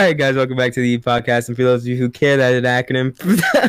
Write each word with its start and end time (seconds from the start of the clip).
All 0.00 0.06
right, 0.06 0.16
guys, 0.16 0.34
welcome 0.34 0.56
back 0.56 0.72
to 0.72 0.80
the 0.80 0.96
podcast. 0.96 1.48
And 1.48 1.56
for 1.58 1.62
those 1.62 1.82
of 1.82 1.88
you 1.88 1.96
who 1.98 2.08
care 2.08 2.38
that 2.38 2.54
an 2.54 2.64
acronym, 2.64 3.14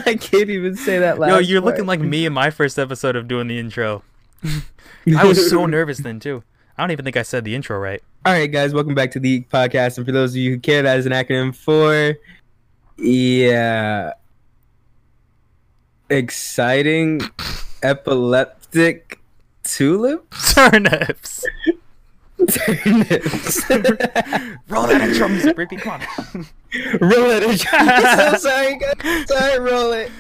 I 0.08 0.16
can't 0.16 0.50
even 0.50 0.78
say 0.78 0.98
that 0.98 1.20
last. 1.20 1.30
Yo, 1.30 1.40
you're 1.40 1.62
part. 1.62 1.74
looking 1.74 1.86
like 1.86 2.00
me 2.00 2.26
in 2.26 2.32
my 2.32 2.50
first 2.50 2.80
episode 2.80 3.18
of 3.18 3.28
doing 3.28 3.50
the 3.50 3.60
intro. 3.60 4.02
I 4.46 5.26
was 5.26 5.50
so 5.50 5.66
nervous 5.66 5.98
then 5.98 6.22
too. 6.22 6.42
I 6.78 6.84
don't 6.84 6.92
even 6.92 7.04
think 7.04 7.18
I 7.18 7.24
said 7.24 7.44
the 7.44 7.54
intro 7.54 7.78
right. 7.78 8.02
All 8.26 8.32
right, 8.32 8.50
guys, 8.50 8.74
welcome 8.74 8.96
back 8.96 9.12
to 9.12 9.20
the 9.20 9.42
podcast. 9.52 9.98
And 9.98 10.06
for 10.06 10.14
those 10.14 10.32
of 10.32 10.38
you 10.38 10.52
who 10.52 10.60
care, 10.62 10.82
that 10.84 10.98
is 11.00 11.06
an 11.06 11.12
acronym 11.12 11.54
for 11.54 12.16
yeah, 12.96 14.14
exciting 16.10 17.20
epileptic 17.84 19.20
tulip 19.64 20.34
Turnips. 20.54 21.44
Turnips. 22.48 23.70
Roll 24.70 24.88
that 24.88 25.02
intro 25.02 25.28
music, 25.28 25.58
Ricky. 25.58 25.78
Come 25.78 26.02
on. 26.02 26.02
roll 27.02 27.30
it. 27.30 27.60
so 27.60 28.38
sorry, 28.38 28.78
guys. 28.78 29.28
Sorry, 29.28 29.60
roll 29.60 29.92
it. 29.92 30.12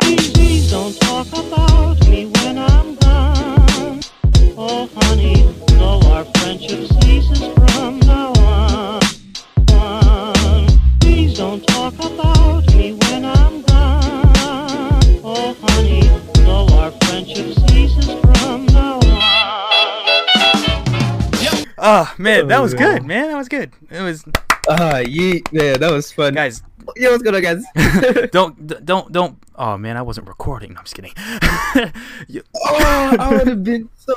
Please 0.00 0.70
don't 0.70 0.98
talk 1.00 1.26
about 1.28 2.00
me 2.08 2.26
when 2.26 2.58
I'm 2.58 2.94
gone. 2.96 4.00
Oh, 4.56 4.88
honey, 4.94 5.42
though 5.78 6.00
our 6.12 6.24
friendship 6.24 6.86
ceases 7.02 7.52
from 7.54 8.00
now 8.00 8.32
on. 8.38 9.02
on. 9.72 10.66
Please 11.00 11.36
don't 11.36 11.66
talk 11.66 11.94
about 11.94 12.66
me 12.74 12.94
when 12.94 13.24
I'm 13.24 13.62
gone. 13.62 15.20
Oh, 15.22 15.56
honey, 15.60 16.08
though 16.44 16.66
our 16.78 16.90
friendship 16.92 17.54
ceases 17.68 18.23
Oh 21.86 22.12
man, 22.18 22.48
that 22.48 22.58
Oh, 22.58 22.62
was 22.62 22.72
good, 22.74 23.04
man. 23.04 23.28
That 23.28 23.36
was 23.36 23.48
good. 23.48 23.70
It 23.90 24.00
was 24.00 24.24
Ah, 24.68 25.02
yeet. 25.04 25.46
Yeah, 25.52 25.76
that 25.76 25.90
was 25.92 26.10
fun. 26.10 26.32
guys. 26.34 26.62
Yo, 26.96 27.10
what's 27.10 27.22
going 27.22 27.36
on, 27.36 27.42
guys? 27.42 27.64
Don't 28.32 28.84
don't 28.84 29.10
don't. 29.12 29.38
Oh 29.56 29.76
man, 29.78 29.96
I 29.96 30.02
wasn't 30.02 30.26
recording. 30.28 30.72
No, 30.74 30.78
I'm 30.80 30.84
just 30.84 30.94
kidding. 30.94 31.12
Oh, 32.56 33.16
I 33.18 33.34
would 33.36 33.46
have 33.48 33.62
been 33.64 33.88
so 33.96 34.14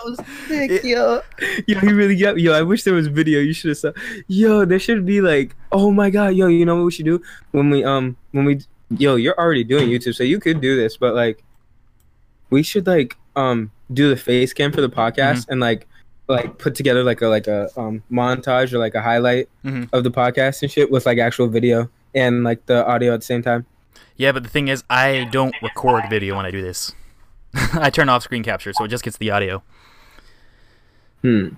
sick, 0.47 0.72
It- 0.72 0.83
yo. 0.86 1.22
Yo, 1.67 1.80
he 1.80 1.91
really 1.94 2.16
got 2.16 2.39
Yo, 2.39 2.53
I 2.53 2.61
wish 2.61 2.83
there 2.83 2.94
was 2.94 3.08
video. 3.08 3.39
You 3.39 3.53
should 3.53 3.69
have 3.69 3.78
saw. 3.78 3.91
Yo, 4.28 4.66
there 4.66 4.80
should 4.80 5.06
be 5.06 5.22
like, 5.22 5.56
oh 5.72 5.91
my 5.91 6.09
god, 6.09 6.36
yo, 6.36 6.47
you 6.47 6.66
know 6.66 6.75
what 6.75 6.86
we 6.86 6.91
should 6.91 7.06
do 7.06 7.22
when 7.52 7.69
we 7.69 7.84
um 7.84 8.16
when 8.31 8.45
we 8.45 8.61
yo, 8.97 9.16
you're 9.16 9.38
already 9.38 9.63
doing 9.63 9.89
YouTube, 9.89 10.16
so 10.16 10.23
you 10.23 10.39
could 10.39 10.61
do 10.61 10.75
this, 10.75 10.95
but 10.97 11.13
like, 11.16 11.44
we 12.50 12.63
should 12.63 12.88
like 12.88 13.17
um 13.36 13.72
do 13.94 14.09
the 14.09 14.17
face 14.17 14.53
cam 14.53 14.72
for 14.72 14.81
the 14.81 14.89
podcast 14.89 15.44
Mm-hmm. 15.47 15.52
and 15.52 15.61
like 15.61 15.88
like 16.28 16.58
put 16.58 16.75
together 16.75 17.03
like 17.03 17.22
a 17.22 17.28
like 17.28 17.47
a 17.47 17.70
um 17.80 18.03
montage 18.11 18.73
or 18.73 18.78
like 18.80 18.95
a 18.95 19.02
highlight 19.02 19.47
Mhm. 19.64 19.89
of 19.94 20.03
the 20.03 20.11
podcast 20.11 20.61
and 20.61 20.69
shit 20.72 20.92
with 20.92 21.06
like 21.06 21.17
actual 21.19 21.47
video 21.47 21.89
and 22.14 22.44
like 22.44 22.66
the 22.66 22.86
audio 22.86 23.14
at 23.14 23.22
the 23.22 23.25
same 23.25 23.42
time. 23.42 23.66
yeah, 24.17 24.31
but 24.31 24.44
the 24.44 24.50
thing 24.50 24.67
is, 24.67 24.84
I 24.89 25.28
don't 25.31 25.56
record 25.61 26.03
video 26.09 26.36
when 26.36 26.45
I 26.45 26.52
do 26.52 26.61
this. 26.61 26.94
I 27.73 27.89
turn 27.89 28.09
off 28.09 28.23
screen 28.23 28.44
capture, 28.44 28.73
so 28.73 28.84
it 28.84 28.88
just 28.89 29.03
gets 29.03 29.17
the 29.17 29.31
audio. 29.31 29.64
Hmm. 31.22 31.50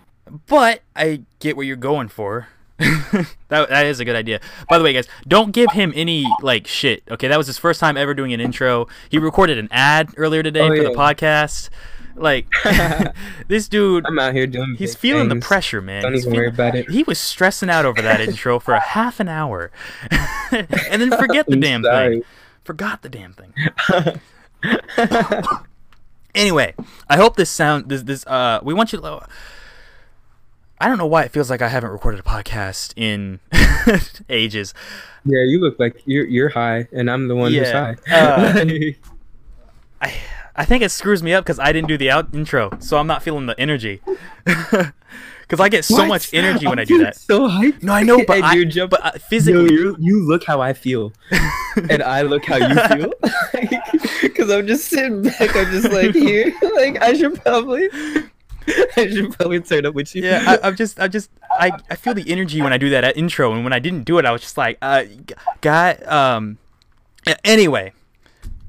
But 0.48 0.82
I 0.96 1.24
get 1.40 1.58
what 1.58 1.66
you're 1.66 1.76
going 1.76 2.08
for. 2.08 2.48
that 2.80 3.28
that 3.70 3.86
is 3.88 4.00
a 4.00 4.06
good 4.06 4.16
idea. 4.16 4.40
By 4.70 4.78
the 4.78 4.84
way, 4.84 4.94
guys, 4.94 5.08
don't 5.28 5.52
give 5.52 5.72
him 5.72 5.92
any 5.96 6.26
like 6.42 6.66
shit. 6.68 7.04
Okay, 7.12 7.28
that 7.28 7.38
was 7.38 7.48
his 7.48 7.58
first 7.58 7.80
time 7.80 7.98
ever 7.98 8.14
doing 8.14 8.32
an 8.34 8.40
intro. 8.40 8.88
He 9.10 9.18
recorded 9.18 9.58
an 9.58 9.68
ad 9.72 10.14
earlier 10.18 10.44
today 10.44 10.62
Oh, 10.62 10.70
for 10.76 10.84
the 10.84 10.92
podcast. 10.92 11.70
Like 12.20 12.48
this 13.48 13.68
dude, 13.68 14.06
I'm 14.06 14.20
out 14.20 14.34
here 14.34 14.46
doing. 14.48 14.76
he's 14.78 14.96
feeling 14.96 15.30
the 15.30 15.38
pressure, 15.38 15.82
man. 15.82 16.04
Don't 16.04 16.14
He's 16.14 16.26
even 16.26 16.38
worry 16.38 16.48
about 16.48 16.76
it. 16.76 16.90
He 16.90 17.04
was 17.04 17.18
stressing 17.18 17.70
out 17.70 17.86
over 17.86 18.02
that 18.02 18.20
intro 18.22 18.60
for 18.60 18.74
a 18.74 18.80
half 18.80 19.20
an 19.20 19.30
hour, 19.30 19.72
and 20.52 21.02
then 21.02 21.12
forget 21.12 21.48
the 21.48 21.56
damn 21.56 21.84
sorry. 21.84 22.20
thing. 22.20 22.24
Forgot 22.64 23.02
the 23.02 23.10
damn 23.10 23.34
thing. 23.34 23.54
Anyway, 26.36 26.76
I 27.10 27.18
hope 27.18 27.36
this 27.38 27.50
sound 27.50 27.90
this 27.90 28.04
this 28.04 28.26
uh 28.28 28.60
we 28.62 28.74
want 28.74 28.94
you 28.94 29.00
to 29.00 29.26
I 30.82 30.88
don't 30.88 30.98
know 30.98 31.08
why 31.08 31.24
it 31.24 31.32
feels 31.32 31.50
like 31.50 31.62
I 31.62 31.68
haven't 31.68 31.90
recorded 31.90 32.20
a 32.20 32.24
podcast 32.24 32.94
in 32.96 33.40
ages. 34.30 34.74
Yeah, 35.26 35.44
you 35.44 35.60
look 35.60 35.80
like 35.80 36.02
you're 36.06 36.26
you're 36.26 36.50
high, 36.50 36.88
and 36.94 37.10
I'm 37.10 37.28
the 37.28 37.36
one 37.36 37.52
who's 37.52 37.72
high. 37.72 37.96
uh, 38.12 38.66
I 40.02 40.14
I 40.60 40.66
think 40.66 40.84
it 40.84 40.90
screws 40.92 41.24
me 41.24 41.34
up 41.34 41.46
because 41.46 41.58
I 41.58 41.72
didn't 41.72 41.88
do 41.88 41.98
the 41.98 42.12
out 42.12 42.34
intro, 42.36 42.70
so 42.80 42.98
I'm 42.98 43.08
not 43.08 43.24
feeling 43.24 43.46
the 43.48 43.60
energy. 43.60 44.02
Because 45.42 45.62
I 45.66 45.70
get 45.70 45.84
so 45.84 45.96
What? 45.96 46.08
much 46.10 46.32
energy 46.32 46.68
when 46.68 46.78
I'm 46.78 46.84
I 46.84 46.86
do 46.86 47.00
that. 47.00 47.16
So 47.16 47.48
hyped. 47.50 47.82
No, 47.82 47.92
I 47.92 48.04
know, 48.04 48.24
but 48.24 48.44
I, 48.44 48.54
you're 48.54 48.66
jump- 48.66 48.92
but 48.92 49.04
uh, 49.04 49.12
physically, 49.18 49.74
you 49.74 49.96
you 50.00 50.24
look 50.28 50.44
how 50.44 50.62
I 50.62 50.74
feel, 50.74 51.12
and 51.90 52.04
I 52.04 52.22
look 52.22 52.46
how 52.46 52.58
you 52.58 52.76
feel. 52.76 53.14
Because 54.22 54.52
I'm 54.52 54.68
just 54.68 54.86
sitting 54.90 55.24
back. 55.24 55.56
I'm 55.56 55.72
just 55.72 55.92
like 55.92 56.14
here. 56.14 56.54
Like 56.76 57.02
I 57.02 57.14
should 57.16 57.42
probably, 57.42 57.90
I 58.96 59.08
should 59.10 59.32
probably 59.34 59.60
turn 59.62 59.88
up 59.88 59.96
with 59.96 60.14
you. 60.16 60.22
yeah, 60.24 60.44
I, 60.62 60.68
I'm 60.68 60.76
just, 60.76 61.00
I 61.00 61.08
just, 61.08 61.32
I, 61.50 61.72
I 61.90 61.96
feel 61.96 62.14
the 62.14 62.30
energy 62.32 62.62
when 62.62 62.72
I 62.72 62.78
do 62.78 62.92
that 62.92 63.04
at 63.04 63.18
intro, 63.18 63.52
and 63.52 63.64
when 63.64 63.74
I 63.74 63.80
didn't 63.80 64.04
do 64.04 64.20
it, 64.20 64.26
I 64.26 64.32
was 64.32 64.42
just 64.42 64.56
like, 64.56 64.78
uh, 64.84 65.06
g- 65.06 65.34
guy, 65.62 65.94
um, 66.06 66.60
anyway, 67.44 67.92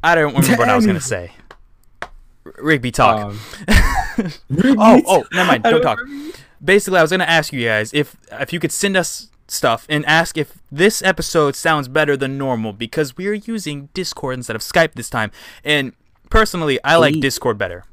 I 0.03 0.15
don't 0.15 0.33
remember 0.35 0.57
what 0.57 0.71
I 0.71 0.77
was 0.77 0.87
gonna 0.87 0.99
say. 0.99 1.33
Rigby 2.45 2.91
talk. 2.91 3.21
Um, 3.21 3.41
oh, 4.79 5.03
oh, 5.07 5.25
never 5.33 5.47
mind. 5.49 5.63
Don't 5.63 5.73
don't 5.73 5.83
talk. 5.83 6.01
Basically, 6.63 6.99
I 6.99 7.03
was 7.03 7.11
gonna 7.11 7.25
ask 7.25 7.53
you 7.53 7.65
guys 7.65 7.93
if 7.95 8.17
if 8.33 8.53
you 8.53 8.61
could 8.61 8.73
send 8.73 8.97
us 8.97 9.31
stuff 9.49 9.87
and 9.89 10.07
ask 10.07 10.39
if 10.39 10.59
this 10.71 11.03
episode 11.03 11.57
sounds 11.57 11.89
better 11.89 12.17
than 12.17 12.39
normal 12.39 12.73
because 12.73 13.17
we 13.17 13.27
are 13.27 13.33
using 13.35 13.89
Discord 13.95 14.35
instead 14.35 14.57
of 14.57 14.63
Skype 14.63 14.95
this 14.95 15.11
time. 15.11 15.31
And 15.65 15.93
personally, 16.31 16.79
I 16.85 16.97
like 16.97 17.17
Ooh. 17.17 17.21
Discord 17.21 17.59
better. 17.59 17.85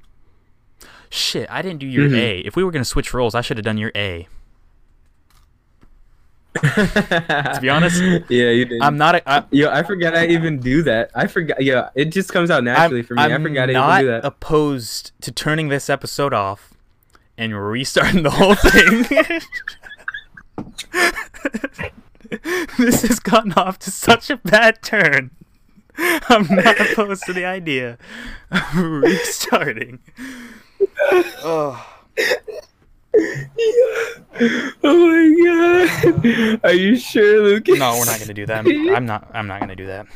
Shit, 1.09 1.47
I 1.49 1.61
didn't 1.61 1.79
do 1.79 1.87
your 1.87 2.09
Mhm. 2.09 2.17
A. 2.17 2.39
If 2.39 2.55
we 2.55 2.63
were 2.63 2.71
gonna 2.71 2.85
switch 2.85 3.13
roles, 3.13 3.33
I 3.33 3.41
should 3.41 3.57
have 3.57 3.65
done 3.65 3.77
your 3.77 3.91
A. 3.95 4.27
To 6.61 7.59
be 7.61 7.69
honest, 7.69 8.01
yeah, 8.29 8.49
you 8.49 8.65
did. 8.65 8.81
I'm 8.81 8.97
not. 8.97 9.15
A, 9.15 9.29
I, 9.29 9.43
Yo, 9.51 9.69
I 9.69 9.83
forgot 9.83 10.15
I 10.15 10.27
even 10.27 10.59
do 10.59 10.83
that. 10.83 11.11
I 11.15 11.27
forgot. 11.27 11.61
Yeah, 11.61 11.89
it 11.95 12.05
just 12.05 12.31
comes 12.31 12.49
out 12.49 12.63
naturally 12.63 13.01
I'm, 13.01 13.05
for 13.05 13.13
me. 13.15 13.21
i 13.21 13.25
I'm 13.27 13.43
forgot 13.43 13.69
I 13.69 13.73
even 13.73 14.05
do 14.05 14.11
that. 14.11 14.25
opposed 14.25 15.11
to 15.21 15.31
turning 15.31 15.69
this 15.69 15.89
episode 15.89 16.33
off 16.33 16.73
and 17.37 17.53
restarting 17.55 18.23
the 18.23 18.31
whole 18.31 18.55
thing. 18.55 19.05
this 22.77 23.03
has 23.03 23.19
gotten 23.19 23.53
off 23.53 23.79
to 23.79 23.91
such 23.91 24.29
a 24.29 24.37
bad 24.37 24.81
turn. 24.81 25.31
I'm 25.97 26.47
not 26.49 26.79
opposed 26.79 27.23
to 27.25 27.33
the 27.33 27.45
idea 27.45 27.97
of 28.51 28.75
restarting. 28.75 29.99
Oh, 31.11 31.85
oh 34.83 35.07
my 35.09 36.03
god. 36.03 36.59
Are 36.63 36.73
you 36.73 36.95
sure, 36.97 37.43
Lucas? 37.43 37.79
no, 37.79 37.97
we're 37.97 38.05
not 38.05 38.19
gonna 38.19 38.33
do 38.33 38.45
that. 38.45 38.65
I'm, 38.65 38.95
I'm 38.95 39.05
not. 39.05 39.29
I'm 39.33 39.47
not 39.47 39.59
gonna 39.59 39.75
do 39.75 39.87
that. 39.87 40.07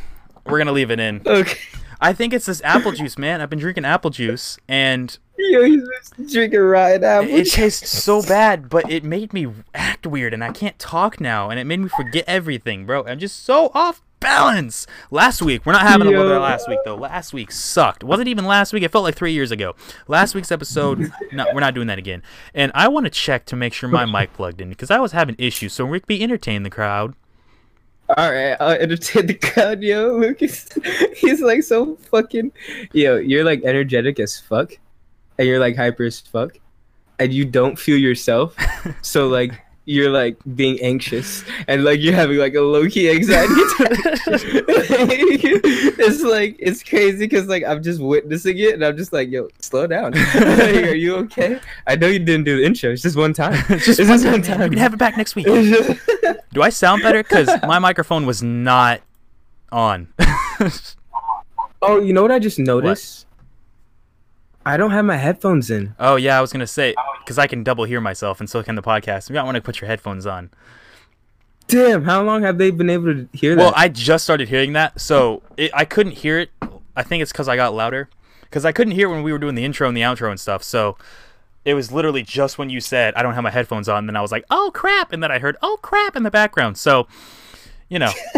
We're 0.45 0.57
gonna 0.57 0.71
leave 0.71 0.91
it 0.91 0.99
in. 0.99 1.21
Okay. 1.25 1.57
I 2.03 2.13
think 2.13 2.33
it's 2.33 2.47
this 2.47 2.61
apple 2.63 2.91
juice, 2.93 3.17
man. 3.17 3.41
I've 3.41 3.49
been 3.49 3.59
drinking 3.59 3.85
apple 3.85 4.09
juice, 4.09 4.57
and 4.67 5.15
Yo, 5.37 5.63
he's 5.63 5.83
drinking 6.31 6.59
rotten 6.59 7.03
apple. 7.03 7.29
it 7.29 7.51
tastes 7.51 7.89
so 7.89 8.23
bad, 8.23 8.69
but 8.69 8.91
it 8.91 9.03
made 9.03 9.33
me 9.33 9.47
act 9.75 10.07
weird, 10.07 10.33
and 10.33 10.43
I 10.43 10.51
can't 10.51 10.77
talk 10.79 11.19
now, 11.21 11.51
and 11.51 11.59
it 11.59 11.65
made 11.65 11.79
me 11.79 11.89
forget 11.89 12.23
everything, 12.27 12.87
bro. 12.87 13.05
I'm 13.05 13.19
just 13.19 13.43
so 13.43 13.69
off 13.75 14.01
balance. 14.21 14.87
Last 15.09 15.41
week, 15.41 15.65
we're 15.65 15.73
not 15.73 15.81
having 15.81 16.07
a 16.07 16.11
there 16.11 16.39
last 16.39 16.69
week 16.69 16.79
though. 16.85 16.95
Last 16.95 17.33
week 17.33 17.51
sucked. 17.51 18.05
wasn't 18.05 18.29
even 18.29 18.45
last 18.45 18.71
week. 18.71 18.83
It 18.83 18.91
felt 18.91 19.03
like 19.03 19.15
three 19.15 19.33
years 19.33 19.51
ago. 19.51 19.75
Last 20.07 20.33
week's 20.33 20.51
episode, 20.51 21.11
no, 21.33 21.45
we're 21.53 21.59
not 21.59 21.73
doing 21.73 21.87
that 21.87 21.99
again. 21.99 22.23
And 22.53 22.71
I 22.73 22.87
want 22.87 23.05
to 23.05 23.09
check 23.09 23.45
to 23.47 23.57
make 23.57 23.73
sure 23.73 23.89
my 23.89 24.05
mic 24.05 24.31
plugged 24.33 24.61
in 24.61 24.69
because 24.69 24.89
I 24.89 24.99
was 24.99 25.11
having 25.11 25.35
issues. 25.37 25.73
So 25.73 25.83
Rick, 25.83 26.07
be 26.07 26.23
entertain 26.23 26.63
the 26.63 26.69
crowd. 26.69 27.15
All 28.17 28.31
right, 28.31 28.57
I'll 28.59 28.71
entertain 28.71 29.25
the 29.25 29.33
crowd, 29.33 29.81
yo. 29.81 30.17
Lucas, 30.17 30.69
he's 31.15 31.41
like 31.41 31.63
so 31.63 31.95
fucking. 31.95 32.51
Yo, 32.93 33.17
you're 33.17 33.43
like 33.43 33.63
energetic 33.63 34.19
as 34.19 34.37
fuck, 34.37 34.73
and 35.37 35.47
you're 35.47 35.59
like 35.59 35.75
hyper 35.75 36.03
as 36.03 36.19
fuck, 36.19 36.57
and 37.19 37.33
you 37.33 37.45
don't 37.45 37.79
feel 37.79 37.97
yourself. 37.97 38.55
so 39.01 39.27
like 39.27 39.61
you're 39.91 40.09
like 40.09 40.37
being 40.55 40.79
anxious, 40.81 41.43
and 41.67 41.83
like 41.83 41.99
you're 41.99 42.13
having 42.15 42.37
like 42.37 42.55
a 42.55 42.61
low 42.61 42.87
key 42.87 43.09
anxiety. 43.11 43.53
it's 45.99 46.21
like 46.23 46.55
it's 46.59 46.81
crazy 46.83 47.25
because 47.25 47.47
like 47.47 47.63
I'm 47.65 47.83
just 47.83 48.01
witnessing 48.01 48.57
it, 48.57 48.73
and 48.73 48.83
I'm 48.85 48.95
just 48.97 49.13
like, 49.13 49.29
yo, 49.29 49.49
slow 49.59 49.87
down. 49.87 50.13
Like, 50.51 50.75
are 50.75 50.95
you 50.95 51.15
okay? 51.17 51.59
I 51.87 51.95
know 51.95 52.07
you 52.07 52.19
didn't 52.19 52.45
do 52.45 52.57
the 52.57 52.65
intro. 52.65 52.91
It's 52.91 53.01
just 53.01 53.15
one 53.17 53.33
time. 53.33 53.53
It's 53.69 53.85
just 53.85 53.99
It's 53.99 54.09
one 54.09 54.19
just 54.19 54.23
time, 54.23 54.31
one 54.33 54.41
man. 54.41 54.49
You 54.49 54.57
time. 54.57 54.69
can 54.69 54.77
have 54.79 54.93
it 54.93 54.97
back 54.97 55.17
next 55.17 55.35
week. 55.35 55.45
Do 56.53 56.61
I 56.61 56.69
sound 56.69 57.01
better? 57.03 57.21
Because 57.23 57.49
my 57.63 57.79
microphone 57.79 58.25
was 58.25 58.41
not 58.43 59.01
on. 59.71 60.07
Oh, 61.81 61.99
you 61.99 62.13
know 62.13 62.21
what 62.21 62.31
I 62.31 62.39
just 62.39 62.59
noticed? 62.59 63.25
I 64.65 64.77
don't 64.77 64.91
have 64.91 65.05
my 65.05 65.17
headphones 65.17 65.69
in. 65.71 65.95
Oh 65.99 66.15
yeah, 66.15 66.37
I 66.37 66.41
was 66.41 66.51
gonna 66.51 66.67
say 66.67 66.95
because 67.19 67.37
I 67.37 67.47
can 67.47 67.63
double 67.63 67.85
hear 67.85 68.01
myself, 68.01 68.39
and 68.39 68.49
so 68.49 68.61
can 68.63 68.75
the 68.75 68.81
podcast. 68.81 69.29
You 69.29 69.35
might 69.35 69.43
want 69.43 69.55
to 69.55 69.61
put 69.61 69.81
your 69.81 69.87
headphones 69.87 70.25
on. 70.25 70.49
Damn, 71.67 72.03
how 72.03 72.21
long 72.21 72.43
have 72.43 72.57
they 72.57 72.69
been 72.69 72.89
able 72.89 73.05
to 73.13 73.29
hear 73.33 73.55
Well, 73.55 73.67
that? 73.67 73.75
Well, 73.75 73.81
I 73.83 73.87
just 73.87 74.23
started 74.23 74.49
hearing 74.49 74.73
that, 74.73 74.99
so 74.99 75.41
it, 75.57 75.71
I 75.73 75.85
couldn't 75.85 76.13
hear 76.13 76.37
it. 76.39 76.49
I 76.95 77.03
think 77.03 77.21
it's 77.21 77.31
because 77.31 77.47
I 77.47 77.55
got 77.55 77.73
louder. 77.73 78.09
Because 78.41 78.65
I 78.65 78.73
couldn't 78.73 78.93
hear 78.93 79.07
when 79.07 79.23
we 79.23 79.31
were 79.31 79.39
doing 79.39 79.55
the 79.55 79.63
intro 79.63 79.87
and 79.87 79.95
the 79.95 80.01
outro 80.01 80.29
and 80.29 80.37
stuff. 80.37 80.61
So 80.61 80.97
it 81.63 81.73
was 81.73 81.89
literally 81.91 82.21
just 82.23 82.57
when 82.57 82.69
you 82.69 82.81
said 82.81 83.13
I 83.15 83.23
don't 83.23 83.33
have 83.33 83.43
my 83.43 83.49
headphones 83.51 83.87
on, 83.87 84.05
then 84.07 84.17
I 84.17 84.21
was 84.21 84.31
like, 84.31 84.43
oh 84.49 84.71
crap, 84.73 85.13
and 85.13 85.23
then 85.23 85.31
I 85.31 85.39
heard 85.39 85.55
oh 85.61 85.79
crap 85.81 86.17
in 86.17 86.23
the 86.23 86.31
background. 86.31 86.77
So 86.77 87.07
you 87.91 87.99
know, 87.99 88.11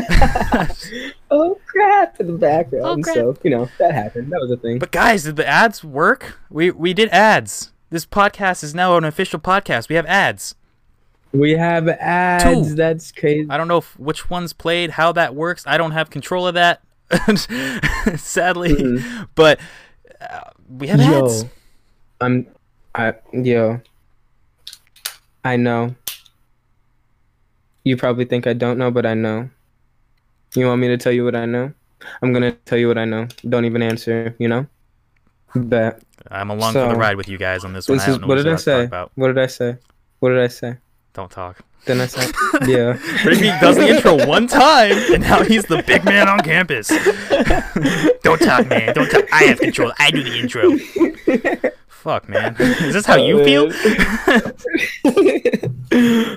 oh 1.30 1.60
crap 1.68 2.20
in 2.20 2.26
the 2.26 2.38
background. 2.40 3.06
Oh. 3.08 3.14
So 3.14 3.38
you 3.44 3.52
know 3.52 3.70
that 3.78 3.94
happened. 3.94 4.32
That 4.32 4.40
was 4.42 4.50
a 4.50 4.58
thing. 4.58 4.80
but 4.80 4.92
guys, 4.92 5.24
did 5.26 5.36
the 5.36 5.48
ads 5.48 5.84
work? 5.84 6.40
We 6.50 6.72
we 6.72 6.92
did 6.96 7.10
ads. 7.10 7.72
This 7.92 8.04
podcast 8.04 8.64
is 8.64 8.74
now 8.74 8.98
an 8.98 9.04
official 9.04 9.40
podcast. 9.40 9.90
We 9.90 9.96
have 9.96 10.08
ads. 10.08 10.56
we 11.32 11.52
have 11.52 11.88
ads. 11.88 12.70
Two. 12.70 12.74
That's 12.76 13.12
crazy. 13.12 13.48
I 13.48 13.58
don't 13.58 13.68
know 13.68 13.78
if, 13.78 14.00
which 14.00 14.28
ones 14.28 14.54
played, 14.54 14.90
how 14.90 15.12
that 15.12 15.36
works. 15.36 15.64
I 15.68 15.78
don't 15.78 15.92
have 15.92 16.10
control 16.10 16.48
of 16.48 16.56
that, 16.56 16.82
sadly. 18.18 18.74
Mhm. 18.74 19.28
But 19.36 19.60
uh, 20.20 20.50
we 20.68 20.88
have 20.88 21.00
Yo, 21.00 21.26
ads. 21.26 21.46
I'm, 22.20 22.48
I 22.96 23.14
yo. 23.32 23.82
I 25.44 25.58
know. 25.58 25.94
You 27.84 27.98
probably 27.98 28.26
think 28.26 28.48
I 28.48 28.54
don't 28.54 28.78
know, 28.78 28.92
but 28.92 29.06
I 29.06 29.14
know. 29.14 29.50
You 30.56 30.68
want 30.68 30.82
me 30.82 30.88
to 30.88 30.98
tell 30.98 31.12
you 31.12 31.26
what 31.26 31.36
I 31.36 31.46
know? 31.46 31.74
I'm 32.22 32.34
gonna 32.34 32.52
tell 32.52 32.78
you 32.78 32.88
what 32.88 32.98
I 32.98 33.06
know. 33.06 33.28
Don't 33.48 33.66
even 33.66 33.82
answer. 33.82 34.36
You 34.40 34.48
know. 34.48 34.68
Bet. 35.56 36.02
I'm 36.32 36.50
along 36.50 36.74
for 36.74 36.88
the 36.88 36.96
ride 36.96 37.18
with 37.18 37.28
you 37.28 37.38
guys 37.38 37.64
on 37.64 37.74
this 37.74 37.88
one. 37.88 37.98
This 37.98 38.08
I 38.08 38.12
is 38.12 38.20
what 38.20 38.28
what 38.30 38.36
did 38.36 38.48
I 38.48 38.56
say? 38.56 38.86
about. 38.86 39.12
What 39.16 39.28
did 39.28 39.38
I 39.38 39.48
say? 39.48 39.78
What 40.20 40.30
did 40.30 40.40
I 40.40 40.48
say? 40.48 40.78
Don't 41.14 41.30
talk. 41.30 41.60
Then 41.86 42.00
I 42.00 42.06
said, 42.08 42.32
yeah. 42.68 42.98
Rigby 43.26 43.48
does 43.60 43.76
the 43.76 43.88
intro 43.90 44.26
one 44.26 44.48
time, 44.48 44.94
and 45.14 45.22
now 45.22 45.44
he's 45.44 45.66
the 45.66 45.84
big 45.86 46.06
man 46.06 46.30
on 46.30 46.40
campus. 46.40 46.88
Don't 48.24 48.40
talk, 48.42 48.68
man. 48.68 48.94
Don't 48.94 49.10
talk. 49.10 49.26
I 49.34 49.44
have 49.44 49.60
control. 49.60 49.92
I 50.00 50.10
do 50.12 50.24
the 50.24 50.38
intro. 50.40 50.78
Fuck, 51.90 52.30
man. 52.30 52.56
Is 52.60 52.94
this 52.94 53.06
how 53.06 53.16
you 53.18 53.40
uh, 53.40 53.42
Oh, 53.42 53.46
feel? 53.46 53.72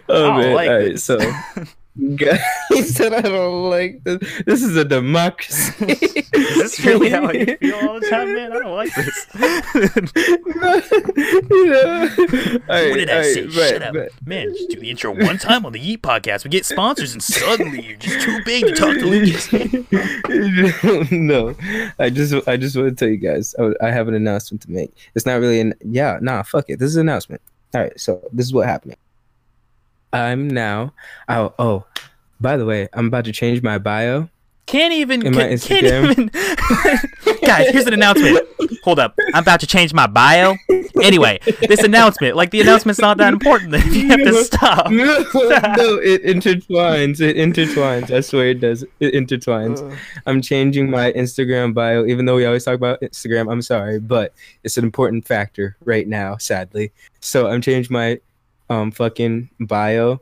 oh 0.08 0.30
I 0.30 0.38
man! 0.38 0.54
like 0.54 0.68
All 0.68 0.76
right, 0.76 0.92
this. 0.92 1.04
so 1.04 1.18
he 1.98 2.82
said 2.82 3.14
I 3.14 3.22
don't 3.22 3.70
like 3.70 4.04
this. 4.04 4.18
This 4.44 4.62
is 4.62 4.76
a 4.76 4.84
democracy. 4.84 5.72
Is 6.36 6.56
this 6.56 6.80
really 6.84 7.08
how 7.08 7.30
you 7.32 7.56
feel 7.56 7.74
all 7.76 7.98
the 8.00 8.06
time, 8.10 8.34
man? 8.34 8.52
I 8.52 8.58
don't 8.58 8.74
like 8.76 8.94
this. 8.94 9.26
you 11.50 11.66
know? 11.70 12.08
All 12.68 12.88
what 12.90 12.96
did 12.96 13.10
I 13.10 13.16
right, 13.18 13.34
say? 13.34 13.42
right, 13.44 13.52
Shut 13.70 13.82
up. 13.82 13.94
right. 13.94 14.10
Man, 14.26 14.54
just 14.54 14.68
do 14.70 14.80
the 14.80 14.90
intro 14.90 15.12
one 15.14 15.38
time 15.38 15.64
on 15.64 15.72
the 15.72 15.80
Yeet 15.80 16.02
podcast. 16.02 16.44
We 16.44 16.50
get 16.50 16.66
sponsors, 16.66 17.12
and 17.12 17.22
suddenly 17.22 17.82
you're 17.82 17.96
just 17.96 18.20
too 18.20 18.40
big 18.44 18.66
to 18.66 18.72
talk 18.74 18.94
to 18.96 19.06
Lucas. 19.06 19.50
no, 21.10 21.54
I 21.98 22.10
just 22.10 22.46
I 22.46 22.56
just 22.58 22.76
want 22.76 22.90
to 22.90 22.94
tell 22.94 23.08
you 23.08 23.16
guys 23.16 23.54
I, 23.58 23.72
I 23.86 23.90
have 23.90 24.08
an 24.08 24.14
announcement 24.14 24.62
to 24.62 24.70
make. 24.70 24.92
It's 25.14 25.24
not 25.24 25.40
really 25.40 25.60
an 25.60 25.74
yeah 25.84 26.18
nah 26.20 26.42
fuck 26.42 26.68
it. 26.68 26.78
This 26.78 26.90
is 26.90 26.96
an 26.96 27.08
announcement. 27.08 27.40
All 27.74 27.80
right, 27.82 27.98
so 27.98 28.22
this 28.32 28.46
is 28.46 28.52
what 28.52 28.66
happened. 28.66 28.96
I'm 30.16 30.48
now 30.48 30.92
oh 31.28 31.54
oh 31.58 31.84
by 32.40 32.56
the 32.56 32.64
way 32.64 32.88
I'm 32.92 33.06
about 33.06 33.24
to 33.26 33.32
change 33.32 33.62
my 33.62 33.78
bio. 33.78 34.28
Can't 34.66 34.92
even. 34.92 35.24
In 35.24 35.32
my 35.32 35.48
Can, 35.48 35.58
can't 35.58 35.84
Instagram. 35.84 36.10
even. 36.10 37.40
Guys, 37.46 37.70
here's 37.70 37.86
an 37.86 37.94
announcement. 37.94 38.44
Hold 38.82 38.98
up. 38.98 39.16
I'm 39.32 39.42
about 39.42 39.60
to 39.60 39.66
change 39.66 39.94
my 39.94 40.08
bio. 40.08 40.56
Anyway, 41.00 41.38
this 41.68 41.84
announcement, 41.84 42.34
like 42.34 42.50
the 42.50 42.60
announcement's 42.60 43.00
not 43.00 43.16
that 43.18 43.32
important, 43.32 43.72
you 43.92 44.08
have 44.08 44.18
to 44.18 44.44
stop. 44.44 44.90
no, 44.90 45.04
no, 45.04 45.24
it 46.02 46.24
intertwines. 46.24 47.20
It 47.20 47.36
intertwines. 47.36 48.10
I 48.10 48.20
swear 48.20 48.48
it 48.48 48.60
does. 48.60 48.84
It 48.98 49.14
intertwines. 49.14 49.88
Uh. 49.88 49.96
I'm 50.26 50.42
changing 50.42 50.90
my 50.90 51.12
Instagram 51.12 51.72
bio, 51.72 52.04
even 52.04 52.26
though 52.26 52.34
we 52.34 52.44
always 52.44 52.64
talk 52.64 52.74
about 52.74 53.00
Instagram. 53.02 53.50
I'm 53.50 53.62
sorry, 53.62 54.00
but 54.00 54.34
it's 54.64 54.76
an 54.76 54.84
important 54.84 55.28
factor 55.28 55.76
right 55.84 56.08
now, 56.08 56.38
sadly. 56.38 56.90
So 57.20 57.46
I'm 57.46 57.62
changing 57.62 57.92
my 57.92 58.18
um 58.70 58.90
fucking 58.90 59.50
bio, 59.60 60.20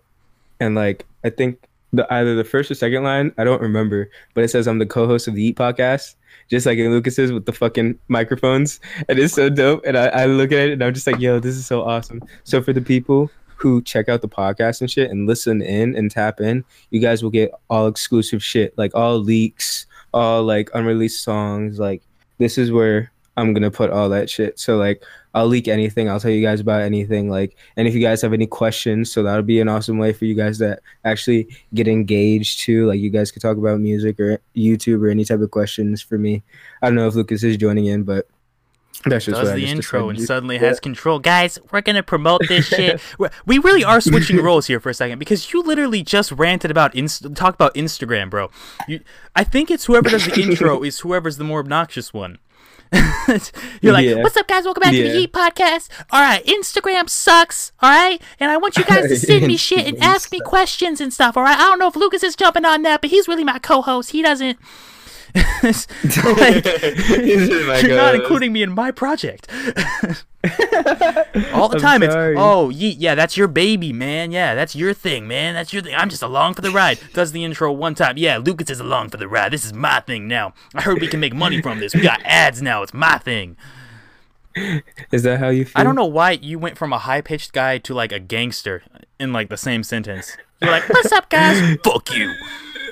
and 0.61 0.75
like 0.75 1.07
I 1.25 1.31
think 1.31 1.69
the 1.93 2.13
either 2.13 2.35
the 2.35 2.45
first 2.45 2.71
or 2.71 2.75
second 2.75 3.05
line, 3.05 3.33
I 3.39 3.45
don't 3.45 3.61
remember, 3.61 4.11
but 4.35 4.45
it 4.45 4.49
says 4.49 4.67
I'm 4.67 4.79
the 4.79 4.87
co-host 4.87 5.29
of 5.29 5.35
the 5.35 5.53
Yeet 5.53 5.57
Podcast. 5.57 6.15
Just 6.51 6.67
like 6.67 6.77
in 6.79 6.91
Lucas's 6.91 7.33
with 7.33 7.47
the 7.47 7.53
fucking 7.53 7.99
microphones, 8.09 8.79
and 9.09 9.19
it's 9.19 9.33
so 9.33 9.49
dope. 9.49 9.83
And 9.87 9.97
I, 9.97 10.09
I 10.09 10.27
look 10.27 10.53
at 10.53 10.69
it 10.69 10.73
and 10.73 10.85
I'm 10.85 10.93
just 10.93 11.07
like, 11.07 11.19
yo, 11.19 11.41
this 11.41 11.57
is 11.57 11.65
so 11.65 11.83
awesome. 11.83 12.21
So 12.43 12.61
for 12.61 12.75
the 12.75 12.83
people 12.83 13.31
who 13.57 13.81
check 13.81 14.11
out 14.11 14.21
the 14.21 14.29
podcast 14.29 14.81
and 14.83 14.91
shit 14.91 15.11
and 15.11 15.27
listen 15.27 15.63
in 15.63 15.97
and 15.97 16.11
tap 16.11 16.41
in, 16.41 16.63
you 16.91 17.01
guys 17.01 17.23
will 17.23 17.31
get 17.31 17.51
all 17.71 17.87
exclusive 17.87 18.45
shit, 18.45 18.77
like 18.77 18.95
all 18.95 19.19
leaks, 19.19 19.87
all 20.13 20.43
like 20.43 20.69
unreleased 20.75 21.23
songs. 21.23 21.79
Like 21.79 22.03
this 22.39 22.59
is 22.59 22.71
where 22.71 23.11
I'm 23.39 23.55
gonna 23.55 23.71
put 23.71 23.91
all 23.91 24.11
that 24.11 24.29
shit. 24.29 24.59
So 24.59 24.77
like 24.77 25.03
I'll 25.35 25.49
leak 25.49 25.67
anything. 25.67 26.09
I'll 26.09 26.21
tell 26.21 26.31
you 26.31 26.43
guys 26.43 26.61
about 26.61 26.83
anything. 26.83 27.29
Like, 27.29 27.57
and 27.77 27.89
if 27.89 27.95
you 27.95 28.01
guys 28.01 28.23
have 28.23 28.33
any 28.33 28.47
questions, 28.47 29.13
so 29.13 29.23
that'll 29.25 29.43
be 29.43 29.61
an 29.61 29.69
awesome 29.69 29.99
way 29.99 30.13
for 30.13 30.25
you 30.25 30.35
guys 30.35 30.59
to 30.59 30.79
actually 31.05 31.49
get 31.75 31.89
engaged 31.89 32.61
too. 32.61 32.87
Like 32.87 33.01
you 33.01 33.11
guys 33.11 33.33
could 33.33 33.43
talk 33.43 33.57
about 33.57 33.81
music 33.81 34.21
or 34.21 34.39
YouTube 34.57 35.03
or 35.03 35.09
any 35.09 35.25
type 35.25 35.41
of 35.41 35.51
questions 35.51 36.01
for 36.01 36.19
me. 36.19 36.43
I 36.81 36.87
don't 36.87 36.95
know 36.95 37.09
if 37.09 37.15
Lucas 37.15 37.43
is 37.43 37.57
joining 37.57 37.87
in, 37.87 38.05
but 38.05 38.29
that's 39.05 39.27
just 39.27 39.41
Does 39.41 39.53
the 39.53 39.67
intro 39.67 40.09
and 40.09 40.21
suddenly 40.21 40.59
has 40.59 40.81
control. 40.81 41.19
Guys, 41.19 41.59
we're 41.71 41.83
going 41.83 41.97
to 41.97 42.03
promote 42.03 42.43
this 42.49 42.67
shit. 42.67 43.01
We 43.47 43.59
really 43.59 43.85
are 43.85 44.01
switching 44.01 44.37
roles 44.43 44.67
here 44.67 44.81
for 44.81 44.91
a 44.91 44.95
second 44.95 45.19
because 45.19 45.53
you 45.53 45.63
literally 45.63 46.03
just 46.03 46.33
ranted 46.33 46.71
about 46.71 46.95
inst- 46.95 47.35
talk 47.35 47.55
about 47.55 47.75
Instagram, 47.75 48.31
bro. 48.31 48.51
You, 48.89 49.01
I 49.35 49.45
think 49.45 49.71
it's 49.71 49.85
whoever 49.87 50.09
does 50.09 50.27
the 50.27 50.41
intro 50.43 50.83
is 50.83 51.01
whoever's 51.01 51.37
the 51.37 51.45
more 51.45 51.61
obnoxious 51.61 52.15
one. 52.15 52.39
You're 53.83 53.93
like, 53.93 54.07
Yeah. 54.07 54.23
what's 54.23 54.37
up, 54.37 54.47
guys? 54.47 54.65
Welcome 54.65 54.83
back 54.83 54.93
to 54.93 55.03
the 55.03 55.09
Yeet 55.27 55.31
Podcast. 55.33 55.89
All 56.11 56.21
right, 56.21 56.45
Instagram 56.47 57.09
sucks. 57.09 57.73
All 57.81 57.91
right, 57.91 58.21
and 58.39 58.51
I 58.51 58.57
want 58.57 58.77
you 58.77 58.85
guys 58.85 59.09
to 59.09 59.17
send 59.17 59.47
me 59.47 59.57
shit 59.69 59.87
and 59.87 59.99
ask 60.03 60.31
me 60.31 60.41
questions 60.41 61.01
and 61.01 61.13
stuff. 61.13 61.37
All 61.37 61.43
right, 61.43 61.57
I 61.59 61.63
don't 61.63 61.79
know 61.79 61.89
if 61.89 61.97
Lucas 61.97 62.23
is 62.23 62.37
jumping 62.37 62.65
on 62.65 62.83
that, 62.83 63.01
but 63.01 63.11
he's 63.11 63.27
really 63.27 63.45
my 63.45 63.59
co-host. 63.59 64.11
He 64.13 64.23
doesn't. 64.23 64.59
Like, 65.35 65.45
He's 65.65 67.49
just 67.49 67.67
my 67.67 67.79
you're 67.81 67.97
not 67.97 68.15
uh, 68.15 68.19
including 68.21 68.53
me 68.53 68.63
in 68.63 68.73
my 68.73 68.91
project. 68.91 69.49
All 71.53 71.69
the 71.69 71.77
I'm 71.77 71.81
time 71.81 72.03
it's 72.03 72.15
oh 72.15 72.69
ye- 72.69 72.97
yeah 72.99 73.15
that's 73.15 73.37
your 73.37 73.49
baby 73.49 73.93
man. 73.93 74.31
Yeah 74.31 74.55
that's 74.55 74.77
your 74.77 74.95
thing 74.95 75.27
man. 75.27 75.55
That's 75.55 75.73
your 75.73 75.83
thing. 75.83 75.95
I'm 75.95 76.09
just 76.09 76.23
along 76.23 76.55
for 76.55 76.63
the 76.63 76.71
ride. 76.71 76.99
Does 77.15 77.33
the 77.33 77.45
intro 77.45 77.73
one 77.73 77.95
time. 77.95 78.17
Yeah 78.17 78.37
Lucas 78.37 78.71
is 78.71 78.79
along 78.81 79.09
for 79.09 79.17
the 79.17 79.27
ride. 79.27 79.53
This 79.53 79.65
is 79.65 79.73
my 79.73 80.01
thing 80.01 80.29
now. 80.29 80.55
I 80.75 80.83
heard 80.83 81.01
we 81.01 81.09
can 81.09 81.21
make 81.21 81.35
money 81.35 81.61
from 81.61 81.81
this. 81.81 81.95
We 81.95 82.03
got 82.03 82.21
ads 82.25 82.63
now. 82.63 82.83
It's 82.83 82.95
my 82.95 83.19
thing. 83.19 83.57
Is 85.11 85.25
that 85.25 85.41
how 85.41 85.49
you 85.49 85.65
feel? 85.65 85.73
I 85.75 85.83
don't 85.83 85.97
know 85.97 86.05
why 86.05 86.33
you 86.33 86.61
went 86.61 86.79
from 86.79 86.93
a 86.93 86.99
high 86.99 87.23
pitched 87.23 87.53
guy 87.53 87.79
to 87.79 87.93
like 87.95 88.13
a 88.13 88.21
gangster 88.21 88.85
in 89.19 89.33
like 89.33 89.49
the 89.49 89.57
same 89.57 89.83
sentence. 89.83 90.37
You're 90.63 90.71
like 90.71 90.89
what's 90.89 91.11
up 91.11 91.29
guys? 91.29 91.77
Fuck 91.83 92.15
you 92.15 92.35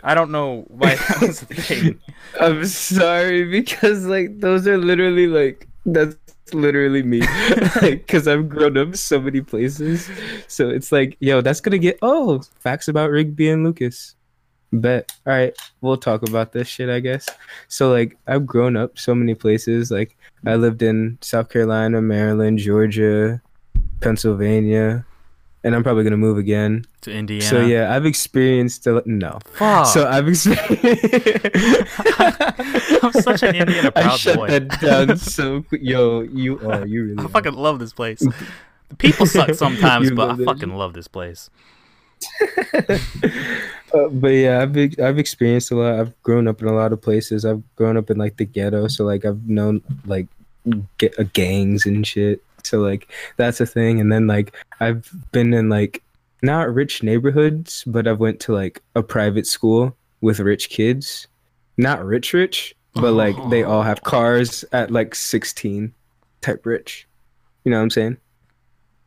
I 0.03 0.15
don't 0.15 0.31
know 0.31 0.65
why 0.69 0.97
that 0.97 1.19
was 1.23 1.41
the 1.41 1.55
thing 1.55 2.01
I'm 2.41 2.65
sorry 2.67 3.45
because 3.45 4.05
like 4.05 4.41
those 4.41 4.67
are 4.67 4.79
literally 4.79 5.27
like 5.27 5.69
that's 5.87 6.17
literally 6.53 7.03
me 7.03 7.23
because 7.81 8.29
I've 8.29 8.49
grown 8.49 8.77
up 8.77 8.97
so 8.97 9.21
many 9.21 9.41
places. 9.41 10.09
So 10.49 10.69
it's 10.69 10.93
like, 10.93 11.17
yo, 11.21 11.41
that's 11.41 11.61
gonna 11.61 11.79
get 11.79 11.99
oh 12.03 12.43
facts 12.61 12.89
about 12.89 13.11
Rigby 13.11 13.49
and 13.51 13.65
Lucas. 13.65 14.15
Bet. 14.75 15.13
All 15.27 15.35
right, 15.35 15.55
we'll 15.83 15.99
talk 15.99 16.23
about 16.27 16.53
this 16.53 16.67
shit, 16.67 16.89
I 16.89 17.01
guess. 17.01 17.29
So 17.69 17.91
like, 17.93 18.17
I've 18.27 18.47
grown 18.47 18.75
up 18.75 18.99
so 18.99 19.15
many 19.15 19.35
places. 19.35 19.91
Like, 19.91 20.17
I 20.47 20.55
lived 20.55 20.83
in 20.83 21.19
South 21.21 21.51
Carolina, 21.51 22.01
Maryland, 22.01 22.57
Georgia, 22.59 23.43
Pennsylvania, 24.01 25.05
and 25.65 25.75
I'm 25.75 25.83
probably 25.83 26.05
gonna 26.05 26.17
move 26.17 26.39
again. 26.39 26.85
to 27.03 27.13
Indiana 27.13 27.45
So 27.45 27.61
yeah, 27.61 27.95
I've 27.95 28.07
experienced 28.07 28.87
a, 28.87 29.03
no. 29.07 29.39
Fuck. 29.55 29.87
So 29.87 30.07
I've 30.09 30.29
experienced. 30.29 30.75
I'm 33.05 33.13
such 33.13 33.43
an 33.43 33.55
Indiana 33.57 33.93
I 33.97 34.03
proud 34.03 34.19
shut 34.19 34.37
boy. 34.37 34.49
that 34.49 34.81
down 34.81 35.17
so 35.19 35.63
quick. 35.63 35.81
Yo, 35.85 36.21
you 36.23 36.59
are. 36.69 36.87
You 36.87 37.05
really. 37.05 37.19
I 37.19 37.25
are. 37.25 37.29
fucking 37.29 37.55
love 37.55 37.79
this 37.79 37.93
place. 37.93 38.21
The 38.21 38.97
people 38.97 39.27
suck 39.27 39.55
sometimes, 39.55 40.11
but 40.11 40.31
I 40.31 40.43
it. 40.43 40.45
fucking 40.45 40.75
love 40.75 40.93
this 40.95 41.09
place. 41.09 41.51
Uh, 43.95 44.09
but 44.09 44.29
yeah, 44.29 44.63
I've 44.63 44.77
I've 45.01 45.19
experienced 45.19 45.71
a 45.71 45.77
lot. 45.77 45.99
I've 46.01 46.23
grown 46.23 46.49
up 46.49 46.63
in 46.63 46.69
a 46.69 46.73
lot 46.73 46.93
of 46.93 47.03
places. 47.03 47.45
I've 47.45 47.63
grown 47.77 47.97
up 47.99 48.11
in 48.11 48.17
like 48.17 48.37
the 48.39 48.45
ghetto, 48.47 48.89
so 48.89 49.05
like 49.05 49.25
I've 49.25 49.47
known 49.49 49.83
like 50.07 50.29
get, 50.99 51.19
uh, 51.19 51.25
gangs 51.35 51.85
and 51.85 52.07
shit. 52.07 52.43
So 52.65 52.81
like 52.81 53.11
that's 53.37 53.61
a 53.61 53.67
thing. 53.67 54.01
And 54.01 54.13
then 54.13 54.27
like 54.27 54.57
I've 54.81 55.11
been 55.33 55.55
in 55.55 55.69
like 55.69 56.03
not 56.43 56.73
rich 56.73 57.03
neighborhoods, 57.03 57.85
but 57.87 58.07
I've 58.07 58.21
went 58.21 58.41
to 58.41 58.53
like 58.53 58.83
a 58.95 59.03
private 59.03 59.47
school 59.47 59.97
with 60.21 60.41
rich 60.41 60.69
kids. 60.69 61.27
Not 61.77 62.05
rich 62.05 62.33
rich, 62.33 62.75
but 62.95 63.13
like 63.13 63.37
they 63.51 63.65
oh. 63.65 63.71
all 63.71 63.83
have 63.83 64.03
cars 64.03 64.65
at 64.73 64.91
like 64.91 65.15
16. 65.15 65.95
type 66.41 66.67
rich. 66.67 67.07
You 67.65 67.71
know 67.71 67.79
what 67.79 67.85
I'm 67.85 67.91
saying? 67.91 68.17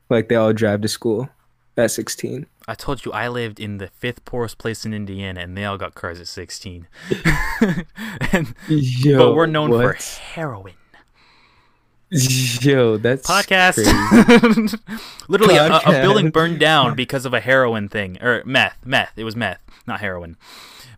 Like 0.09 0.29
they 0.29 0.35
all 0.35 0.53
drive 0.53 0.81
to 0.81 0.87
school 0.87 1.29
at 1.77 1.91
16. 1.91 2.45
I 2.67 2.73
told 2.73 3.05
you 3.05 3.11
I 3.11 3.27
lived 3.27 3.59
in 3.59 3.77
the 3.77 3.87
fifth 3.87 4.25
poorest 4.25 4.57
place 4.57 4.85
in 4.85 4.93
Indiana, 4.93 5.41
and 5.41 5.55
they 5.55 5.65
all 5.65 5.77
got 5.77 5.93
cars 5.93 6.19
at 6.19 6.27
16. 6.27 6.87
and, 8.31 8.55
Yo, 8.67 9.17
but 9.17 9.35
we're 9.35 9.45
known 9.45 9.69
what? 9.69 10.01
for 10.01 10.21
heroin. 10.21 10.73
Yo, 12.61 12.97
that's 12.97 13.27
Podcast. 13.27 13.75
crazy. 13.75 14.77
Literally, 15.27 15.57
a- 15.57 15.65
A, 15.73 15.79
a 15.85 16.01
building 16.01 16.29
burned 16.29 16.59
down 16.59 16.95
because 16.95 17.25
of 17.25 17.33
a 17.33 17.39
heroin 17.39 17.89
thing 17.89 18.17
or 18.21 18.41
meth. 18.45 18.77
Meth. 18.85 19.11
It 19.17 19.23
was 19.23 19.35
meth, 19.35 19.59
not 19.85 19.99
heroin. 19.99 20.37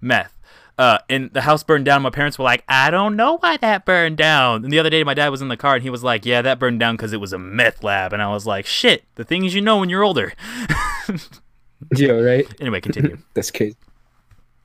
Meth. 0.01 0.33
Uh, 0.77 1.00
and 1.09 1.31
the 1.33 1.41
house 1.41 1.63
burned 1.63 1.86
down. 1.86 2.03
My 2.03 2.12
parents 2.12 2.38
were 2.38 2.45
like, 2.45 2.63
"I 2.69 2.91
don't 2.91 3.15
know 3.15 3.38
why 3.39 3.57
that 3.57 3.83
burned 3.83 4.17
down." 4.17 4.63
And 4.63 4.71
the 4.71 4.77
other 4.77 4.91
day, 4.91 5.03
my 5.03 5.15
dad 5.15 5.29
was 5.29 5.41
in 5.41 5.47
the 5.47 5.57
car 5.57 5.74
and 5.74 5.81
he 5.83 5.89
was 5.89 6.03
like, 6.03 6.24
"Yeah, 6.24 6.43
that 6.43 6.59
burned 6.59 6.79
down 6.79 6.95
because 6.95 7.13
it 7.13 7.19
was 7.19 7.33
a 7.33 7.39
meth 7.39 7.83
lab." 7.83 8.13
And 8.13 8.21
I 8.21 8.29
was 8.31 8.45
like, 8.45 8.67
"Shit, 8.67 9.03
the 9.15 9.24
things 9.24 9.55
you 9.55 9.62
know 9.62 9.79
when 9.79 9.89
you're 9.89 10.03
older." 10.03 10.33
Yo, 11.95 12.21
right? 12.24 12.47
anyway, 12.59 12.81
continue. 12.81 13.17
That's 13.33 13.50
crazy. 13.50 13.75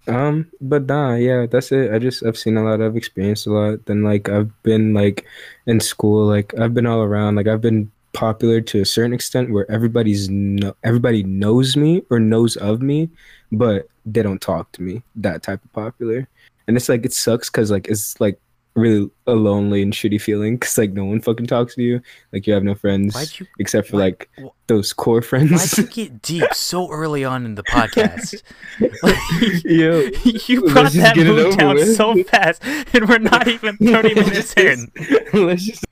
Um, 0.08 0.50
but 0.60 0.86
nah, 0.86 1.14
yeah, 1.14 1.46
that's 1.46 1.70
it. 1.72 1.92
I 1.92 1.98
just 1.98 2.24
I've 2.24 2.36
seen 2.36 2.56
a 2.56 2.64
lot, 2.64 2.82
I've 2.82 2.96
experienced 2.96 3.46
a 3.46 3.52
lot. 3.52 3.86
Then 3.86 4.02
like 4.02 4.28
I've 4.28 4.50
been 4.62 4.94
like 4.94 5.24
in 5.66 5.80
school, 5.80 6.26
like 6.26 6.52
I've 6.58 6.74
been 6.74 6.86
all 6.86 7.02
around. 7.02 7.36
Like 7.36 7.46
I've 7.46 7.60
been 7.60 7.90
popular 8.12 8.60
to 8.60 8.80
a 8.80 8.84
certain 8.84 9.12
extent 9.12 9.50
where 9.50 9.70
everybody's 9.70 10.28
no 10.28 10.74
everybody 10.82 11.22
knows 11.22 11.76
me 11.76 12.02
or 12.10 12.18
knows 12.18 12.56
of 12.56 12.82
me, 12.82 13.10
but 13.52 13.88
they 14.04 14.22
don't 14.22 14.40
talk 14.40 14.72
to 14.72 14.82
me. 14.82 15.02
That 15.16 15.42
type 15.42 15.64
of 15.64 15.72
popular, 15.72 16.28
and 16.66 16.76
it's 16.76 16.88
like 16.88 17.04
it 17.04 17.12
sucks 17.12 17.48
because 17.48 17.70
like 17.70 17.86
it's 17.88 18.20
like 18.20 18.40
really 18.74 19.10
a 19.26 19.32
lonely 19.32 19.82
and 19.82 19.92
shitty 19.92 20.20
feeling 20.20 20.56
because 20.56 20.78
like 20.78 20.92
no 20.92 21.04
one 21.04 21.20
fucking 21.20 21.46
talks 21.46 21.74
to 21.74 21.82
you. 21.82 22.00
Like 22.32 22.46
you 22.46 22.54
have 22.54 22.64
no 22.64 22.74
friends 22.74 23.38
you? 23.38 23.46
except 23.58 23.88
for 23.88 23.96
why- 23.96 24.02
like 24.04 24.30
those 24.66 24.92
core 24.92 25.16
Why'd 25.16 25.24
friends. 25.26 25.78
you 25.78 25.84
get 25.86 26.22
deep 26.22 26.44
so 26.54 26.90
early 26.90 27.24
on 27.24 27.44
in 27.44 27.54
the 27.54 27.64
podcast? 27.64 28.42
Yo, 29.64 30.08
you 30.48 30.62
brought 30.72 30.92
that 30.92 31.16
mood 31.16 31.58
down 31.58 31.74
with. 31.74 31.96
so 31.96 32.22
fast, 32.24 32.62
and 32.64 33.08
we're 33.08 33.18
not 33.18 33.48
even 33.48 33.76
30 33.76 34.14
minutes 34.14 34.54
in. 34.56 34.90
Let's 35.32 35.64
just. 35.66 35.84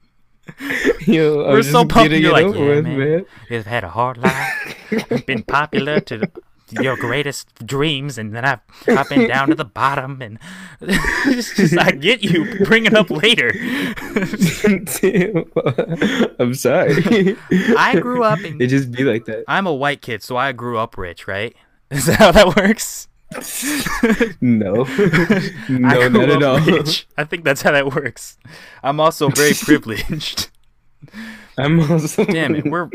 Yo, 1.07 1.45
I'm 1.45 1.53
We're 1.53 1.63
so 1.63 1.85
pumped, 1.85 2.13
you're 2.13 2.33
like, 2.33 2.55
"Yeah, 2.55 2.81
man." 2.81 2.99
man. 2.99 3.27
You've 3.49 3.67
had 3.67 3.85
a 3.85 3.89
hard 3.89 4.19
life, 4.19 5.25
been 5.27 5.43
popular 5.43 6.01
to 6.01 6.31
your 6.73 6.97
greatest 6.97 7.67
dreams, 7.67 8.19
and 8.19 8.35
then 8.35 8.45
I've, 8.45 8.61
I've 8.89 9.09
been 9.09 9.29
down 9.29 9.49
to 9.49 9.55
the 9.55 9.65
bottom, 9.81 10.23
and 10.23 10.39
it's 10.81 11.55
just, 11.55 11.79
I 11.79 11.91
get 11.93 12.23
you. 12.23 12.65
Bring 12.65 12.87
it 12.87 12.95
up 12.95 13.11
later. 13.11 13.51
I'm 16.39 16.55
sorry. 16.55 17.37
I 17.77 17.99
grew 18.01 18.25
up 18.25 18.41
in. 18.41 18.61
It 18.61 18.69
just 18.69 18.91
be 18.93 19.05
like 19.05 19.25
that. 19.27 19.45
I'm 19.49 19.67
a 19.67 19.75
white 19.75 20.03
kid, 20.03 20.23
so 20.23 20.37
I 20.37 20.53
grew 20.53 20.79
up 20.79 20.97
rich, 20.97 21.27
right? 21.27 21.55
Is 21.91 22.07
that 22.07 22.19
how 22.19 22.33
that 22.33 22.57
works? 22.57 23.09
No, 24.41 24.85
no, 25.69 26.09
not 26.09 26.31
at 26.31 26.43
all. 26.43 26.61
rich. 26.61 27.07
I 27.17 27.25
think 27.25 27.45
that's 27.45 27.63
how 27.63 27.73
that 27.73 27.95
works. 27.95 28.39
I'm 28.83 29.01
also 29.01 29.29
very 29.29 29.55
privileged. 29.55 30.51
I'm 31.57 31.81
also. 31.91 32.25
Damn 32.25 32.55
it, 32.55 32.65
we're. 32.65 32.89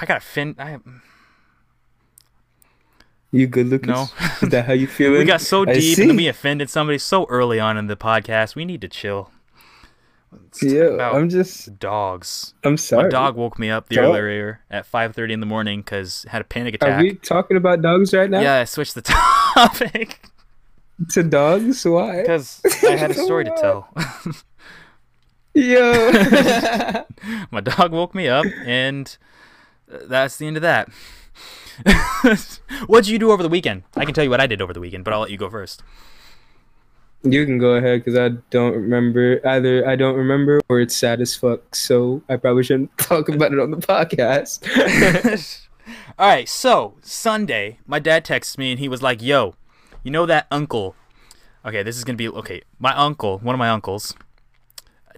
I 0.00 0.06
gotta 0.06 0.20
fin. 0.20 0.54
I 0.58 0.78
You 3.32 3.46
good, 3.46 3.68
Lucas? 3.68 3.88
No. 3.88 4.06
Is 4.42 4.50
that 4.50 4.66
how 4.66 4.74
you 4.74 4.86
feeling? 4.98 5.18
we 5.18 5.24
got 5.24 5.40
so 5.40 5.64
deep 5.64 5.98
and 5.98 6.16
we 6.16 6.28
offended 6.28 6.68
somebody 6.68 6.98
so 6.98 7.24
early 7.30 7.58
on 7.58 7.76
in 7.78 7.86
the 7.86 7.96
podcast. 7.96 8.54
We 8.54 8.64
need 8.66 8.80
to 8.82 8.88
chill. 8.88 9.30
Yeah, 10.62 11.10
I'm 11.12 11.28
just. 11.28 11.78
dogs. 11.78 12.54
I'm 12.64 12.76
sorry. 12.76 13.04
My 13.04 13.08
dog 13.08 13.36
woke 13.36 13.58
me 13.58 13.70
up 13.70 13.88
the 13.88 13.96
Dog? 13.96 14.16
earlier 14.16 14.60
at 14.70 14.90
5:30 14.90 15.32
in 15.32 15.40
the 15.40 15.46
morning 15.46 15.80
because 15.80 16.24
had 16.28 16.40
a 16.40 16.44
panic 16.44 16.74
attack. 16.74 16.98
Are 16.98 17.02
we 17.02 17.14
talking 17.14 17.56
about 17.56 17.80
dogs 17.82 18.12
right 18.14 18.28
now? 18.30 18.40
Yeah, 18.40 18.60
I 18.60 18.64
switched 18.64 18.94
the 18.94 19.02
topic 19.54 20.20
To 21.10 21.22
dogs? 21.22 21.84
Why? 21.84 22.20
because 22.22 22.60
I 22.84 22.96
had 22.96 23.10
a 23.10 23.14
story 23.14 23.44
to 23.44 23.50
tell. 23.60 23.88
Yo. 25.54 26.10
My 27.50 27.60
dog 27.60 27.92
woke 27.92 28.14
me 28.14 28.28
up, 28.28 28.46
and 28.64 29.14
that's 29.88 30.36
the 30.38 30.46
end 30.46 30.56
of 30.56 30.62
that. 30.62 30.88
What'd 32.86 33.08
you 33.08 33.18
do 33.18 33.30
over 33.30 33.42
the 33.42 33.48
weekend? 33.48 33.82
I 33.96 34.04
can 34.04 34.14
tell 34.14 34.24
you 34.24 34.30
what 34.30 34.40
I 34.40 34.46
did 34.46 34.60
over 34.60 34.72
the 34.72 34.80
weekend, 34.80 35.04
but 35.04 35.12
I'll 35.12 35.20
let 35.20 35.30
you 35.30 35.38
go 35.38 35.50
first. 35.50 35.82
You 37.24 37.46
can 37.46 37.58
go 37.58 37.74
ahead 37.74 38.02
because 38.02 38.18
I 38.18 38.30
don't 38.50 38.74
remember 38.74 39.40
either. 39.46 39.88
I 39.88 39.94
don't 39.94 40.16
remember 40.16 40.60
or 40.68 40.80
it's 40.80 40.96
sad 40.96 41.20
as 41.20 41.36
fuck. 41.36 41.74
So 41.74 42.22
I 42.28 42.36
probably 42.36 42.64
shouldn't 42.64 42.96
talk 42.98 43.28
about 43.28 43.52
it 43.52 43.60
on 43.60 43.70
the 43.70 43.76
podcast. 43.76 44.66
All 46.18 46.28
right, 46.28 46.48
so 46.48 46.94
Sunday, 47.02 47.78
my 47.86 47.98
dad 47.98 48.24
texts 48.24 48.58
me 48.58 48.70
and 48.70 48.78
he 48.78 48.88
was 48.88 49.02
like, 49.02 49.22
"Yo, 49.22 49.54
you 50.02 50.10
know 50.10 50.26
that 50.26 50.46
uncle? 50.50 50.94
Okay, 51.64 51.82
this 51.82 51.96
is 51.96 52.04
gonna 52.04 52.16
be 52.16 52.28
okay. 52.28 52.62
My 52.78 52.94
uncle, 52.94 53.38
one 53.38 53.54
of 53.54 53.58
my 53.58 53.70
uncles, 53.70 54.14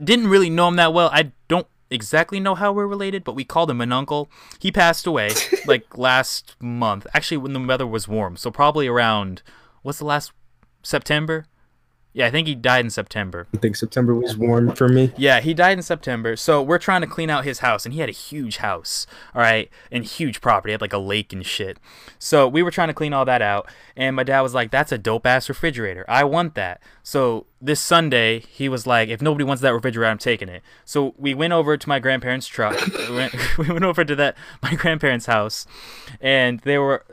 didn't 0.02 0.28
really 0.28 0.50
know 0.50 0.68
him 0.68 0.76
that 0.76 0.92
well. 0.92 1.10
I 1.12 1.32
don't 1.48 1.66
exactly 1.94 2.40
know 2.40 2.54
how 2.54 2.72
we're 2.72 2.86
related, 2.86 3.24
but 3.24 3.34
we 3.34 3.44
called 3.44 3.70
him 3.70 3.80
an 3.80 3.92
uncle. 3.92 4.30
He 4.58 4.70
passed 4.70 5.06
away 5.06 5.30
like 5.66 5.96
last 5.96 6.56
month, 6.60 7.06
actually 7.14 7.38
when 7.38 7.52
the 7.52 7.60
weather 7.60 7.86
was 7.86 8.08
warm. 8.08 8.36
So 8.36 8.50
probably 8.50 8.86
around 8.86 9.42
what's 9.82 9.98
the 9.98 10.04
last 10.04 10.32
September? 10.82 11.46
Yeah, 12.16 12.28
I 12.28 12.30
think 12.30 12.46
he 12.46 12.54
died 12.54 12.84
in 12.84 12.90
September. 12.90 13.48
I 13.52 13.56
think 13.56 13.74
September 13.74 14.14
was 14.14 14.36
warm 14.36 14.72
for 14.76 14.88
me. 14.88 15.12
Yeah, 15.16 15.40
he 15.40 15.52
died 15.52 15.78
in 15.78 15.82
September. 15.82 16.36
So 16.36 16.62
we're 16.62 16.78
trying 16.78 17.00
to 17.00 17.08
clean 17.08 17.28
out 17.28 17.44
his 17.44 17.58
house, 17.58 17.84
and 17.84 17.92
he 17.92 17.98
had 17.98 18.08
a 18.08 18.12
huge 18.12 18.58
house, 18.58 19.08
all 19.34 19.42
right, 19.42 19.68
and 19.90 20.04
huge 20.04 20.40
property. 20.40 20.70
He 20.70 20.74
had 20.74 20.80
like 20.80 20.92
a 20.92 20.98
lake 20.98 21.32
and 21.32 21.44
shit. 21.44 21.78
So 22.20 22.46
we 22.46 22.62
were 22.62 22.70
trying 22.70 22.86
to 22.86 22.94
clean 22.94 23.12
all 23.12 23.24
that 23.24 23.42
out, 23.42 23.68
and 23.96 24.14
my 24.14 24.22
dad 24.22 24.42
was 24.42 24.54
like, 24.54 24.70
"That's 24.70 24.92
a 24.92 24.98
dope 24.98 25.26
ass 25.26 25.48
refrigerator. 25.48 26.04
I 26.08 26.22
want 26.22 26.54
that." 26.54 26.80
So 27.02 27.46
this 27.60 27.80
Sunday, 27.80 28.44
he 28.48 28.68
was 28.68 28.86
like, 28.86 29.08
"If 29.08 29.20
nobody 29.20 29.42
wants 29.42 29.60
that 29.62 29.74
refrigerator, 29.74 30.08
I'm 30.08 30.18
taking 30.18 30.48
it." 30.48 30.62
So 30.84 31.14
we 31.18 31.34
went 31.34 31.52
over 31.52 31.76
to 31.76 31.88
my 31.88 31.98
grandparents' 31.98 32.46
truck. 32.46 32.80
we, 33.08 33.14
went, 33.16 33.34
we 33.58 33.68
went 33.72 33.84
over 33.84 34.04
to 34.04 34.14
that 34.14 34.36
my 34.62 34.76
grandparents' 34.76 35.26
house, 35.26 35.66
and 36.20 36.60
they 36.60 36.78
were 36.78 37.04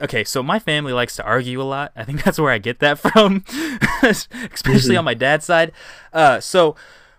okay, 0.00 0.24
so 0.24 0.42
my 0.42 0.58
family 0.58 0.92
likes 0.92 1.16
to 1.16 1.24
argue 1.24 1.60
a 1.60 1.64
lot. 1.64 1.92
I 1.96 2.04
think 2.04 2.22
that's 2.22 2.38
where 2.38 2.52
I 2.52 2.58
get 2.58 2.78
that 2.80 2.98
from, 2.98 3.44
especially 4.52 4.96
on 4.96 5.04
my 5.04 5.14
dad's 5.14 5.44
side. 5.44 5.72
Uh, 6.12 6.40
so 6.40 6.76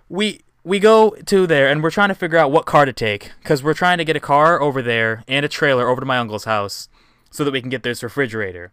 we 0.08 0.42
we 0.64 0.80
go 0.80 1.12
to 1.26 1.48
there 1.48 1.70
and 1.70 1.82
we're 1.82 1.92
trying 1.92 2.10
to 2.10 2.16
figure 2.16 2.38
out 2.38 2.52
what 2.52 2.66
car 2.66 2.86
to 2.86 2.94
take 2.94 3.32
because 3.42 3.64
we're 3.64 3.74
trying 3.74 3.98
to 3.98 4.06
get 4.06 4.16
a 4.16 4.20
car 4.20 4.62
over 4.62 4.82
there 4.82 5.24
and 5.28 5.46
a 5.46 5.50
trailer 5.50 5.88
over 5.88 6.02
to 6.02 6.06
my 6.06 6.18
uncle's 6.18 6.44
house 6.44 6.90
so 7.32 7.44
that 7.44 7.52
we 7.52 7.62
can 7.62 7.70
get 7.70 7.84
this 7.84 8.04
refrigerator. 8.04 8.72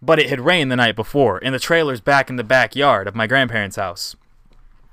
But 0.00 0.18
it 0.18 0.28
had 0.28 0.40
rained 0.40 0.70
the 0.70 0.76
night 0.76 0.96
before, 0.96 1.40
and 1.42 1.54
the 1.54 1.58
trailer's 1.58 2.00
back 2.00 2.28
in 2.28 2.36
the 2.36 2.44
backyard 2.44 3.06
of 3.08 3.14
my 3.14 3.26
grandparents' 3.26 3.76
house. 3.76 4.14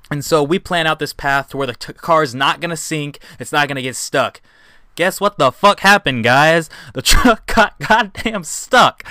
And 0.10 0.24
so 0.24 0.44
we 0.44 0.60
plan 0.60 0.88
out 0.88 1.00
this 1.00 1.14
path 1.14 1.50
to 1.50 1.58
where 1.58 1.68
the 1.68 1.74
t- 1.74 1.94
car's 1.94 2.34
not 2.34 2.60
gonna 2.60 2.78
sink, 2.78 3.20
it's 3.40 3.52
not 3.52 3.68
gonna 3.68 3.82
get 3.82 3.96
stuck. 3.96 4.42
Guess 4.96 5.22
what 5.22 5.38
the 5.38 5.52
fuck 5.52 5.82
happened, 5.82 6.24
guys? 6.24 6.70
The 6.94 7.02
truck 7.02 7.54
got 7.54 7.80
goddamn 7.80 8.44
stuck 8.44 9.04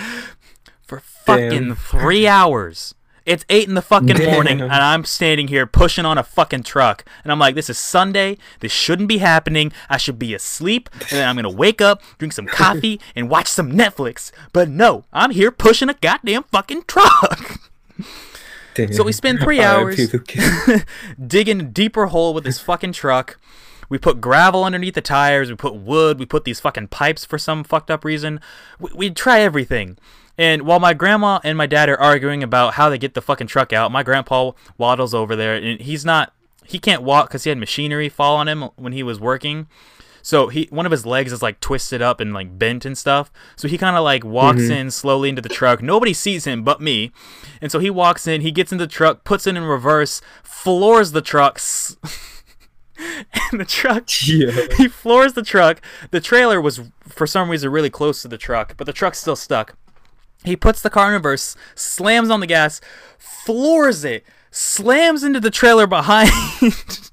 for 0.83 1.01
fucking 1.01 1.69
Damn. 1.69 1.77
three 1.77 2.27
hours. 2.27 2.95
It's 3.31 3.45
eight 3.49 3.69
in 3.69 3.75
the 3.75 3.83
fucking 3.83 4.25
morning, 4.25 4.61
and 4.61 4.73
I'm 4.73 5.05
standing 5.05 5.47
here 5.47 5.65
pushing 5.65 6.05
on 6.05 6.19
a 6.19 6.25
fucking 6.25 6.65
truck. 6.65 7.05
And 7.23 7.31
I'm 7.31 7.39
like, 7.39 7.55
this 7.55 7.71
is 7.71 7.79
Sunday. 7.79 8.39
This 8.59 8.73
shouldn't 8.73 9.09
be 9.09 9.19
happening. 9.19 9.73
I 9.89 9.99
should 9.99 10.19
be 10.19 10.35
asleep. 10.35 10.91
And 10.95 11.11
then 11.11 11.29
I'm 11.29 11.37
going 11.37 11.45
to 11.45 11.57
wake 11.57 11.81
up, 11.81 12.03
drink 12.19 12.33
some 12.33 12.47
coffee, 12.47 13.01
and 13.15 13.31
watch 13.31 13.47
some 13.47 13.71
Netflix. 13.71 14.33
But 14.53 14.69
no, 14.69 15.05
I'm 15.13 15.31
here 15.31 15.53
pushing 15.53 15.89
a 15.89 15.95
goddamn 15.95 16.43
fucking 16.51 16.83
truck. 16.89 17.61
So 18.93 19.05
we 19.05 19.13
spend 19.13 19.39
three 19.39 19.61
hours 19.61 19.97
digging 21.27 21.61
a 21.61 21.65
deeper 21.65 22.07
hole 22.07 22.35
with 22.35 22.43
this 22.43 22.59
fucking 22.59 22.93
truck. 22.93 23.39
We 23.89 23.99
put 23.99 24.21
gravel 24.21 24.65
underneath 24.65 24.95
the 24.95 25.03
tires. 25.03 25.51
We 25.51 25.57
put 25.57 25.75
wood. 25.77 26.19
We 26.19 26.27
put 26.27 26.45
these 26.45 26.59
fucking 26.59 26.89
pipes 26.89 27.25
for 27.25 27.39
some 27.39 27.63
fucked 27.63 27.93
up 27.93 28.05
reason. 28.05 28.41
We, 28.81 28.91
we 28.95 29.11
try 29.11 29.41
everything. 29.41 29.99
And 30.41 30.63
while 30.63 30.81
my 30.81 30.95
grandma 30.95 31.39
and 31.45 31.59
my 31.59 31.67
dad 31.67 31.91
are 31.91 32.01
arguing 32.01 32.43
about 32.43 32.73
how 32.73 32.89
they 32.89 32.97
get 32.97 33.13
the 33.13 33.21
fucking 33.21 33.47
truck 33.47 33.75
out, 33.75 33.93
my 33.93 34.03
grandpa 34.03 34.53
waddles 34.79 35.13
over 35.13 35.37
there 35.37 35.55
and 35.55 35.79
he's 35.79 36.03
not, 36.03 36.33
he 36.65 36.79
can't 36.79 37.03
walk 37.03 37.29
because 37.29 37.45
he 37.45 37.51
had 37.51 37.59
machinery 37.59 38.09
fall 38.09 38.37
on 38.37 38.49
him 38.49 38.63
when 38.77 38.95
he 38.95 39.03
was 39.03 39.21
working. 39.21 39.69
So 40.23 40.49
he 40.49 40.67
one 40.71 40.87
of 40.87 40.93
his 40.93 41.05
legs 41.05 41.31
is 41.31 41.43
like 41.43 41.61
twisted 41.61 42.01
up 42.01 42.21
and 42.21 42.33
like 42.33 42.59
bent 42.59 42.87
and 42.87 42.97
stuff. 42.97 43.31
So 43.55 43.69
he 43.69 43.77
kind 43.77 43.97
of 43.97 44.03
like 44.03 44.25
walks 44.25 44.63
mm-hmm. 44.63 44.73
in 44.73 44.91
slowly 44.91 45.29
into 45.29 45.43
the 45.43 45.51
truck. 45.51 45.83
Nobody 45.83 46.15
sees 46.15 46.47
him 46.47 46.65
but 46.65 46.81
me. 46.81 47.13
And 47.61 47.71
so 47.71 47.79
he 47.79 47.91
walks 47.91 48.27
in, 48.27 48.41
he 48.41 48.51
gets 48.51 48.73
in 48.73 48.79
the 48.79 48.87
truck, 48.87 49.25
puts 49.25 49.47
it 49.47 49.59
in 49.59 49.65
reverse, 49.65 50.23
floors 50.43 51.13
the 51.13 51.21
truck. 51.21 51.57
s- 51.57 51.99
and 53.53 53.61
the 53.61 53.67
truck 53.67 54.09
yeah. 54.27 54.67
he 54.79 54.89
floors 54.89 55.35
the 55.35 55.43
truck. 55.43 55.83
The 56.13 56.21
trailer 56.21 56.63
was 56.63 56.81
for 57.07 57.27
some 57.27 57.51
reason 57.51 57.71
really 57.71 57.91
close 57.91 58.23
to 58.23 58.29
the 58.29 58.39
truck, 58.39 58.75
but 58.79 58.87
the 58.87 58.93
truck's 58.93 59.21
still 59.21 59.37
stuck. 59.37 59.77
He 60.45 60.57
puts 60.57 60.81
the 60.81 60.91
car 60.91 61.09
in 61.09 61.15
reverse, 61.15 61.57
slams 61.75 62.31
on 62.31 62.41
the 62.41 62.47
gas, 62.47 62.81
floors 63.19 64.05
it, 64.05 64.25
slams 64.51 65.23
into 65.23 65.41
the 65.41 65.51
trailer 65.51 65.87
behind. 65.87 66.31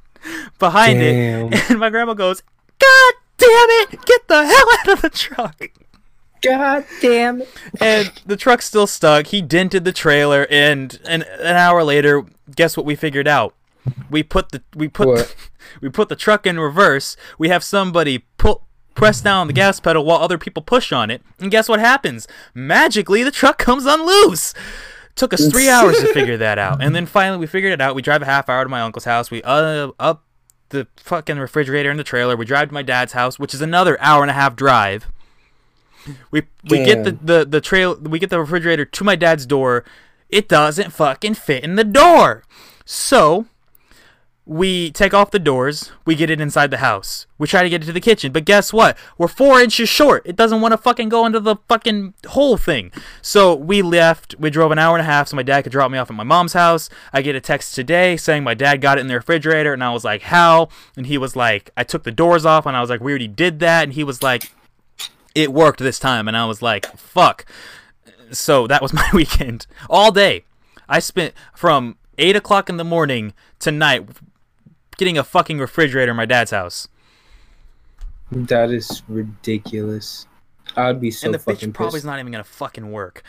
behind 0.60 1.00
Damn. 1.00 1.54
it, 1.54 1.70
and 1.70 1.80
my 1.80 1.90
grandma 1.90 2.14
goes, 2.14 2.42
"God 2.80 3.14
damn 3.38 3.50
it! 3.50 4.06
Get 4.06 4.28
the 4.28 4.46
hell 4.46 4.68
out 4.80 4.88
of 4.90 5.02
the 5.02 5.10
truck!" 5.10 5.62
God 6.44 6.86
damn 7.02 7.42
it. 7.42 7.50
and 7.82 8.12
the 8.26 8.38
truck's 8.38 8.66
still 8.66 8.88
stuck. 8.88 9.28
He 9.28 9.42
dented 9.42 9.84
the 9.84 9.92
trailer, 9.92 10.46
and, 10.50 11.00
and 11.06 11.24
an 11.24 11.56
hour 11.56 11.84
later, 11.84 12.24
guess 12.56 12.78
what 12.78 12.86
we 12.86 12.96
figured 12.96 13.28
out? 13.28 13.56
We 14.10 14.22
put 14.22 14.50
the 14.52 14.62
we 14.76 14.88
put 14.88 15.08
What? 15.08 15.36
we 15.82 15.90
put 15.90 16.10
the 16.10 16.16
truck 16.16 16.46
in 16.46 16.60
reverse. 16.60 17.16
We 17.38 17.50
have 17.50 17.64
somebody 17.64 18.20
pull 18.38 18.67
press 18.98 19.22
down 19.22 19.42
on 19.42 19.48
the 19.48 19.54
gas 19.54 19.80
pedal 19.80 20.04
while 20.04 20.18
other 20.18 20.38
people 20.38 20.62
push 20.62 20.92
on 20.92 21.10
it, 21.10 21.22
and 21.40 21.52
guess 21.52 21.70
what 21.70 21.80
happens? 21.80 22.28
Magically, 22.54 23.24
the 23.24 23.32
truck 23.32 23.58
comes 23.68 23.86
unloose. 23.86 24.54
Took 25.16 25.34
us 25.34 25.50
three 25.50 25.70
hours 25.70 25.98
to 26.00 26.14
figure 26.14 26.38
that 26.46 26.60
out, 26.60 26.84
and 26.84 26.94
then 26.94 27.06
finally 27.06 27.38
we 27.38 27.48
figured 27.48 27.72
it 27.72 27.80
out. 27.80 27.96
We 27.96 28.02
drive 28.02 28.22
a 28.22 28.26
half 28.26 28.50
hour 28.50 28.64
to 28.64 28.70
my 28.70 28.82
uncle's 28.82 29.06
house. 29.06 29.32
We 29.32 29.42
uh 29.44 29.92
up 30.00 30.26
the 30.70 30.88
fucking 30.98 31.38
refrigerator 31.38 31.90
in 31.90 31.98
the 31.98 32.04
trailer. 32.04 32.36
We 32.36 32.46
drive 32.46 32.68
to 32.70 32.74
my 32.74 32.84
dad's 32.84 33.14
house, 33.14 33.40
which 33.40 33.54
is 33.54 33.62
another 33.62 34.00
hour 34.02 34.22
and 34.22 34.30
a 34.30 34.34
half 34.34 34.56
drive. 34.56 35.08
We 36.32 36.44
we 36.70 36.84
get 36.84 37.04
the, 37.04 37.12
the 37.12 37.46
the 37.46 37.62
trail 37.62 37.96
we 37.96 38.20
get 38.20 38.30
the 38.30 38.40
refrigerator 38.40 38.86
to 38.86 39.04
my 39.04 39.16
dad's 39.16 39.46
door. 39.46 39.86
It 40.30 40.50
doesn't 40.50 40.92
fucking 40.92 41.36
fit 41.36 41.64
in 41.64 41.76
the 41.76 41.84
door. 41.84 42.44
So 42.86 43.46
we 44.48 44.92
take 44.92 45.14
off 45.14 45.32
the 45.32 45.40
doors, 45.40 45.92
we 46.06 46.16
get 46.16 46.30
it 46.30 46.40
inside 46.40 46.72
the 46.72 46.78
house. 46.78 47.28
We 47.38 47.48
try 47.48 47.64
to 47.64 47.70
get 47.70 47.84
it 47.84 47.86
to 47.88 47.92
the 47.92 48.00
kitchen, 48.00 48.32
but 48.32 48.46
guess 48.46 48.72
what? 48.72 48.98
We're 49.18 49.28
four 49.28 49.60
inches 49.60 49.90
short. 49.90 50.22
It 50.26 50.38
doesn't 50.38 50.62
want 50.62 50.72
to 50.72 50.78
fucking 50.78 51.10
go 51.10 51.26
into 51.26 51.42
the 51.42 51.58
fucking 51.68 52.14
whole 52.28 52.56
thing. 52.56 52.94
So 53.22 53.54
we 53.54 53.82
left. 53.82 54.36
We 54.40 54.50
drove 54.50 54.72
an 54.72 54.80
hour 54.80 54.96
and 54.96 55.02
a 55.02 55.06
half 55.06 55.28
so 55.28 55.36
my 55.36 55.44
dad 55.44 55.64
could 55.64 55.74
drop 55.74 55.92
me 55.92 55.98
off 55.98 56.10
at 56.10 56.16
my 56.16 56.24
mom's 56.24 56.54
house. 56.54 56.90
I 57.12 57.22
get 57.22 57.36
a 57.36 57.42
text 57.42 57.76
today 57.76 58.16
saying 58.16 58.46
my 58.46 58.54
dad 58.54 58.80
got 58.80 58.98
it 58.98 59.02
in 59.02 59.08
the 59.08 59.16
refrigerator, 59.16 59.74
and 59.74 59.84
I 59.84 59.92
was 59.92 60.06
like, 60.06 60.22
how? 60.22 60.70
And 60.96 61.08
he 61.08 61.18
was 61.18 61.36
like, 61.36 61.70
I 61.76 61.84
took 61.84 62.04
the 62.04 62.12
doors 62.12 62.46
off, 62.46 62.66
and 62.66 62.78
I 62.78 62.80
was 62.80 62.90
like, 62.90 63.02
we 63.02 63.12
already 63.12 63.28
did 63.28 63.60
that. 63.60 63.84
And 63.84 63.94
he 63.94 64.06
was 64.06 64.24
like, 64.24 64.54
it 65.36 65.52
worked 65.52 65.80
this 65.80 66.00
time. 66.00 66.26
And 66.26 66.38
I 66.38 66.46
was 66.46 66.62
like, 66.62 66.86
fuck. 66.98 67.46
So 68.32 68.66
that 68.68 68.82
was 68.82 68.94
my 68.94 69.10
weekend. 69.14 69.68
All 69.90 70.12
day. 70.12 70.46
I 70.88 71.00
spent 71.00 71.34
from 71.54 71.98
8 72.18 72.38
o'clock 72.38 72.70
in 72.70 72.78
the 72.78 72.86
morning 72.86 73.34
to 73.60 73.72
night 73.72 74.08
getting 74.98 75.18
a 75.18 75.24
fucking 75.24 75.60
refrigerator 75.60 76.12
in 76.12 76.18
my 76.18 76.26
dad's 76.26 76.52
house. 76.52 76.88
That 78.32 78.72
is 78.72 79.04
ridiculous. 79.08 80.28
I'd 80.76 81.00
be 81.00 81.12
so 81.12 81.28
and 81.28 81.34
the 81.34 81.40
fucking 81.40 81.72
bitch 81.72 81.76
probably 81.76 81.98
is 82.00 82.06
not 82.06 82.20
even 82.20 82.32
gonna 82.32 82.44
fucking 82.44 82.92
work. 82.92 83.24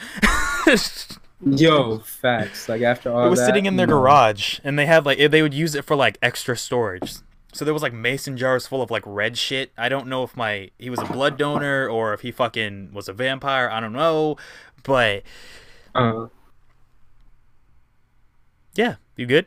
Yo, 1.47 1.99
facts. 2.01 2.69
Like 2.69 2.83
after 2.83 3.13
all 3.13 3.27
it 3.27 3.31
was 3.31 3.39
that, 3.39 3.47
sitting 3.47 3.67
in 3.67 3.77
their 3.77 3.87
no. 3.87 3.95
garage, 3.95 4.59
and 4.65 4.79
they 4.79 4.87
had 4.87 5.07
like 5.07 5.19
they 5.31 5.41
would 5.41 5.55
use 5.55 5.75
it 5.75 5.85
for 5.85 5.95
like 5.95 6.19
extra 6.21 6.57
storage. 6.57 7.15
So 7.53 7.65
there 7.65 7.73
was 7.73 7.83
like 7.83 7.93
mason 7.93 8.37
jars 8.37 8.67
full 8.67 8.83
of 8.83 8.91
like 8.91 9.05
red 9.07 9.39
shit. 9.39 9.71
I 9.79 9.89
don't 9.89 10.09
know 10.09 10.25
if 10.25 10.37
my 10.37 10.71
he 10.79 10.91
was 10.91 11.01
a 11.01 11.05
blood 11.07 11.39
donor 11.39 11.89
or 11.89 12.13
if 12.13 12.21
he 12.21 12.33
fucking 12.33 12.91
was 12.93 13.09
a 13.09 13.13
vampire. 13.13 13.71
I 13.71 13.81
don't 13.81 13.93
know, 13.93 14.37
but 14.83 15.23
Uh, 15.95 16.27
yeah, 18.75 18.97
you 19.17 19.27
good? 19.27 19.47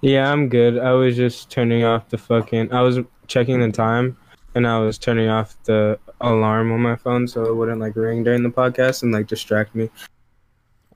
Yeah, 0.00 0.30
I'm 0.32 0.48
good. 0.48 0.78
I 0.78 0.92
was 0.92 1.16
just 1.16 1.50
turning 1.50 1.84
off 1.84 2.08
the 2.08 2.18
fucking. 2.18 2.72
I 2.72 2.82
was 2.82 2.98
checking 3.26 3.60
the 3.60 3.70
time, 3.70 4.16
and 4.54 4.66
I 4.66 4.78
was 4.78 4.98
turning 4.98 5.28
off 5.28 5.56
the 5.64 5.98
alarm 6.20 6.72
on 6.72 6.80
my 6.80 6.96
phone 6.96 7.26
so 7.26 7.44
it 7.44 7.54
wouldn't 7.54 7.80
like 7.80 7.96
ring 7.96 8.24
during 8.24 8.42
the 8.42 8.50
podcast 8.50 9.02
and 9.02 9.12
like 9.12 9.26
distract 9.26 9.74
me. 9.74 9.90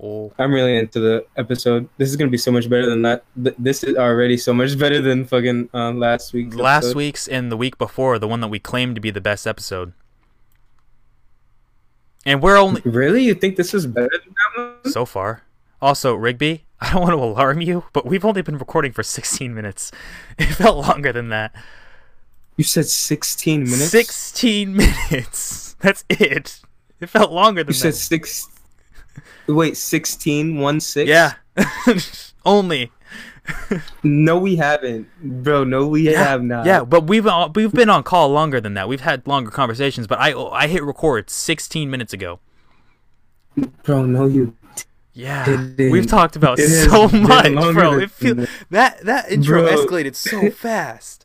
Oh, 0.03 0.33
I'm 0.39 0.53
really 0.53 0.77
into 0.77 0.99
the 1.01 1.25
episode. 1.37 1.89
This 1.99 2.11
is 2.11 2.17
gonna 2.17 2.31
be 2.31 2.37
so 2.37 2.51
much 2.51 2.69
better 2.69 2.87
than 2.91 3.03
that. 3.03 3.25
This 3.37 3.85
is 3.85 3.97
already 3.97 4.37
so 4.37 4.53
much 4.53 4.79
better 4.79 5.01
than 5.01 5.25
fucking 5.25 5.71
uh, 5.73 5.93
last 5.93 6.33
week's. 6.33 6.57
last 6.57 6.85
episode. 6.85 6.97
week's 6.97 7.29
and 7.29 7.51
the 7.53 7.57
week 7.57 7.79
before, 7.79 8.19
the 8.19 8.29
one 8.29 8.41
that 8.41 8.49
we 8.49 8.59
claimed 8.59 8.97
to 8.97 9.01
be 9.01 9.11
the 9.11 9.21
best 9.21 9.47
episode. 9.47 9.93
And 12.27 12.43
we're 12.43 12.57
only 12.57 12.81
Really, 12.85 13.23
you 13.23 13.35
think 13.35 13.57
this 13.57 13.75
is 13.75 13.87
better 13.87 14.11
than 14.25 14.35
that 14.57 14.81
one? 14.83 14.93
so 14.93 15.05
far. 15.05 15.43
Also, 15.81 16.15
Rigby, 16.15 16.64
I 16.85 16.93
don't 16.93 17.03
want 17.03 17.13
to 17.13 17.23
alarm 17.23 17.61
you, 17.61 17.85
but 17.93 18.05
we've 18.07 18.25
only 18.25 18.43
been 18.43 18.59
recording 18.59 18.93
for 18.93 19.03
16 19.03 19.55
minutes. 19.55 19.91
It 20.39 20.47
felt 20.47 20.87
longer 20.87 21.13
than 21.13 21.29
that. 21.31 21.55
You 22.57 22.65
said 22.65 22.87
16 22.87 23.63
minutes. 23.65 23.91
16 23.91 24.77
minutes. 25.11 25.77
That's 25.81 26.05
it. 26.11 26.61
It 27.01 27.09
felt 27.09 27.31
longer 27.33 27.63
than 27.65 27.73
that. 27.73 27.75
You 27.75 27.93
said 27.93 27.95
six. 27.95 28.49
Wait, 29.47 29.77
16, 29.77 30.59
one 30.59 30.81
six. 30.81 31.09
Yeah. 31.09 31.35
only. 32.47 32.91
No, 34.03 34.39
we 34.39 34.57
haven't, 34.57 35.07
bro. 35.23 35.65
No, 35.65 35.87
we 35.87 36.11
Yeah, 36.11 36.25
have 36.25 36.43
not. 36.43 36.65
Yeah, 36.67 36.83
but 36.85 37.07
we've 37.07 37.27
uh, 37.27 37.51
we've 37.55 37.73
been 37.73 37.91
on 37.91 38.03
call 38.03 38.31
longer 38.31 38.59
than 38.61 38.73
that. 38.75 38.89
We've 38.89 39.03
had 39.03 39.27
longer 39.27 39.51
conversations, 39.51 40.07
but 40.07 40.19
I 40.19 40.33
I 40.33 40.67
hit 40.67 40.83
record 40.83 41.29
16 41.29 41.91
minutes 41.91 42.13
ago. 42.15 42.41
bro. 43.83 44.07
No, 44.07 44.27
you. 44.27 44.57
Yeah, 45.17 45.69
we've 45.79 46.09
talked 46.09 46.35
about 46.37 46.59
so 46.59 47.09
much, 47.09 47.53
bro. 47.53 47.93
than 47.95 48.03
It 48.03 48.11
feel, 48.11 48.35
that. 48.35 48.49
that 48.71 49.05
that 49.05 49.31
intro 49.31 49.63
Bro. 49.63 49.77
escalated 49.87 50.17
so 50.17 50.51
fast, 50.65 51.25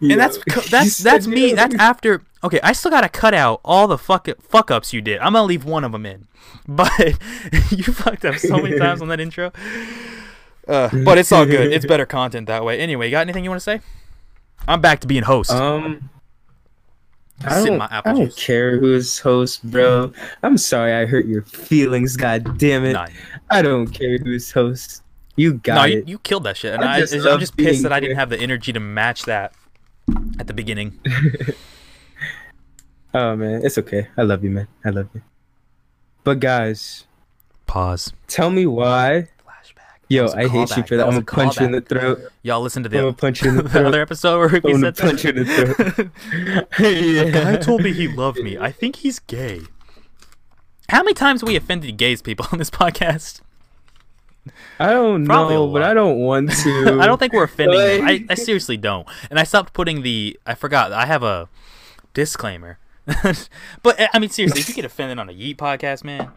Yeah. 0.00 0.12
and 0.12 0.20
that's 0.20 0.38
that's 0.70 0.98
that's 0.98 1.26
me. 1.26 1.54
That's 1.54 1.74
after. 1.76 2.22
Okay, 2.44 2.60
I 2.62 2.72
still 2.72 2.90
gotta 2.90 3.08
cut 3.08 3.32
out 3.34 3.60
all 3.64 3.88
the 3.88 3.96
fuck 3.98 4.28
fuck 4.42 4.70
ups 4.70 4.92
you 4.92 5.00
did. 5.00 5.18
I'm 5.20 5.32
gonna 5.32 5.44
leave 5.46 5.64
one 5.64 5.82
of 5.82 5.92
them 5.92 6.04
in, 6.06 6.28
but 6.68 6.90
you 7.70 7.84
fucked 7.84 8.24
up 8.26 8.36
so 8.36 8.58
many 8.58 8.78
times 8.78 9.00
on 9.02 9.08
that 9.08 9.18
intro. 9.18 9.50
Uh, 10.68 10.90
but 11.04 11.16
it's 11.16 11.32
all 11.32 11.46
good. 11.46 11.72
It's 11.72 11.86
better 11.86 12.04
content 12.04 12.46
that 12.48 12.62
way. 12.64 12.78
Anyway, 12.78 13.06
you 13.06 13.12
got 13.12 13.22
anything 13.22 13.44
you 13.44 13.50
want 13.50 13.60
to 13.60 13.64
say? 13.64 13.80
I'm 14.68 14.82
back 14.82 15.00
to 15.00 15.06
being 15.06 15.22
host. 15.22 15.50
Um. 15.50 16.10
I 17.44 17.64
don't, 17.64 17.80
I 17.80 18.12
don't 18.12 18.36
care 18.36 18.78
who's 18.78 19.18
host, 19.18 19.68
bro. 19.70 20.12
I'm 20.42 20.58
sorry 20.58 20.92
I 20.92 21.06
hurt 21.06 21.26
your 21.26 21.42
feelings. 21.42 22.16
God 22.16 22.58
damn 22.58 22.84
it. 22.84 22.94
Nah, 22.94 23.06
I 23.50 23.62
don't 23.62 23.86
care 23.86 24.18
who's 24.18 24.50
host. 24.50 25.02
You 25.36 25.54
got 25.54 25.74
no, 25.74 25.84
you, 25.84 25.98
it. 25.98 26.08
you 26.08 26.18
killed 26.18 26.42
that 26.44 26.56
shit, 26.56 26.74
and 26.74 26.84
I 26.84 26.96
I, 26.96 27.00
just 27.00 27.14
I'm 27.14 27.38
just 27.38 27.56
pissed 27.56 27.84
that 27.84 27.92
I 27.92 28.00
didn't 28.00 28.16
have 28.16 28.28
the 28.28 28.40
energy 28.40 28.72
to 28.72 28.80
match 28.80 29.22
that 29.24 29.54
at 30.40 30.48
the 30.48 30.52
beginning. 30.52 30.98
oh 33.14 33.36
man, 33.36 33.64
it's 33.64 33.78
okay. 33.78 34.08
I 34.16 34.22
love 34.22 34.42
you, 34.42 34.50
man. 34.50 34.66
I 34.84 34.90
love 34.90 35.08
you. 35.14 35.22
But 36.24 36.40
guys, 36.40 37.06
Pause. 37.66 38.14
tell 38.26 38.50
me 38.50 38.66
why. 38.66 39.28
Yo, 40.08 40.28
I 40.32 40.48
hate 40.48 40.76
you 40.76 40.82
for 40.84 40.96
That 40.96 41.04
that. 41.04 41.06
I'm 41.06 41.18
a 41.18 41.22
gonna 41.22 41.24
punch 41.24 41.60
you 41.60 41.66
in 41.66 41.72
the 41.72 41.80
throat. 41.82 42.20
Y'all 42.42 42.62
listen 42.62 42.82
to 42.82 42.98
I'm 42.98 43.06
the, 43.06 43.12
punch 43.12 43.42
you 43.42 43.50
in 43.50 43.56
the 43.56 43.62
the 43.64 43.86
other 43.86 44.00
episode 44.00 44.38
where 44.38 44.60
we 44.62 44.72
I'm 44.72 44.80
said 44.80 44.96
punch 44.96 45.24
you 45.24 45.30
in 45.30 45.36
the 45.36 45.44
throat. 45.44 46.10
yeah. 46.78 47.22
A 47.22 47.30
guy 47.30 47.56
told 47.56 47.82
me 47.82 47.92
he 47.92 48.08
loved 48.08 48.38
me. 48.38 48.56
I 48.56 48.72
think 48.72 48.96
he's 48.96 49.18
gay. 49.18 49.60
How 50.88 51.02
many 51.02 51.12
times 51.12 51.42
have 51.42 51.48
we 51.48 51.56
offended 51.56 51.98
gays 51.98 52.22
people 52.22 52.46
on 52.52 52.58
this 52.58 52.70
podcast? 52.70 53.42
I 54.78 54.90
don't 54.92 55.26
Probably 55.26 55.54
know, 55.56 55.70
but. 55.70 55.82
I 55.82 55.92
don't 55.92 56.18
want 56.18 56.50
to. 56.62 56.98
I 57.00 57.06
don't 57.06 57.18
think 57.18 57.34
we're 57.34 57.44
offending 57.44 57.78
them. 57.78 58.06
I, 58.06 58.24
I 58.30 58.34
seriously 58.34 58.78
don't. 58.78 59.06
And 59.28 59.38
I 59.38 59.42
stopped 59.44 59.74
putting 59.74 60.00
the. 60.00 60.38
I 60.46 60.54
forgot. 60.54 60.90
I 60.92 61.04
have 61.04 61.22
a 61.22 61.50
disclaimer. 62.14 62.78
but 63.82 64.08
I 64.14 64.18
mean, 64.18 64.30
seriously, 64.30 64.60
if 64.60 64.68
you 64.70 64.74
get 64.74 64.86
offended 64.86 65.18
on 65.18 65.28
a 65.28 65.32
Yeet 65.32 65.56
podcast, 65.56 66.02
man. 66.02 66.30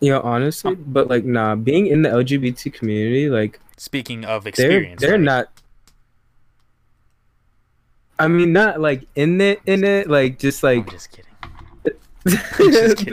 Yeah, 0.00 0.18
honestly, 0.20 0.72
oh. 0.72 0.84
but 0.86 1.08
like, 1.08 1.24
nah, 1.24 1.54
being 1.56 1.86
in 1.88 2.02
the 2.02 2.08
LGBT 2.10 2.72
community, 2.72 3.28
like, 3.28 3.58
Speaking 3.76 4.24
of 4.24 4.44
they're 4.44 4.48
experience, 4.50 5.00
they're 5.00 5.12
right? 5.12 5.20
not. 5.20 5.48
I 8.18 8.26
mean, 8.28 8.52
not 8.52 8.80
like 8.80 9.06
in 9.14 9.40
it, 9.40 9.60
in 9.66 9.84
it, 9.84 10.08
like 10.08 10.38
just 10.38 10.64
I'm 10.64 10.78
like. 10.78 10.90
just 10.90 11.10
kidding. 11.10 11.24
just 12.28 13.08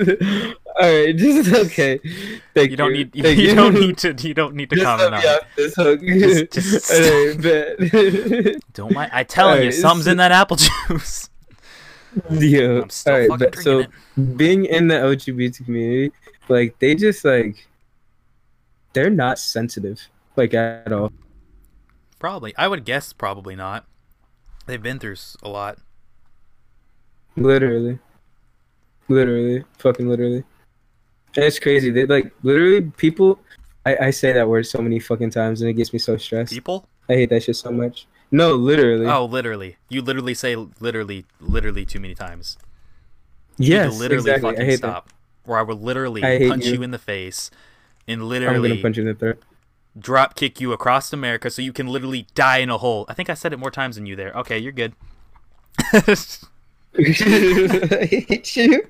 All 0.78 0.82
right, 0.82 1.16
just 1.16 1.54
okay. 1.54 2.00
Thank 2.54 2.72
You 2.72 2.78
don't 2.78 2.96
you. 2.96 3.06
need. 3.06 3.16
You, 3.16 3.24
Thank 3.24 3.56
don't 3.56 3.74
need 3.76 3.98
to. 4.00 4.14
You 4.28 4.34
don't 4.34 4.56
need 4.56 4.70
to 4.72 4.76
Just 4.76 4.86
comment 4.86 5.14
on 5.14 5.22
it. 5.24 5.44
this 5.56 5.76
hook. 5.76 6.02
Just- 6.02 6.52
just- 6.90 6.92
right. 7.94 8.56
Don't 8.74 8.94
mind. 8.94 9.12
I 9.14 9.24
telling 9.24 9.58
you, 9.58 9.62
Alright, 9.66 9.74
something's 9.76 10.08
in 10.08 10.18
that 10.18 10.32
apple 10.32 10.58
juice. 10.58 11.30
Yeah. 12.32 12.82
I'm 12.82 12.90
all 13.30 13.38
right, 13.38 13.56
so 13.56 13.84
drinking 13.84 14.38
being 14.38 14.66
in 14.66 14.88
the 14.88 14.96
LGBT 14.96 15.64
community, 15.66 16.12
like 16.48 16.78
they 16.80 16.96
just 16.96 17.26
like 17.26 17.68
they're 18.94 19.10
not 19.10 19.40
sensitive, 19.40 20.08
like 20.36 20.54
at 20.54 20.92
all. 20.92 21.12
Probably. 22.20 22.56
I 22.58 22.68
would 22.68 22.86
guess 22.86 23.14
probably 23.14 23.56
not. 23.56 23.86
They've 24.66 24.82
been 24.82 25.00
through 25.00 25.18
a 25.44 25.50
lot. 25.50 25.78
Literally, 27.36 28.00
literally, 29.08 29.64
fucking 29.78 30.08
literally. 30.08 30.44
And 31.36 31.44
it's 31.44 31.60
crazy. 31.60 31.92
They 31.92 32.06
like 32.06 32.32
literally 32.44 32.82
people. 32.82 33.40
I, 33.86 34.08
I 34.08 34.10
say 34.10 34.32
that 34.32 34.48
word 34.48 34.66
so 34.66 34.80
many 34.80 35.00
fucking 35.00 35.30
times 35.30 35.62
and 35.62 35.70
it 35.70 35.74
gets 35.74 35.94
me 35.94 36.00
so 36.00 36.18
stressed. 36.18 36.52
People? 36.52 36.88
I 37.08 37.14
hate 37.14 37.30
that 37.30 37.44
shit 37.44 37.56
so 37.56 37.72
much. 37.72 38.08
No, 38.32 38.56
literally. 38.56 39.06
Oh, 39.06 39.26
literally. 39.26 39.78
You 39.90 40.02
literally 40.02 40.34
say 40.34 40.56
literally, 40.56 41.26
literally 41.40 41.86
too 41.86 42.00
many 42.00 42.16
times. 42.16 42.58
Yes, 43.58 44.00
literally 44.00 44.22
exactly. 44.22 44.52
fucking 44.52 44.62
I 44.64 44.66
hate 44.66 44.78
stop. 44.80 45.10
Or 45.48 45.58
I 45.58 45.62
would 45.62 45.82
literally 45.82 46.24
I 46.24 46.48
punch 46.50 46.66
you. 46.66 46.74
you 46.76 46.84
in 46.84 46.92
the 46.92 46.98
face 47.00 47.52
and 48.08 48.24
literally 48.28 48.82
punch 48.82 48.98
you 48.98 49.04
in 49.04 49.08
the 49.10 49.14
throat. 49.16 49.42
drop 49.98 50.36
kick 50.36 50.60
you 50.62 50.74
across 50.74 51.12
America 51.14 51.50
so 51.50 51.62
you 51.62 51.72
can 51.74 51.88
literally 51.88 52.28
die 52.36 52.58
in 52.58 52.70
a 52.70 52.78
hole. 52.78 53.06
I 53.08 53.14
think 53.14 53.30
I 53.30 53.34
said 53.34 53.54
it 53.54 53.58
more 53.58 53.72
times 53.72 53.96
than 53.96 54.06
you 54.06 54.16
there. 54.16 54.32
Okay, 54.34 54.58
you're 54.58 54.72
good. 54.72 54.94
I 56.98 58.08
hate 58.10 58.56
you. 58.56 58.84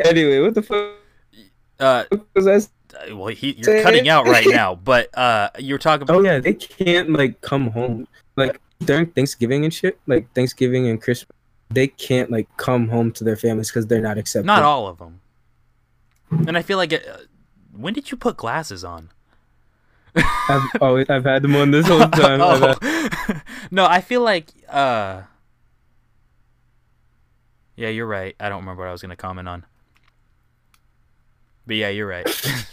anyway, 0.00 0.40
what 0.40 0.54
the 0.54 0.62
fuck 0.62 0.92
uh, 1.80 2.04
was 2.34 2.46
I? 2.46 2.54
s- 2.54 2.70
well, 3.10 3.28
he, 3.28 3.52
you're 3.52 3.82
cutting 3.82 4.08
out 4.08 4.26
right 4.26 4.46
now, 4.48 4.74
but 4.74 5.16
uh, 5.16 5.48
you 5.58 5.74
were 5.74 5.78
talking 5.78 6.02
about 6.02 6.16
Oh 6.16 6.20
yeah, 6.22 6.38
they 6.38 6.52
can't 6.54 7.10
like 7.10 7.40
come 7.40 7.70
home 7.70 8.06
like 8.36 8.60
during 8.84 9.06
Thanksgiving 9.06 9.64
and 9.64 9.72
shit. 9.72 9.98
Like 10.06 10.30
Thanksgiving 10.34 10.88
and 10.88 11.00
Christmas, 11.00 11.34
they 11.74 11.86
can't 11.88 12.30
like 12.30 12.48
come 12.56 12.88
home 12.88 13.12
to 13.12 13.24
their 13.24 13.36
families 13.36 13.68
because 13.68 13.86
they're 13.86 14.00
not 14.00 14.18
accepted. 14.18 14.46
not 14.46 14.62
all 14.62 14.86
of 14.88 14.98
them. 14.98 15.20
And 16.30 16.56
I 16.56 16.62
feel 16.62 16.78
like 16.78 16.92
it, 16.92 17.06
uh, 17.06 17.18
when 17.76 17.92
did 17.94 18.10
you 18.10 18.16
put 18.16 18.36
glasses 18.36 18.84
on? 18.84 19.10
I've 20.14 20.62
always 20.80 21.08
I've 21.10 21.24
had 21.24 21.42
them 21.42 21.56
on 21.56 21.70
this 21.70 21.86
whole 21.88 22.00
time. 22.08 22.40
I've 22.42 22.60
had- 22.60 22.78
Oh. 22.82 23.40
no, 23.70 23.86
I 23.86 24.00
feel 24.00 24.20
like 24.22 24.48
uh 24.68 25.22
Yeah, 27.76 27.88
you're 27.88 28.06
right. 28.06 28.34
I 28.38 28.48
don't 28.48 28.60
remember 28.60 28.82
what 28.82 28.88
I 28.88 28.92
was 28.92 29.00
going 29.02 29.10
to 29.10 29.16
comment 29.16 29.48
on. 29.48 29.64
But 31.66 31.76
yeah, 31.76 31.88
you're 31.88 32.08
right. 32.08 32.28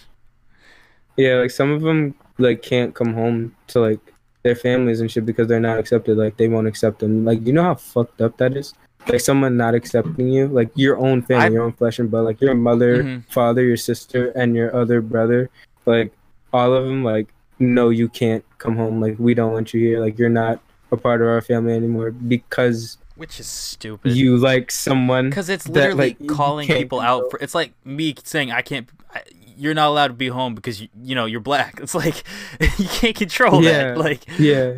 Yeah, 1.18 1.36
like 1.36 1.52
some 1.52 1.72
of 1.72 1.82
them 1.82 2.16
like 2.38 2.62
can't 2.62 2.96
come 2.96 3.14
home 3.14 3.54
to 3.68 3.82
like 3.82 4.00
their 4.44 4.56
families 4.56 5.02
and 5.02 5.12
shit 5.12 5.26
because 5.26 5.50
they're 5.50 5.60
not 5.60 5.78
accepted. 5.78 6.18
Like 6.18 6.38
they 6.38 6.48
won't 6.48 6.66
accept 6.66 7.00
them. 7.00 7.26
Like 7.26 7.46
you 7.46 7.52
know 7.52 7.64
how 7.64 7.76
fucked 7.76 8.22
up 8.22 8.38
that 8.38 8.56
is. 8.56 8.74
Like 9.08 9.22
someone 9.22 9.58
not 9.58 9.74
accepting 9.74 10.28
you, 10.28 10.48
like 10.48 10.70
your 10.76 10.98
own 10.98 11.22
family, 11.24 11.46
I- 11.46 11.50
your 11.50 11.64
own 11.64 11.72
flesh 11.74 11.98
and 12.00 12.12
blood, 12.12 12.26
like 12.26 12.42
your 12.42 12.54
mother, 12.54 13.04
Mhm. 13.04 13.24
father, 13.32 13.64
your 13.64 13.78
sister, 13.78 14.28
and 14.36 14.56
your 14.56 14.76
other 14.76 15.02
brother. 15.02 15.50
Like 15.86 16.12
all 16.54 16.74
of 16.74 16.86
them, 16.86 17.04
like 17.04 17.28
no, 17.60 17.90
you 17.90 18.08
can't 18.08 18.44
come 18.58 18.76
home. 18.78 19.02
Like 19.02 19.16
we 19.20 19.34
don't 19.34 19.52
want 19.52 19.74
you 19.74 19.80
here. 19.82 20.00
Like 20.00 20.18
you're 20.20 20.30
not 20.30 20.60
a 20.92 20.98
part 20.98 21.22
of 21.22 21.28
our 21.28 21.42
family 21.42 21.74
anymore 21.74 22.12
because 22.12 22.98
Which 23.16 23.40
is 23.40 23.48
stupid. 23.48 24.12
you 24.16 24.38
like 24.38 24.70
someone. 24.72 25.30
Because 25.30 25.50
it's 25.50 25.66
that, 25.66 25.74
literally 25.74 26.16
like, 26.20 26.28
calling 26.28 26.68
people 26.68 27.00
out 27.00 27.30
for. 27.32 27.40
It's 27.40 27.56
like 27.56 27.74
me 27.84 28.16
saying 28.24 28.52
I 28.52 28.62
can't. 28.62 28.88
I, 29.14 29.24
you're 29.58 29.74
not 29.74 29.88
allowed 29.90 30.08
to 30.08 30.14
be 30.14 30.28
home 30.28 30.56
because 30.56 30.80
you 30.82 30.88
you 31.04 31.16
know 31.16 31.26
you're 31.26 31.40
black. 31.42 31.80
It's 31.84 31.96
like 31.96 32.24
you 32.78 32.88
can't 32.88 33.16
control 33.16 33.64
Yeah. 33.64 33.90
that. 33.90 33.98
Like 33.98 34.26
Yeah, 34.40 34.74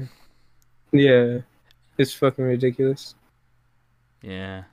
yeah, 0.91 1.39
it's 1.97 2.13
fucking 2.13 2.45
ridiculous. 2.45 3.13
Yeah. 4.21 4.63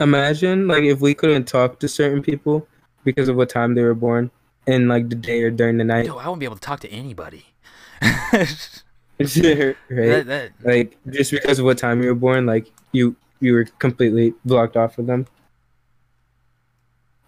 Imagine 0.00 0.66
like 0.66 0.84
if 0.84 1.00
we 1.00 1.14
couldn't 1.14 1.44
talk 1.46 1.78
to 1.80 1.88
certain 1.88 2.22
people 2.22 2.66
because 3.04 3.28
of 3.28 3.36
what 3.36 3.48
time 3.48 3.74
they 3.74 3.82
were 3.82 3.94
born 3.94 4.30
in 4.66 4.88
like 4.88 5.08
the 5.08 5.14
day 5.14 5.42
or 5.42 5.50
during 5.50 5.76
the 5.78 5.84
night. 5.84 6.06
Yo, 6.06 6.16
I 6.16 6.24
wouldn't 6.26 6.40
be 6.40 6.46
able 6.46 6.54
to 6.56 6.60
talk 6.60 6.80
to 6.80 6.88
anybody. 6.90 7.44
right? 8.02 9.76
That- 9.90 10.26
that- 10.26 10.52
Like 10.64 10.96
just 11.10 11.30
because 11.32 11.58
of 11.58 11.64
what 11.64 11.76
time 11.78 12.02
you 12.02 12.08
were 12.08 12.14
born, 12.14 12.46
like 12.46 12.70
you 12.92 13.14
you 13.40 13.52
were 13.54 13.64
completely 13.78 14.34
blocked 14.44 14.76
off 14.76 14.98
of 14.98 15.06
them. 15.06 15.26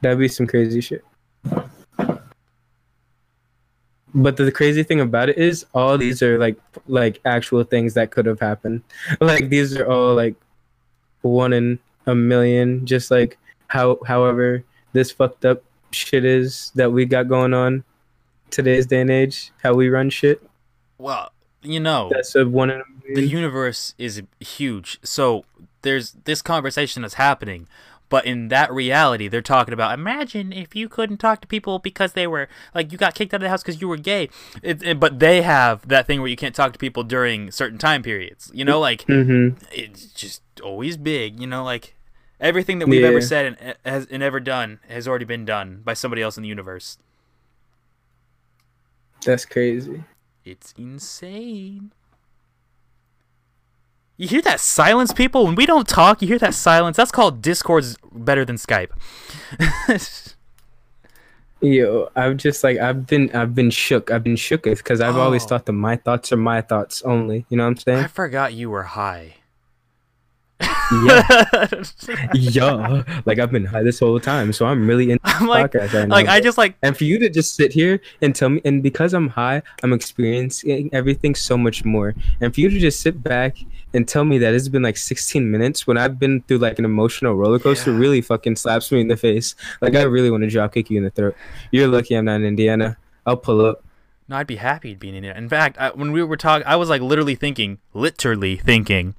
That'd 0.00 0.18
be 0.18 0.28
some 0.28 0.46
crazy 0.46 0.80
shit. 0.80 1.04
But 4.14 4.37
the 4.37 4.53
crazy 4.53 4.83
thing 4.83 5.01
about 5.01 5.31
it 5.31 5.38
is 5.38 5.64
all 5.72 5.96
these 5.96 6.22
are 6.22 6.38
like 6.38 6.59
like 6.87 7.20
actual 7.25 7.64
things 7.64 7.94
that 7.94 8.11
could 8.11 8.27
have 8.27 8.40
happened. 8.40 8.83
Like 9.20 9.48
these 9.48 9.77
are 9.77 9.87
all 9.87 10.14
like 10.14 10.35
one 11.22 11.53
in 11.53 11.79
a 12.07 12.14
million 12.14 12.85
just 12.85 13.11
like 13.11 13.38
how 13.68 13.98
however 14.07 14.64
this 14.92 15.11
fucked 15.12 15.44
up 15.44 15.62
shit 15.92 16.25
is 16.25 16.72
that 16.75 16.92
we 16.92 17.05
got 17.07 17.29
going 17.29 17.55
on 17.55 17.85
today's 18.51 18.87
day 18.87 19.01
and 19.01 19.11
age, 19.11 19.51
how 19.62 19.72
we 19.75 19.88
run 19.88 20.11
shit. 20.11 20.42
well, 20.98 21.33
you 21.62 21.81
know, 21.81 22.11
That's 22.12 22.35
a 22.35 22.46
one 22.46 22.70
in 22.70 22.81
a 22.81 23.14
the 23.14 23.27
universe 23.27 23.94
is 23.98 24.22
huge. 24.40 24.98
So 25.03 25.44
there's 25.83 26.12
this 26.25 26.42
conversation 26.42 27.03
that's 27.03 27.14
happening, 27.14 27.68
but 28.12 28.27
in 28.27 28.48
that 28.48 28.70
reality, 28.70 29.27
they're 29.27 29.40
talking 29.40 29.72
about. 29.72 29.94
Imagine 29.98 30.53
if 30.53 30.77
you 30.77 30.87
couldn't 30.88 31.16
talk 31.16 31.40
to 31.40 31.48
people 31.48 31.79
because 31.79 32.12
they 32.12 32.27
were 32.27 32.46
like 32.75 32.92
you 32.92 32.98
got 32.98 33.14
kicked 33.14 33.33
out 33.33 33.38
of 33.38 33.42
the 33.42 33.48
house 33.48 33.62
because 33.62 33.81
you 33.81 33.88
were 33.88 33.96
gay. 33.96 34.29
It, 34.62 34.83
it- 34.83 35.01
but 35.01 35.18
they 35.18 35.40
have 35.40 35.88
that 35.88 36.07
thing 36.07 36.20
where 36.20 36.29
you 36.29 36.37
can't 36.37 36.55
talk 36.55 36.75
to 36.75 36.79
people 36.79 37.03
during 37.05 37.51
certain 37.51 37.79
time 37.79 38.03
periods. 38.03 38.51
You 38.55 38.64
know, 38.66 38.79
like 38.79 39.07
Mhm. 39.07 39.57
it's 39.72 40.07
just 40.12 40.42
always 40.62 40.96
big. 40.98 41.40
You 41.40 41.46
know, 41.46 41.64
like 41.64 41.94
everything 42.38 42.79
that 42.81 42.87
we've 42.88 43.03
ever 43.05 43.20
said 43.22 43.46
and 43.59 43.77
has 43.87 44.07
and 44.11 44.22
ever 44.22 44.40
done 44.40 44.81
has 44.88 45.09
already 45.09 45.25
been 45.25 45.46
done 45.46 45.81
by 45.83 45.94
somebody 45.94 46.20
else 46.20 46.37
in 46.37 46.42
the 46.42 46.48
universe. 46.51 46.98
That's 49.25 49.44
crazy. 49.46 50.05
It's 50.44 50.75
insane. 50.77 51.92
You 54.22 54.28
hear 54.28 54.42
that 54.42 54.61
silence, 54.61 55.12
people? 55.12 55.46
When 55.46 55.56
we 55.56 55.66
don't 55.66 55.88
talk, 55.88 56.22
you 56.22 56.28
hear 56.28 56.38
that 56.38 56.54
silence. 56.54 56.96
That's 56.96 57.11
called 57.11 57.42
Discord's 57.42 57.96
better 58.12 58.44
than 58.44 58.54
Skype. 58.54 58.90
Yo, 61.61 62.08
I've 62.14 62.37
just 62.37 62.62
like 62.62 62.78
I've 62.78 63.04
been 63.04 63.35
I've 63.35 63.52
been 63.52 63.70
shook. 63.70 64.12
I've 64.12 64.22
been 64.22 64.37
shook 64.37 64.62
because 64.62 65.00
I've 65.00 65.16
always 65.16 65.42
Oh. 65.42 65.48
thought 65.48 65.66
that 65.66 65.72
my 65.72 65.96
thoughts 65.96 66.30
are 66.30 66.37
my 66.37 66.61
thoughts 66.61 67.02
only. 67.02 67.46
You 67.48 67.56
know 67.56 67.64
what 67.64 67.70
I'm 67.70 67.76
saying? 67.78 67.98
I 68.04 68.06
forgot 68.06 68.54
you 68.54 68.70
were 68.70 68.85
high. 68.85 69.35
Yeah, 71.04 71.82
yeah. 72.34 73.02
Like 73.24 73.38
I've 73.38 73.50
been 73.52 73.64
high 73.64 73.82
this 73.82 74.00
whole 74.00 74.18
time, 74.20 74.52
so 74.52 74.66
I'm 74.66 74.86
really 74.86 75.10
in 75.10 75.18
I'm 75.24 75.46
like, 75.46 75.72
podcast 75.72 75.92
right 75.94 76.08
now. 76.08 76.14
like 76.14 76.28
I 76.28 76.40
just 76.40 76.58
like 76.58 76.76
and 76.82 76.96
for 76.96 77.04
you 77.04 77.18
to 77.18 77.28
just 77.28 77.54
sit 77.54 77.72
here 77.72 78.00
and 78.20 78.34
tell 78.34 78.48
me, 78.48 78.60
and 78.64 78.82
because 78.82 79.14
I'm 79.14 79.28
high, 79.28 79.62
I'm 79.82 79.92
experiencing 79.92 80.90
everything 80.92 81.34
so 81.34 81.56
much 81.56 81.84
more. 81.84 82.14
And 82.40 82.54
for 82.54 82.60
you 82.60 82.68
to 82.70 82.78
just 82.78 83.00
sit 83.00 83.22
back 83.22 83.56
and 83.94 84.08
tell 84.08 84.24
me 84.24 84.38
that 84.38 84.54
it's 84.54 84.68
been 84.68 84.82
like 84.82 84.96
16 84.96 85.50
minutes 85.50 85.86
when 85.86 85.98
I've 85.98 86.18
been 86.18 86.42
through 86.42 86.58
like 86.58 86.78
an 86.78 86.84
emotional 86.84 87.34
roller 87.34 87.58
coaster 87.58 87.92
Yeah. 87.92 87.98
really 87.98 88.20
fucking 88.22 88.56
slaps 88.56 88.90
me 88.90 89.00
in 89.00 89.08
the 89.08 89.16
face. 89.16 89.54
Like 89.80 89.94
I 89.94 90.02
really 90.02 90.30
want 90.30 90.42
to 90.44 90.48
drop 90.50 90.72
kick 90.74 90.90
you 90.90 90.98
in 90.98 91.04
the 91.04 91.10
throat. 91.10 91.36
You're 91.70 91.88
lucky 91.88 92.14
I'm 92.14 92.24
not 92.24 92.36
in 92.36 92.44
Indiana. 92.46 92.96
I'll 93.26 93.36
pull 93.36 93.64
up. 93.64 93.84
no, 94.28 94.36
I'd 94.36 94.46
be 94.46 94.56
happy 94.56 94.94
to 94.94 94.98
be 94.98 95.10
in 95.10 95.14
Indiana. 95.16 95.38
In 95.38 95.48
fact, 95.48 95.76
I, 95.78 95.90
when 95.90 96.10
we 96.12 96.22
were 96.22 96.36
talking, 96.38 96.66
I 96.66 96.76
was 96.76 96.88
like 96.88 97.02
literally 97.02 97.34
thinking, 97.34 97.78
literally 97.92 98.56
thinking 98.56 99.14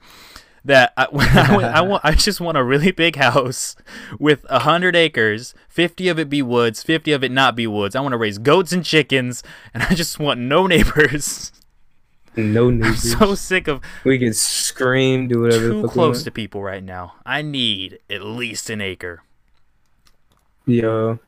that 0.66 0.94
I, 0.98 1.08
I, 1.12 1.72
I 1.76 1.82
want, 1.82 2.02
I 2.06 2.14
just 2.14 2.40
want 2.42 2.58
a 2.58 2.64
really 2.64 2.92
big 2.92 3.16
house 3.16 3.76
with 4.20 4.46
a 4.50 4.60
hundred 4.60 4.96
acres, 4.96 5.54
fifty 5.68 6.08
of 6.08 6.20
it 6.20 6.30
be 6.30 6.42
woods, 6.42 6.84
fifty 6.84 7.12
of 7.12 7.24
it 7.24 7.32
not 7.32 7.56
be 7.56 7.68
woods. 7.68 7.96
I 7.96 8.02
want 8.02 8.14
to 8.14 8.18
raise 8.18 8.38
goats 8.38 8.72
and 8.72 8.84
chickens, 8.84 9.44
and 9.74 9.84
I 9.84 9.96
just 9.96 10.20
want 10.20 10.40
no 10.40 10.68
neighbors. 10.68 11.52
No 12.36 12.70
I'm 12.84 12.96
so 12.96 13.36
sick 13.36 13.68
of 13.68 13.82
we 14.04 14.18
can 14.18 14.34
scream, 14.34 15.28
do 15.28 15.42
whatever. 15.42 15.70
too 15.70 15.88
close 15.88 16.24
to 16.24 16.32
people 16.32 16.64
right 16.64 16.84
now. 16.84 17.16
I 17.26 17.42
need 17.42 18.00
at 18.10 18.24
least 18.24 18.70
an 18.70 18.82
acre. 18.82 19.24
Yo, 20.66 21.20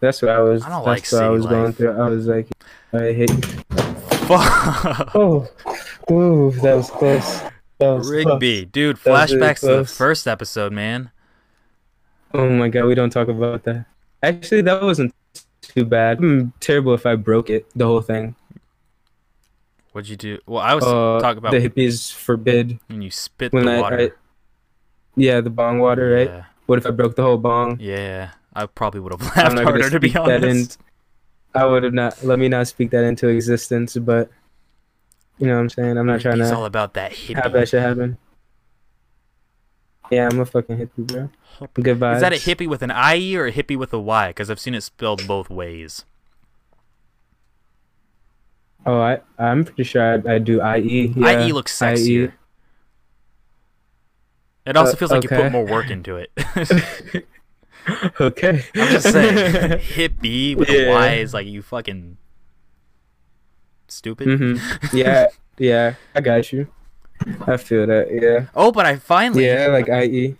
that's 0.00 0.22
what 0.22 0.30
I 0.30 0.40
was. 0.40 0.62
I 0.64 0.70
don't 0.70 0.84
that's 0.84 1.12
like 1.12 1.20
what 1.20 1.26
I 1.26 1.28
was 1.28 1.46
going 1.46 1.72
through. 1.72 2.00
I 2.00 2.08
was 2.08 2.26
like, 2.26 2.48
I 2.92 3.12
hate. 3.12 3.30
Fuck. 4.24 5.14
Oh, 5.14 5.46
ooh, 6.10 6.50
that 6.62 6.74
was 6.74 6.90
close. 6.90 7.42
Rigby, 7.80 8.64
dude, 8.66 8.96
was 9.04 9.32
really 9.32 9.42
flashbacks 9.42 9.60
to 9.60 9.76
the 9.78 9.84
first 9.84 10.26
episode, 10.26 10.72
man. 10.72 11.10
Oh 12.32 12.48
my 12.48 12.68
god, 12.68 12.86
we 12.86 12.94
don't 12.94 13.10
talk 13.10 13.28
about 13.28 13.64
that. 13.64 13.86
Actually, 14.22 14.62
that 14.62 14.82
wasn't 14.82 15.14
too 15.60 15.84
bad. 15.84 16.18
Hmm, 16.18 16.48
terrible 16.60 16.94
if 16.94 17.06
I 17.06 17.14
broke 17.16 17.50
it, 17.50 17.66
the 17.76 17.86
whole 17.86 18.00
thing. 18.00 18.34
What'd 19.92 20.08
you 20.08 20.16
do? 20.16 20.38
Well, 20.46 20.60
I 20.60 20.74
was 20.74 20.82
Uh, 20.84 21.20
talking 21.20 21.38
about 21.38 21.52
the 21.52 21.60
hippies 21.68 22.12
forbid 22.12 22.80
And 22.88 23.04
you 23.04 23.10
spit 23.10 23.52
when 23.52 23.64
the 23.66 23.72
I, 23.76 23.80
water. 23.80 23.98
I, 24.00 24.10
yeah, 25.16 25.40
the 25.40 25.50
bong 25.50 25.78
water, 25.78 26.10
right? 26.14 26.28
Yeah, 26.28 26.44
What 26.66 26.78
if 26.78 26.86
I 26.86 26.90
broke 26.90 27.14
the 27.14 27.22
whole 27.22 27.38
bong? 27.38 27.78
yeah. 27.80 28.30
I 28.56 28.66
probably 28.66 29.00
would 29.00 29.12
have 29.12 29.20
laughed 29.36 29.58
harder 29.58 29.90
to 29.90 29.98
be 30.00 30.10
speak 30.10 30.24
that 30.24 30.44
in- 30.44 30.50
honest. 30.50 30.78
I 31.56 31.64
would 31.66 31.82
have 31.84 31.92
not. 31.94 32.22
Let 32.24 32.38
me 32.38 32.48
not 32.48 32.66
speak 32.68 32.90
that 32.90 33.02
into 33.04 33.26
existence, 33.28 33.96
but 33.96 34.30
you 35.38 35.46
know 35.46 35.54
what 35.54 35.60
I'm 35.60 35.70
saying. 35.70 35.98
I'm 35.98 36.06
not 36.06 36.20
trying 36.20 36.40
It's 36.40 36.50
to 36.50 36.56
all 36.56 36.64
about 36.64 36.94
that 36.94 37.12
have 37.12 37.52
that 37.52 37.64
hippie. 37.64 37.68
shit 37.70 37.82
happen. 37.82 38.18
Yeah, 40.10 40.28
I'm 40.30 40.38
a 40.40 40.46
fucking 40.46 40.76
hippie, 40.76 41.06
bro. 41.06 41.30
Good 41.74 41.98
vibes. 41.98 42.16
Is 42.16 42.20
that 42.20 42.32
a 42.32 42.36
hippie 42.36 42.68
with 42.68 42.82
an 42.82 42.90
IE 42.90 43.36
or 43.36 43.46
a 43.46 43.52
hippie 43.52 43.76
with 43.76 43.92
a 43.92 43.98
Y? 43.98 44.28
Because 44.28 44.50
I've 44.50 44.60
seen 44.60 44.74
it 44.74 44.82
spelled 44.82 45.26
both 45.26 45.48
ways. 45.50 46.04
Oh, 48.86 49.00
I 49.00 49.20
I'm 49.38 49.64
pretty 49.64 49.84
sure 49.84 50.02
I, 50.28 50.34
I 50.34 50.38
do 50.38 50.60
IE. 50.62 51.12
Yeah, 51.16 51.46
IE 51.46 51.52
looks 51.52 51.80
IE. 51.80 51.84
sexier. 51.86 52.32
It 54.66 54.76
also 54.76 54.92
Uh, 54.92 54.96
feels 54.96 55.10
like 55.10 55.22
you 55.22 55.28
put 55.28 55.50
more 55.52 55.64
work 55.66 55.90
into 55.90 56.16
it. 56.16 56.30
okay. 58.20 58.64
I'm 58.74 58.88
just 58.92 59.10
saying, 59.10 59.78
hippie 59.80 60.54
with 60.56 60.68
a 60.70 60.90
Y 60.90 61.14
is 61.14 61.32
like 61.34 61.46
you 61.46 61.62
fucking 61.62 62.18
stupid. 63.94 64.26
hmm 64.38 64.56
Yeah, 64.96 65.26
yeah. 65.58 65.94
I 66.14 66.20
got 66.20 66.52
you. 66.52 66.68
I 67.46 67.56
feel 67.56 67.86
that. 67.86 68.08
Yeah. 68.10 68.46
Oh, 68.54 68.70
but 68.72 68.84
I 68.86 68.96
finally 68.96 69.46
Yeah, 69.46 69.68
like. 69.68 69.88
IE. 69.88 70.36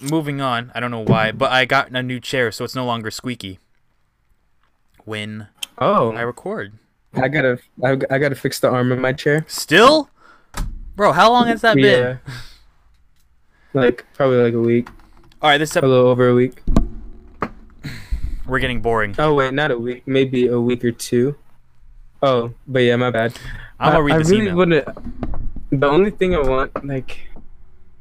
moving 0.00 0.40
on. 0.40 0.70
I 0.74 0.80
don't 0.80 0.90
know 0.90 1.04
why, 1.04 1.32
but 1.32 1.50
I 1.50 1.64
got 1.64 1.90
a 1.90 2.02
new 2.02 2.20
chair, 2.20 2.52
so 2.52 2.64
it's 2.64 2.74
no 2.74 2.84
longer 2.84 3.10
squeaky. 3.10 3.58
Win. 5.06 5.48
Oh, 5.78 6.12
I 6.12 6.20
record. 6.22 6.74
I 7.14 7.28
gotta, 7.28 7.58
I, 7.82 7.92
I 8.10 8.18
gotta 8.18 8.34
fix 8.34 8.58
the 8.60 8.68
arm 8.70 8.90
of 8.92 8.98
my 8.98 9.12
chair. 9.12 9.44
Still, 9.48 10.10
bro. 10.96 11.12
How 11.12 11.30
long 11.30 11.46
has 11.46 11.60
that 11.62 11.76
been? 11.76 11.84
Yeah. 11.84 12.32
Like 13.72 14.04
probably 14.14 14.38
like 14.38 14.54
a 14.54 14.60
week, 14.60 14.88
All 15.42 15.50
right, 15.50 15.58
this 15.58 15.74
a 15.76 15.80
little 15.80 16.06
over 16.06 16.28
a 16.28 16.34
week. 16.34 16.62
we're 18.46 18.58
getting 18.60 18.80
boring. 18.80 19.14
Oh 19.18 19.34
wait, 19.34 19.52
not 19.54 19.70
a 19.72 19.78
week, 19.78 20.02
maybe 20.06 20.46
a 20.46 20.60
week 20.60 20.84
or 20.84 20.92
two. 20.92 21.36
Oh, 22.22 22.52
but 22.66 22.80
yeah, 22.80 22.96
my 22.96 23.10
bad. 23.10 23.34
I'm 23.78 23.92
gonna 23.92 24.02
read 24.04 24.14
I 24.14 24.18
this 24.18 24.30
really 24.30 24.42
email. 24.44 24.56
wanna- 24.56 24.94
the 25.70 25.86
only 25.88 26.10
thing 26.10 26.34
I 26.34 26.40
want, 26.40 26.86
like, 26.86 27.28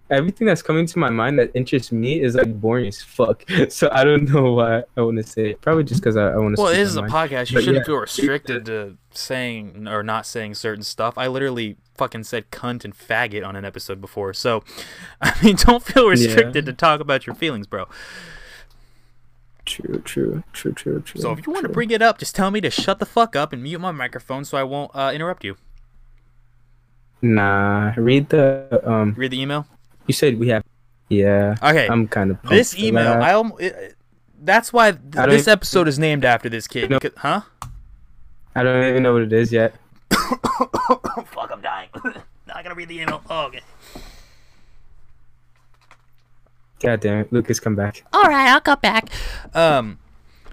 everything 0.09 0.45
that's 0.45 0.61
coming 0.61 0.85
to 0.85 0.99
my 0.99 1.09
mind 1.09 1.39
that 1.39 1.49
interests 1.55 1.91
me 1.91 2.21
is 2.21 2.35
like 2.35 2.53
boring 2.61 2.85
as 2.87 3.01
fuck. 3.01 3.43
So 3.69 3.89
I 3.91 4.03
don't 4.03 4.29
know 4.31 4.53
why 4.53 4.83
I 4.95 5.01
want 5.01 5.17
to 5.17 5.23
say 5.23 5.51
it. 5.51 5.61
Probably 5.61 5.83
just 5.83 6.01
because 6.01 6.15
I, 6.15 6.27
I 6.33 6.37
want 6.37 6.55
to. 6.55 6.61
Well, 6.61 6.71
this 6.71 6.87
is 6.89 6.97
a 6.97 7.01
podcast. 7.03 7.49
You 7.49 7.55
But 7.55 7.63
shouldn't 7.63 7.77
yeah. 7.77 7.83
feel 7.85 7.95
restricted 7.97 8.65
to 8.67 8.97
saying 9.11 9.87
or 9.87 10.03
not 10.03 10.25
saying 10.27 10.53
certain 10.55 10.83
stuff. 10.83 11.17
I 11.17 11.27
literally 11.27 11.77
fucking 11.95 12.23
said 12.25 12.51
cunt 12.51 12.83
and 12.85 12.95
faggot 12.95 13.45
on 13.47 13.55
an 13.55 13.65
episode 13.65 13.99
before. 14.01 14.33
So, 14.33 14.63
I 15.21 15.33
mean, 15.43 15.55
don't 15.55 15.81
feel 15.83 16.07
restricted 16.07 16.65
to 16.67 16.73
talk 16.73 16.99
about 16.99 17.25
your 17.25 17.35
feelings, 17.35 17.65
bro. 17.65 17.87
True, 19.65 20.01
true, 20.03 20.43
true, 20.51 20.73
true, 20.73 21.01
true. 21.01 21.21
So, 21.21 21.31
if 21.31 21.47
you 21.47 21.53
want 21.53 21.63
to 21.63 21.69
bring 21.69 21.89
it 21.91 22.01
up, 22.01 22.17
just 22.17 22.35
tell 22.35 22.51
me 22.51 22.59
to 22.61 22.69
shut 22.69 22.99
the 22.99 23.05
fuck 23.05 23.35
up 23.35 23.53
and 23.53 23.63
mute 23.63 23.79
my 23.79 23.91
microphone 23.91 24.43
so 24.43 24.57
I 24.57 24.63
won't 24.63 24.91
uh, 24.93 25.11
interrupt 25.13 25.43
you. 25.43 25.55
Nah, 27.21 27.93
read 27.95 28.29
the 28.29 28.81
um. 28.83 29.13
Read 29.15 29.31
the 29.31 29.41
email. 29.41 29.65
You 30.07 30.13
said 30.13 30.37
we 30.37 30.49
have. 30.49 30.63
Yeah. 31.07 31.55
Okay. 31.63 31.87
I'm 31.87 32.07
kind 32.07 32.31
of. 32.31 32.41
this 32.43 32.77
email, 32.77 33.21
I 33.21 33.33
alm- 33.33 33.53
it, 33.59 33.95
that's 34.41 34.73
why 34.73 34.91
th- 34.91 35.01
I 35.15 35.27
this 35.27 35.43
even- 35.43 35.53
episode 35.53 35.87
is 35.87 35.97
named 35.97 36.25
after 36.25 36.49
this 36.49 36.67
kid. 36.67 36.89
No. 36.89 36.99
huh? 37.17 37.41
I 38.55 38.63
don't 38.63 38.83
even 38.89 39.03
know 39.03 39.13
what 39.13 39.21
it 39.23 39.33
is 39.33 39.51
yet. 39.51 39.75
Fuck, 40.11 41.49
I'm 41.51 41.61
dying. 41.61 41.89
now 42.03 42.53
I 42.53 42.61
gotta 42.63 42.75
read 42.75 42.89
the 42.89 42.99
email. 42.99 43.23
Oh, 43.29 43.45
okay. 43.45 43.61
God 46.83 46.99
damn 46.99 47.19
it, 47.19 47.31
Lucas, 47.31 47.61
come 47.61 47.75
back. 47.75 48.03
All 48.11 48.23
right, 48.23 48.49
I'll 48.49 48.59
come 48.59 48.79
back. 48.81 49.09
Um, 49.53 49.99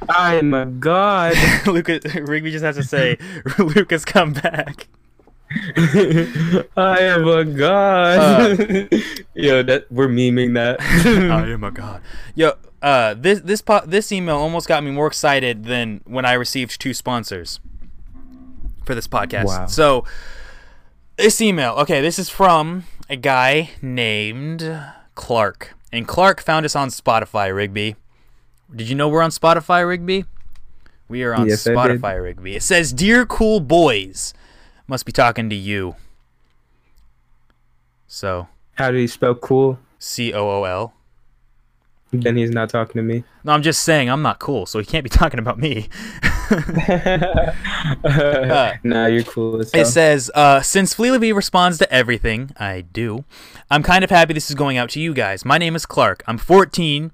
I 0.09 0.37
am 0.37 0.55
a 0.55 0.65
god. 0.65 1.35
Lucas 1.67 2.05
Rigby 2.15 2.53
just 2.53 2.65
has 2.65 2.77
to 2.77 2.85
say, 2.85 3.19
Lucas, 3.59 4.05
come 4.05 4.33
back. 4.33 4.87
I 5.77 6.99
am 7.01 7.27
a 7.27 7.45
god. 7.45 8.59
Yo, 9.35 9.65
that 9.65 9.87
we're 9.91 10.07
memeing 10.07 10.55
that. 10.55 10.81
I 10.81 11.51
am 11.51 11.65
a 11.65 11.73
god. 11.73 12.01
Yo, 12.37 12.53
uh, 12.81 13.15
this 13.15 13.41
this 13.41 13.61
po- 13.61 13.85
this 13.85 14.13
email 14.13 14.37
almost 14.37 14.69
got 14.69 14.85
me 14.85 14.93
more 14.93 15.09
excited 15.09 15.65
than 15.65 16.03
when 16.05 16.25
I 16.25 16.35
received 16.35 16.81
two 16.81 16.95
sponsors 16.95 17.59
for 18.85 18.95
this 18.95 19.09
podcast. 19.09 19.47
Wow. 19.47 19.67
So, 19.67 20.05
this 21.17 21.41
email, 21.41 21.73
okay, 21.79 22.01
this 22.01 22.21
is 22.21 22.31
from 22.31 22.85
a 23.09 23.17
guy 23.17 23.71
named 23.83 24.63
Clark, 25.21 25.75
and 25.93 26.09
Clark 26.09 26.41
found 26.41 26.65
us 26.65 26.75
on 26.75 26.89
Spotify. 26.89 27.55
Rigby, 27.55 27.95
did 28.75 28.89
you 28.89 28.95
know 28.95 29.07
we're 29.07 29.21
on 29.21 29.29
Spotify, 29.29 29.87
Rigby? 29.87 30.25
We 31.09 31.23
are 31.25 31.35
on 31.35 31.47
Yes, 31.47 31.63
Spotify, 31.63 32.23
Rigby. 32.23 32.57
It 32.57 32.63
says, 32.63 32.91
"Dear 32.91 33.27
cool 33.27 33.61
boys," 33.61 34.33
must 34.89 35.05
be 35.05 35.13
talking 35.13 35.51
to 35.51 35.55
you. 35.55 35.95
So, 38.09 38.49
How 38.77 38.91
do 38.91 38.97
you 38.97 39.07
spell 39.09 39.35
cool? 39.35 39.79
C 39.99 40.33
O 40.33 40.49
O 40.49 40.65
L. 40.65 40.95
Then 42.13 42.37
he's 42.39 42.51
not 42.51 42.71
talking 42.71 42.95
to 42.95 43.03
me. 43.03 43.23
No, 43.45 43.53
I'm 43.53 43.63
just 43.63 43.83
saying 43.83 44.09
I'm 44.09 44.23
not 44.23 44.39
cool, 44.39 44.65
so 44.65 44.79
he 44.79 44.87
can't 44.87 45.05
be 45.05 45.11
talking 45.21 45.39
about 45.39 45.59
me. 45.59 45.91
nah, 48.83 49.07
you're 49.07 49.23
cool 49.23 49.61
as 49.61 49.73
It 49.73 49.87
says, 49.87 50.31
uh, 50.35 50.61
since 50.63 50.95
Fleelevy 50.95 51.35
responds 51.35 51.79
to 51.79 51.93
everything, 51.93 52.51
I 52.59 52.81
do, 52.81 53.25
I'm 53.71 53.83
kind 53.83 54.03
of 54.03 54.11
happy 54.11 54.35
this 54.35 54.51
is 54.51 54.57
going 54.57 54.77
out 54.77 54.91
to 54.91 55.01
you 55.01 55.15
guys. 55.15 55.45
My 55.45 55.59
name 55.59 55.77
is 55.77 55.87
Clark. 55.87 56.23
I'm 56.27 56.39
14. 56.39 57.13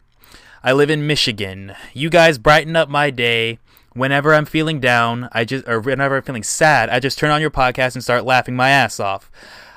I 0.65 0.73
live 0.73 0.91
in 0.91 1.07
Michigan. 1.07 1.75
You 1.93 2.11
guys 2.11 2.39
brighten 2.39 2.77
up 2.77 2.89
my 2.89 3.11
day. 3.11 3.59
Whenever 3.93 4.35
I'm 4.35 4.45
feeling 4.45 4.81
down, 4.81 5.29
I 5.33 5.45
just 5.45 5.67
or 5.69 5.81
whenever 5.81 6.17
I'm 6.17 6.23
feeling 6.23 6.43
sad, 6.43 6.91
I 6.91 7.01
just 7.01 7.19
turn 7.19 7.31
on 7.31 7.41
your 7.41 7.51
podcast 7.51 7.95
and 7.95 8.03
start 8.03 8.25
laughing 8.25 8.57
my 8.57 8.69
ass 8.69 9.01
off. 9.01 9.31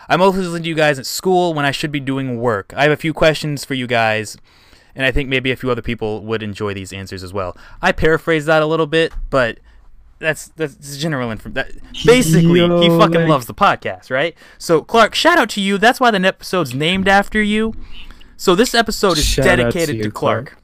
I'm 0.09 0.19
mostly 0.19 0.41
listening 0.41 0.63
to 0.63 0.69
you 0.69 0.75
guys 0.75 0.99
at 0.99 1.05
school 1.05 1.53
when 1.53 1.65
I 1.65 1.71
should 1.71 1.91
be 1.91 1.99
doing 1.99 2.39
work. 2.39 2.73
I 2.75 2.83
have 2.83 2.91
a 2.91 2.97
few 2.97 3.13
questions 3.13 3.63
for 3.63 3.75
you 3.75 3.87
guys, 3.87 4.35
and 4.95 5.05
I 5.05 5.11
think 5.11 5.29
maybe 5.29 5.51
a 5.51 5.55
few 5.55 5.69
other 5.71 5.81
people 5.81 6.21
would 6.25 6.43
enjoy 6.43 6.73
these 6.73 6.91
answers 6.93 7.23
as 7.23 7.33
well. 7.33 7.55
I 7.81 7.91
paraphrase 7.91 8.45
that 8.45 8.61
a 8.61 8.65
little 8.65 8.87
bit, 8.87 9.13
but 9.29 9.59
that's 10.19 10.49
that's 10.49 10.97
general 10.97 11.31
info. 11.31 11.49
That 11.49 11.71
basically 12.05 12.59
he 12.59 12.89
fucking 12.89 13.13
like- 13.21 13.27
loves 13.29 13.45
the 13.45 13.53
podcast, 13.53 14.09
right? 14.11 14.35
So 14.57 14.81
Clark, 14.81 15.15
shout 15.15 15.37
out 15.37 15.49
to 15.51 15.61
you. 15.61 15.77
That's 15.77 15.99
why 15.99 16.11
the 16.11 16.19
episode's 16.25 16.73
named 16.73 17.07
after 17.07 17.41
you. 17.41 17.73
So 18.37 18.55
this 18.55 18.73
episode 18.73 19.17
is 19.17 19.25
Shout 19.25 19.45
out 19.47 19.55
to 19.55 19.63
dedicated 19.63 20.03
to, 20.03 20.11
Clark. 20.11 20.45
Clark. 20.51 20.63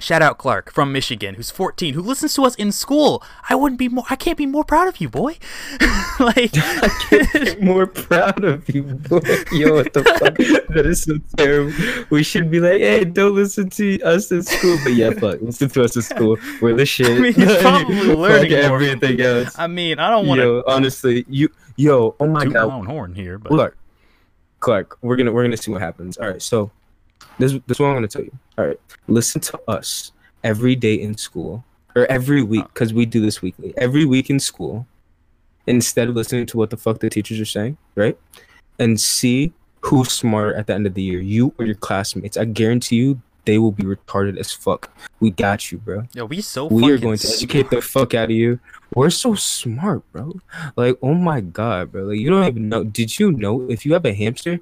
Shout 0.00 0.22
out 0.22 0.38
Clark 0.38 0.72
from 0.72 0.92
Michigan, 0.92 1.34
who's 1.36 1.50
14, 1.50 1.94
who 1.94 2.02
listens 2.02 2.34
to 2.34 2.42
us 2.44 2.54
in 2.56 2.72
school. 2.72 3.22
I 3.48 3.54
wouldn't 3.54 3.78
be 3.78 3.88
more. 3.88 4.04
I 4.10 4.16
can't 4.16 4.36
be 4.36 4.46
more 4.46 4.64
proud 4.64 4.88
of 4.88 5.00
you, 5.00 5.08
boy. 5.08 5.36
like, 6.20 6.50
I 6.56 6.88
can't 7.08 7.32
be 7.32 7.56
more 7.64 7.86
proud 7.86 8.42
of 8.42 8.68
you, 8.68 8.82
boy. 8.82 9.20
Yo, 9.52 9.74
what 9.74 9.92
the 9.92 10.02
fuck? 10.02 10.36
That 10.74 10.86
is 10.86 11.02
so 11.02 11.18
terrible. 11.36 11.72
We 12.10 12.22
should 12.24 12.50
be 12.50 12.58
like, 12.58 12.80
hey, 12.80 13.04
don't 13.04 13.34
listen 13.34 13.70
to 13.70 14.00
us 14.02 14.32
in 14.32 14.42
school. 14.42 14.76
But 14.82 14.94
yeah, 14.94 15.10
fuck, 15.10 15.40
listen 15.40 15.68
to 15.68 15.84
us 15.84 15.94
in 15.94 16.02
school. 16.02 16.36
We're 16.60 16.74
the 16.74 16.86
shit. 16.86 17.06
I 17.06 17.18
mean, 17.20 17.32
he's 17.32 17.56
probably 17.58 18.14
learning 18.14 18.50
more. 18.50 18.82
everything 18.82 19.20
else. 19.20 19.56
I 19.58 19.68
mean, 19.68 19.98
I 19.98 20.10
don't 20.10 20.26
want 20.26 20.40
to 20.40 20.64
honestly, 20.66 21.24
you, 21.28 21.48
yo, 21.76 22.16
oh 22.18 22.26
my 22.26 22.40
my 22.44 22.52
god, 22.52 22.72
own 22.72 22.86
horn 22.86 23.14
here, 23.14 23.38
but 23.38 23.50
Clark, 23.50 23.78
Clark, 24.60 24.98
we're 25.02 25.16
gonna 25.16 25.32
we're 25.32 25.44
gonna 25.44 25.56
see 25.56 25.70
what 25.70 25.80
happens. 25.80 26.16
All 26.18 26.28
right, 26.28 26.42
so 26.42 26.70
this 27.38 27.52
this 27.52 27.76
is 27.76 27.80
what 27.80 27.88
I'm 27.88 27.94
gonna 27.94 28.08
tell 28.08 28.22
you. 28.22 28.32
All 28.60 28.66
right, 28.66 28.80
listen 29.08 29.40
to 29.40 29.60
us 29.68 30.12
every 30.44 30.76
day 30.76 30.92
in 30.92 31.16
school 31.16 31.64
or 31.96 32.04
every 32.12 32.42
week 32.42 32.64
uh. 32.64 32.68
because 32.68 32.92
we 32.92 33.06
do 33.06 33.22
this 33.22 33.40
weekly. 33.40 33.72
Every 33.78 34.04
week 34.04 34.28
in 34.28 34.38
school, 34.38 34.86
instead 35.66 36.10
of 36.10 36.14
listening 36.14 36.44
to 36.44 36.58
what 36.58 36.68
the 36.68 36.76
fuck 36.76 37.00
the 37.00 37.08
teachers 37.08 37.40
are 37.40 37.46
saying, 37.46 37.78
right? 37.94 38.18
And 38.78 39.00
see 39.00 39.54
who's 39.80 40.12
smarter 40.12 40.54
at 40.54 40.66
the 40.66 40.74
end 40.74 40.86
of 40.86 40.92
the 40.92 41.00
year, 41.00 41.20
you 41.22 41.54
or 41.58 41.64
your 41.64 41.74
classmates. 41.74 42.36
I 42.36 42.44
guarantee 42.44 42.96
you, 42.96 43.22
they 43.46 43.56
will 43.56 43.72
be 43.72 43.84
retarded 43.84 44.36
as 44.36 44.52
fuck. 44.52 44.90
We 45.20 45.30
got 45.30 45.72
you, 45.72 45.78
bro 45.78 46.06
yo, 46.12 46.26
we 46.26 46.42
so 46.42 46.66
we 46.66 46.92
are 46.92 46.98
going 46.98 47.16
to 47.16 47.28
educate 47.28 47.70
the 47.70 47.80
fuck 47.80 48.12
out 48.12 48.24
of 48.24 48.36
you. 48.36 48.60
We're 48.94 49.08
so 49.08 49.34
smart, 49.36 50.02
bro. 50.12 50.38
Like, 50.76 50.98
oh 51.00 51.14
my 51.14 51.40
god, 51.40 51.92
bro. 51.92 52.02
Like, 52.02 52.18
you 52.18 52.28
don't 52.28 52.46
even 52.46 52.68
know. 52.68 52.84
Did 52.84 53.18
you 53.18 53.32
know 53.32 53.70
if 53.70 53.86
you 53.86 53.94
have 53.94 54.04
a 54.04 54.12
hamster, 54.12 54.60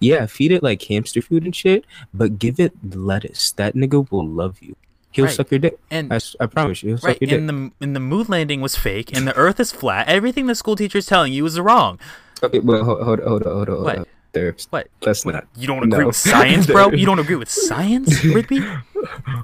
yeah, 0.00 0.26
feed 0.26 0.50
it 0.52 0.62
like 0.62 0.82
hamster 0.82 1.22
food 1.22 1.44
and 1.44 1.54
shit, 1.54 1.84
but 2.12 2.38
give 2.38 2.58
it 2.58 2.72
lettuce. 2.94 3.52
That 3.52 3.74
nigga 3.74 4.10
will 4.10 4.26
love 4.26 4.60
you. 4.60 4.76
He'll 5.12 5.26
Right. 5.26 5.34
suck 5.34 5.50
your 5.50 5.58
dick. 5.60 5.78
and 5.90 6.12
I, 6.12 6.20
I 6.40 6.46
promise 6.46 6.82
you, 6.82 6.90
he'll 6.90 6.96
right, 6.98 7.14
suck 7.14 7.20
your 7.20 7.28
dick. 7.30 7.38
and 7.40 7.48
the 7.48 7.72
and 7.80 7.96
the 7.96 8.00
moon 8.00 8.26
landing 8.28 8.60
was 8.60 8.76
fake, 8.76 9.14
and 9.16 9.26
the 9.26 9.34
Earth 9.36 9.58
is 9.60 9.72
flat. 9.72 10.08
Everything 10.08 10.46
the 10.46 10.54
school 10.54 10.76
teacher 10.76 10.98
is 10.98 11.06
telling 11.06 11.32
you 11.32 11.44
is 11.46 11.58
wrong. 11.58 11.98
okay, 12.42 12.60
well, 12.60 12.84
hold, 12.84 13.02
hold, 13.02 13.20
hold, 13.20 13.42
hold, 13.44 13.68
hold, 13.68 13.84
What? 13.84 13.96
hold. 13.96 14.08
There, 14.32 14.54
What? 14.70 14.86
let's 15.02 15.26
not. 15.26 15.44
You 15.56 15.66
don't 15.66 15.82
agree 15.82 15.98
No. 16.02 16.06
with 16.06 16.16
science, 16.16 16.66
bro? 16.68 16.90
You 16.92 17.04
don't 17.04 17.18
agree 17.18 17.34
with 17.34 17.50
science, 17.50 18.22
Rigby? 18.24 18.60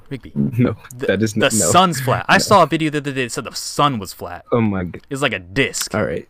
Rigby. 0.09 0.31
No, 0.35 0.77
The, 0.95 1.07
that 1.07 1.21
is 1.21 1.33
the 1.33 1.41
not. 1.41 1.53
No. 1.53 1.71
sun's 1.71 1.99
flat. 1.99 2.25
I 2.29 2.37
saw 2.37 2.63
a 2.63 2.67
video 2.67 2.89
the 2.89 2.99
other 2.99 3.11
day 3.11 3.23
that 3.23 3.31
said 3.33 3.43
the 3.43 3.51
sun 3.53 3.99
was 3.99 4.13
flat. 4.13 4.45
Oh 4.53 4.61
my 4.61 4.85
god. 4.85 5.01
It's 5.09 5.21
like 5.21 5.33
a 5.33 5.39
disc. 5.39 5.93
All 5.93 6.05
right, 6.05 6.25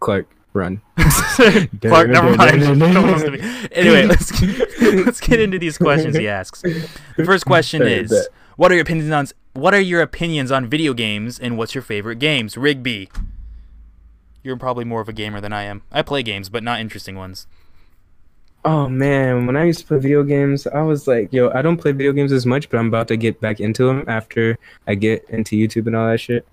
Clark, 0.00 0.28
run. 0.52 0.80
Clark, 0.96 2.10
never 2.10 2.36
mind. 2.36 2.60
Don't 2.62 2.78
listen 2.78 3.32
to 3.32 3.38
me. 3.38 3.68
Anyway, 3.72 4.06
let's 4.06 4.42
let's 4.80 5.20
get 5.20 5.40
into 5.40 5.58
these 5.58 5.78
questions 5.78 6.16
he 6.16 6.28
asks. 6.28 6.62
The 6.62 7.24
first 7.24 7.46
question 7.46 7.82
is. 7.82 8.28
What 8.58 8.72
are 8.72 8.74
your 8.74 8.82
opinions 8.82 9.12
on 9.12 9.28
What 9.52 9.72
are 9.72 9.80
your 9.80 10.02
opinions 10.02 10.50
on 10.50 10.66
video 10.66 10.92
games, 10.92 11.38
and 11.38 11.56
what's 11.56 11.76
your 11.76 11.82
favorite 11.82 12.18
games? 12.18 12.56
Rigby. 12.56 13.08
You're 14.42 14.56
probably 14.56 14.84
more 14.84 15.00
of 15.00 15.08
a 15.08 15.12
gamer 15.12 15.40
than 15.40 15.52
I 15.52 15.62
am. 15.62 15.82
I 15.92 16.02
play 16.02 16.24
games, 16.24 16.48
but 16.48 16.64
not 16.64 16.80
interesting 16.80 17.14
ones. 17.14 17.46
Oh 18.64 18.88
man, 18.88 19.46
when 19.46 19.56
I 19.56 19.64
used 19.64 19.78
to 19.78 19.86
play 19.86 19.98
video 19.98 20.24
games, 20.24 20.66
I 20.66 20.82
was 20.82 21.06
like, 21.06 21.32
yo, 21.32 21.50
I 21.50 21.62
don't 21.62 21.76
play 21.76 21.92
video 21.92 22.12
games 22.12 22.32
as 22.32 22.46
much, 22.46 22.68
but 22.68 22.78
I'm 22.78 22.88
about 22.88 23.06
to 23.08 23.16
get 23.16 23.40
back 23.40 23.60
into 23.60 23.86
them 23.86 24.04
after 24.08 24.58
I 24.88 24.96
get 24.96 25.24
into 25.28 25.54
YouTube 25.54 25.86
and 25.86 25.94
all 25.94 26.08
that 26.08 26.18
shit. 26.18 26.44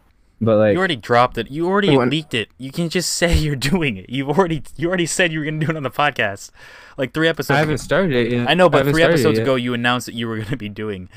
But 0.42 0.58
like, 0.58 0.74
You 0.74 0.80
already 0.80 0.96
dropped 0.98 1.38
it. 1.38 1.50
You 1.50 1.68
already 1.68 1.96
When- 1.96 2.10
leaked 2.10 2.34
it. 2.34 2.50
You 2.58 2.72
can 2.72 2.90
just 2.90 3.14
say 3.20 3.38
you're 3.38 3.56
doing 3.56 3.98
it. 3.98 4.10
You've 4.10 4.30
already 4.30 4.64
you 4.76 4.88
already 4.88 5.06
said 5.06 5.32
you 5.32 5.40
were 5.40 5.46
gonna 5.46 5.60
do 5.66 5.70
it 5.72 5.78
on 5.78 5.84
the 5.84 5.90
podcast, 5.92 6.52
like 6.98 7.14
three 7.14 7.28
episodes. 7.28 7.56
I 7.56 7.60
haven't 7.60 7.76
ago. 7.76 7.84
started 7.84 8.14
it 8.14 8.32
yet. 8.32 8.50
I 8.50 8.54
know, 8.54 8.70
but 8.70 8.80
haven't 8.80 8.94
three 8.94 9.04
episodes 9.04 9.40
ago, 9.40 9.56
you 9.56 9.74
announced 9.74 10.06
that 10.08 10.16
you 10.16 10.28
were 10.28 10.38
gonna 10.40 10.58
be 10.58 10.70
doing 10.70 11.08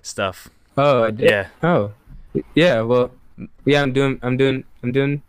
stuff. 0.00 0.48
Oh, 0.76 1.04
I 1.04 1.10
did. 1.10 1.28
Yeah, 1.30 1.46
Oh, 1.62 1.92
yeah. 2.54 2.80
Well, 2.80 3.10
yeah, 3.66 3.82
I'm 3.82 3.92
doing, 3.92 4.18
I'm 4.22 4.36
doing, 4.38 4.64
I'm 4.82 4.90
doing, 4.92 5.22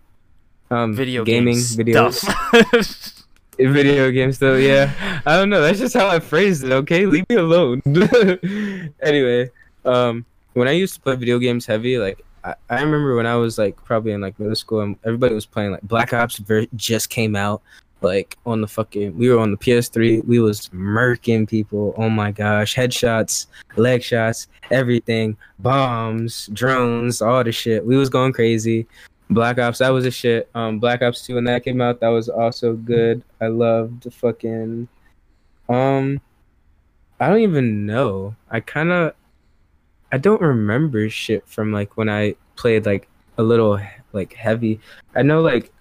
um, 0.72 0.94
video 0.96 1.26
gaming 1.26 1.56
games 1.56 1.76
videos, 1.76 2.14
stuff. 2.14 3.26
video 3.60 4.10
games. 4.12 4.40
Though, 4.40 4.56
yeah. 4.56 5.22
I 5.26 5.36
don't 5.36 5.50
know. 5.50 5.62
That's 5.62 5.80
just 5.80 5.94
how 5.94 6.08
I 6.08 6.20
phrased 6.20 6.64
it. 6.64 6.72
Okay, 6.72 7.06
leave 7.06 7.26
me 7.30 7.36
alone. 7.36 7.82
anyway, 9.02 9.52
um, 9.86 10.26
when 10.54 10.68
I 10.68 10.72
used 10.72 10.96
to 10.96 11.02
play 11.02 11.16
video 11.18 11.40
games 11.40 11.66
heavy, 11.66 11.98
like 11.98 12.24
I, 12.44 12.56
I 12.70 12.82
remember 12.82 13.16
when 13.16 13.26
I 13.26 13.36
was 13.36 13.58
like 13.58 13.76
probably 13.84 14.12
in 14.12 14.22
like 14.22 14.40
middle 14.40 14.56
school 14.56 14.82
and 14.82 14.98
everybody 15.04 15.34
was 15.34 15.46
playing 15.46 15.72
like 15.72 15.82
Black 15.84 16.14
Ops 16.14 16.38
ver- 16.38 16.68
just 16.76 17.10
came 17.10 17.36
out 17.36 17.62
like 18.02 18.38
on 18.46 18.62
the 18.62 18.68
fucking 18.68 19.18
we 19.18 19.30
were 19.30 19.40
on 19.40 19.52
the 19.52 19.58
PS3 19.58 20.26
we 20.26 20.40
was 20.40 20.70
murking 20.70 21.48
people 21.48 21.94
oh 21.98 22.10
my 22.10 22.32
gosh 22.32 22.76
headshots 22.76 23.48
leg 23.78 24.04
shots 24.04 24.48
everything 24.72 25.38
bombs 25.60 26.48
drones 26.54 27.22
all 27.22 27.44
the 27.44 27.52
shit 27.52 27.86
we 27.86 27.96
was 27.96 28.10
going 28.10 28.34
crazy. 28.34 28.86
Black 29.30 29.58
Ops 29.58 29.80
that 29.80 29.90
was 29.90 30.06
a 30.06 30.12
shit 30.12 30.50
um 30.54 30.80
Black 30.80 31.02
Ops 31.02 31.26
2 31.26 31.36
when 31.36 31.46
that 31.46 31.64
came 31.64 31.82
out 31.82 32.00
that 32.02 32.10
was 32.10 32.30
also 32.30 32.74
good 32.74 33.24
I 33.40 33.48
loved 33.48 34.04
the 34.04 34.12
fucking 34.12 34.88
um 35.70 36.22
I 37.20 37.30
don't 37.30 37.40
even 37.40 37.86
know 37.86 38.36
I 38.52 38.60
kind 38.60 38.92
of 38.92 39.16
I 40.14 40.18
don't 40.18 40.40
remember 40.42 41.10
shit 41.10 41.46
from 41.48 41.74
like 41.74 41.98
when 41.98 42.08
I 42.08 42.36
played 42.56 42.86
like 42.86 43.08
a 43.40 43.44
little 43.44 43.80
like 44.12 44.34
heavy. 44.34 44.80
I 45.16 45.24
know 45.24 45.42
like 45.42 45.72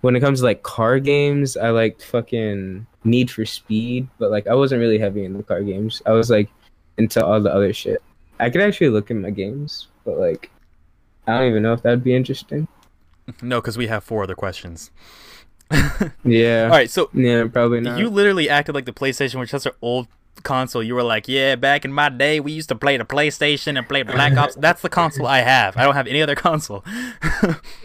when 0.00 0.16
it 0.16 0.20
comes 0.20 0.40
to 0.40 0.44
like 0.46 0.64
car 0.64 0.98
games, 0.98 1.56
I 1.56 1.70
liked 1.70 2.04
fucking 2.04 2.84
Need 3.04 3.30
for 3.30 3.46
Speed, 3.46 4.08
but 4.18 4.32
like 4.32 4.48
I 4.48 4.54
wasn't 4.54 4.80
really 4.80 4.98
heavy 4.98 5.24
in 5.24 5.34
the 5.36 5.44
car 5.44 5.62
games. 5.62 6.02
I 6.04 6.10
was 6.10 6.30
like 6.30 6.48
into 6.98 7.24
all 7.24 7.40
the 7.40 7.54
other 7.54 7.72
shit. 7.72 8.02
I 8.40 8.50
could 8.50 8.60
actually 8.60 8.88
look 8.88 9.12
in 9.12 9.22
my 9.22 9.30
games, 9.30 9.86
but 10.04 10.18
like 10.18 10.50
I 11.28 11.38
don't 11.38 11.48
even 11.48 11.62
know 11.62 11.74
if 11.74 11.82
that'd 11.82 12.02
be 12.02 12.14
interesting. 12.16 12.66
No, 13.40 13.60
because 13.60 13.78
we 13.78 13.86
have 13.86 14.02
four 14.02 14.24
other 14.24 14.34
questions. 14.34 14.90
Yeah. 16.24 16.64
All 16.64 16.70
right, 16.76 16.90
so 16.90 17.08
Yeah, 17.14 17.46
probably 17.52 17.80
not. 17.80 17.98
you 17.98 18.08
literally 18.10 18.50
acted 18.50 18.74
like 18.74 18.84
the 18.84 18.92
PlayStation, 18.92 19.38
which 19.40 19.54
is 19.54 19.64
an 19.64 19.72
old 19.80 20.08
console. 20.42 20.82
You 20.82 20.94
were 20.94 21.02
like, 21.02 21.28
"Yeah, 21.28 21.56
back 21.56 21.84
in 21.84 21.92
my 21.92 22.08
day, 22.08 22.40
we 22.40 22.52
used 22.52 22.68
to 22.70 22.74
play 22.74 22.96
the 22.96 23.04
PlayStation 23.04 23.78
and 23.78 23.88
play 23.88 24.02
Black 24.02 24.36
Ops." 24.36 24.54
That's 24.56 24.82
the 24.82 24.88
console 24.88 25.26
I 25.26 25.40
have. 25.40 25.76
I 25.76 25.84
don't 25.84 25.94
have 25.94 26.06
any 26.06 26.22
other 26.22 26.34
console. 26.48 26.84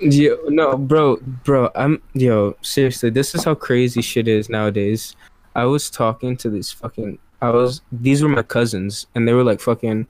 Yo, 0.02 0.38
no, 0.48 0.78
bro, 0.78 1.18
bro, 1.44 1.70
I'm 1.76 2.02
yo, 2.14 2.56
seriously, 2.62 3.10
this 3.10 3.36
is 3.36 3.44
how 3.44 3.56
crazy 3.56 4.02
shit 4.02 4.28
is 4.28 4.50
nowadays. 4.50 5.16
I 5.56 5.66
was 5.66 5.90
talking 5.90 6.38
to 6.38 6.50
these 6.50 6.72
fucking 6.72 7.20
I 7.42 7.50
was 7.52 7.82
these 7.92 8.22
were 8.22 8.30
my 8.30 8.44
cousins 8.44 9.08
and 9.16 9.28
they 9.28 9.34
were 9.34 9.44
like 9.44 9.60
fucking 9.60 10.08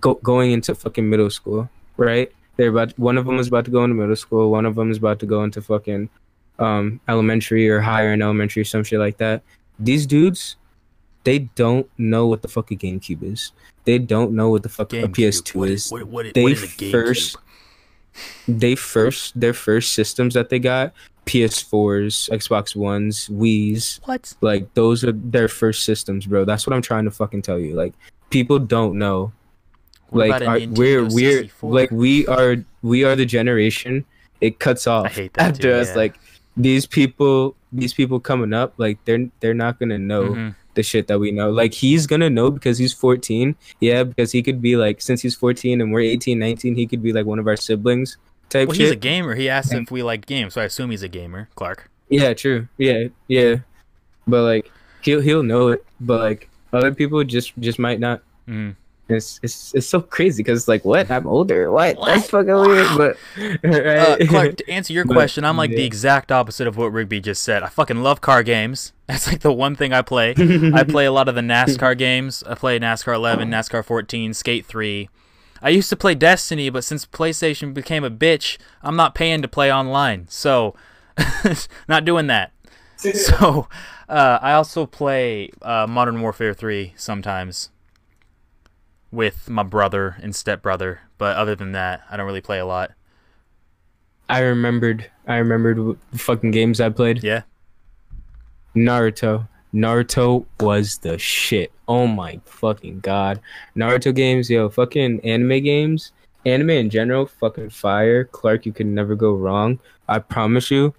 go, 0.00 0.14
going 0.14 0.52
into 0.52 0.74
fucking 0.74 1.08
middle 1.08 1.30
school, 1.30 1.68
right? 1.96 2.30
They're 2.56 2.70
about 2.70 2.98
one 2.98 3.18
of 3.18 3.26
them 3.26 3.36
was 3.36 3.48
about 3.48 3.64
to 3.66 3.70
go 3.70 3.84
into 3.84 3.94
middle 3.94 4.16
school, 4.16 4.50
one 4.50 4.66
of 4.66 4.74
them 4.74 4.90
is 4.90 4.98
about 4.98 5.18
to 5.20 5.26
go 5.26 5.44
into 5.44 5.62
fucking 5.62 6.08
um 6.58 7.00
elementary 7.08 7.68
or 7.68 7.80
higher 7.80 8.12
in 8.12 8.22
elementary 8.22 8.64
some 8.64 8.84
shit 8.84 8.98
like 8.98 9.18
that. 9.18 9.42
These 9.78 10.06
dudes 10.06 10.56
they 11.24 11.38
don't 11.40 11.88
know 11.98 12.26
what 12.26 12.42
the 12.42 12.48
fuck 12.48 12.70
a 12.70 12.76
GameCube 12.76 13.22
is. 13.22 13.52
They 13.84 13.98
don't 13.98 14.32
know 14.32 14.50
what 14.50 14.62
the 14.62 14.68
fuck 14.68 14.92
a 14.92 15.02
PS2 15.08 15.54
What 15.56 15.68
is 15.70 15.90
What, 15.90 16.04
what, 16.08 16.34
they 16.34 16.42
what 16.44 16.52
is 16.52 16.62
a 16.62 16.66
GameCube? 16.66 16.90
first- 16.90 17.36
they 18.48 18.74
first 18.74 19.38
their 19.38 19.54
first 19.54 19.92
systems 19.92 20.34
that 20.34 20.48
they 20.50 20.58
got 20.58 20.92
PS4s, 21.26 22.28
Xbox 22.30 22.74
Ones, 22.74 23.28
Wii's, 23.28 24.00
What? 24.04 24.34
like 24.40 24.72
those 24.74 25.04
are 25.04 25.12
their 25.12 25.48
first 25.48 25.84
systems, 25.84 26.26
bro. 26.26 26.44
That's 26.44 26.66
what 26.66 26.74
I'm 26.74 26.82
trying 26.82 27.04
to 27.04 27.10
fucking 27.10 27.42
tell 27.42 27.58
you. 27.58 27.74
Like 27.74 27.94
people 28.30 28.58
don't 28.58 28.98
know. 28.98 29.32
What 30.08 30.28
like 30.28 30.42
about 30.42 30.42
a 30.42 30.46
our, 30.50 30.58
Nintendo 30.58 30.78
we're 30.78 31.02
we're 31.04 31.38
64? 31.42 31.72
like 31.72 31.90
we 31.92 32.26
are 32.26 32.56
we 32.82 33.04
are 33.04 33.14
the 33.14 33.26
generation. 33.26 34.04
It 34.40 34.58
cuts 34.58 34.86
off 34.86 35.14
hate 35.14 35.34
that 35.34 35.50
after 35.52 35.62
too, 35.62 35.72
us. 35.74 35.88
yeah. 35.90 35.94
Like 35.94 36.16
these 36.56 36.86
people, 36.86 37.54
these 37.72 37.94
people 37.94 38.18
coming 38.18 38.52
up, 38.52 38.74
like 38.76 38.98
they're 39.04 39.28
they're 39.38 39.54
not 39.54 39.78
gonna 39.78 39.98
know 39.98 40.30
Mhm. 40.30 40.54
The 40.80 40.84
shit 40.84 41.06
that 41.08 41.18
we 41.20 41.30
know. 41.30 41.50
Like 41.50 41.74
he's 41.74 42.06
gonna 42.06 42.30
know 42.30 42.50
because 42.50 42.78
he's 42.78 42.92
14. 42.94 43.54
Yeah, 43.80 44.02
because 44.04 44.32
he 44.32 44.42
could 44.42 44.60
be 44.62 44.76
like 44.76 45.00
since 45.02 45.20
he's 45.20 45.34
14 45.36 45.80
and 45.80 45.92
we're 45.92 46.00
18, 46.00 46.38
19, 46.38 46.74
he 46.74 46.86
could 46.86 47.02
be 47.02 47.12
like 47.12 47.26
one 47.26 47.38
of 47.38 47.46
our 47.46 47.56
siblings 47.56 48.16
type 48.48 48.68
Well, 48.68 48.74
shit. 48.76 48.86
he's 48.86 48.92
a 48.92 48.96
gamer. 48.96 49.34
He 49.34 49.48
asked 49.48 49.72
And- 49.72 49.82
if 49.86 49.90
we 49.90 50.02
like 50.02 50.24
games, 50.26 50.54
so 50.54 50.62
I 50.62 50.64
assume 50.64 50.90
he's 50.90 51.02
a 51.02 51.08
gamer, 51.08 51.48
Clark. 51.54 51.90
Yeah, 52.08 52.32
true. 52.34 52.66
Yeah, 52.78 53.08
yeah. 53.28 53.56
But 54.26 54.42
like 54.42 54.70
he'll 55.02 55.20
he'll 55.20 55.42
know 55.44 55.68
it. 55.68 55.84
But 56.00 56.20
like 56.20 56.48
other 56.72 56.94
people 56.94 57.22
just 57.24 57.52
just 57.60 57.78
might 57.78 58.00
not. 58.00 58.22
Mhm. 58.48 58.74
It's 59.10 59.40
it's 59.42 59.74
it's 59.74 59.86
so 59.86 60.00
crazy 60.00 60.42
because 60.42 60.68
like 60.68 60.84
what 60.84 61.10
I'm 61.10 61.26
older. 61.26 61.70
What? 61.70 61.96
What? 61.96 62.06
That's 62.06 62.30
fucking 62.30 62.54
weird. 62.54 62.88
But 62.96 63.16
Uh. 63.64 64.16
Clark, 64.28 64.56
to 64.56 64.70
answer 64.70 64.92
your 64.92 65.04
But, 65.04 65.14
question, 65.14 65.44
I'm 65.44 65.56
like 65.56 65.70
the 65.70 65.84
exact 65.84 66.30
opposite 66.32 66.66
of 66.66 66.76
what 66.76 66.92
Rigby 66.92 67.20
just 67.20 67.42
said. 67.42 67.62
I 67.62 67.68
fucking 67.68 68.02
love 68.02 68.20
car 68.20 68.42
games. 68.42 68.92
That's 69.06 69.26
like 69.26 69.40
the 69.40 69.52
one 69.52 69.74
thing 69.76 69.92
I 69.92 70.02
play. 70.02 70.34
I 70.38 70.84
play 70.84 71.04
a 71.04 71.12
lot 71.12 71.28
of 71.28 71.34
the 71.34 71.40
NASCAR 71.40 71.98
games. 71.98 72.44
I 72.44 72.54
play 72.54 72.78
NASCAR 72.78 73.14
11, 73.14 73.50
NASCAR 73.50 73.84
14, 73.84 74.34
Skate 74.34 74.64
3. 74.66 75.08
I 75.60 75.68
used 75.70 75.90
to 75.90 75.96
play 75.96 76.14
Destiny, 76.14 76.70
but 76.70 76.84
since 76.84 77.04
PlayStation 77.06 77.74
became 77.74 78.04
a 78.04 78.10
bitch, 78.10 78.56
I'm 78.82 78.94
not 78.96 79.16
paying 79.16 79.42
to 79.42 79.48
play 79.48 79.72
online. 79.72 80.26
So, 80.28 80.74
not 81.88 82.04
doing 82.04 82.28
that. 82.28 82.52
So, 82.96 83.66
uh, 84.08 84.38
I 84.40 84.52
also 84.52 84.86
play 84.86 85.50
uh, 85.62 85.86
Modern 85.88 86.20
Warfare 86.20 86.54
3 86.54 86.92
sometimes 86.96 87.70
with 89.10 89.48
my 89.48 89.62
brother 89.62 90.16
and 90.22 90.34
stepbrother. 90.34 91.00
But 91.18 91.36
other 91.36 91.54
than 91.54 91.72
that, 91.72 92.02
I 92.10 92.16
don't 92.16 92.26
really 92.26 92.40
play 92.40 92.58
a 92.58 92.66
lot. 92.66 92.92
I 94.28 94.40
remembered. 94.40 95.10
I 95.26 95.36
remembered 95.36 95.78
what 95.78 95.96
fucking 96.12 96.52
games 96.52 96.80
I 96.80 96.90
played. 96.90 97.22
Yeah. 97.22 97.42
Naruto. 98.76 99.48
Naruto 99.74 100.46
was 100.60 100.98
the 100.98 101.18
shit. 101.18 101.72
Oh 101.88 102.06
my 102.06 102.40
fucking 102.44 103.00
god. 103.00 103.40
Naruto 103.76 104.14
games, 104.14 104.50
yo, 104.50 104.68
fucking 104.68 105.20
anime 105.20 105.62
games, 105.62 106.12
anime 106.44 106.70
in 106.70 106.90
general, 106.90 107.26
fucking 107.26 107.70
fire. 107.70 108.24
Clark, 108.24 108.66
you 108.66 108.72
can 108.72 108.94
never 108.94 109.14
go 109.14 109.32
wrong. 109.32 109.78
I 110.08 110.18
promise 110.18 110.70
you, 110.70 110.94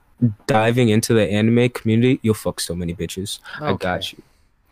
diving 0.48 0.90
into 0.90 1.14
the 1.14 1.28
anime 1.30 1.70
community, 1.70 2.20
you'll 2.22 2.34
fuck 2.34 2.60
so 2.60 2.76
many 2.76 2.94
bitches. 2.94 3.40
I 3.60 3.74
got 3.74 4.14
you. 4.14 4.22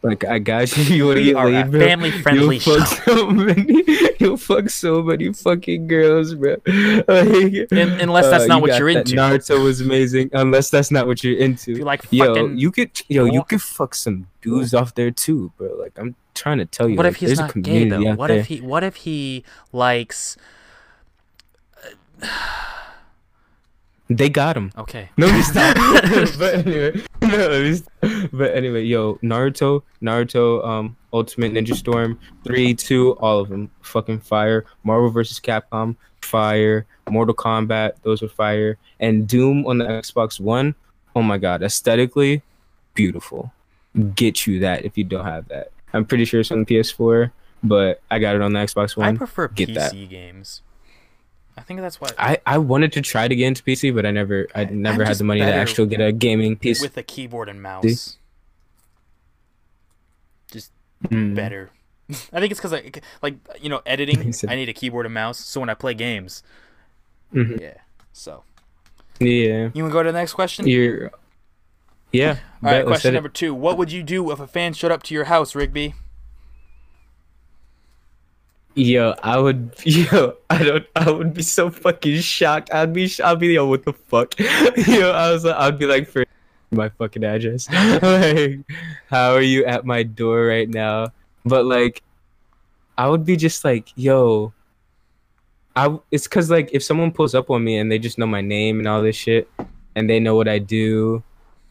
Like 0.01 0.23
I 0.23 0.39
got 0.39 0.75
you. 0.77 0.83
You 0.95 1.05
wanna 1.07 1.19
We 1.19 1.25
get 1.25 1.35
are 1.35 1.47
a 1.47 1.51
laid, 1.51 1.71
bro? 1.71 1.79
family-friendly 1.81 2.57
You'll 2.57 2.79
fuck 2.79 2.88
so 3.05 3.29
many. 3.29 3.83
You'll 4.19 4.38
fuck 4.38 4.69
so 4.69 5.03
many 5.03 5.33
fucking 5.33 5.88
girls, 5.88 6.35
bro. 6.35 6.55
Like, 6.65 7.67
Un- 7.73 7.99
unless 7.99 8.29
that's 8.29 8.45
uh, 8.45 8.47
not 8.47 8.55
you 8.57 8.62
what 8.62 8.79
you're 8.79 8.93
that 8.93 8.99
into. 9.09 9.15
Naruto 9.17 9.62
was 9.63 9.81
amazing. 9.81 10.29
Unless 10.31 10.69
that's 10.69 10.89
not 10.89 11.05
what 11.05 11.21
you're 11.23 11.38
into. 11.38 11.73
You 11.73 11.83
like 11.83 12.03
Yo, 12.12 12.27
fucking. 12.33 12.57
you 12.57 12.71
could 12.71 12.91
yo, 13.09 13.25
you 13.25 13.43
could 13.43 13.62
fuck 13.62 13.93
some 13.93 14.27
dudes 14.41 14.73
off 14.73 14.95
there 14.95 15.12
too, 15.12 15.51
bro. 15.57 15.75
Like 15.77 15.97
I'm 15.99 16.15
trying 16.33 16.59
to 16.59 16.65
tell 16.65 16.88
you. 16.88 16.95
what 16.95 17.05
like, 17.05 17.15
if 17.15 17.19
he's 17.19 17.38
not 17.38 17.62
gay 17.62 17.89
though? 17.89 18.15
What 18.15 18.27
there. 18.27 18.38
if 18.39 18.47
he? 18.47 18.62
What 18.62 18.85
if 18.85 18.95
he 18.97 19.43
likes? 19.73 20.38
Uh, 22.21 22.27
They 24.10 24.28
got 24.28 24.58
him. 24.58 24.72
Okay. 24.78 25.10
No, 25.17 25.28
he's 25.32 25.54
not. 25.56 25.76
but 26.39 26.56
anyway, 26.56 27.02
no, 27.22 27.76
but 28.34 28.56
anyway, 28.56 28.84
yo, 28.84 29.15
Naruto, 29.15 29.84
Naruto, 30.02 30.65
um, 30.65 30.98
Ultimate 31.13 31.54
Ninja 31.54 31.76
Storm, 31.76 32.19
three, 32.43 32.74
two, 32.74 33.12
all 33.17 33.39
of 33.39 33.50
them, 33.50 33.69
fucking 33.82 34.19
fire. 34.19 34.65
Marvel 34.84 35.10
vs. 35.12 35.39
Capcom, 35.39 35.95
fire. 36.22 36.88
Mortal 37.10 37.36
Kombat, 37.36 37.93
those 38.04 38.22
were 38.22 38.28
fire. 38.28 38.78
And 39.00 39.28
Doom 39.28 39.65
on 39.67 39.78
the 39.78 39.86
Xbox 39.86 40.39
One, 40.39 40.76
oh 41.15 41.22
my 41.22 41.38
god, 41.38 41.63
aesthetically, 41.63 42.41
beautiful. 42.93 43.52
Get 44.15 44.45
you 44.48 44.60
that 44.60 44.86
if 44.86 44.98
you 44.98 45.04
don't 45.04 45.26
have 45.26 45.48
that. 45.50 45.72
I'm 45.93 46.06
pretty 46.06 46.26
sure 46.26 46.39
it's 46.39 46.52
on 46.52 46.63
the 46.63 46.65
PS4, 46.65 47.32
but 47.63 48.02
I 48.12 48.19
got 48.19 48.36
it 48.36 48.41
on 48.41 48.54
the 48.54 48.60
Xbox 48.60 48.95
One. 48.95 49.15
I 49.15 49.17
prefer 49.17 49.48
get 49.50 49.69
PC 49.69 49.76
that. 49.76 50.10
games. 50.10 50.62
I 51.60 51.62
think 51.62 51.82
that's 51.82 52.00
why. 52.00 52.10
I, 52.17 52.38
I 52.45 52.58
wanted 52.58 52.93
to 52.93 53.02
try 53.02 53.28
to 53.28 53.36
get 53.36 53.45
into 53.48 53.63
PC, 53.63 53.93
but 53.93 54.06
I 54.06 54.12
never 54.12 54.48
I 54.56 54.63
never 54.65 55.04
had 55.04 55.17
the 55.17 55.24
money 55.26 55.41
to 55.41 55.54
actually 55.54 55.88
get 55.89 56.00
a 56.00 56.12
gaming 56.12 56.56
PC. 56.56 56.82
with 56.82 56.95
a 56.98 57.04
keyboard 57.04 57.50
and 57.50 57.62
mouse. 57.62 58.17
Just 60.52 60.72
Mm. 61.08 61.34
better. 61.36 61.69
I 62.10 62.39
think 62.39 62.52
it's 62.52 62.60
because 62.60 62.74
I 62.74 62.91
like 63.22 63.36
you 63.62 63.69
know 63.69 63.82
editing. 63.86 64.34
I 64.48 64.56
need 64.56 64.69
a 64.69 64.74
keyboard 64.74 65.06
and 65.06 65.13
mouse. 65.13 65.38
So 65.39 65.60
when 65.60 65.69
I 65.69 65.74
play 65.74 65.93
games, 65.93 66.43
Mhm. 67.34 67.60
yeah. 67.60 67.76
So 68.12 68.43
Yeah. 69.19 69.69
you 69.74 69.84
want 69.84 69.91
to 69.91 69.93
go 69.93 70.04
to 70.04 70.12
the 70.12 70.17
next 70.17 70.34
question? 70.34 70.67
You're. 70.67 71.12
Yeah. 72.12 72.38
All 72.63 72.71
right, 72.71 72.86
question 72.86 73.13
number 73.13 73.29
two. 73.29 73.54
What 73.54 73.77
would 73.77 73.92
you 73.92 74.02
do 74.02 74.31
if 74.31 74.40
a 74.40 74.48
fan 74.48 74.73
showed 74.73 74.92
up 74.92 75.04
to 75.04 75.13
your 75.13 75.25
house, 75.25 75.54
Rigby? 75.56 75.94
Yo, 78.80 79.13
I 79.21 79.38
would. 79.38 79.73
Yo, 79.84 80.38
I 80.50 80.63
don't. 80.63 80.86
I 80.96 81.12
would 81.12 81.34
be 81.34 81.44
so 81.44 81.69
fucking 81.69 82.21
shocked. 82.21 82.69
I'd 82.73 82.94
be. 82.94 83.12
I'd 83.21 83.38
be. 83.38 83.48
Yo, 83.48 83.67
what 83.67 83.84
the 83.84 83.92
fuck? 83.92 84.40
Yo, 84.40 85.12
I 85.12 85.32
was. 85.32 85.46
I'd 85.46 85.77
be 85.77 85.86
like, 85.86 86.08
for 86.08 86.23
my 86.71 86.88
fucking 86.88 87.25
address. 87.25 87.67
like, 87.69 88.60
how 89.10 89.34
are 89.34 89.42
you 89.42 89.65
at 89.65 89.86
my 89.86 90.04
door 90.04 90.46
right 90.46 90.69
now? 90.69 91.08
But 91.44 91.65
like, 91.65 92.02
I 92.98 93.10
would 93.10 93.25
be 93.25 93.36
just 93.36 93.65
like, 93.65 93.92
yo. 93.98 94.54
I. 95.75 96.00
It's 96.12 96.27
cause 96.27 96.50
like 96.50 96.69
if 96.71 96.82
someone 96.82 97.12
pulls 97.12 97.36
up 97.36 97.50
on 97.50 97.62
me 97.65 97.77
and 97.77 97.92
they 97.92 98.00
just 98.00 98.17
know 98.17 98.27
my 98.27 98.42
name 98.42 98.80
and 98.80 98.88
all 98.88 99.02
this 99.02 99.17
shit, 99.17 99.50
and 99.96 100.10
they 100.10 100.21
know 100.21 100.36
what 100.36 100.48
I 100.48 100.58
do, 100.60 101.21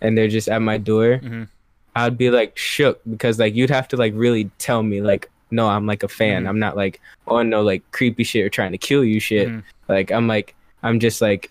and 0.02 0.16
they're 0.16 0.28
just 0.28 0.48
at 0.48 0.60
my 0.60 0.76
door. 0.76 1.20
Mhm. 1.24 1.48
I'd 1.96 2.18
be 2.18 2.30
like 2.30 2.56
shook 2.58 3.00
because 3.08 3.38
like 3.38 3.54
you'd 3.54 3.70
have 3.70 3.88
to 3.88 3.96
like 3.96 4.12
really 4.14 4.50
tell 4.58 4.82
me 4.82 5.00
like 5.00 5.30
no, 5.50 5.68
I'm 5.68 5.86
like 5.86 6.02
a 6.02 6.08
fan. 6.08 6.44
Mhm. 6.44 6.48
I'm 6.48 6.58
not 6.58 6.76
like 6.76 7.00
on 7.26 7.48
no 7.50 7.62
like 7.62 7.82
creepy 7.92 8.24
shit 8.24 8.44
or 8.44 8.50
trying 8.50 8.72
to 8.72 8.78
kill 8.78 9.04
you 9.04 9.20
shit. 9.20 9.48
Mhm. 9.48 9.62
Like 9.88 10.10
I'm 10.12 10.26
like 10.28 10.54
I'm 10.82 11.00
just 11.00 11.20
like 11.20 11.50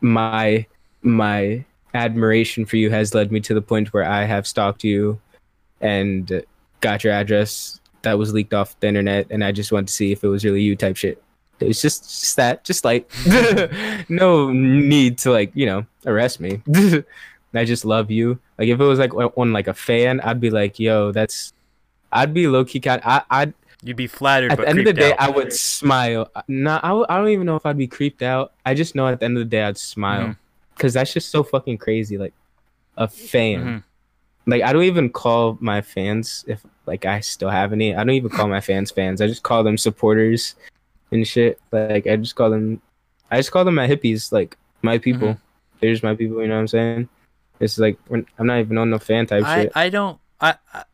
my 0.00 0.66
my 1.02 1.64
admiration 1.94 2.64
for 2.66 2.76
you 2.76 2.90
has 2.90 3.14
led 3.14 3.32
me 3.32 3.40
to 3.40 3.54
the 3.54 3.62
point 3.62 3.92
where 3.92 4.04
I 4.04 4.24
have 4.24 4.46
stalked 4.46 4.84
you 4.84 5.20
and 5.80 6.42
got 6.80 7.04
your 7.04 7.12
address 7.12 7.80
that 8.02 8.18
was 8.18 8.32
leaked 8.32 8.54
off 8.54 8.78
the 8.80 8.88
internet 8.88 9.26
and 9.30 9.44
I 9.44 9.52
just 9.52 9.72
wanted 9.72 9.88
to 9.88 9.92
see 9.94 10.12
if 10.12 10.24
it 10.24 10.28
was 10.28 10.44
really 10.44 10.62
you 10.62 10.76
type 10.76 10.96
shit. 10.96 11.22
It's 11.60 11.82
just 11.82 12.04
just 12.22 12.36
that, 12.36 12.64
just 12.64 12.84
like 12.84 13.10
no 14.08 14.50
need 14.50 15.18
to 15.18 15.30
like, 15.30 15.50
you 15.54 15.66
know, 15.66 15.86
arrest 16.06 16.40
me. 16.40 16.62
I 17.54 17.64
just 17.64 17.84
love 17.84 18.10
you. 18.10 18.38
Like 18.58 18.68
if 18.68 18.80
it 18.80 18.84
was 18.84 18.98
like 18.98 19.12
on 19.14 19.52
like 19.52 19.66
a 19.68 19.74
fan, 19.74 20.20
I'd 20.20 20.40
be 20.40 20.50
like, 20.50 20.78
yo, 20.78 21.12
that's 21.12 21.52
I'd 22.12 22.34
be 22.34 22.46
low 22.46 22.64
key 22.64 22.80
kind 22.80 23.00
I 23.04 23.22
I'd 23.30 23.54
You'd 23.82 23.96
be 23.96 24.06
flattered, 24.06 24.52
at 24.52 24.58
but 24.58 24.64
the 24.64 24.68
end 24.68 24.78
of 24.80 24.84
the 24.84 24.92
day, 24.92 25.12
out. 25.12 25.20
I 25.20 25.30
would 25.30 25.54
smile. 25.54 26.30
Nah, 26.48 26.80
I, 26.82 26.88
w- 26.88 27.06
I 27.08 27.16
don't 27.16 27.28
even 27.28 27.46
know 27.46 27.56
if 27.56 27.64
I'd 27.64 27.78
be 27.78 27.86
creeped 27.86 28.20
out. 28.20 28.52
I 28.66 28.74
just 28.74 28.94
know 28.94 29.08
at 29.08 29.20
the 29.20 29.24
end 29.24 29.38
of 29.38 29.40
the 29.40 29.48
day, 29.48 29.62
I'd 29.62 29.78
smile 29.78 30.36
because 30.76 30.92
that's 30.92 31.14
just 31.14 31.30
so 31.30 31.42
fucking 31.42 31.78
crazy. 31.78 32.18
Like 32.18 32.34
a 32.98 33.08
fan. 33.08 33.64
Mhm. 33.64 33.82
Like 34.46 34.62
I 34.62 34.74
don't 34.74 34.82
even 34.82 35.08
call 35.08 35.56
my 35.60 35.80
fans 35.80 36.44
if 36.46 36.62
like 36.84 37.06
I 37.06 37.20
still 37.20 37.48
have 37.48 37.72
any. 37.72 37.94
I 37.94 38.04
don't 38.04 38.10
even 38.10 38.30
call 38.30 38.48
my 38.48 38.60
fans 38.60 38.90
fans. 38.90 39.22
I 39.22 39.26
just 39.26 39.42
call 39.44 39.64
them 39.64 39.78
supporters 39.78 40.56
and 41.10 41.26
shit. 41.26 41.58
Like 41.72 42.06
I 42.06 42.16
just 42.16 42.36
call 42.36 42.50
them. 42.50 42.82
I 43.30 43.38
just 43.38 43.50
call 43.50 43.64
them 43.64 43.76
my 43.76 43.88
hippies. 43.88 44.30
Like 44.30 44.58
my 44.82 44.98
people. 44.98 45.28
Mm-hmm. 45.28 45.40
They're 45.80 45.92
just 45.92 46.02
my 46.02 46.14
people. 46.14 46.42
You 46.42 46.48
know 46.48 46.56
what 46.56 46.60
I'm 46.60 46.68
saying? 46.68 47.08
It's 47.60 47.78
like 47.78 47.98
when, 48.08 48.26
I'm 48.38 48.46
not 48.46 48.58
even 48.58 48.76
on 48.76 48.90
the 48.90 48.98
fan 48.98 49.26
type 49.26 49.44
I, 49.44 49.62
shit. 49.62 49.72
I 49.74 49.88
don't 49.88 50.18
I, 50.40 50.56
I 50.74 50.84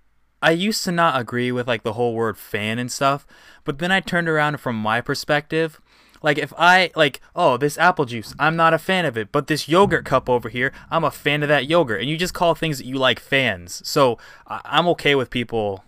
I 0.43 0.51
used 0.51 0.85
to 0.85 0.93
not 0.93 1.19
agree 1.21 1.51
with 1.51 1.67
like 1.67 1.83
the 1.83 1.95
whole 1.95 2.15
word 2.15 2.37
fan 2.39 2.79
and 2.79 2.91
stuff, 2.93 3.27
but 3.65 3.79
then 3.79 3.91
I 3.91 4.01
turned 4.01 4.29
around 4.29 4.59
from 4.61 4.77
my 4.77 5.01
perspective. 5.01 5.81
Like 6.23 6.39
if 6.39 6.53
I 6.59 6.91
like, 6.97 7.21
oh, 7.35 7.57
this 7.57 7.79
apple 7.79 8.05
juice, 8.05 8.35
I'm 8.39 8.57
not 8.57 8.75
a 8.75 8.79
fan 8.79 9.05
of 9.07 9.17
it, 9.17 9.31
but 9.33 9.47
this 9.47 9.69
yogurt 9.69 10.05
cup 10.05 10.29
over 10.29 10.49
here, 10.49 10.73
I'm 10.91 11.05
a 11.05 11.11
fan 11.11 11.43
of 11.43 11.49
that 11.49 11.67
yogurt. 11.69 12.01
And 12.01 12.09
you 12.11 12.17
just 12.17 12.35
call 12.35 12.55
things 12.55 12.79
that 12.79 12.87
you 12.87 12.97
like 12.97 13.21
fans. 13.21 13.87
So 13.89 14.19
I, 14.47 14.61
I'm 14.65 14.87
okay 14.89 15.15
with 15.15 15.31
people 15.31 15.85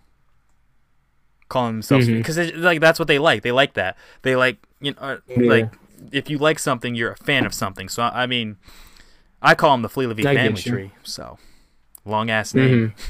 calling 1.48 1.76
themselves 1.76 2.08
Mhm. 2.08 2.18
because 2.18 2.36
like 2.54 2.80
that's 2.80 2.98
what 2.98 3.08
they 3.08 3.18
like. 3.18 3.42
They 3.42 3.52
like 3.52 3.74
that. 3.74 3.96
They 4.22 4.36
like 4.36 4.58
you 4.80 4.92
know 4.92 4.98
uh, 5.00 5.16
Yeah. 5.28 5.48
like 5.48 5.72
if 6.12 6.30
you 6.30 6.38
like 6.38 6.58
something, 6.58 6.94
you're 6.94 7.12
a 7.12 7.16
fan 7.16 7.44
of 7.46 7.54
something. 7.54 7.88
So 7.88 8.02
I, 8.02 8.22
I 8.24 8.26
mean, 8.26 8.56
I 9.42 9.54
call 9.54 9.72
them 9.72 9.82
the 9.82 9.88
Flea 9.88 10.06
Levy 10.06 10.22
family 10.22 10.60
tree. 10.62 10.90
So 11.02 11.38
long 12.04 12.30
ass 12.30 12.54
name. 12.54 12.92
Mhm. 12.96 13.02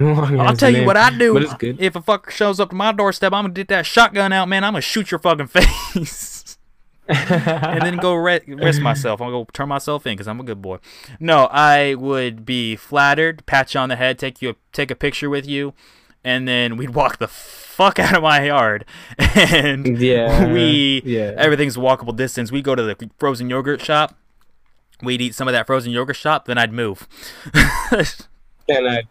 I'll 0.40 0.56
tell 0.56 0.70
you 0.70 0.84
what 0.86 0.96
I 0.96 1.10
do. 1.16 1.34
But 1.34 1.42
it's 1.42 1.54
good. 1.54 1.80
If 1.80 1.94
a 1.96 2.00
fucker 2.00 2.30
shows 2.30 2.58
up 2.60 2.70
to 2.70 2.74
my 2.76 2.92
doorstep, 2.92 3.32
I'm 3.32 3.44
gonna 3.44 3.54
get 3.54 3.68
that 3.68 3.84
shotgun 3.86 4.32
out, 4.32 4.48
man. 4.48 4.64
I'm 4.64 4.72
gonna 4.72 4.80
shoot 4.80 5.10
your 5.10 5.18
fucking 5.18 5.46
face, 5.48 6.58
and 7.08 7.82
then 7.82 7.96
go 7.98 8.14
re- 8.14 8.40
rest 8.46 8.80
myself. 8.80 9.20
I'm 9.20 9.28
gonna 9.30 9.44
go 9.44 9.48
turn 9.52 9.68
myself 9.68 10.06
in 10.06 10.14
because 10.14 10.28
I'm 10.28 10.40
a 10.40 10.44
good 10.44 10.62
boy. 10.62 10.78
No, 11.18 11.48
I 11.50 11.94
would 11.94 12.44
be 12.46 12.76
flattered, 12.76 13.44
pat 13.46 13.74
you 13.74 13.80
on 13.80 13.88
the 13.90 13.96
head, 13.96 14.18
take 14.18 14.40
you 14.40 14.56
take 14.72 14.90
a 14.90 14.94
picture 14.94 15.28
with 15.28 15.46
you, 15.46 15.74
and 16.24 16.46
then 16.48 16.76
we'd 16.76 16.90
walk 16.94 17.18
the 17.18 17.28
fuck 17.28 17.98
out 17.98 18.14
of 18.16 18.22
my 18.22 18.44
yard, 18.44 18.84
and 19.18 19.98
Yeah, 20.00 20.52
we 20.52 21.02
yeah. 21.04 21.34
everything's 21.36 21.76
walkable 21.76 22.16
distance. 22.16 22.50
We 22.52 22.62
go 22.62 22.74
to 22.74 22.82
the 22.82 23.10
frozen 23.18 23.50
yogurt 23.50 23.82
shop. 23.82 24.16
We'd 25.02 25.20
eat 25.22 25.34
some 25.34 25.48
of 25.48 25.52
that 25.52 25.66
frozen 25.66 25.92
yogurt 25.92 26.16
shop, 26.16 26.44
then 26.44 26.58
I'd 26.58 26.72
move. 26.72 27.08
And 28.70 28.88
I 28.88 29.02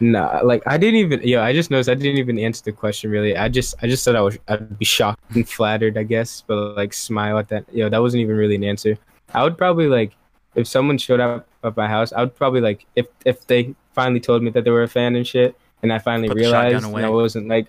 nah, 0.00 0.40
like 0.42 0.62
I 0.66 0.78
didn't 0.78 0.96
even 0.96 1.22
yo. 1.22 1.42
I 1.42 1.52
just 1.52 1.70
noticed 1.70 1.90
I 1.90 1.94
didn't 1.94 2.18
even 2.18 2.38
answer 2.38 2.62
the 2.64 2.72
question 2.72 3.10
really. 3.10 3.36
I 3.36 3.48
just 3.48 3.74
I 3.82 3.86
just 3.86 4.04
said 4.04 4.16
I 4.16 4.20
was 4.20 4.38
I'd 4.48 4.78
be 4.78 4.84
shocked 4.84 5.20
and 5.34 5.48
flattered, 5.48 5.98
I 5.98 6.04
guess, 6.04 6.42
but 6.46 6.76
like 6.76 6.92
smile 6.92 7.38
at 7.38 7.48
that. 7.48 7.64
Yo, 7.72 7.88
that 7.88 8.00
wasn't 8.00 8.20
even 8.22 8.36
really 8.36 8.54
an 8.54 8.64
answer. 8.64 8.96
I 9.32 9.42
would 9.42 9.58
probably 9.58 9.88
like 9.88 10.12
if 10.54 10.68
someone 10.68 10.98
showed 10.98 11.20
up 11.20 11.48
at 11.64 11.76
my 11.76 11.88
house. 11.88 12.12
I 12.12 12.20
would 12.20 12.36
probably 12.36 12.60
like 12.60 12.86
if 12.94 13.06
if 13.24 13.46
they 13.46 13.74
finally 13.92 14.20
told 14.20 14.42
me 14.42 14.50
that 14.50 14.64
they 14.64 14.70
were 14.70 14.82
a 14.82 14.88
fan 14.88 15.16
and 15.16 15.26
shit, 15.26 15.56
and 15.82 15.92
I 15.92 15.98
finally 15.98 16.28
Put 16.28 16.36
realized 16.36 16.84
and 16.84 16.96
I 16.96 17.08
wasn't 17.08 17.48
like 17.48 17.68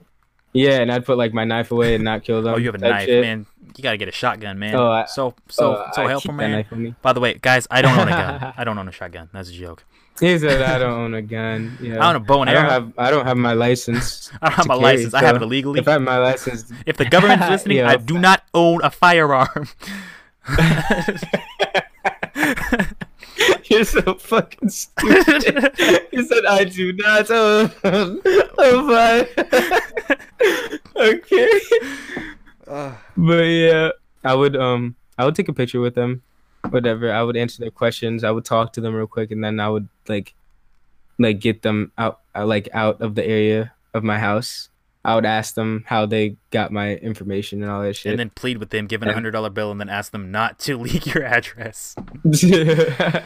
yeah, 0.56 0.80
and 0.80 0.90
I'd 0.90 1.06
put 1.06 1.18
like 1.18 1.34
my 1.34 1.44
knife 1.44 1.72
away 1.72 1.96
and 1.96 2.04
not 2.04 2.24
kill 2.24 2.38
oh, 2.38 2.42
them. 2.42 2.54
Oh, 2.56 2.58
you 2.58 2.68
have 2.68 2.76
a 2.76 2.78
knife, 2.78 3.06
shit. 3.06 3.22
man. 3.22 3.46
You 3.76 3.84
gotta 3.84 3.98
get 3.98 4.08
a 4.08 4.14
shotgun, 4.14 4.58
man. 4.58 4.76
Oh, 4.76 4.90
I- 4.90 5.06
so 5.06 5.36
so 5.50 5.76
Oh, 5.76 5.92
so 5.94 6.04
I 6.04 6.10
helpful, 6.10 6.34
man. 6.34 6.52
knife 6.52 6.72
me. 6.72 6.96
By 7.02 7.14
the 7.14 7.20
way, 7.20 7.34
guys, 7.34 7.68
I 7.70 7.82
don't 7.82 7.98
own 7.98 8.08
a 8.08 8.12
gun. 8.12 8.54
I 8.58 8.64
don't 8.64 8.78
own 8.78 8.88
a 8.88 8.92
shotgun. 8.92 9.30
That's 9.34 9.50
a 9.50 9.54
joke. 9.54 9.84
He 10.20 10.40
said 10.40 10.62
I 10.62 10.78
don't 10.80 10.94
own 10.94 11.14
a 11.14 11.22
gun. 11.22 11.78
Yeah. 11.82 11.98
I 12.04 12.10
own 12.10 12.16
a 12.16 12.20
bow 12.22 12.42
and 12.42 12.50
I 12.50 12.54
don't 12.54 12.70
have 12.70 12.94
I 12.98 13.12
don't 13.12 13.26
have 13.26 13.36
my 13.38 13.52
license. 13.54 14.32
I 14.42 14.48
don't 14.50 14.56
have 14.56 14.68
my 14.68 14.76
carry, 14.76 14.84
license. 14.98 15.14
I 15.14 15.22
have 15.24 15.36
it 15.36 15.42
illegally. 15.42 15.80
If 15.82 15.88
I 15.88 15.94
had 15.94 16.02
my 16.04 16.18
license, 16.20 16.72
If 16.86 16.96
the 16.98 17.06
government's 17.06 17.50
listening, 17.50 17.78
Yeah. 17.78 17.90
I 17.90 17.98
do 17.98 18.18
not 18.18 18.44
own 18.54 18.82
a 18.84 18.90
firearm. 18.90 19.68
you're 23.66 23.84
so 23.84 24.14
fucking 24.16 24.70
stupid. 24.70 25.74
you 26.12 26.24
said 26.26 26.46
I 26.46 26.64
do 26.66 26.94
not 26.94 27.30
own 27.32 27.72
a 27.84 28.88
fire. 28.88 29.28
okay. 30.96 31.60
But 33.18 33.44
yeah, 33.44 33.90
I 34.24 34.34
would 34.34 34.56
um 34.56 34.96
I 35.18 35.26
would 35.26 35.36
take 35.36 35.50
a 35.50 35.54
picture 35.54 35.80
with 35.82 35.96
them, 35.96 36.22
whatever. 36.70 37.12
I 37.12 37.24
would 37.24 37.38
answer 37.38 37.60
their 37.60 37.72
questions. 37.72 38.24
I 38.24 38.32
would 38.32 38.46
talk 38.46 38.74
to 38.74 38.82
them 38.82 38.94
real 38.94 39.08
quick, 39.08 39.32
and 39.32 39.44
then 39.44 39.60
I 39.60 39.70
would 39.70 39.88
like 40.08 40.34
like 41.18 41.40
get 41.40 41.62
them 41.62 41.92
out 41.98 42.22
uh, 42.36 42.46
like 42.46 42.70
out 42.74 43.02
of 43.02 43.16
the 43.16 43.26
area 43.26 43.74
of 43.94 44.04
my 44.04 44.20
house. 44.20 44.70
I 45.06 45.14
would 45.14 45.26
ask 45.26 45.54
them 45.54 45.84
how 45.86 46.08
they 46.08 46.36
got 46.50 46.72
my 46.72 46.96
information 46.96 47.62
and 47.62 47.72
all 47.72 47.84
that 47.84 47.96
shit. 47.96 48.10
and 48.10 48.20
then 48.20 48.32
plead 48.32 48.58
with 48.58 48.72
them, 48.72 48.88
give 48.88 49.02
them 49.02 49.10
a 49.10 49.14
hundred 49.14 49.32
dollar 49.32 49.52
bill, 49.52 49.70
and 49.70 49.80
then 49.80 49.88
ask 49.88 50.12
them 50.12 50.32
not 50.32 50.58
to 50.60 50.78
leak 50.82 51.14
your 51.14 51.24
address. 51.24 51.96
yeah, 52.24 53.26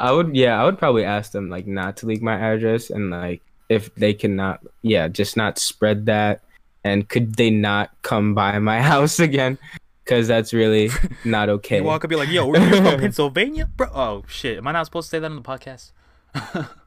I 0.00 0.12
would. 0.12 0.34
Yeah, 0.34 0.60
I 0.60 0.64
would 0.64 0.78
probably 0.78 1.04
ask 1.04 1.32
them 1.32 1.50
like 1.50 1.66
not 1.66 1.98
to 1.98 2.06
leak 2.06 2.22
my 2.22 2.36
address 2.36 2.88
and 2.88 3.10
like 3.10 3.42
if 3.68 3.94
they 3.96 4.14
cannot. 4.14 4.60
Yeah, 4.80 5.08
just 5.08 5.36
not 5.36 5.58
spread 5.58 6.06
that. 6.06 6.40
And 6.84 7.08
could 7.08 7.36
they 7.36 7.50
not 7.50 7.90
come 8.02 8.34
by 8.34 8.58
my 8.58 8.80
house 8.92 9.20
again? 9.20 9.58
Because 10.04 10.26
that's 10.28 10.52
really 10.52 10.90
not 11.24 11.48
okay. 11.48 11.78
You 11.78 11.84
walk 11.84 12.04
up, 12.04 12.10
be 12.10 12.16
like, 12.16 12.28
"Yo, 12.28 12.46
we're 12.46 12.60
from 12.70 13.00
Pennsylvania, 13.00 13.68
bro." 13.76 13.88
Oh 13.94 14.24
shit, 14.28 14.58
am 14.58 14.66
I 14.66 14.72
not 14.72 14.86
supposed 14.86 15.06
to 15.08 15.16
say 15.16 15.18
that 15.20 15.30
on 15.30 15.36
the 15.36 15.42
podcast? 15.42 15.92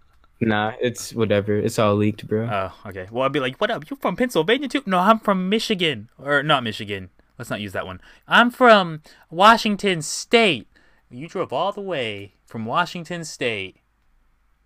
Nah, 0.42 0.74
it's 0.82 1.14
whatever. 1.14 1.58
It's 1.58 1.80
all 1.80 1.96
leaked, 1.96 2.28
bro. 2.28 2.50
Oh, 2.52 2.90
okay. 2.90 3.08
Well, 3.10 3.24
I'd 3.24 3.32
be 3.32 3.40
like, 3.40 3.56
"What 3.62 3.72
up? 3.72 3.90
You 3.90 3.96
from 3.96 4.18
Pennsylvania 4.18 4.68
too?" 4.68 4.84
No, 4.86 5.00
I'm 5.00 5.18
from 5.20 5.48
Michigan, 5.48 6.10
or 6.22 6.44
not 6.44 6.62
Michigan. 6.62 7.10
Let's 7.38 7.50
not 7.50 7.62
use 7.62 7.72
that 7.72 7.86
one. 7.86 8.02
I'm 8.28 8.52
from 8.52 9.02
Washington 9.30 10.02
State. 10.02 10.68
You 11.10 11.30
drove 11.30 11.54
all 11.54 11.72
the 11.72 11.80
way 11.82 12.34
from 12.46 12.66
Washington 12.66 13.24
State 13.24 13.78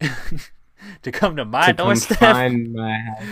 to 0.02 1.12
come 1.12 1.36
to 1.36 1.46
my 1.46 1.68
to 1.68 1.74
come 1.74 1.86
doorstep. 1.88 2.18
find 2.18 2.74
my 2.74 2.98
house. 2.98 3.24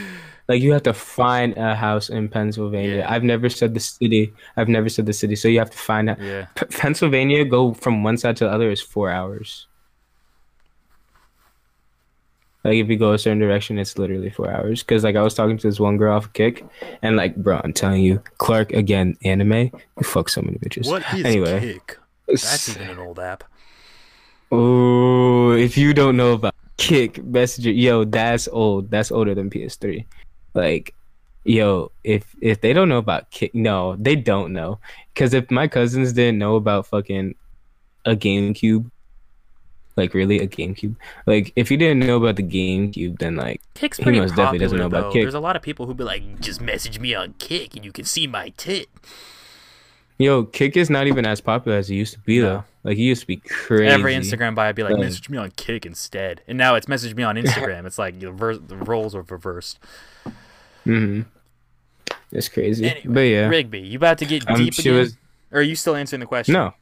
Like 0.48 0.62
you 0.62 0.72
have 0.72 0.84
to 0.84 0.94
find 0.94 1.58
a 1.58 1.76
house 1.76 2.10
in 2.10 2.30
Pennsylvania. 2.30 2.98
Yeah. 2.98 3.14
I've 3.14 3.24
never 3.24 3.50
said 3.50 3.74
the 3.74 3.80
city. 3.80 4.34
I've 4.56 4.70
never 4.70 4.88
said 4.88 5.06
the 5.06 5.14
city. 5.14 5.36
So 5.36 5.48
you 5.48 5.60
have 5.60 5.72
to 5.72 5.78
find 5.78 6.10
out. 6.10 6.22
Yeah. 6.22 6.46
P- 6.56 6.66
Pennsylvania 6.66 7.44
go 7.44 7.74
from 7.74 8.04
one 8.04 8.18
side 8.18 8.38
to 8.38 8.46
the 8.46 8.52
other 8.52 8.72
is 8.72 8.82
four 8.82 9.12
hours. 9.12 9.68
Like 12.64 12.76
if 12.76 12.90
you 12.90 12.98
go 12.98 13.14
a 13.14 13.18
certain 13.18 13.40
direction, 13.40 13.78
it's 13.78 13.98
literally 13.98 14.30
four 14.30 14.50
hours. 14.50 14.84
Cause 14.84 15.04
like 15.04 15.16
I 15.16 15.22
was 15.22 15.34
talking 15.34 15.58
to 15.58 15.68
this 15.68 15.80
one 15.80 15.98
girl 15.98 16.16
off 16.16 16.32
Kik, 16.34 16.66
and 17.02 17.16
like, 17.16 17.36
bro, 17.36 17.62
I'm 17.64 17.74
telling 17.74 18.02
you, 18.02 18.22
Clark 18.40 18.74
again, 18.74 19.18
anime, 19.24 19.54
you 19.54 20.04
fuck 20.04 20.28
so 20.30 20.42
many 20.42 20.58
bitches. 20.58 20.88
What 20.88 21.04
is 21.14 21.26
anyway? 21.26 21.60
Kik? 21.60 21.98
That's 22.28 22.70
even 22.70 22.90
an 22.90 23.00
old 23.00 23.20
app. 23.20 23.44
Oh, 24.52 25.52
if 25.52 25.78
you 25.78 25.94
don't 25.94 26.18
know 26.18 26.34
about 26.34 26.56
Kik 26.78 27.24
Messenger, 27.24 27.72
yo, 27.72 28.04
that's 28.04 28.48
old. 28.50 28.92
That's 28.92 29.12
older 29.12 29.34
than 29.36 29.50
PS3. 29.50 30.06
Like, 30.58 30.94
yo, 31.46 31.92
if 32.04 32.36
if 32.42 32.62
they 32.62 32.74
don't 32.74 32.90
know 32.90 32.98
about 32.98 33.30
Kik, 33.32 33.54
no, 33.56 33.96
they 33.98 34.16
don't 34.16 34.52
know. 34.52 34.80
Because 35.14 35.34
if 35.34 35.50
my 35.52 35.68
cousins 35.68 36.12
didn't 36.14 36.40
know 36.40 36.56
about 36.56 36.88
fucking 36.88 37.36
a 38.06 38.16
GameCube, 38.16 38.90
like 39.96 40.14
really 40.14 40.40
a 40.40 40.48
GameCube, 40.48 40.96
like 41.26 41.54
if 41.56 41.70
you 41.72 41.78
didn't 41.78 42.00
know 42.00 42.18
about 42.18 42.36
the 42.38 42.44
GameCube, 42.44 43.20
then 43.20 43.36
like 43.36 43.62
Kik's 43.76 43.98
He 43.98 44.04
pretty 44.04 44.20
most 44.20 44.32
popular 44.32 44.46
definitely 44.46 44.66
doesn't 44.66 44.78
know 44.80 44.86
about. 44.88 45.14
Kik. 45.14 45.24
There's 45.24 45.34
a 45.34 45.40
lot 45.40 45.56
of 45.56 45.62
people 45.62 45.86
who 45.86 45.94
be 45.94 46.04
like, 46.04 46.40
"Just 46.42 46.60
message 46.60 47.00
me 47.00 47.14
on 47.16 47.36
Kik 47.40 47.76
and 47.76 47.86
you 47.86 47.92
can 47.92 48.06
see 48.06 48.26
my 48.28 48.50
tit." 48.58 48.88
yo, 50.20 50.44
Kik 50.46 50.76
is 50.76 50.90
not 50.90 51.06
even 51.06 51.28
as 51.28 51.40
popular 51.40 51.78
as 51.78 51.92
it 51.92 51.94
used 51.94 52.14
to 52.14 52.20
be 52.22 52.40
No. 52.40 52.46
though. 52.50 52.64
Like 52.84 52.98
it 52.98 53.02
used 53.02 53.22
to 53.22 53.28
be 53.28 53.38
crazy. 53.38 53.86
Every 53.86 54.16
Instagram 54.16 54.56
bio 54.56 54.74
be 54.74 54.82
like, 54.82 54.94
Right. 54.94 55.02
"Message 55.02 55.30
me 55.30 55.38
on 55.38 55.52
Kik 55.52 55.86
instead," 55.86 56.42
and 56.48 56.58
now 56.58 56.74
it's 56.76 56.88
message 56.88 57.14
me 57.16 57.22
on 57.24 57.36
Instagram. 57.42 57.86
it's 57.86 58.00
like 58.00 58.20
the, 58.20 58.32
ver- 58.32 58.58
the 58.58 58.78
roles 58.78 59.14
are 59.14 59.22
reversed. 59.24 59.78
Hmm 60.88 61.22
It's 62.32 62.50
crazy. 62.50 62.86
Anyway, 62.90 63.14
but 63.14 63.20
yeah, 63.22 63.48
Rigby, 63.48 63.80
you 63.82 63.98
about 63.98 64.18
to 64.20 64.26
get 64.26 64.50
um, 64.50 64.58
deep 64.58 64.74
she 64.74 64.82
again? 64.90 64.96
was 64.96 65.18
or 65.52 65.60
are 65.60 65.64
you 65.64 65.76
still 65.76 65.96
answering 65.96 66.20
the 66.20 66.26
question? 66.26 66.54
No. 66.54 66.74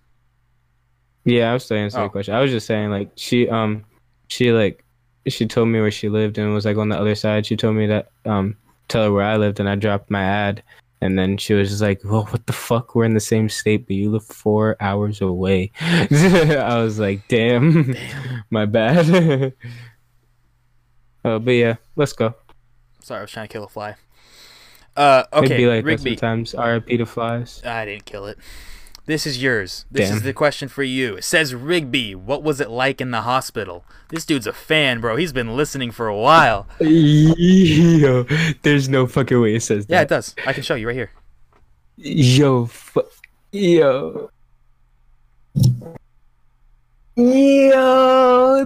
Yeah, 1.24 1.50
I 1.52 1.54
was 1.54 1.66
still 1.66 1.78
answering 1.78 2.04
Oh. 2.04 2.08
the 2.08 2.12
question. 2.12 2.34
I 2.36 2.40
was 2.42 2.52
just 2.52 2.68
saying, 2.68 2.92
like, 2.92 3.12
she 3.16 3.50
um, 3.50 3.84
she 4.28 4.52
like, 4.52 4.84
she 5.28 5.46
told 5.48 5.70
me 5.70 5.82
where 5.82 5.92
she 5.92 6.08
lived 6.10 6.38
and 6.38 6.54
was 6.54 6.66
like 6.66 6.78
on 6.78 6.90
the 6.90 7.00
other 7.00 7.16
side. 7.16 7.46
She 7.46 7.56
told 7.56 7.76
me 7.76 7.88
that 7.88 8.10
um, 8.26 8.56
tell 8.88 9.04
her 9.06 9.12
where 9.12 9.24
I 9.24 9.38
lived, 9.38 9.60
and 9.60 9.68
I 9.70 9.76
dropped 9.76 10.10
my 10.12 10.24
ad. 10.24 10.64
And 11.02 11.20
then 11.20 11.38
she 11.38 11.54
was 11.54 11.70
just 11.70 11.82
like, 11.82 12.02
"Well, 12.04 12.26
what 12.26 12.46
the 12.48 12.54
fuck? 12.54 12.96
We're 12.96 13.06
in 13.06 13.14
the 13.14 13.20
same 13.20 13.50
state, 13.50 13.86
but 13.86 13.96
you 13.96 14.10
live 14.12 14.26
four 14.26 14.78
hours 14.80 15.22
away." 15.22 15.72
I 15.82 16.78
was 16.82 16.98
like, 17.00 17.28
"Damn, 17.28 17.94
my 18.50 18.66
bad." 18.66 19.54
uh, 21.26 21.40
but 21.40 21.52
yeah, 21.52 21.76
let's 21.96 22.14
go. 22.14 22.34
Sorry, 23.06 23.20
I 23.20 23.22
was 23.22 23.30
trying 23.30 23.48
to 23.48 23.54
kill 23.54 23.64
a 23.64 23.68
fly. 23.68 23.98
Uh, 24.98 25.26
It'd 25.32 25.46
okay, 25.46 25.58
be 25.58 25.68
like 25.68 25.84
that 25.84 25.92
Rigby. 25.92 26.18
sometimes. 26.18 26.56
R.I.P. 26.56 26.98
to 26.98 27.06
flies. 27.06 27.62
I 27.64 27.86
didn't 27.86 28.06
kill 28.06 28.26
it. 28.26 28.40
This 29.06 29.28
is 29.28 29.44
yours. 29.44 29.86
This 29.92 30.10
is 30.10 30.24
the 30.24 30.34
question 30.34 30.70
for 30.70 30.82
you. 30.82 31.18
It 31.18 31.24
says 31.24 31.54
Rigby, 31.54 32.16
what 32.16 32.42
was 32.42 32.60
it 32.60 32.72
like 32.72 33.00
in 33.00 33.12
the 33.12 33.22
hospital? 33.22 33.86
This 34.10 34.26
dude's 34.26 34.48
a 34.48 34.54
fan, 34.54 35.02
bro. 35.02 35.18
He's 35.18 35.32
been 35.34 35.56
listening 35.56 35.92
for 35.92 36.08
a 36.08 36.18
while. 36.18 36.66
Yo, 36.80 38.24
there's 38.64 38.90
no 38.90 39.06
fucking 39.06 39.40
way 39.40 39.54
it 39.54 39.62
says 39.62 39.86
Yeah, 39.88 40.02
it 40.02 40.10
does. 40.10 40.34
I 40.48 40.54
can 40.54 40.64
show 40.64 40.74
you 40.74 40.88
right 40.88 40.96
here. 40.96 41.12
Yo, 41.98 42.66
fu- 42.66 43.04
yo. 43.52 44.32
Yo, 47.16 48.66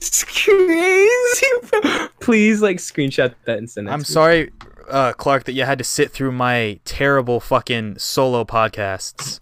that's 0.00 0.24
crazy. 0.24 2.08
Please, 2.20 2.62
like, 2.62 2.78
screenshot 2.78 3.34
that 3.44 3.58
and 3.58 3.68
send 3.70 3.88
it. 3.88 3.90
I'm 3.90 4.04
sorry, 4.04 4.50
uh, 4.88 5.12
Clark, 5.12 5.44
that 5.44 5.52
you 5.52 5.64
had 5.64 5.78
to 5.78 5.84
sit 5.84 6.10
through 6.10 6.32
my 6.32 6.80
terrible 6.84 7.38
fucking 7.40 7.98
solo 7.98 8.44
podcasts. 8.44 9.40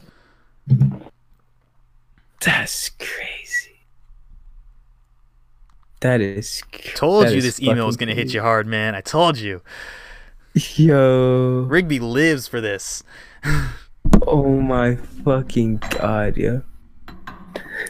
That's 2.40 2.90
crazy. 2.90 3.80
That 6.00 6.20
is. 6.20 6.62
cr- 6.72 6.96
Told 6.96 7.26
that 7.26 7.32
you 7.32 7.38
is 7.38 7.44
this 7.44 7.61
email 7.61 7.86
was 7.86 7.96
gonna 7.96 8.14
hit 8.14 8.32
you 8.34 8.40
hard, 8.40 8.66
man. 8.66 8.94
I 8.94 9.00
told 9.00 9.38
you. 9.38 9.62
Yo. 10.54 11.64
Rigby 11.68 11.98
lives 12.00 12.46
for 12.48 12.61
this. 12.61 13.02
Oh 14.26 14.61
my 14.61 14.96
fucking 14.96 15.76
god, 15.90 16.36
yeah. 16.36 16.61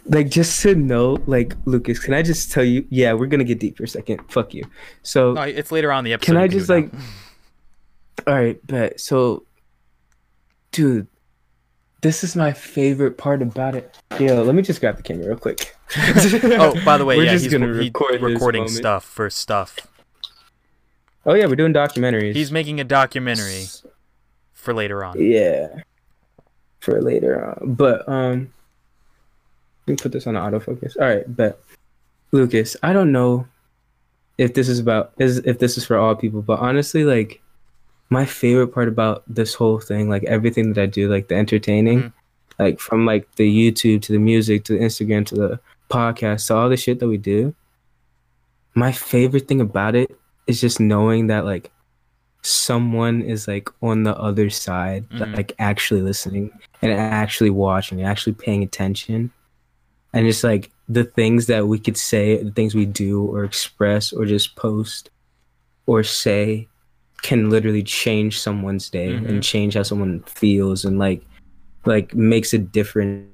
Like 0.07 0.29
just 0.29 0.61
to 0.63 0.75
know, 0.75 1.19
like 1.27 1.55
Lucas, 1.65 1.99
can 1.99 2.15
I 2.15 2.23
just 2.23 2.51
tell 2.53 2.65
you? 2.65 2.87
Yeah, 2.91 3.13
we're 3.13 3.27
gonna 3.27 3.45
get 3.45 3.59
deep 3.61 3.77
for 3.77 3.85
a 3.85 3.89
second. 3.89 4.21
Fuck 4.31 4.55
you. 4.55 4.65
So, 5.03 5.33
No, 5.35 5.43
it's 5.43 5.71
later 5.73 5.93
on 5.93 6.01
in 6.01 6.05
the 6.07 6.13
episode. 6.15 6.27
can 6.33 6.37
I 6.37 6.49
just 6.49 6.69
like? 6.69 6.91
All 8.27 8.35
right, 8.35 8.65
bet. 8.67 9.01
So, 9.01 9.45
dude, 10.73 11.07
this 12.03 12.23
is 12.25 12.35
my 12.37 12.53
favorite 12.53 13.19
part 13.19 13.43
about 13.43 13.75
it. 13.75 13.97
Yeah, 14.19 14.35
let 14.35 14.55
me 14.55 14.63
just 14.63 14.81
grab 14.81 14.97
the 14.97 15.03
camera 15.03 15.27
real 15.29 15.37
quick. 15.39 15.75
Oh, 15.97 16.75
by 16.85 16.99
the 16.99 17.05
way, 17.07 17.17
we're 17.19 17.25
yeah, 17.25 17.33
he's 17.33 17.49
gonna 17.49 17.67
record 17.69 18.21
recording 18.21 18.69
stuff 18.69 19.05
for 19.05 19.31
stuff. 19.31 19.79
Oh 21.25 21.35
yeah, 21.35 21.47
we're 21.47 21.57
doing 21.57 21.73
documentaries. 21.73 22.35
He's 22.35 22.53
making 22.53 22.79
a 22.81 22.85
documentary 22.85 23.65
for 24.53 24.75
later 24.75 25.03
on. 25.05 25.15
Yeah. 25.19 25.69
For 26.81 27.01
later 27.01 27.45
on. 27.45 27.75
But 27.75 28.09
um 28.09 28.51
let 29.89 29.99
me 29.99 30.03
put 30.03 30.13
this 30.13 30.27
on 30.27 30.35
autofocus. 30.35 30.97
Alright, 30.97 31.35
but 31.35 31.61
Lucas, 32.33 32.77
I 32.83 32.93
don't 32.93 33.11
know 33.13 33.47
if 34.37 34.55
this 34.55 34.69
is 34.69 34.79
about 34.79 35.13
is 35.19 35.39
if 35.39 35.59
this 35.59 35.77
is 35.79 35.85
for 35.85 35.97
all 35.97 36.15
people, 36.15 36.43
but 36.43 36.61
honestly 36.61 37.05
like 37.05 37.41
my 38.11 38.25
favorite 38.25 38.69
part 38.69 38.89
about 38.89 39.23
this 39.27 39.55
whole 39.55 39.79
thing, 39.81 40.09
like 40.09 40.25
everything 40.25 40.73
that 40.73 40.83
I 40.83 40.87
do, 40.87 41.09
like 41.11 41.29
the 41.29 41.35
entertaining, 41.35 42.03
Mhm. 42.05 42.13
like 42.59 42.81
from 42.81 43.05
like 43.07 43.27
the 43.37 43.49
YouTube 43.49 44.03
to 44.03 44.13
the 44.13 44.19
music 44.19 44.65
to 44.65 44.75
the 44.75 44.85
Instagram 44.85 45.27
to 45.27 45.35
the 45.35 45.61
podcast 45.91 46.47
to 46.47 46.55
all 46.55 46.69
the 46.69 46.77
shit 46.77 47.01
that 47.01 47.09
we 47.09 47.17
do, 47.19 47.55
my 48.75 48.93
favorite 48.93 49.49
thing 49.49 49.61
about 49.61 49.95
it 49.95 50.17
is 50.47 50.61
just 50.61 50.81
knowing 50.81 51.27
that 51.27 51.45
like 51.45 51.71
someone 52.43 53.21
is 53.23 53.49
like 53.49 53.69
on 53.83 54.05
the 54.05 54.17
other 54.17 54.49
side, 54.49 55.09
Mhm. 55.11 55.35
like 55.37 55.53
actually 55.59 56.01
listening 56.03 56.51
and 56.81 56.93
actually 56.93 57.51
watching, 57.51 58.03
actually 58.03 58.35
paying 58.35 58.63
attention. 58.63 59.33
And 60.13 60.27
just 60.27 60.43
like 60.45 60.71
the 60.89 61.05
things 61.05 61.47
that 61.47 61.67
we 61.69 61.79
could 61.79 61.97
say, 61.97 62.43
the 62.43 62.51
things 62.51 62.75
we 62.75 62.87
do 62.87 63.25
or 63.27 63.45
express 63.45 64.13
or 64.13 64.25
just 64.25 64.57
post 64.57 65.11
or 65.87 66.03
say 66.03 66.67
can 67.23 67.51
literally 67.51 67.83
change 67.83 68.39
someone's 68.41 68.89
day 68.89 69.09
Mhm. 69.11 69.29
and 69.29 69.43
change 69.43 69.75
how 69.75 69.83
someone 69.83 70.23
feels 70.27 70.85
and 70.85 70.99
like 70.99 71.23
like 71.85 72.15
makes 72.15 72.53
a 72.55 72.59
difference 72.59 73.29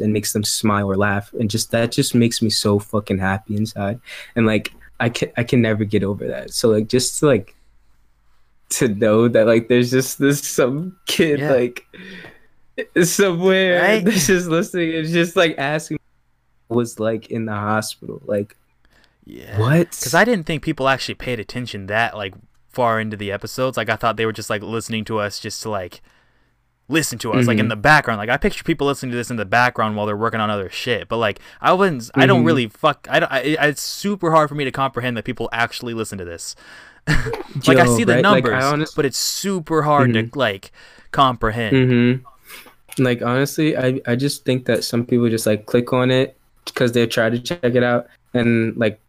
and 0.00 0.12
makes 0.12 0.32
them 0.32 0.44
smile 0.44 0.90
or 0.90 0.96
laugh 0.96 1.32
and 1.40 1.48
just 1.50 1.70
that 1.70 1.90
just 1.92 2.14
makes 2.14 2.42
me 2.42 2.50
so 2.50 2.78
fucking 2.78 3.18
happy 3.18 3.56
inside 3.56 4.00
and 4.36 4.44
like 4.46 4.72
i 5.00 5.08
can 5.08 5.30
i 5.36 5.44
can 5.44 5.62
never 5.62 5.84
get 5.84 6.02
over 6.02 6.26
that 6.26 6.52
so 6.52 6.68
like 6.68 6.88
just 6.88 7.18
to 7.20 7.26
like 7.26 7.54
to 8.68 8.88
know 8.88 9.28
that 9.28 9.46
like 9.46 9.68
there's 9.68 9.90
just 9.90 10.18
this 10.18 10.40
some 10.46 10.96
kid 11.06 11.38
Yeah. 11.40 11.52
like 11.52 11.86
somewhere 13.02 13.80
Right? 13.82 14.04
that's 14.04 14.26
just 14.26 14.48
listening 14.48 14.94
and 14.94 15.06
just 15.08 15.36
like 15.36 15.56
asking 15.58 15.98
was 16.68 17.00
like 17.00 17.30
in 17.30 17.44
the 17.46 17.54
hospital 17.54 18.20
like 18.26 18.56
Yeah. 19.24 19.58
what 19.58 19.90
Because 19.90 20.14
I 20.14 20.24
didn't 20.24 20.46
think 20.46 20.62
people 20.62 20.88
actually 20.88 21.14
paid 21.14 21.40
attention 21.40 21.86
that 21.86 22.16
like 22.16 22.34
far 22.70 23.00
into 23.00 23.16
the 23.16 23.32
episodes. 23.32 23.76
Like 23.76 23.88
I 23.88 23.96
thought 23.96 24.16
they 24.16 24.26
were 24.26 24.32
just 24.32 24.50
like 24.50 24.62
listening 24.62 25.04
to 25.06 25.18
us 25.18 25.40
just 25.40 25.62
to 25.62 25.70
like 25.70 26.00
listen 26.90 27.18
to 27.18 27.32
us 27.32 27.46
like 27.46 27.58
in 27.58 27.66
Mhm. 27.66 27.70
the 27.70 27.76
background. 27.76 28.18
Like 28.18 28.28
I 28.30 28.36
picture 28.36 28.62
people 28.64 28.86
listening 28.86 29.10
to 29.10 29.16
this 29.16 29.30
in 29.30 29.36
the 29.36 29.44
background 29.44 29.96
while 29.96 30.06
they're 30.06 30.16
working 30.16 30.40
on 30.40 30.48
other 30.50 30.70
shit. 30.70 31.08
But 31.08 31.16
like 31.18 31.40
I 31.60 31.72
wouldn't. 31.72 32.10
I 32.14 32.26
don't 32.26 32.42
Mhm. 32.44 32.46
really 32.46 32.68
fuck. 32.68 33.06
I 33.10 33.20
don't. 33.20 33.32
I, 33.32 33.38
it's 33.68 33.82
super 33.82 34.30
hard 34.30 34.48
for 34.48 34.54
me 34.54 34.64
to 34.64 34.70
comprehend 34.70 35.16
that 35.16 35.24
people 35.24 35.48
actually 35.52 35.92
listen 35.94 36.16
to 36.18 36.24
this. 36.24 36.54
like 37.66 37.78
I 37.78 37.86
see 37.86 38.04
the 38.04 38.14
right? 38.14 38.24
Like, 38.24 38.44
numbers, 38.44 38.64
I 38.64 38.68
honest- 38.72 38.94
but 38.96 39.04
it's 39.06 39.18
super 39.18 39.82
hard 39.82 40.12
to 40.14 40.30
like 40.34 40.70
comprehend. 41.10 42.24
Mm-hmm. 42.98 43.04
Like 43.04 43.22
honestly, 43.22 43.76
I 43.76 44.00
I 44.06 44.16
just 44.16 44.44
think 44.44 44.66
that 44.66 44.84
some 44.84 45.06
people 45.06 45.28
just 45.30 45.46
like 45.46 45.66
click 45.66 45.92
on 45.92 46.10
it 46.10 46.36
because 46.64 46.92
they 46.92 47.06
try 47.06 47.30
to 47.30 47.38
check 47.38 47.64
it 47.64 47.82
out 47.82 48.06
and 48.34 48.76
like 48.76 49.00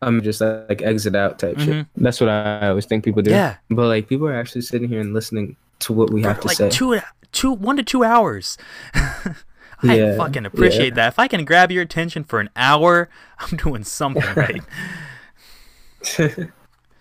I'm 0.00 0.20
just 0.22 0.40
like, 0.40 0.68
like 0.68 0.82
exit 0.82 1.14
out 1.14 1.38
type 1.38 1.58
shit. 1.58 1.68
Mhm. 1.68 1.86
That's 1.96 2.20
what 2.20 2.28
I 2.28 2.68
always 2.68 2.86
think 2.86 3.04
people 3.04 3.22
do. 3.22 3.30
Yeah. 3.30 3.56
But 3.70 3.86
like 3.86 4.08
people 4.08 4.26
are 4.26 4.34
actually 4.34 4.62
sitting 4.62 4.88
here 4.88 5.00
and 5.00 5.14
listening 5.14 5.56
to 5.80 5.92
what 5.92 6.10
we 6.10 6.22
have 6.22 6.40
to 6.40 6.46
like 6.48 6.56
say. 6.56 6.70
two, 6.70 7.00
two, 7.32 7.52
one 7.52 7.76
to 7.76 7.82
two 7.82 8.02
hours. 8.04 8.58
I 8.94 9.94
Yeah, 9.96 10.16
fucking 10.16 10.46
appreciate 10.46 10.88
yeah. 10.90 10.94
that. 10.94 11.08
If 11.08 11.18
I 11.18 11.26
can 11.28 11.44
grab 11.44 11.70
your 11.72 11.82
attention 11.82 12.22
for 12.24 12.38
an 12.40 12.50
hour, 12.56 13.08
I'm 13.38 13.56
doing 13.56 13.84
something 13.84 14.22
right. 14.36 14.62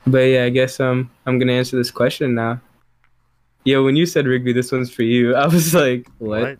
but 0.07 0.19
yeah, 0.19 0.43
I 0.45 0.49
guess 0.49 0.79
um 0.79 1.09
I'm 1.25 1.39
gonna 1.39 1.53
answer 1.53 1.77
this 1.77 1.91
question 1.91 2.35
now. 2.35 2.59
Yo, 3.63 3.83
when 3.83 3.95
you 3.95 4.05
said 4.05 4.25
Rigby, 4.25 4.53
this 4.53 4.71
one's 4.71 4.91
for 4.91 5.03
you. 5.03 5.35
I 5.35 5.45
was 5.47 5.73
like, 5.73 6.07
what? 6.17 6.57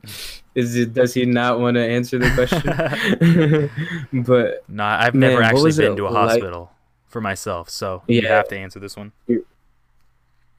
Is 0.54 0.76
it? 0.76 0.94
Does 0.94 1.14
he 1.14 1.26
not 1.26 1.60
want 1.60 1.76
to 1.76 1.82
answer 1.86 2.20
the 2.20 2.30
question? 2.32 2.62
but 4.24 4.64
No, 4.70 4.84
I've 4.84 5.14
Man, 5.16 5.32
never 5.32 5.42
actually 5.44 5.72
been 5.74 5.96
to 5.96 6.08
a 6.08 6.10
like- 6.10 6.30
hospital 6.32 6.72
for 7.08 7.22
myself, 7.22 7.70
so 7.70 8.04
you 8.08 8.28
have 8.28 8.48
to 8.50 8.58
answer 8.58 8.80
this 8.80 8.96
one. 8.96 9.12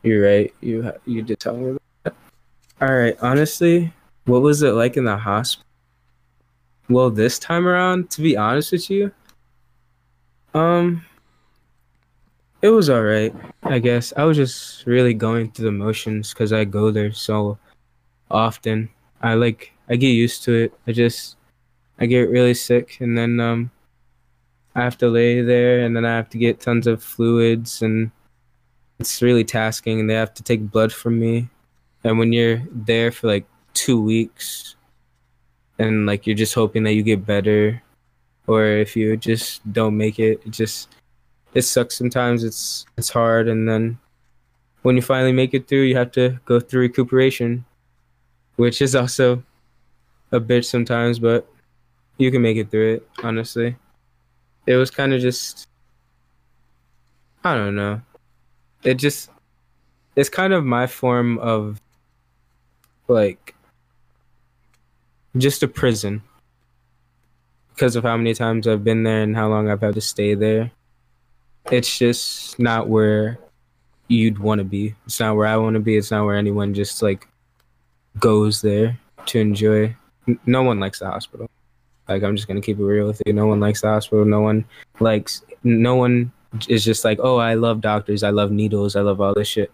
You're 0.03 0.25
right. 0.27 0.53
You 0.61 0.83
ha- 0.83 0.99
you 1.07 1.23
did 1.23 1.39
tell 1.39 1.57
me 1.57 1.71
about 1.71 1.83
that. 2.05 2.15
All 2.81 2.93
right. 2.95 3.17
Honestly, 3.23 3.93
what 4.25 4.43
was 4.43 4.63
it 4.63 4.73
like 4.73 4.97
in 4.97 5.05
the 5.05 5.17
hospital? 5.17 5.65
Well, 6.89 7.11
this 7.11 7.39
time 7.39 7.67
around, 7.69 8.11
to 8.11 8.21
be 8.23 8.37
honest 8.37 8.73
with 8.73 8.91
you, 8.91 9.13
um, 10.55 11.05
it 12.63 12.69
was 12.69 12.89
all 12.89 13.03
right. 13.03 13.35
I 13.65 13.81
guess 13.81 14.13
I 14.17 14.25
was 14.25 14.37
just 14.37 14.87
really 14.87 15.15
going 15.15 15.51
through 15.51 15.67
the 15.67 15.73
motions 15.73 16.33
because 16.33 16.53
I 16.53 16.65
go 16.65 16.91
there 16.93 17.13
so 17.13 17.59
often. 18.31 18.89
I 19.21 19.35
like 19.35 19.73
I 19.89 19.97
get 19.97 20.09
used 20.09 20.45
to 20.45 20.55
it. 20.55 20.73
I 20.87 20.93
just 20.93 21.37
I 21.99 22.07
get 22.07 22.31
really 22.31 22.55
sick 22.55 22.99
and 23.01 23.19
then 23.19 23.41
um 23.41 23.71
I 24.75 24.83
have 24.83 24.97
to 24.99 25.09
lay 25.09 25.43
there 25.43 25.81
and 25.81 25.95
then 25.95 26.05
I 26.07 26.17
have 26.17 26.31
to 26.31 26.39
get 26.39 26.61
tons 26.61 26.87
of 26.87 27.03
fluids 27.03 27.83
and 27.83 28.11
it's 29.01 29.21
really 29.21 29.45
tasking 29.45 30.01
and 30.01 30.09
they 30.09 30.15
have 30.15 30.33
to 30.35 30.43
take 30.43 30.71
blood 30.71 30.93
from 30.93 31.19
me 31.19 31.49
and 32.05 32.19
when 32.19 32.33
you're 32.33 32.63
there 32.71 33.11
for 33.13 33.27
like 33.27 33.45
two 33.75 34.01
weeks 34.01 34.77
and 35.79 36.07
like 36.07 36.27
you're 36.27 36.37
just 36.37 36.55
hoping 36.55 36.85
that 36.85 36.95
you 36.95 37.03
get 37.03 37.27
better 37.27 37.83
or 38.47 38.65
if 38.65 38.97
you 38.97 39.17
just 39.17 39.61
don't 39.73 39.97
make 39.97 40.19
it 40.19 40.41
it 40.47 40.51
just 40.51 40.89
it 41.55 41.63
sucks 41.63 41.97
sometimes 41.97 42.45
it's 42.45 42.87
it's 42.97 43.11
hard 43.11 43.49
and 43.49 43.69
then 43.69 43.99
when 44.83 44.97
you 44.97 45.03
finally 45.03 45.33
make 45.33 45.55
it 45.55 45.69
through 45.69 45.83
you 45.83 45.97
have 45.97 46.11
to 46.11 46.39
go 46.45 46.59
through 46.59 46.81
recuperation 46.81 47.65
which 48.57 48.83
is 48.83 48.95
also 48.95 49.43
a 50.33 50.41
bitch 50.41 50.65
sometimes 50.65 51.19
but 51.19 51.47
you 52.19 52.31
can 52.31 52.43
make 52.43 52.57
it 52.57 52.71
through 52.71 52.95
it 52.95 53.09
honestly. 53.23 53.77
It 54.67 54.77
was 54.77 54.91
kind 54.91 55.13
of 55.13 55.21
just 55.21 55.69
i 57.45 57.55
don't 57.55 57.75
know. 57.75 58.01
It 58.85 58.95
just 58.95 59.31
it's 60.15 60.29
kind 60.29 60.53
of 60.53 60.65
my 60.65 60.87
form 60.87 61.39
of 61.39 61.81
like 63.09 63.55
just 65.37 65.63
a 65.63 65.69
prison. 65.69 66.23
Because 67.75 67.97
of 67.97 68.05
how 68.05 68.17
many 68.17 68.35
times 68.35 68.69
I've 68.69 68.85
been 68.85 69.03
there 69.03 69.23
and 69.23 69.35
how 69.35 69.49
long 69.49 69.71
I've 69.71 69.81
had 69.81 69.95
to 69.95 70.01
stay 70.01 70.35
there. 70.35 70.71
It's 71.71 71.99
just 71.99 72.59
not 72.59 72.89
where 72.89 73.39
you'd 74.09 74.39
want 74.39 74.59
to 74.59 74.65
be. 74.65 74.95
It's 75.07 75.21
not 75.21 75.37
where 75.37 75.47
I 75.47 75.57
want 75.57 75.75
to 75.75 75.81
be. 75.81 75.97
It's 75.97 76.11
not 76.11 76.25
where 76.25 76.37
anyone 76.37 76.75
just 76.75 77.03
like 77.03 77.29
goes 78.19 78.61
there 78.61 78.99
to 79.27 79.39
enjoy. 79.39 79.97
No 80.47 80.63
one 80.63 80.81
likes 80.81 80.99
the 80.99 81.07
hospital. 81.07 81.49
Like 82.09 82.23
I'm 82.23 82.37
just 82.37 82.49
gonna 82.49 82.61
keep 82.61 82.79
it 82.79 82.85
real 82.85 83.07
with 83.07 83.23
you. 83.27 83.33
No 83.33 83.47
one 83.47 83.61
likes 83.61 83.81
the 83.81 83.89
hospital. 83.89 84.25
No 84.25 84.41
one 84.41 84.65
likes. 85.01 85.43
No 85.63 85.95
one 85.95 86.33
is 86.69 86.85
just 86.85 87.05
like, 87.05 87.19
oh, 87.23 87.39
I 87.39 87.55
love 87.55 87.81
doctors. 87.81 88.23
I 88.23 88.31
love 88.31 88.51
needles. 88.51 88.97
I 88.97 89.01
love 89.01 89.21
all 89.21 89.35
this 89.35 89.49
shit. 89.49 89.73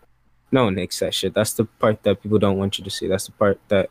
No 0.53 0.65
one 0.65 0.77
likes 0.77 0.99
that 1.01 1.15
shit. 1.15 1.35
That's 1.35 1.55
the 1.55 1.65
part 1.65 2.03
that 2.05 2.23
people 2.23 2.39
don't 2.39 2.59
want 2.59 2.79
you 2.79 2.85
to 2.85 2.91
see. 2.91 3.07
That's 3.07 3.27
the 3.27 3.33
part 3.33 3.61
that 3.69 3.91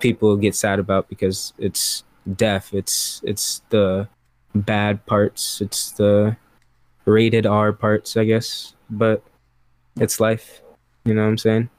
people 0.00 0.36
get 0.36 0.54
sad 0.54 0.78
about 0.78 1.08
because 1.08 1.52
it's 1.58 2.04
death. 2.36 2.72
It's 2.72 3.20
it's 3.24 3.62
the 3.70 4.08
bad 4.54 5.04
parts. 5.06 5.60
It's 5.60 5.92
the 5.92 6.36
rated 7.08 7.46
R 7.46 7.72
parts, 7.72 8.16
I 8.16 8.24
guess. 8.24 8.74
But 8.90 9.22
it's 9.98 10.20
life. 10.20 10.60
You 11.04 11.14
know 11.14 11.22
what 11.22 11.28
I'm 11.28 11.38
saying? 11.38 11.70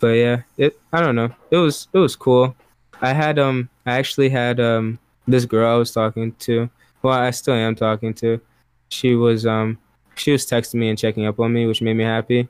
But 0.00 0.08
yeah, 0.08 0.42
it 0.56 0.78
I 0.92 1.00
don't 1.00 1.14
know. 1.14 1.30
It 1.50 1.58
was 1.58 1.88
it 1.92 1.98
was 1.98 2.16
cool. 2.16 2.56
I 3.00 3.12
had 3.12 3.38
um 3.38 3.68
I 3.86 3.98
actually 3.98 4.30
had 4.30 4.58
um 4.58 4.98
this 5.28 5.44
girl 5.44 5.72
I 5.72 5.76
was 5.76 5.92
talking 5.92 6.32
to. 6.40 6.68
Well, 7.02 7.14
I 7.14 7.30
still 7.30 7.54
am 7.54 7.74
talking 7.74 8.14
to. 8.14 8.40
She 8.88 9.14
was 9.14 9.46
um 9.46 9.78
she 10.14 10.32
was 10.32 10.46
texting 10.46 10.76
me 10.76 10.88
and 10.88 10.98
checking 10.98 11.26
up 11.26 11.38
on 11.38 11.52
me, 11.52 11.66
which 11.66 11.82
made 11.82 11.94
me 11.94 12.04
happy, 12.04 12.48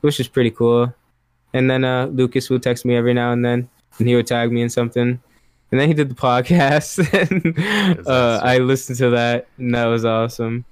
which 0.00 0.18
is 0.20 0.28
pretty 0.28 0.50
cool. 0.50 0.92
And 1.52 1.70
then 1.70 1.84
uh 1.84 2.06
Lucas 2.06 2.50
would 2.50 2.62
text 2.62 2.84
me 2.84 2.96
every 2.96 3.14
now 3.14 3.32
and 3.32 3.44
then, 3.44 3.68
and 3.98 4.08
he 4.08 4.16
would 4.16 4.26
tag 4.26 4.50
me 4.50 4.62
in 4.62 4.68
something. 4.68 5.20
And 5.70 5.78
then 5.78 5.88
he 5.88 5.94
did 5.94 6.08
the 6.08 6.14
podcast, 6.28 6.98
and 7.12 8.06
uh, 8.08 8.40
I 8.42 8.56
listened 8.58 8.96
to 8.98 9.10
that, 9.10 9.48
and 9.58 9.74
that 9.74 9.84
was 9.84 10.04
awesome. 10.04 10.64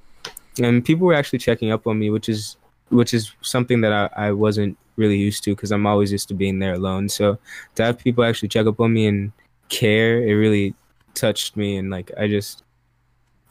And 0.62 0.84
people 0.84 1.07
were 1.07 1.14
actually 1.14 1.38
checking 1.38 1.70
up 1.70 1.86
on 1.86 1.98
me, 1.98 2.11
which 2.11 2.28
is 2.28 2.57
which 2.90 3.12
is 3.12 3.32
something 3.40 3.80
that 3.80 3.92
I, 3.92 4.28
I 4.28 4.32
wasn't 4.32 4.78
really 4.96 5.16
used 5.16 5.44
to 5.44 5.54
because 5.54 5.72
I'm 5.72 5.86
always 5.86 6.12
used 6.12 6.28
to 6.28 6.34
being 6.34 6.59
there 6.59 6.74
alone. 6.74 7.09
So 7.09 7.38
to 7.74 7.84
have 7.84 7.98
people 7.98 8.24
actually 8.24 8.48
check 8.48 8.66
up 8.66 8.80
on 8.80 8.92
me 8.92 9.07
and 9.07 9.32
care, 9.68 10.22
it 10.22 10.34
really 10.34 10.74
touched 11.14 11.57
me, 11.57 11.76
and 11.76 11.90
like 11.90 12.11
I 12.18 12.28
just 12.28 12.62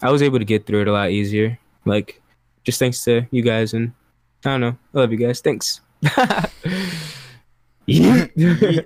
I 0.01 0.11
was 0.11 0.21
able 0.21 0.39
to 0.39 0.45
get 0.45 0.65
through 0.65 0.81
it 0.81 0.87
a 0.87 0.93
lot 0.93 1.11
easier. 1.11 1.59
Like 1.85 2.21
just 2.63 2.79
thanks 2.79 3.03
to 3.05 3.25
you 3.31 3.41
guys, 3.41 3.73
and 3.73 3.93
I 4.45 4.51
don't 4.51 4.61
know, 4.61 4.77
I 4.93 4.99
love 4.99 5.11
you 5.11 5.17
guys. 5.17 5.41
Thanks. 5.41 5.81
yeah. 7.85 8.27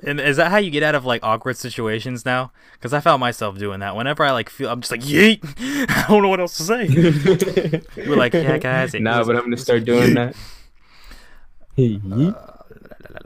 and 0.03 0.19
is 0.19 0.37
that 0.37 0.51
how 0.51 0.57
you 0.57 0.71
get 0.71 0.83
out 0.83 0.95
of 0.95 1.05
like 1.05 1.23
awkward 1.23 1.57
situations 1.57 2.25
now? 2.25 2.51
Because 2.73 2.93
I 2.93 2.99
found 2.99 3.19
myself 3.19 3.57
doing 3.57 3.79
that. 3.79 3.95
Whenever 3.95 4.23
I 4.23 4.31
like 4.31 4.49
feel, 4.49 4.69
I'm 4.69 4.81
just 4.81 4.91
like, 4.91 5.01
yeet. 5.01 5.39
I 5.89 6.05
don't 6.07 6.21
know 6.21 6.29
what 6.29 6.39
else 6.39 6.57
to 6.57 6.63
say. 6.63 7.81
We're 8.07 8.15
like, 8.15 8.33
yeah, 8.33 8.57
guys. 8.57 8.93
it 8.93 9.01
nah, 9.01 9.23
but 9.23 9.35
I'm 9.35 9.43
gonna 9.43 9.57
start 9.57 9.85
doing 9.85 10.15
that. 10.15 10.35
Uh, 11.77 12.58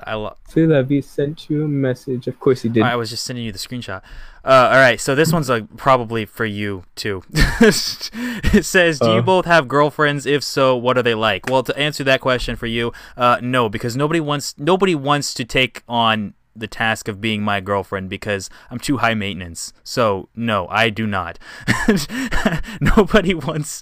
I 0.05 0.15
lo- 0.15 0.35
Philip, 0.49 0.89
he 0.89 1.01
sent 1.01 1.49
you 1.49 1.63
a 1.63 1.67
message. 1.67 2.27
Of 2.27 2.39
course 2.39 2.61
he 2.61 2.69
did. 2.69 2.83
I 2.83 2.95
was 2.95 3.09
just 3.09 3.23
sending 3.25 3.43
you 3.45 3.51
the 3.51 3.57
screenshot. 3.59 4.01
Uh, 4.45 4.69
all 4.73 4.77
right, 4.79 4.99
so 4.99 5.15
this 5.15 5.31
one's 5.31 5.49
like 5.49 5.77
probably 5.77 6.25
for 6.25 6.45
you 6.45 6.83
too. 6.95 7.23
it 7.33 8.65
says, 8.65 8.99
"Do 8.99 9.07
you 9.11 9.19
Uh. 9.19 9.21
both 9.21 9.45
have 9.45 9.67
girlfriends? 9.67 10.25
If 10.25 10.43
so, 10.43 10.75
what 10.75 10.97
are 10.97 11.03
they 11.03 11.15
like?" 11.15 11.47
Well, 11.49 11.63
to 11.63 11.77
answer 11.77 12.03
that 12.03 12.19
question 12.21 12.55
for 12.55 12.67
you, 12.67 12.91
uh, 13.15 13.37
no, 13.41 13.69
because 13.69 13.95
nobody 13.95 14.19
wants 14.19 14.53
nobody 14.57 14.95
wants 14.95 15.33
to 15.35 15.45
take 15.45 15.83
on 15.87 16.33
the 16.55 16.67
task 16.67 17.07
of 17.07 17.19
being 17.19 17.41
my 17.41 17.59
girlfriend 17.59 18.09
because 18.11 18.47
I'm 18.69 18.77
too 18.77 18.97
high 18.97 19.15
maintenance. 19.15 19.73
So 19.83 20.29
no, 20.35 20.67
I 20.67 20.89
do 20.89 21.07
not. 21.07 21.39
nobody 22.81 23.33
wants 23.33 23.81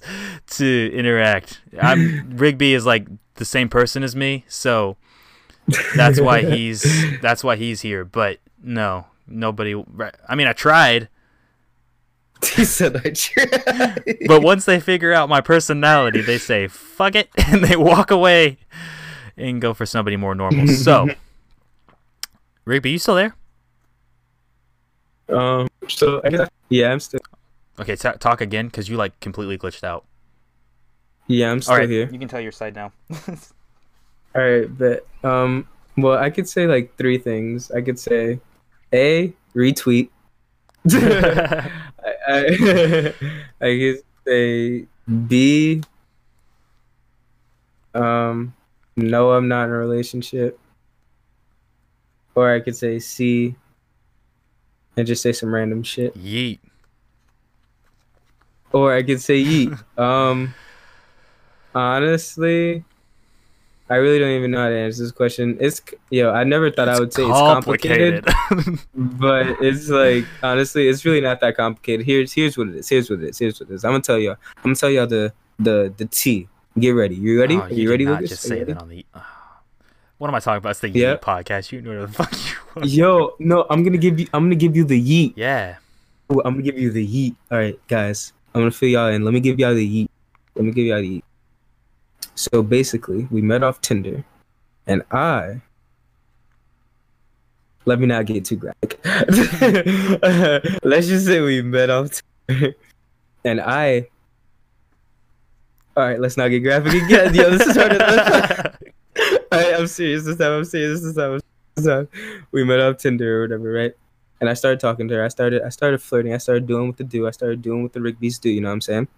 to 0.52 0.90
interact. 0.94 1.60
I'm 1.80 2.30
Rigby 2.36 2.74
is 2.74 2.86
like 2.86 3.08
the 3.34 3.44
same 3.44 3.68
person 3.68 4.02
as 4.02 4.14
me, 4.14 4.44
so 4.48 4.96
that's 5.96 6.20
why 6.20 6.42
he's 6.54 6.82
that's 7.20 7.42
why 7.44 7.56
he's 7.56 7.80
here. 7.80 8.04
But 8.04 8.38
no, 8.62 9.06
nobody. 9.26 9.74
I 10.28 10.34
mean, 10.34 10.46
I 10.46 10.52
tried, 10.52 11.08
he 12.54 12.64
said 12.64 12.96
I 13.04 13.10
tried. 13.10 14.02
but 14.26 14.42
once 14.42 14.64
they 14.64 14.80
figure 14.80 15.12
out 15.12 15.28
my 15.28 15.40
personality, 15.40 16.20
they 16.22 16.38
say 16.38 16.68
"fuck 16.68 17.14
it" 17.14 17.28
and 17.46 17.62
they 17.64 17.76
walk 17.76 18.10
away 18.10 18.58
and 19.36 19.60
go 19.60 19.74
for 19.74 19.86
somebody 19.86 20.16
more 20.16 20.34
normal. 20.34 20.66
So, 20.68 21.08
Rigby, 22.64 22.90
you 22.92 22.98
still 22.98 23.14
there? 23.16 23.34
um. 25.28 25.68
So 25.88 26.20
I 26.24 26.30
guess 26.30 26.48
yeah, 26.68 26.92
I'm 26.92 27.00
still 27.00 27.20
Okay, 27.78 27.96
ta 27.96 28.12
talk 28.12 28.40
again 28.40 28.66
because 28.66 28.88
you 28.88 28.96
like 28.96 29.18
completely 29.20 29.56
glitched 29.56 29.82
out. 29.82 30.04
yeah, 31.26 31.50
I'm 31.50 31.62
still 31.62 31.72
All 31.74 31.78
right, 31.80 31.88
here. 31.88 32.08
you 32.12 32.18
can 32.18 32.28
tell 32.28 32.40
your 32.40 32.52
side 32.52 32.74
now. 32.74 32.92
All 34.34 34.42
right, 34.42 34.78
but 34.78 35.06
um, 35.22 35.66
well, 35.96 36.18
I 36.18 36.30
could 36.30 36.48
say 36.48 36.66
like 36.66 36.96
three 36.96 37.18
things. 37.18 37.70
I 37.70 37.82
could 37.82 37.98
say, 37.98 38.40
a 38.92 39.32
retweet. 39.54 40.08
I, 40.90 41.70
I, 42.28 43.14
I 43.60 43.78
could 43.78 44.02
say 44.26 44.86
B. 45.26 45.82
Um, 47.94 48.54
no, 48.96 49.32
I'm 49.32 49.48
not 49.48 49.64
in 49.64 49.70
a 49.70 49.78
relationship. 49.78 50.58
Or 52.34 52.54
I 52.54 52.60
could 52.60 52.76
say 52.76 52.98
C. 52.98 53.54
And 54.96 55.06
just 55.06 55.22
say 55.22 55.32
some 55.32 55.54
random 55.54 55.82
shit. 55.82 56.16
Yeet. 56.16 56.58
Or 58.72 58.94
I 58.94 59.02
could 59.02 59.20
say 59.20 59.42
yeet. 59.42 59.82
um, 59.98 60.54
honestly, 61.74 62.84
I 63.92 63.96
really 63.96 64.18
don't 64.18 64.30
even 64.30 64.50
know 64.50 64.62
how 64.62 64.68
to 64.70 64.76
answer 64.76 65.02
this 65.02 65.12
question. 65.12 65.56
It's 65.60 65.82
yo, 66.10 66.30
I 66.32 66.44
never 66.44 66.70
thought 66.70 66.88
I 66.88 66.98
would 66.98 67.12
say 67.12 67.22
it's 67.22 67.30
complicated, 67.30 68.24
but 68.94 69.46
it's 69.60 69.88
like 69.90 70.24
honestly, 70.42 70.88
it's 70.88 71.04
really 71.04 71.20
not 71.20 71.40
that 71.40 71.56
complicated. 71.56 72.06
Here's 72.06 72.32
here's 72.32 72.56
what 72.56 72.68
it 72.68 72.76
is. 72.76 72.88
Here's 72.88 73.10
what 73.10 73.20
it 73.20 73.28
is. 73.28 73.38
Here's 73.38 73.60
what 73.60 73.68
it 73.70 73.74
is. 73.74 73.84
I'm 73.84 73.92
gonna 73.92 74.02
tell 74.02 74.18
y'all. 74.18 74.36
I'm 74.58 74.62
gonna 74.72 74.76
tell 74.76 74.90
y'all 74.90 75.06
the 75.06 75.32
the 75.58 75.92
the 75.96 76.06
T. 76.06 76.48
Get 76.78 76.90
ready. 76.92 77.14
You 77.16 77.38
ready? 77.38 77.56
Oh, 77.56 77.60
Are 77.60 77.70
you 77.70 77.82
you 77.82 77.90
ready, 77.90 78.04
not 78.06 78.22
Lucas? 78.22 78.30
just 78.30 78.44
Are 78.46 78.48
say 78.48 78.58
ready? 78.60 78.72
that 78.72 78.80
on 78.82 78.88
the. 78.88 79.04
what 80.18 80.28
am 80.28 80.34
I 80.34 80.40
talking 80.40 80.58
about? 80.58 80.70
It's 80.70 80.80
the 80.80 80.88
Yeah. 80.88 81.16
Yeet 81.16 81.20
podcast. 81.20 81.70
You 81.72 81.82
know 81.82 81.90
whatever 81.90 82.06
the 82.06 82.12
fuck 82.24 82.32
you 82.32 82.56
want. 82.76 82.88
Yo, 82.88 83.34
no, 83.40 83.66
I'm 83.68 83.82
gonna 83.84 83.98
give 83.98 84.18
you. 84.18 84.26
I'm 84.32 84.44
gonna 84.46 84.54
give 84.54 84.74
you 84.74 84.84
the 84.84 84.96
yeet. 85.00 85.34
Yeah. 85.36 85.76
Ooh, 86.32 86.40
I'm 86.46 86.54
gonna 86.54 86.62
give 86.62 86.78
you 86.78 86.90
the 86.90 87.06
yeet. 87.06 87.36
All 87.50 87.58
right, 87.58 87.78
guys. 87.88 88.32
I'm 88.54 88.62
gonna 88.62 88.70
fill 88.70 88.88
y'all 88.88 89.08
in. 89.08 89.22
Let 89.24 89.34
me 89.34 89.40
give 89.40 89.58
y'all 89.60 89.74
the 89.74 89.86
yeet. 89.86 90.08
Let 90.54 90.64
me 90.64 90.72
give 90.72 90.86
y'all 90.86 91.00
the 91.02 91.18
yeet. 91.20 91.22
So 92.34 92.62
basically, 92.62 93.28
we 93.30 93.42
met 93.42 93.62
off 93.62 93.80
Tinder, 93.80 94.24
and 94.86 95.02
I. 95.10 95.60
Let 97.84 97.98
me 97.98 98.06
not 98.06 98.26
get 98.26 98.44
too 98.44 98.56
graphic. 98.56 99.00
Let's 100.84 101.08
just 101.08 101.26
say 101.26 101.40
we 101.40 101.62
met 101.62 101.90
off 101.90 102.22
Tinder, 102.48 102.74
and 103.44 103.60
I. 103.60 104.08
All 105.94 106.04
right, 106.04 106.18
let's 106.18 106.38
not 106.38 106.48
get 106.48 106.60
graphic 106.60 106.94
again. 107.02 107.34
Yo, 107.34 107.50
this 107.50 107.66
is 107.66 107.76
hard. 107.76 108.00
All 108.00 109.58
right, 109.58 109.74
I'm 109.74 109.86
serious 109.86 110.24
this 110.24 110.38
time. 110.38 110.52
I'm 110.52 110.64
serious 110.64 111.02
this 111.02 111.14
time. 111.14 111.38
This 111.74 111.84
time. 111.84 112.08
We 112.50 112.64
met 112.64 112.80
off 112.80 112.96
Tinder 112.96 113.40
or 113.40 113.42
whatever, 113.42 113.70
right? 113.70 113.92
and 114.42 114.50
I 114.50 114.54
started 114.54 114.80
talking 114.80 115.06
to 115.06 115.14
her. 115.14 115.24
I 115.24 115.28
started 115.28 115.62
I 115.62 115.68
started 115.68 116.02
flirting. 116.02 116.34
I 116.34 116.38
started 116.38 116.66
doing 116.66 116.88
what 116.88 116.96
to 116.96 117.04
do. 117.04 117.28
I 117.28 117.30
started 117.30 117.62
doing 117.62 117.84
what 117.84 117.92
the 117.92 118.00
Rigby's 118.00 118.40
do. 118.40 118.50
You 118.50 118.60
know 118.60 118.70
what 118.70 118.74
I'm 118.74 118.80
saying? 118.80 119.08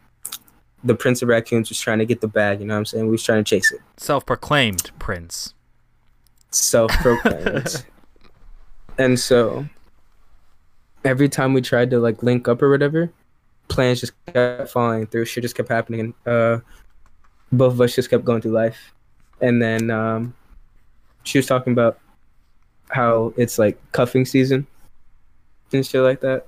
The 0.84 0.94
Prince 0.94 1.22
of 1.22 1.28
Raccoons 1.28 1.70
was 1.70 1.80
trying 1.80 1.98
to 1.98 2.04
get 2.04 2.20
the 2.20 2.28
bag. 2.28 2.60
You 2.60 2.66
know 2.66 2.74
what 2.74 2.78
I'm 2.78 2.84
saying? 2.84 3.06
We 3.06 3.12
was 3.12 3.22
trying 3.22 3.42
to 3.42 3.48
chase 3.48 3.72
it. 3.72 3.80
Self-proclaimed 3.96 4.90
prince. 4.98 5.54
Self-proclaimed. 6.50 7.84
and 8.98 9.18
so 9.18 9.66
every 11.04 11.28
time 11.28 11.54
we 11.54 11.62
tried 11.62 11.90
to 11.90 11.98
like 11.98 12.22
link 12.22 12.48
up 12.48 12.62
or 12.62 12.70
whatever, 12.70 13.10
plans 13.68 14.00
just 14.00 14.12
kept 14.26 14.70
falling 14.70 15.06
through. 15.06 15.24
Shit 15.24 15.42
just 15.42 15.56
kept 15.56 15.68
happening. 15.68 16.00
And, 16.00 16.14
uh, 16.26 16.60
both 17.52 17.72
of 17.72 17.80
us 17.80 17.94
just 17.94 18.10
kept 18.10 18.24
going 18.24 18.40
through 18.40 18.52
life. 18.52 18.92
And 19.40 19.60
then 19.60 19.90
um, 19.90 20.34
she 21.22 21.38
was 21.38 21.46
talking 21.46 21.72
about 21.72 21.98
how 22.88 23.32
it's 23.36 23.58
like 23.58 23.78
cuffing 23.92 24.24
season 24.24 24.66
and 25.72 25.86
shit 25.86 26.02
like 26.02 26.20
that. 26.20 26.46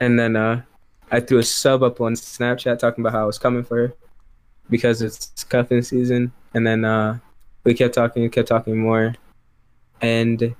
And 0.00 0.18
then 0.18 0.36
uh, 0.36 0.62
I 1.10 1.20
threw 1.20 1.38
a 1.38 1.42
sub 1.42 1.82
up 1.82 2.00
on 2.00 2.14
Snapchat 2.14 2.78
talking 2.78 3.02
about 3.02 3.12
how 3.12 3.22
I 3.22 3.26
was 3.26 3.38
coming 3.38 3.64
for 3.64 3.76
her 3.88 3.94
because 4.68 5.02
it's 5.02 5.44
cuffing 5.44 5.82
season. 5.82 6.32
And 6.54 6.66
then 6.66 6.84
uh, 6.84 7.18
we 7.64 7.74
kept 7.74 7.94
talking 7.94 8.24
and 8.24 8.32
kept 8.32 8.48
talking 8.48 8.78
more. 8.78 9.14
And 10.00 10.54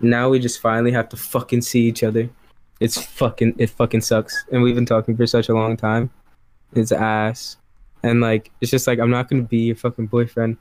now 0.00 0.28
we 0.28 0.38
just 0.38 0.60
finally 0.60 0.92
have 0.92 1.08
to 1.10 1.16
fucking 1.16 1.62
see 1.62 1.82
each 1.82 2.02
other. 2.02 2.28
It's 2.80 3.00
fucking 3.00 3.54
it 3.58 3.70
fucking 3.70 4.00
sucks. 4.00 4.44
And 4.50 4.62
we've 4.62 4.74
been 4.74 4.86
talking 4.86 5.16
for 5.16 5.26
such 5.26 5.48
a 5.48 5.54
long 5.54 5.76
time. 5.76 6.10
It's 6.74 6.92
ass. 6.92 7.56
And 8.02 8.20
like 8.20 8.50
it's 8.60 8.70
just 8.70 8.86
like 8.86 8.98
I'm 8.98 9.10
not 9.10 9.28
gonna 9.28 9.42
be 9.42 9.58
your 9.58 9.76
fucking 9.76 10.08
boyfriend 10.08 10.56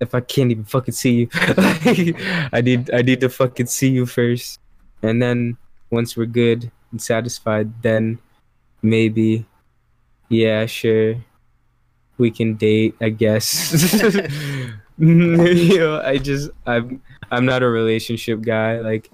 if 0.00 0.14
I 0.14 0.20
can't 0.20 0.50
even 0.50 0.64
fucking 0.64 0.94
see 0.94 1.14
you. 1.14 1.28
I 1.34 2.62
need 2.62 2.90
I 2.94 3.02
need 3.02 3.20
to 3.20 3.28
fucking 3.28 3.66
see 3.66 3.90
you 3.90 4.06
first. 4.06 4.60
And 5.02 5.20
then 5.20 5.56
once 5.90 6.16
we're 6.16 6.26
good 6.26 6.70
and 6.90 7.00
satisfied, 7.00 7.82
then 7.82 8.18
maybe 8.82 9.44
yeah, 10.28 10.66
sure. 10.66 11.16
we 12.18 12.30
can 12.30 12.54
date, 12.54 12.94
I 13.00 13.08
guess. 13.10 13.72
you 14.98 15.78
know, 15.78 16.00
I 16.04 16.18
just 16.18 16.50
I'm 16.66 17.00
I'm 17.30 17.46
not 17.46 17.62
a 17.62 17.68
relationship 17.68 18.42
guy. 18.42 18.80
Like 18.80 19.10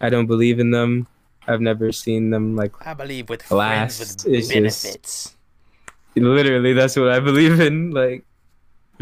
I 0.00 0.10
don't 0.10 0.26
believe 0.26 0.58
in 0.60 0.70
them. 0.70 1.06
I've 1.46 1.60
never 1.62 1.92
seen 1.92 2.30
them 2.30 2.56
like 2.56 2.72
I 2.86 2.92
believe 2.94 3.28
with 3.30 3.50
Last 3.50 3.96
friends 3.96 4.24
with 4.24 4.34
just- 4.34 4.52
benefits. 4.52 5.34
literally 6.16 6.72
that's 6.74 6.96
what 6.96 7.08
I 7.08 7.20
believe 7.20 7.60
in. 7.60 7.90
Like 7.92 8.24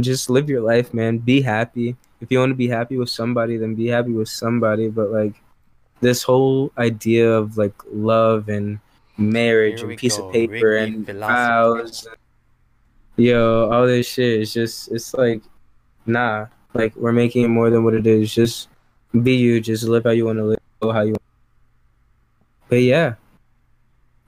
just 0.00 0.28
live 0.30 0.48
your 0.48 0.60
life, 0.60 0.92
man. 0.92 1.18
Be 1.18 1.40
happy. 1.40 1.96
If 2.20 2.30
you 2.30 2.38
want 2.38 2.50
to 2.50 2.54
be 2.56 2.68
happy 2.68 2.96
with 2.96 3.10
somebody, 3.10 3.56
then 3.56 3.74
be 3.74 3.88
happy 3.88 4.12
with 4.12 4.28
somebody. 4.28 4.88
But 4.88 5.10
like 5.10 5.34
this 6.00 6.22
whole 6.22 6.72
idea 6.78 7.30
of 7.30 7.56
like 7.56 7.74
love 7.90 8.48
and 8.48 8.78
marriage 9.16 9.82
and 9.82 9.96
piece 9.96 10.16
go, 10.16 10.26
of 10.26 10.32
paper 10.32 10.70
Rigby 10.70 11.10
and 11.10 11.20
vows, 11.20 12.06
yo, 13.16 13.70
all 13.70 13.86
this 13.86 14.06
shit 14.06 14.40
is 14.40 14.52
just 14.52 14.90
it's 14.92 15.14
like 15.14 15.42
nah. 16.06 16.46
Like 16.74 16.94
we're 16.96 17.12
making 17.12 17.44
it 17.44 17.48
more 17.48 17.70
than 17.70 17.84
what 17.84 17.94
it 17.94 18.06
is. 18.06 18.34
Just 18.34 18.68
be 19.22 19.34
you. 19.34 19.60
Just 19.60 19.84
live 19.84 20.04
how 20.04 20.10
you 20.10 20.26
want 20.26 20.38
to 20.38 20.44
live. 20.44 20.58
Go 20.80 20.92
how 20.92 21.00
you. 21.00 21.12
want. 21.12 21.22
But 22.68 22.82
yeah, 22.82 23.14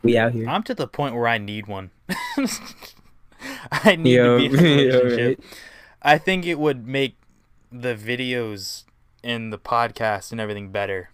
we 0.02 0.16
out 0.16 0.32
here. 0.32 0.48
I'm 0.48 0.62
to 0.64 0.74
the 0.74 0.86
point 0.86 1.14
where 1.14 1.28
I 1.28 1.38
need 1.38 1.66
one. 1.66 1.90
I 3.70 3.96
need 3.96 4.14
Yo, 4.14 4.38
to 4.38 4.48
be 4.48 4.56
in 4.56 4.78
a 4.78 4.82
yo, 4.82 5.00
relationship. 5.02 5.44
I 6.02 6.18
think 6.18 6.46
it 6.46 6.58
would 6.58 6.86
make 6.86 7.16
the 7.70 7.94
videos 7.94 8.84
and 9.22 9.52
the 9.52 9.58
podcast 9.58 10.32
and 10.32 10.40
everything 10.40 10.70
better. 10.70 11.10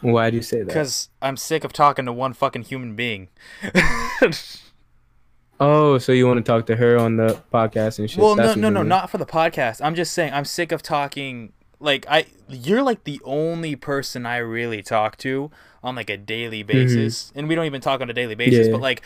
Why 0.00 0.30
do 0.30 0.36
you 0.36 0.42
say 0.42 0.58
that? 0.58 0.66
Because 0.66 1.08
I'm 1.22 1.36
sick 1.36 1.64
of 1.64 1.72
talking 1.72 2.04
to 2.06 2.12
one 2.12 2.32
fucking 2.32 2.62
human 2.62 2.94
being. 2.96 3.28
Oh, 5.58 5.96
so 5.98 6.12
you 6.12 6.26
want 6.26 6.36
to 6.38 6.42
talk 6.42 6.66
to 6.66 6.76
her 6.76 6.98
on 6.98 7.16
the 7.16 7.40
podcast 7.52 7.98
and 7.98 8.10
shit? 8.10 8.18
well, 8.18 8.36
no, 8.36 8.42
That's 8.42 8.56
what 8.56 8.60
no, 8.60 8.68
no, 8.68 8.80
mean. 8.80 8.88
not 8.88 9.10
for 9.10 9.18
the 9.18 9.26
podcast. 9.26 9.80
I'm 9.82 9.94
just 9.94 10.12
saying 10.12 10.32
I'm 10.32 10.44
sick 10.44 10.70
of 10.70 10.82
talking. 10.82 11.52
Like 11.80 12.06
I, 12.08 12.26
you're 12.48 12.82
like 12.82 13.04
the 13.04 13.20
only 13.24 13.74
person 13.76 14.26
I 14.26 14.38
really 14.38 14.82
talk 14.82 15.16
to 15.18 15.50
on 15.82 15.94
like 15.94 16.10
a 16.10 16.16
daily 16.16 16.62
basis, 16.62 17.32
and 17.34 17.48
we 17.48 17.54
don't 17.54 17.64
even 17.64 17.80
talk 17.80 18.00
on 18.00 18.10
a 18.10 18.12
daily 18.12 18.34
basis. 18.34 18.60
Mm-hmm. 18.60 18.66
Yeah. 18.68 18.72
But 18.72 18.82
like, 18.82 19.02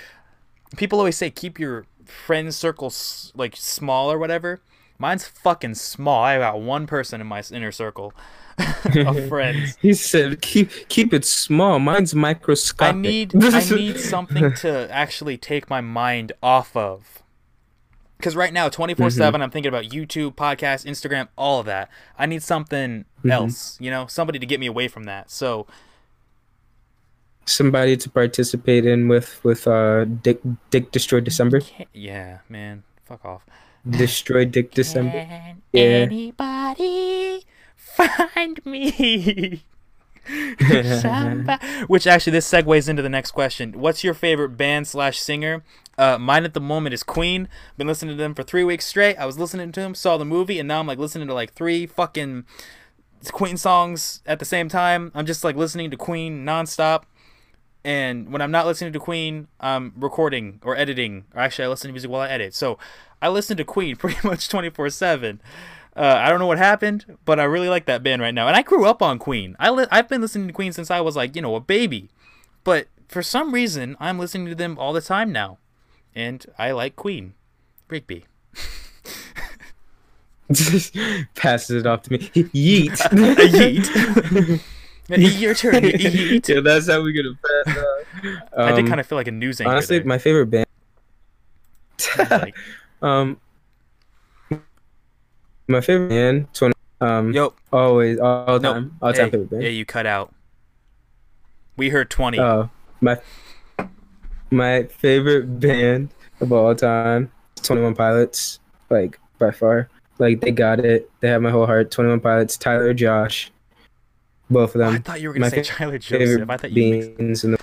people 0.77 0.99
always 0.99 1.17
say 1.17 1.31
keep 1.31 1.59
your 1.61 1.87
friend 2.05 2.53
circle 2.53 2.93
like 3.35 3.55
small 3.57 4.11
or 4.11 4.19
whatever. 4.19 4.61
Mine's 4.99 5.27
fucking 5.27 5.77
small. 5.77 6.25
I 6.25 6.39
got 6.39 6.61
one 6.61 6.87
person 6.87 7.21
in 7.21 7.27
my 7.27 7.43
inner 7.53 7.73
circle 7.73 8.13
of 9.07 9.29
friends. 9.29 9.77
He 9.81 9.95
said, 9.95 10.41
"Keep 10.43 10.89
keep 10.89 11.13
it 11.15 11.25
small. 11.25 11.79
Mine's 11.79 12.15
microscopic." 12.15 12.95
I 12.95 12.99
need 12.99 13.35
I 13.45 13.61
need 13.71 13.99
something 13.99 14.53
to 14.57 14.89
actually 14.91 15.37
take 15.39 15.69
my 15.71 15.81
mind 15.81 16.33
off 16.43 16.77
of. 16.77 17.23
Because 18.19 18.37
right 18.37 18.53
now, 18.53 18.69
twenty 18.69 18.93
four 18.95 19.09
seven, 19.11 19.41
I'm 19.41 19.51
thinking 19.51 19.69
about 19.71 19.85
YouTube, 19.85 20.35
podcast, 20.35 20.85
Instagram, 20.85 21.29
all 21.39 21.61
of 21.61 21.67
that. 21.67 21.89
I 22.19 22.27
need 22.27 22.43
something 22.43 23.07
else, 23.29 23.79
you 23.81 23.91
know, 23.91 24.07
somebody 24.09 24.39
to 24.39 24.45
get 24.47 24.61
me 24.61 24.67
away 24.67 24.89
from 24.89 25.05
that. 25.05 25.31
So 25.31 25.67
Somebody 27.47 27.97
to 27.97 28.11
participate 28.11 28.87
in 28.87 29.09
with 29.09 29.43
with 29.43 29.67
uh 29.67 30.05
Dick 30.05 30.41
Dick 30.71 30.93
Destroy 30.93 31.21
December. 31.21 31.63
yeah, 31.93 32.39
man, 32.49 32.85
fuck 33.05 33.25
off. 33.25 33.43
Destroy 33.89 34.45
Dick 34.45 34.71
December. 34.75 35.25
Can 35.25 35.63
Yeah. 35.73 35.83
anybody 36.07 37.45
find 38.09 38.65
me? 38.65 39.63
Which 41.87 42.07
actually, 42.07 42.33
this 42.33 42.51
segues 42.51 42.89
into 42.89 43.03
the 43.03 43.09
next 43.09 43.33
question. 43.33 43.73
What's 43.73 44.05
your 44.05 44.15
favorite 44.15 44.57
band 44.57 44.87
slash 44.87 45.19
singer? 45.19 45.65
Uh, 45.99 46.19
mine 46.19 46.45
at 46.45 46.55
the 46.55 46.61
moment 46.61 46.95
is 46.95 47.03
Queen. 47.03 47.49
Been 47.77 47.87
listening 47.87 48.17
to 48.17 48.23
them 48.23 48.35
for 48.35 48.43
three 48.43 48.65
weeks 48.65 48.87
straight. 48.87 49.17
I 49.17 49.27
was 49.27 49.39
listening 49.39 49.73
to 49.73 49.81
them, 49.81 49.95
saw 49.95 50.17
the 50.17 50.25
movie, 50.25 50.59
and 50.59 50.67
now 50.67 50.81
I'm 50.81 50.87
like 50.87 50.99
listening 50.99 51.29
to 51.29 51.35
like 51.35 51.53
three 51.53 51.87
fucking 51.87 52.45
Queen 53.33 53.57
songs 53.57 54.23
at 54.25 54.39
the 54.39 54.45
same 54.45 54.69
time. 54.69 55.13
I'm 55.15 55.27
just 55.27 55.45
like 55.45 55.57
listening 55.57 55.91
to 55.91 55.97
Queen 55.97 56.45
nonstop. 56.45 57.03
And 57.85 58.33
when 58.33 58.43
I'm 58.43 58.51
not 58.51 58.67
listening 58.67 58.93
to 58.93 58.99
Queen, 58.99 59.49
I'm 59.59 59.93
recording 59.97 60.61
or 60.63 60.77
editing. 60.77 61.25
Or 61.35 61.41
actually, 61.41 61.65
I 61.67 61.69
listen 61.69 61.89
to 61.89 61.93
music 61.93 62.11
while 62.11 62.23
I 62.23 62.29
edit. 62.29 62.55
So 62.55 62.79
I 63.21 63.29
listen 63.29 63.57
to 63.57 63.65
Queen 63.65 63.97
pretty 63.99 64.27
much 64.27 64.49
24 64.49 64.91
7. 64.91 65.41
Uh, 66.01 66.17
I 66.19 66.31
don't 66.31 66.39
know 66.39 66.47
what 66.47 66.57
happened, 66.57 67.05
but 67.27 67.39
I 67.39 67.45
really 67.45 67.69
like 67.69 67.85
that 67.85 68.03
band 68.03 68.23
right 68.23 68.33
now. 68.33 68.49
And 68.49 68.57
I 68.57 68.63
grew 68.63 68.87
up 68.87 69.03
on 69.03 69.19
Queen. 69.19 69.55
I 69.61 69.69
li- 69.69 69.85
I've 69.91 70.09
been 70.09 70.23
listening 70.23 70.47
to 70.47 70.53
Queen 70.55 70.73
since 70.73 70.91
I 70.91 71.03
was 71.03 71.15
like, 71.15 71.37
you 71.37 71.43
know, 71.43 71.55
a 71.57 71.61
baby. 71.61 72.09
But 72.65 72.87
for 73.07 73.23
some 73.23 73.53
reason, 73.53 73.99
I'm 74.01 74.19
listening 74.19 74.47
to 74.47 74.55
them 74.55 74.79
all 74.79 74.95
the 74.95 75.03
time 75.03 75.31
now. 75.31 75.59
And 76.15 76.47
I 76.59 76.71
like 76.71 76.97
Queen. 76.97 77.35
Rigby. 77.89 78.25
Passes 81.35 81.83
it 81.83 81.87
off 81.87 82.03
to 82.03 82.13
me. 82.13 82.19
Yeet. 82.19 82.91
Yeet. 85.09 85.09
Your 85.41 85.55
turn. 85.55 85.75
Yeet. 85.75 86.49
Yeah, 86.49 86.61
that's 86.61 86.89
how 86.89 87.03
we're 87.03 87.13
gonna 87.13 87.37
pass 87.67 87.79
out. 87.79 87.85
I 88.57 88.71
did 88.73 88.81
Um, 88.81 88.87
kind 88.89 89.01
of 89.01 89.07
feel 89.07 89.17
like 89.19 89.29
a 89.29 89.33
news 89.33 89.61
anchor. 89.61 89.71
honestly 89.71 89.99
there. 89.99 90.07
my 90.07 90.19
favorite 90.19 90.47
band. 90.47 90.67
Like, 92.31 92.55
um, 93.03 93.39
my 95.71 95.81
favorite 95.81 96.09
band. 96.09 96.53
20, 96.55 96.75
um, 97.01 97.35
always 97.73 98.19
all 98.19 98.59
no, 98.59 98.75
time, 98.75 98.99
all 99.01 99.13
time 99.13 99.31
favorite 99.31 99.51
band. 99.51 99.63
yeah, 99.63 99.69
you 99.71 99.85
cut 99.85 100.07
out. 100.07 100.35
We 101.77 101.89
heard 101.89 102.11
20. 102.11 102.39
Oh, 102.39 102.71
my 103.01 103.19
my 104.51 104.85
favorite 104.85 105.61
band 105.61 106.11
of 106.41 106.53
all 106.53 106.75
time, 106.75 107.31
Twenty 107.63 107.83
One 107.83 107.95
Pilots. 107.95 108.59
Like 108.91 109.19
by 109.39 109.51
far, 109.51 109.89
like 110.19 110.41
they 110.41 110.51
got 110.51 110.81
it. 110.81 111.11
They 111.21 111.29
have 111.29 111.43
my 111.43 111.51
whole 111.51 111.67
heart. 111.67 111.91
Twenty 111.91 112.11
One 112.11 112.21
Pilots, 112.21 112.57
Tyler, 112.57 112.93
Josh, 112.93 113.51
both 114.51 114.75
of 114.75 114.81
Oh, 114.81 114.91
I 114.91 114.99
thought 114.99 115.21
you 115.21 115.29
were 115.29 115.37
my 115.37 115.49
to 115.49 115.57
say 115.57 115.63
Tyler 115.63 115.99
Joseph. 115.99 116.51
I 116.51 116.57
thought 116.57 116.73
you 116.73 117.15
beans 117.17 117.43
the. 117.43 117.59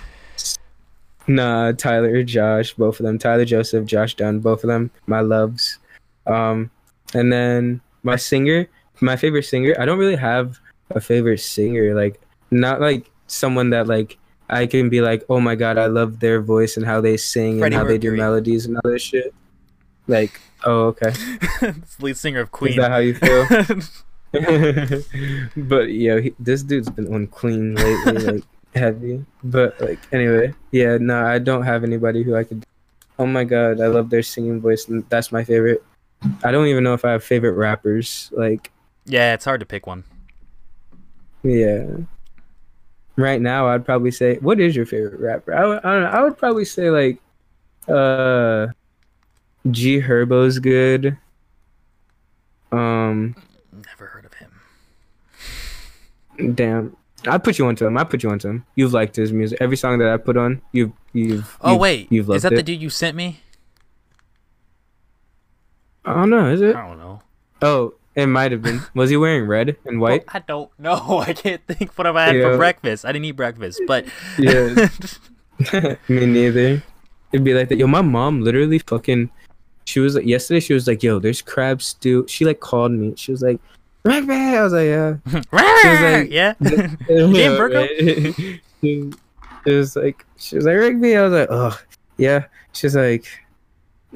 Nah, 1.26 1.72
Tyler, 1.72 2.22
Josh, 2.22 2.72
both 2.72 2.98
of 3.00 3.04
them. 3.04 3.18
Tyler, 3.18 3.44
Joseph, 3.44 3.84
Josh 3.84 4.14
Dun, 4.14 4.40
both 4.40 4.64
of 4.64 4.68
them. 4.68 4.90
My 5.06 5.20
loves. 5.20 5.78
Um, 6.26 6.70
and 7.14 7.30
then 7.30 7.82
my 8.02 8.16
singer, 8.16 8.68
my 9.00 9.16
favorite 9.16 9.44
singer. 9.44 9.74
I 9.78 9.84
don't 9.84 9.98
really 9.98 10.16
have 10.16 10.58
a 10.90 11.00
favorite 11.00 11.40
singer. 11.40 11.94
Like 11.94 12.20
not 12.50 12.80
like 12.80 13.10
someone 13.26 13.70
that 13.70 13.86
like 13.86 14.18
I 14.50 14.66
can 14.66 14.88
be 14.88 15.00
like, 15.00 15.24
oh 15.28 15.40
my 15.40 15.54
god, 15.54 15.78
I 15.78 15.86
love 15.86 16.20
their 16.20 16.40
voice 16.40 16.76
and 16.76 16.86
how 16.86 17.00
they 17.00 17.16
sing 17.16 17.58
Freddie 17.58 17.74
and 17.76 17.82
how 17.82 17.88
they 17.88 17.98
do 17.98 18.16
melodies 18.16 18.66
and 18.66 18.76
all 18.76 18.90
this 18.90 19.02
shit. 19.02 19.34
Like, 20.06 20.40
oh 20.64 20.86
okay, 20.96 21.12
It's 21.60 21.96
the 21.96 22.04
lead 22.04 22.16
singer 22.16 22.40
of 22.40 22.50
Queen. 22.50 22.72
is 22.72 22.76
that 22.76 22.90
how 22.90 22.98
you 22.98 23.14
feel? 23.14 23.46
but 25.68 25.90
yeah, 25.92 26.20
he, 26.20 26.34
this 26.38 26.62
dude's 26.62 26.88
been 26.88 27.12
on 27.12 27.26
Queen 27.26 27.74
lately, 27.74 28.12
like 28.32 28.44
heavy. 28.74 29.24
But 29.44 29.78
like 29.80 29.98
anyway, 30.12 30.54
yeah, 30.70 30.96
no, 30.98 31.26
I 31.26 31.38
don't 31.38 31.62
have 31.62 31.84
anybody 31.84 32.22
who 32.22 32.34
I 32.34 32.44
could. 32.44 32.64
Oh 33.18 33.26
my 33.26 33.44
god, 33.44 33.80
I 33.80 33.88
love 33.88 34.08
their 34.08 34.22
singing 34.22 34.60
voice, 34.60 34.88
and 34.88 35.04
that's 35.10 35.30
my 35.30 35.44
favorite. 35.44 35.84
I 36.42 36.50
don't 36.50 36.66
even 36.66 36.82
know 36.84 36.94
if 36.94 37.04
I 37.04 37.12
have 37.12 37.22
favorite 37.24 37.52
rappers. 37.52 38.30
Like, 38.32 38.70
yeah, 39.06 39.34
it's 39.34 39.44
hard 39.44 39.60
to 39.60 39.66
pick 39.66 39.86
one. 39.86 40.04
yeah. 41.42 41.86
Right 43.16 43.40
now, 43.40 43.66
I'd 43.68 43.84
probably 43.84 44.10
say, 44.12 44.36
what 44.36 44.60
is 44.60 44.76
your 44.76 44.86
favorite 44.86 45.18
rapper? 45.20 45.52
I 45.52 45.60
don't 45.62 45.82
know. 46.02 46.08
I 46.08 46.22
would 46.22 46.38
probably 46.38 46.64
say 46.64 46.90
like, 46.90 47.18
uh, 47.88 48.68
G 49.72 49.98
Herbo's 50.00 50.60
good. 50.60 51.16
Um, 52.70 53.34
Never 53.72 54.06
heard 54.06 54.24
of 54.24 54.34
him. 54.34 54.52
Damn. 56.54 56.96
I 57.26 57.38
put 57.38 57.58
you 57.58 57.66
onto 57.66 57.84
him. 57.86 57.96
I 57.98 58.04
put 58.04 58.22
you 58.22 58.30
onto 58.30 58.48
him. 58.48 58.64
You've 58.76 58.92
liked 58.92 59.16
his 59.16 59.32
music. 59.32 59.58
Every 59.60 59.76
song 59.76 59.98
that 59.98 60.08
I 60.12 60.16
put 60.16 60.36
on, 60.36 60.62
you've 60.72 60.92
you've. 61.12 61.56
Oh 61.60 61.70
you've- 61.72 61.80
wait, 61.80 62.12
you've 62.12 62.28
loved 62.28 62.36
is 62.36 62.42
that 62.44 62.52
it. 62.52 62.56
the 62.56 62.62
dude 62.62 62.80
you 62.80 62.90
sent 62.90 63.16
me? 63.16 63.40
I 66.04 66.14
don't 66.14 66.30
know. 66.30 66.50
Is 66.50 66.60
it? 66.60 66.74
I 66.76 66.86
don't 66.88 66.98
know. 66.98 67.20
Oh, 67.62 67.94
it 68.14 68.26
might 68.26 68.52
have 68.52 68.62
been. 68.62 68.80
Was 68.94 69.10
he 69.10 69.16
wearing 69.16 69.46
red 69.46 69.76
and 69.84 70.00
white? 70.04 70.24
Oh, 70.28 70.30
I 70.34 70.38
don't 70.40 70.70
know. 70.78 71.18
I 71.26 71.32
can't 71.32 71.60
think 71.66 71.96
what 71.96 72.06
have 72.06 72.16
I 72.16 72.26
had 72.26 72.36
Yeah. 72.36 72.42
for 72.52 72.56
breakfast. 72.56 73.04
I 73.04 73.12
didn't 73.12 73.26
eat 73.26 73.32
breakfast, 73.32 73.80
but 73.86 74.06
Yeah. 74.38 74.88
Me 76.08 76.26
neither. 76.26 76.82
It'd 77.32 77.44
be 77.44 77.52
like 77.54 77.68
that. 77.68 77.76
Yo, 77.78 77.86
my 77.86 78.00
mom 78.02 78.42
literally 78.42 78.78
fucking. 78.78 79.30
She 79.84 80.00
was 80.00 80.14
like 80.14 80.26
yesterday. 80.26 80.60
She 80.60 80.74
was 80.74 80.86
like, 80.86 81.02
"Yo, 81.02 81.18
there's 81.18 81.40
crab 81.42 81.80
stew." 81.82 82.26
She 82.28 82.44
like 82.44 82.60
called 82.60 82.92
me. 82.92 83.14
She 83.16 83.32
was 83.32 83.42
like, 83.42 83.58
"Right, 84.04 84.24
right." 84.24 84.54
I 84.58 84.62
was 84.62 84.72
like, 84.72 84.86
"Yeah." 84.86 85.16
like- 85.32 86.30
yeah. 86.30 86.54
yeah, 86.60 87.56
Virgo? 87.56 87.86
it 88.82 89.14
was 89.64 89.96
like 89.96 90.24
she 90.36 90.56
was 90.56 90.64
like 90.66 90.76
Rigby. 90.76 91.16
I 91.16 91.22
was 91.22 91.32
like, 91.32 91.48
oh 91.50 91.78
yeah. 92.18 92.44
She's 92.72 92.94
like, 92.94 93.26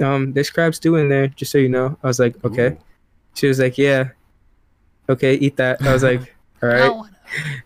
um, 0.01 0.32
there's 0.32 0.51
crab 0.51 0.74
stew 0.74 0.97
in 0.97 1.09
there, 1.09 1.28
just 1.28 1.53
so 1.53 1.59
you 1.59 1.68
know. 1.68 1.97
I 2.03 2.07
was 2.07 2.18
like, 2.18 2.43
okay. 2.45 2.68
Ooh. 2.68 2.78
She 3.34 3.47
was 3.47 3.59
like, 3.59 3.78
yeah. 3.78 4.11
Okay, 5.09 5.34
eat 5.34 5.57
that. 5.57 5.82
I 5.82 5.93
was 5.93 6.03
like, 6.03 6.34
all 6.62 6.68
right. 6.68 7.03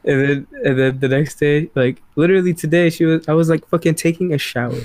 And 0.05 0.21
then 0.23 0.47
and 0.65 0.79
then 0.79 0.99
the 1.01 1.09
next 1.09 1.41
day, 1.41 1.69
like 1.75 2.01
literally 2.15 2.55
today, 2.55 2.89
she 2.89 3.05
was 3.05 3.29
I 3.29 3.33
was 3.33 3.51
like 3.51 3.67
fucking 3.67 3.97
taking 3.97 4.33
a 4.33 4.39
shower. 4.39 4.79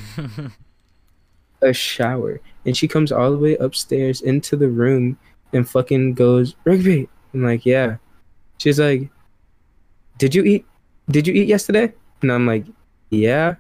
a 1.62 1.72
shower, 1.72 2.42
and 2.66 2.76
she 2.76 2.88
comes 2.88 3.12
all 3.12 3.30
the 3.30 3.38
way 3.38 3.56
upstairs 3.58 4.22
into 4.22 4.56
the 4.56 4.70
room 4.70 5.20
and 5.54 5.70
fucking 5.70 6.16
goes, 6.16 6.56
Rigby. 6.64 7.08
I'm 7.32 7.44
like, 7.44 7.64
yeah. 7.64 7.98
She's 8.58 8.80
like, 8.80 9.10
did 10.18 10.34
you 10.34 10.44
eat? 10.44 10.66
Did 11.10 11.28
you 11.28 11.34
eat 11.36 11.48
yesterday? 11.48 11.94
And 12.22 12.32
I'm 12.32 12.48
like, 12.48 12.66
yeah. 13.12 13.56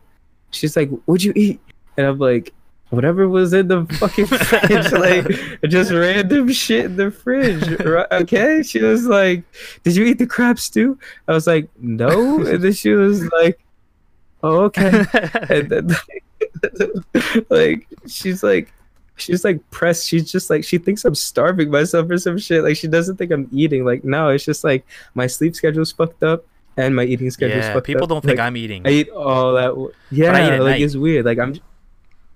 She's 0.51 0.75
like, 0.75 0.89
what'd 1.05 1.23
you 1.23 1.33
eat? 1.35 1.59
And 1.97 2.07
I'm 2.07 2.19
like, 2.19 2.53
whatever 2.91 3.27
was 3.27 3.51
in 3.53 3.67
the 3.67 3.85
fucking 3.99 4.25
fridge, 4.27 4.91
like 4.91 5.61
just 5.69 5.91
random 5.91 6.51
shit 6.51 6.85
in 6.85 6.95
the 6.97 7.09
fridge. 7.11 7.79
Right? 7.83 8.05
Okay. 8.11 8.61
She 8.63 8.81
was 8.81 9.05
like, 9.07 9.43
did 9.83 9.95
you 9.95 10.05
eat 10.05 10.19
the 10.19 10.27
crab 10.27 10.59
stew? 10.59 10.99
I 11.27 11.33
was 11.33 11.47
like, 11.47 11.67
no. 11.79 12.45
And 12.45 12.63
then 12.63 12.73
she 12.73 12.91
was 12.91 13.25
like, 13.31 13.59
oh, 14.43 14.61
okay. 14.65 15.05
And 15.49 15.69
then 15.69 15.89
like 17.49 17.87
she's 18.07 18.43
like 18.43 18.71
she's 19.15 19.43
like 19.45 19.59
pressed 19.71 20.07
she's 20.07 20.31
just 20.31 20.49
like 20.49 20.63
she 20.63 20.77
thinks 20.77 21.05
i'm 21.05 21.13
starving 21.13 21.69
myself 21.69 22.09
or 22.09 22.17
some 22.17 22.37
shit 22.37 22.63
like 22.63 22.75
she 22.75 22.87
doesn't 22.87 23.17
think 23.17 23.31
i'm 23.31 23.47
eating 23.51 23.85
like 23.85 24.03
no 24.03 24.29
it's 24.29 24.43
just 24.45 24.63
like 24.63 24.83
my 25.13 25.27
sleep 25.27 25.55
schedule's 25.55 25.91
fucked 25.91 26.23
up 26.23 26.43
and 26.77 26.95
my 26.95 27.03
eating 27.03 27.29
schedule's 27.29 27.63
yeah, 27.65 27.73
fucked 27.73 27.85
people 27.85 28.01
up. 28.03 28.07
People 28.07 28.15
don't 28.15 28.21
think 28.25 28.37
Like, 28.39 28.47
I'm 28.47 28.57
eating. 28.57 28.85
i 28.87 28.89
eat 28.89 29.09
all 29.09 29.53
that. 29.53 29.91
yeah 30.11 30.31
I 30.33 30.47
eat 30.47 30.51
at 30.53 30.61
like 30.61 30.71
night. 30.71 30.81
it's 30.81 30.95
weird 30.95 31.25
like 31.25 31.37
i'm 31.39 31.59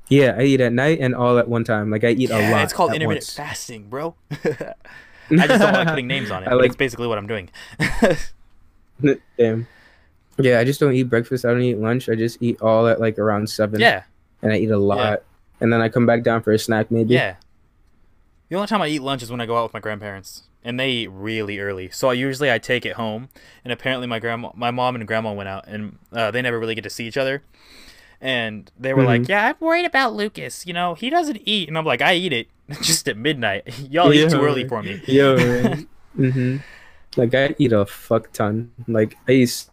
yeah 0.09 0.35
i 0.37 0.43
eat 0.43 0.61
at 0.61 0.71
night 0.73 0.99
and 0.99 1.15
all 1.15 1.37
at 1.37 1.47
one 1.47 1.63
time 1.63 1.89
like 1.89 2.03
i 2.03 2.09
eat 2.09 2.29
a 2.29 2.39
yeah, 2.39 2.51
lot 2.51 2.63
it's 2.63 2.73
called 2.73 2.93
intermittent 2.93 3.23
once. 3.23 3.33
fasting, 3.33 3.87
bro. 3.89 4.15
I 4.31 5.47
just 5.47 5.59
don't 5.59 5.73
like 5.73 5.87
putting 5.87 6.07
names 6.07 6.29
on 6.29 6.43
it. 6.43 6.53
Like- 6.53 6.67
it's 6.67 6.75
basically 6.75 7.07
what 7.07 7.17
I'm 7.17 7.25
doing. 7.27 7.49
damn 9.37 9.67
yeah 10.37 10.59
i 10.59 10.63
just 10.63 10.79
don't 10.79 10.93
eat 10.93 11.03
breakfast 11.03 11.43
i 11.43 11.49
don't 11.49 11.61
eat 11.61 11.77
lunch 11.77 12.07
i 12.07 12.15
just 12.15 12.41
eat 12.41 12.61
all 12.61 12.87
at 12.87 12.99
like 12.99 13.19
around 13.19 13.49
seven 13.49 13.79
yeah, 13.79 14.03
and 14.41 14.53
i 14.53 14.57
eat 14.57 14.71
a 14.71 14.77
lot 14.77 15.21
and 15.59 15.71
then 15.71 15.81
i 15.81 15.89
come 15.89 16.05
back 16.05 16.23
down 16.23 16.41
for 16.41 16.51
a 16.53 16.59
snack 16.59 16.89
maybe 16.91 17.13
yeah. 17.13 17.35
The 18.49 18.55
only 18.55 18.67
time 18.67 18.81
I 18.81 18.87
eat 18.87 19.01
lunch 19.01 19.23
is 19.23 19.31
when 19.31 19.41
I 19.41 19.47
go 19.47 19.57
out 19.57 19.63
with 19.63 19.73
my 19.73 19.79
grandparents, 19.79 20.43
and 20.63 20.79
they 20.79 20.91
eat 20.91 21.07
really 21.07 21.57
early. 21.59 21.89
So 21.89 22.09
I 22.09 22.13
usually 22.13 22.51
I 22.51 22.59
take 22.59 22.85
it 22.85 22.93
home, 22.93 23.29
and 23.63 23.73
apparently 23.73 24.05
my 24.05 24.19
grandma, 24.19 24.51
my 24.53 24.69
mom 24.69 24.95
and 24.95 25.07
grandma 25.07 25.33
went 25.33 25.49
out, 25.49 25.67
and 25.67 25.97
uh, 26.13 26.29
they 26.29 26.43
never 26.43 26.59
really 26.59 26.75
get 26.75 26.83
to 26.83 26.89
see 26.89 27.07
each 27.07 27.17
other. 27.17 27.41
And 28.21 28.71
they 28.79 28.93
were 28.93 29.03
like, 29.03 29.23
Mhm. 29.23 29.29
"Yeah, 29.29 29.47
I'm 29.47 29.55
worried 29.59 29.85
about 29.85 30.13
Lucas. 30.15 30.65
You 30.65 30.73
know, 30.73 30.93
he 30.95 31.09
doesn't 31.09 31.41
eat." 31.45 31.67
And 31.67 31.77
I'm 31.77 31.85
like, 31.85 32.01
"I 32.01 32.15
eat 32.15 32.33
it 32.33 32.47
just 32.81 33.07
at 33.07 33.17
midnight. 33.17 33.63
Y'all 33.89 34.11
eat 34.13 34.29
too 34.29 34.41
early 34.43 34.67
for 34.67 34.81
me." 34.83 35.01
Yo, 35.07 35.35
right. 35.35 35.87
hmm 36.15 36.57
Like 37.15 37.33
I 37.35 37.55
eat 37.57 37.71
a 37.73 37.85
fuck 37.85 38.31
ton. 38.33 38.71
Like 38.87 39.15
I 39.27 39.31
eat 39.33 39.65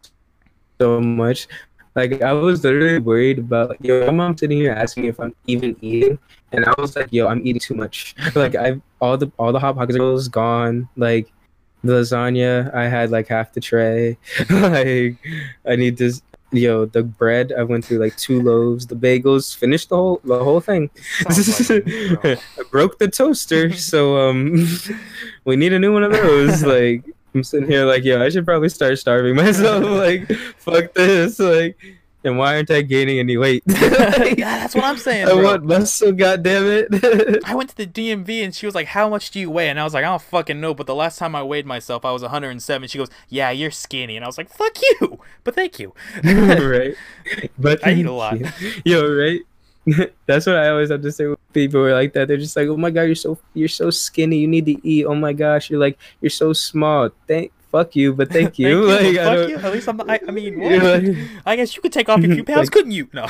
so 0.80 1.00
much. 1.00 1.48
Like 1.94 2.22
I 2.22 2.32
was 2.32 2.64
literally 2.64 2.98
worried 2.98 3.38
about 3.38 3.70
like 3.70 3.78
yo, 3.82 4.06
my 4.06 4.12
mom 4.12 4.36
sitting 4.36 4.56
here 4.58 4.72
asking 4.72 5.04
if 5.06 5.20
I'm 5.20 5.34
even 5.46 5.76
eating, 5.82 6.18
and 6.52 6.64
I 6.64 6.72
was 6.78 6.96
like, 6.96 7.12
yo, 7.12 7.26
I'm 7.28 7.46
eating 7.46 7.60
too 7.60 7.74
much. 7.74 8.14
Like 8.34 8.54
I 8.54 8.80
all 9.00 9.18
the 9.18 9.30
all 9.38 9.52
the 9.52 9.60
hot 9.60 9.76
pockets 9.76 10.28
gone. 10.28 10.88
Like 10.96 11.30
the 11.84 11.92
lasagna, 12.00 12.72
I 12.74 12.88
had 12.88 13.10
like 13.10 13.28
half 13.28 13.52
the 13.52 13.60
tray. 13.60 14.16
like 14.50 15.18
I 15.66 15.76
need 15.76 15.98
this. 15.98 16.22
Yo, 16.52 16.84
the 16.84 17.02
bread, 17.02 17.52
I 17.56 17.62
went 17.62 17.84
through 17.84 17.98
like 17.98 18.14
two 18.16 18.42
loaves. 18.42 18.86
The 18.86 18.94
bagels, 18.94 19.56
finished 19.56 19.88
the 19.88 19.96
whole 19.96 20.20
the 20.22 20.44
whole 20.44 20.60
thing. 20.60 20.90
Like 21.24 21.86
me. 21.86 22.16
I 22.58 22.62
broke 22.70 22.98
the 22.98 23.08
toaster, 23.08 23.72
so 23.72 24.18
um, 24.18 24.66
we 25.44 25.56
need 25.56 25.72
a 25.72 25.78
new 25.78 25.92
one 25.92 26.02
of 26.02 26.12
those. 26.12 26.62
Like 26.72 27.04
I'm 27.34 27.42
sitting 27.42 27.68
here, 27.68 27.86
like 27.86 28.04
yo, 28.04 28.22
I 28.22 28.28
should 28.28 28.44
probably 28.44 28.68
start 28.68 28.98
starving 28.98 29.34
myself. 29.34 29.82
like 29.84 30.30
fuck 30.58 30.92
this. 30.92 31.38
Like, 31.38 31.78
and 32.24 32.38
why 32.38 32.56
aren't 32.56 32.70
I 32.70 32.82
gaining 32.82 33.18
any 33.18 33.36
weight? 33.36 33.62
yeah, 33.68 33.80
that's 34.38 34.74
what 34.74 34.84
I'm 34.84 34.96
saying. 34.96 35.26
I 35.26 35.32
bro. 35.32 35.42
want 35.42 35.64
muscle. 35.64 36.12
God 36.12 36.42
damn 36.42 36.64
it. 36.66 37.44
I 37.44 37.54
went 37.54 37.70
to 37.70 37.76
the 37.76 37.86
DMV 37.86 38.44
and 38.44 38.54
she 38.54 38.66
was 38.66 38.74
like, 38.74 38.88
"How 38.88 39.08
much 39.08 39.30
do 39.30 39.40
you 39.40 39.50
weigh?" 39.50 39.68
And 39.68 39.80
I 39.80 39.84
was 39.84 39.94
like, 39.94 40.04
"I 40.04 40.08
don't 40.08 40.22
fucking 40.22 40.60
know." 40.60 40.74
But 40.74 40.86
the 40.86 40.94
last 40.94 41.18
time 41.18 41.34
I 41.34 41.42
weighed 41.42 41.66
myself, 41.66 42.04
I 42.04 42.12
was 42.12 42.22
107. 42.22 42.88
She 42.88 42.98
goes, 42.98 43.10
"Yeah, 43.28 43.50
you're 43.50 43.70
skinny," 43.70 44.16
and 44.16 44.24
I 44.24 44.28
was 44.28 44.38
like, 44.38 44.48
"Fuck 44.48 44.76
you," 44.82 45.18
but 45.44 45.54
thank 45.54 45.78
you. 45.78 45.94
right. 46.22 46.94
But 47.58 47.86
I 47.86 47.92
eat 47.92 48.06
a 48.06 48.12
lot. 48.12 48.38
Yo, 48.84 49.08
right. 49.08 49.40
That's 50.26 50.46
what 50.46 50.56
I 50.56 50.68
always 50.68 50.90
have 50.90 51.02
to 51.02 51.10
say 51.10 51.26
when 51.26 51.36
people 51.52 51.80
are 51.80 51.92
like 51.92 52.12
that. 52.12 52.28
They're 52.28 52.36
just 52.36 52.56
like, 52.56 52.68
"Oh 52.68 52.76
my 52.76 52.90
god, 52.90 53.02
you're 53.02 53.16
so 53.16 53.38
you're 53.54 53.68
so 53.68 53.90
skinny. 53.90 54.38
You 54.38 54.46
need 54.46 54.66
to 54.66 54.88
eat. 54.88 55.06
Oh 55.06 55.14
my 55.14 55.32
gosh, 55.32 55.70
you're 55.70 55.80
like 55.80 55.98
you're 56.20 56.30
so 56.30 56.52
small. 56.52 57.10
Thank 57.26 57.50
fuck 57.72 57.96
you, 57.96 58.12
but 58.12 58.30
thank 58.30 58.58
you. 58.60 58.86
Thank 58.86 59.16
like 59.16 59.16
but 59.16 59.26
I 59.26 59.36
fuck 59.36 59.48
you. 59.48 59.56
At 59.56 59.72
least 59.72 59.88
I'm 59.88 59.96
not. 59.96 60.08
I, 60.10 60.20
I 60.28 60.30
mean, 60.30 60.60
like- 60.60 61.16
I 61.44 61.56
guess 61.56 61.74
you 61.74 61.82
could 61.82 61.92
take 61.92 62.08
off 62.08 62.20
a 62.20 62.22
few 62.34 62.44
pounds, 62.44 62.58
Like- 62.66 62.70
couldn't 62.70 62.92
you? 62.92 63.08
No. 63.12 63.26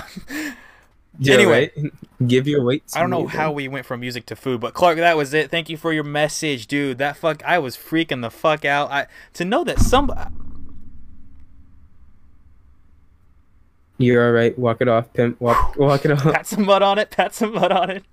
Yeah, 1.19 1.35
Anyway. 1.35 1.71
right? 1.77 1.93
give 2.27 2.49
your 2.49 2.65
weight. 2.65 2.83
I 2.95 3.01
don't 3.01 3.11
know 3.11 3.27
how 3.27 3.53
we 3.53 3.69
went 3.69 3.85
from 3.85 4.01
music 4.01 4.25
to 4.27 4.37
food, 4.37 4.61
but 4.61 4.73
Clark, 4.75 4.97
that 4.97 5.17
was 5.17 5.35
it. 5.35 5.51
Thank 5.51 5.69
you 5.69 5.77
for 5.77 5.93
your 5.93 6.05
message, 6.05 6.67
dude. 6.67 6.97
That 6.99 7.17
fuck, 7.19 7.43
I 7.45 7.59
was 7.59 7.77
freaking 7.77 8.23
the 8.23 8.31
fuck 8.31 8.65
out. 8.65 8.91
I 8.91 9.07
to 9.35 9.45
know 9.45 9.63
that 9.65 9.79
some. 9.79 10.11
You're 13.99 14.25
all 14.27 14.33
right. 14.33 14.59
Walk 14.59 14.81
it 14.81 14.89
off, 14.89 15.13
pimp. 15.13 15.41
Walk, 15.41 15.77
walk 15.77 16.05
it 16.05 16.13
off. 16.13 16.23
Pat 16.25 16.47
some 16.47 16.65
mud 16.65 16.83
on 16.83 16.99
it. 16.99 17.11
Pat 17.11 17.35
some 17.35 17.53
mud 17.53 17.71
on 17.71 17.91
it. 17.91 18.05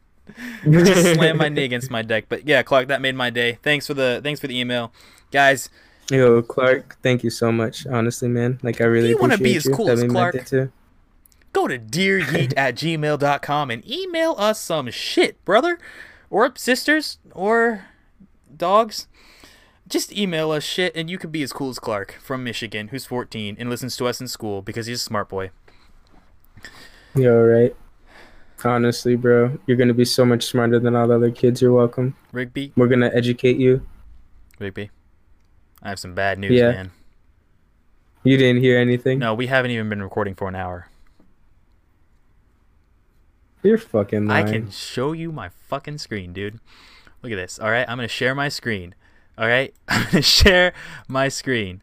Just 0.70 1.16
slam 1.16 1.38
my 1.38 1.50
knee 1.50 1.64
against 1.64 1.90
my 1.90 2.02
deck. 2.04 2.26
But 2.30 2.48
yeah, 2.48 2.62
Clark, 2.62 2.90
that 2.90 3.02
made 3.02 3.16
my 3.16 3.30
day. 3.30 3.58
Thanks 3.64 3.88
for 3.88 3.94
the 3.96 4.20
thanks 4.24 4.40
for 4.40 4.48
the 4.48 4.60
email, 4.60 4.92
guys. 5.32 5.70
Yo, 6.12 6.42
Clark, 6.42 6.98
thank 7.04 7.24
you 7.24 7.30
so 7.30 7.52
much. 7.52 7.86
Honestly, 7.86 8.28
man, 8.28 8.60
like 8.64 8.82
I 8.82 8.86
really 8.86 9.10
You 9.10 9.18
wanna 9.18 9.38
be 9.38 9.56
as 9.56 9.68
cool 9.68 9.90
as 9.90 10.04
Clark? 10.04 10.46
too. 10.46 10.72
Go 11.54 11.68
to 11.68 11.78
dearyeet 11.80 12.54
at 12.58 12.76
gmail.com 12.76 13.72
and 13.72 13.88
email 13.90 14.36
us 14.38 14.60
some 14.60 14.90
shit, 14.92 15.44
brother, 15.46 15.78
or 16.30 16.52
sisters, 16.56 17.20
or 17.34 17.86
dogs. 18.56 19.08
Just 19.88 20.16
email 20.16 20.52
us 20.52 20.64
shit, 20.64 20.96
and 20.96 21.10
you 21.10 21.18
could 21.18 21.32
be 21.32 21.42
as 21.42 21.52
cool 21.52 21.70
as 21.70 21.80
Clark 21.80 22.18
from 22.22 22.44
Michigan, 22.44 22.90
who's 22.90 23.06
14 23.06 23.56
and 23.60 23.70
listens 23.70 23.98
to 23.98 24.06
us 24.06 24.22
in 24.22 24.28
school 24.28 24.62
because 24.62 24.86
he's 24.86 25.02
a 25.02 25.04
smart 25.04 25.30
boy. 25.30 25.50
Yo, 27.16 27.42
right. 27.42 27.76
Honestly, 28.64 29.16
bro, 29.16 29.58
you're 29.66 29.78
gonna 29.78 29.94
be 29.94 30.06
so 30.06 30.26
much 30.26 30.46
smarter 30.46 30.80
than 30.80 30.96
all 30.96 31.08
the 31.08 31.16
other 31.16 31.32
kids. 31.32 31.62
You're 31.62 31.74
welcome. 31.74 32.16
Rigby, 32.32 32.74
We're 32.76 32.88
gonna 32.88 33.10
educate 33.14 33.58
you. 33.58 33.86
Rigby, 34.60 34.92
I 35.82 35.90
have 35.90 36.00
some 36.00 36.14
bad 36.14 36.40
news, 36.40 36.52
Yeah. 36.52 36.72
man. 36.72 36.92
You 38.24 38.38
didn't 38.38 38.62
hear 38.62 38.78
anything. 38.78 39.20
No, 39.20 39.34
we 39.34 39.48
haven't 39.48 39.72
even 39.72 39.88
been 39.90 40.02
recording 40.04 40.36
for 40.36 40.48
an 40.50 40.56
hour. 40.56 40.88
You're 43.64 43.78
fucking 43.78 44.30
I 44.32 44.44
can 44.44 44.72
show 44.72 45.12
you 45.12 45.32
my 45.32 45.50
fucking 45.68 45.98
screen, 45.98 46.32
dude. 46.34 46.60
Look 47.22 47.32
at 47.32 47.36
this. 47.36 47.60
All 47.60 47.70
right, 47.70 47.88
I'm 47.90 47.98
gonna 47.98 48.08
share 48.08 48.34
my 48.34 48.48
screen. 48.50 48.96
All 49.38 49.48
right, 49.48 49.74
I'm 49.88 50.06
gonna 50.06 50.22
share 50.22 50.74
my 51.08 51.28
screen. 51.28 51.82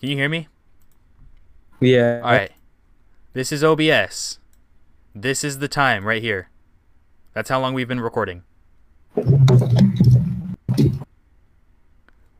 Can 0.00 0.10
you 0.10 0.16
hear 0.16 0.28
me? 0.28 0.48
Yeah. 1.80 2.20
All 2.22 2.30
right. 2.32 2.52
This 3.32 3.50
is 3.52 3.64
OBS. 3.64 4.38
This 5.14 5.42
is 5.44 5.58
the 5.58 5.68
time 5.68 6.04
right 6.06 6.22
here. 6.22 6.48
That's 7.34 7.48
how 7.48 7.60
long 7.60 7.72
we've 7.74 7.88
been 7.88 8.00
recording. 8.00 8.42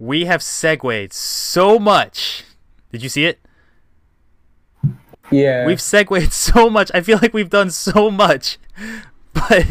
We 0.03 0.24
have 0.24 0.42
segued 0.42 1.12
so 1.12 1.78
much. 1.78 2.42
Did 2.90 3.05
you 3.05 3.09
see 3.09 3.24
it? 3.24 3.38
Yeah. 5.30 5.64
We've 5.64 5.80
segued 5.80 6.32
so 6.32 6.68
much. 6.68 6.90
I 6.92 7.03
feel 7.03 7.20
like 7.22 7.32
we've 7.32 7.48
done 7.48 7.70
so 7.70 8.11
much. 8.11 8.59
But 9.32 9.66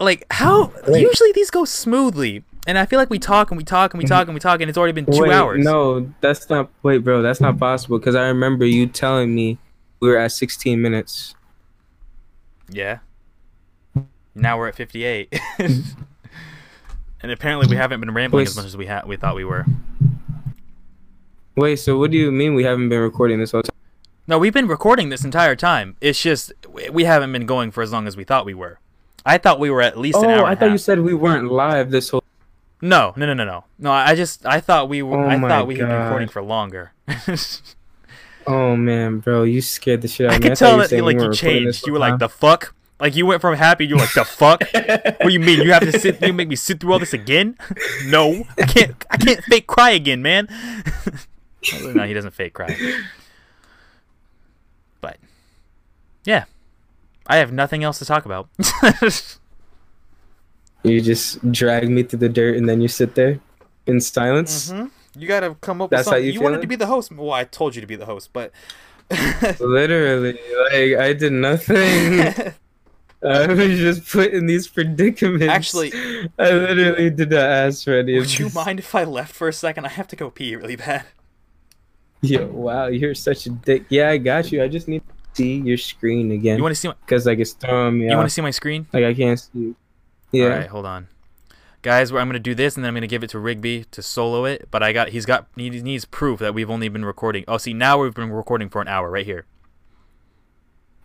like 0.00 0.26
how 0.30 0.72
Wait. 0.88 1.02
usually 1.02 1.30
these 1.32 1.50
go 1.50 1.64
smoothly. 1.64 2.42
And 2.66 2.76
I 2.76 2.86
feel 2.86 2.98
like 2.98 3.10
we 3.10 3.18
talk 3.20 3.50
and 3.50 3.58
we 3.58 3.62
talk 3.62 3.92
and 3.94 4.02
we 4.02 4.08
talk 4.08 4.26
and 4.26 4.34
we 4.34 4.40
talk 4.40 4.60
and 4.60 4.68
it's 4.68 4.78
already 4.78 4.92
been 4.92 5.06
2 5.06 5.22
Wait, 5.22 5.30
hours. 5.30 5.64
No, 5.64 6.12
that's 6.22 6.48
not. 6.50 6.70
Wait, 6.82 6.98
bro, 7.04 7.22
that's 7.22 7.40
not 7.40 7.58
possible. 7.58 7.98
Because 7.98 8.16
I 8.16 8.26
remember 8.28 8.64
you 8.64 8.86
telling 8.86 9.34
me 9.34 9.58
we 10.00 10.08
were 10.08 10.16
at 10.16 10.32
16 10.32 10.80
minutes. 10.80 11.34
Yeah. 12.68 12.98
Now 14.34 14.58
we're 14.58 14.68
at 14.68 14.74
58. 14.74 15.38
and 17.24 17.32
apparently 17.32 17.66
we 17.66 17.76
haven't 17.76 18.00
been 18.00 18.12
rambling 18.12 18.42
Wait, 18.42 18.48
as 18.48 18.56
much 18.56 18.66
as 18.66 18.76
we 18.76 18.84
ha- 18.84 19.02
we 19.06 19.16
thought 19.16 19.34
we 19.34 19.46
were. 19.46 19.64
Wait, 21.56 21.76
so 21.76 21.98
what 21.98 22.10
do 22.10 22.18
you 22.18 22.30
mean 22.30 22.54
we 22.54 22.64
haven't 22.64 22.90
been 22.90 23.00
recording 23.00 23.40
this 23.40 23.52
whole 23.52 23.62
time? 23.62 23.74
No, 24.26 24.38
we've 24.38 24.52
been 24.52 24.68
recording 24.68 25.08
this 25.08 25.24
entire 25.24 25.56
time. 25.56 25.96
It's 26.02 26.20
just 26.20 26.52
we- 26.68 27.04
haven't 27.04 27.32
been 27.32 27.46
going 27.46 27.70
for 27.70 27.82
as 27.82 27.92
long 27.92 28.06
as 28.06 28.14
we 28.14 28.24
thought 28.24 28.44
we 28.44 28.52
were. 28.52 28.78
I 29.24 29.38
thought 29.38 29.58
we 29.58 29.70
were 29.70 29.80
at 29.80 29.96
least 29.96 30.18
an 30.18 30.26
oh, 30.26 30.28
hour. 30.28 30.42
Oh. 30.42 30.46
I 30.46 30.54
thought 30.54 30.70
you 30.70 30.76
said 30.76 31.00
we 31.00 31.14
weren't 31.14 31.50
live 31.50 31.90
this 31.90 32.10
whole. 32.10 32.22
No, 32.82 33.14
no, 33.16 33.24
no, 33.24 33.32
no, 33.32 33.46
no. 33.46 33.64
No, 33.78 33.90
I 33.90 34.14
just 34.14 34.44
I 34.44 34.60
thought 34.60 34.90
we 34.90 35.00
were 35.00 35.24
Oh 35.24 35.26
I 35.26 35.40
thought 35.40 35.66
we 35.66 35.78
had 35.78 35.88
been 35.88 36.02
recording 36.02 36.28
for 36.28 36.42
longer. 36.42 36.92
Oh 38.46 38.76
man, 38.76 39.20
bro, 39.20 39.44
you 39.44 39.62
scared 39.62 40.02
the 40.02 40.08
shit 40.08 40.26
out 40.26 40.34
of 40.34 40.40
me. 40.42 40.46
I 40.46 40.48
could 40.50 40.58
tell 40.58 40.76
that 40.76 40.90
saying 40.90 41.02
like 41.02 41.16
we 41.16 41.22
you 41.22 41.28
weren't 41.28 41.40
recording 41.40 41.64
this 41.64 41.76
changed. 41.76 41.86
You 41.86 41.94
were 41.94 41.98
like 41.98 42.18
the 42.18 42.28
fuck. 42.28 42.74
Like 43.00 43.16
you 43.16 43.26
went 43.26 43.40
from 43.40 43.54
happy. 43.56 43.86
you're 43.86 43.98
like 43.98 44.14
the 44.14 44.24
fuck. 44.24 44.60
what 44.72 45.18
do 45.20 45.32
you 45.32 45.40
mean? 45.40 45.60
You 45.60 45.72
have 45.72 45.82
to 45.82 45.98
sit? 45.98 46.22
You 46.22 46.32
make 46.32 46.48
me 46.48 46.56
sit 46.56 46.80
through 46.80 46.92
all 46.92 46.98
this 46.98 47.12
again? 47.12 47.58
no, 48.06 48.44
I 48.58 48.62
can't. 48.66 49.04
I 49.10 49.16
can't 49.16 49.42
fake 49.44 49.66
cry 49.66 49.90
again, 49.90 50.22
man. 50.22 50.48
no, 51.82 52.04
he 52.04 52.14
doesn't 52.14 52.32
fake 52.34 52.54
cry. 52.54 52.76
But 55.00 55.18
yeah, 56.24 56.44
I 57.26 57.36
have 57.36 57.52
nothing 57.52 57.82
else 57.84 57.98
to 57.98 58.04
talk 58.04 58.24
about. 58.24 58.48
You 60.82 61.00
just 61.00 61.50
drag 61.50 61.88
me 61.90 62.02
through 62.02 62.18
the 62.20 62.28
dirt 62.28 62.56
and 62.56 62.68
then 62.68 62.80
you 62.80 62.88
sit 62.88 63.14
there 63.14 63.40
in 63.86 64.00
silence. 64.00 64.70
Mhm. 64.70 64.90
You 65.16 65.26
gotta 65.28 65.54
come 65.60 65.80
up 65.80 65.90
That's 65.90 66.00
with 66.00 66.06
how 66.06 66.10
something. 66.16 66.26
you 66.26 66.32
You, 66.32 66.40
wanted 66.42 66.60
to 66.60 66.66
be 66.66 66.76
the 66.76 66.86
host. 66.86 67.10
Well, 67.12 67.32
I 67.32 67.44
told 67.44 67.74
you 67.74 67.80
to 67.80 67.86
be 67.86 67.96
the 67.96 68.04
host, 68.06 68.30
but 68.32 68.52
Literally, 69.60 70.38
like 70.70 70.98
I 71.00 71.12
did 71.12 71.32
nothing. 71.32 72.54
Uh, 73.24 73.28
I 73.50 73.54
was 73.54 73.78
just 73.78 74.06
put 74.10 74.32
in 74.32 74.46
these 74.46 74.68
predicaments. 74.68 75.46
Actually- 75.46 75.92
I 76.38 76.50
literally 76.50 77.10
did 77.10 77.30
not 77.30 77.40
ask 77.40 77.84
for 77.84 77.94
any 77.98 78.16
of 78.16 78.20
would 78.22 78.38
you 78.38 78.46
this. 78.46 78.54
mind 78.54 78.78
if 78.78 78.94
I 78.94 79.04
left 79.04 79.34
for 79.34 79.48
a 79.48 79.52
second? 79.52 79.86
I 79.86 79.88
have 79.88 80.06
to 80.08 80.16
go 80.16 80.28
pee 80.30 80.54
really 80.54 80.76
bad. 80.76 81.06
Yo, 82.22 82.46
wow, 82.46 82.86
you're 82.86 83.14
such 83.14 83.46
a 83.46 83.50
dick. 83.50 83.84
Yeah, 83.90 84.10
I 84.10 84.16
got 84.18 84.50
you. 84.50 84.62
I 84.62 84.68
just 84.68 84.88
need 84.88 85.02
to 85.06 85.14
see 85.34 85.56
your 85.56 85.76
screen 85.76 86.30
again 86.32 86.56
You 86.56 86.62
want 86.62 86.74
to 86.74 86.80
see 86.80 86.88
my? 86.88 86.94
because 87.04 87.26
like 87.26 87.38
it's 87.38 87.52
throwing 87.52 87.98
me 87.98 88.08
You 88.08 88.16
want 88.16 88.28
to 88.28 88.32
see 88.32 88.40
my 88.40 88.50
screen? 88.50 88.86
Like 88.92 89.04
I 89.04 89.12
can't 89.14 89.38
see. 89.38 89.74
Yeah. 90.32 90.44
All 90.44 90.50
right, 90.50 90.66
hold 90.68 90.86
on, 90.86 91.08
guys. 91.82 92.12
Where 92.12 92.20
I'm 92.22 92.28
gonna 92.28 92.38
do 92.38 92.54
this, 92.54 92.76
and 92.76 92.84
then 92.84 92.88
I'm 92.88 92.94
gonna 92.94 93.06
give 93.06 93.22
it 93.22 93.30
to 93.30 93.38
Rigby 93.38 93.84
to 93.90 94.02
solo 94.02 94.44
it. 94.46 94.68
But 94.70 94.82
I 94.82 94.92
got 94.92 95.08
he's 95.10 95.26
got 95.26 95.46
he 95.56 95.68
needs 95.70 96.04
proof 96.04 96.40
that 96.40 96.54
we've 96.54 96.70
only 96.70 96.88
been 96.88 97.04
recording. 97.04 97.44
Oh, 97.46 97.58
see 97.58 97.74
now 97.74 98.00
we've 98.02 98.14
been 98.14 98.30
recording 98.30 98.68
for 98.68 98.80
an 98.80 98.88
hour 98.88 99.10
right 99.10 99.26
here. 99.26 99.44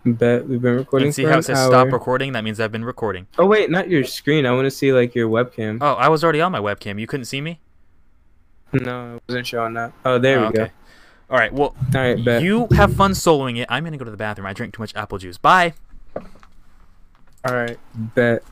Bet 0.05 0.47
we've 0.47 0.61
been 0.61 0.75
recording 0.77 1.07
And 1.07 1.15
see 1.15 1.23
how 1.25 1.39
it 1.39 1.43
says 1.43 1.57
hour. 1.57 1.71
stop 1.71 1.91
recording? 1.91 2.31
That 2.31 2.43
means 2.43 2.59
I've 2.59 2.71
been 2.71 2.85
recording. 2.85 3.27
Oh 3.37 3.45
wait, 3.45 3.69
not 3.69 3.89
your 3.89 4.05
screen. 4.05 4.45
I 4.45 4.51
want 4.53 4.65
to 4.65 4.71
see 4.71 4.93
like 4.93 5.13
your 5.13 5.29
webcam. 5.29 5.79
Oh, 5.81 5.93
I 5.93 6.07
was 6.07 6.23
already 6.23 6.39
on 6.41 6.51
my 6.53 6.59
webcam. 6.59 6.99
You 6.99 7.07
couldn't 7.07 7.25
see 7.25 7.41
me. 7.41 7.59
No, 8.71 9.15
it 9.17 9.23
wasn't 9.27 9.47
showing 9.47 9.73
that. 9.73 9.91
Oh, 10.05 10.17
there 10.17 10.37
Oh, 10.39 10.41
we 10.43 10.47
okay. 10.47 10.57
go. 10.57 10.69
All 11.31 11.37
right. 11.37 11.51
Well, 11.51 11.75
All 11.93 12.01
right, 12.01 12.23
bet. 12.23 12.41
you 12.43 12.67
have 12.71 12.93
fun 12.95 13.11
soloing 13.11 13.57
it. 13.59 13.67
I'm 13.69 13.83
gonna 13.83 13.97
go 13.97 14.05
to 14.05 14.11
the 14.11 14.17
bathroom. 14.17 14.47
I 14.47 14.53
drink 14.53 14.73
too 14.73 14.81
much 14.81 14.95
apple 14.95 15.17
juice. 15.17 15.37
Bye. 15.37 15.73
All 16.15 17.53
right, 17.53 17.77
bet. 18.15 18.43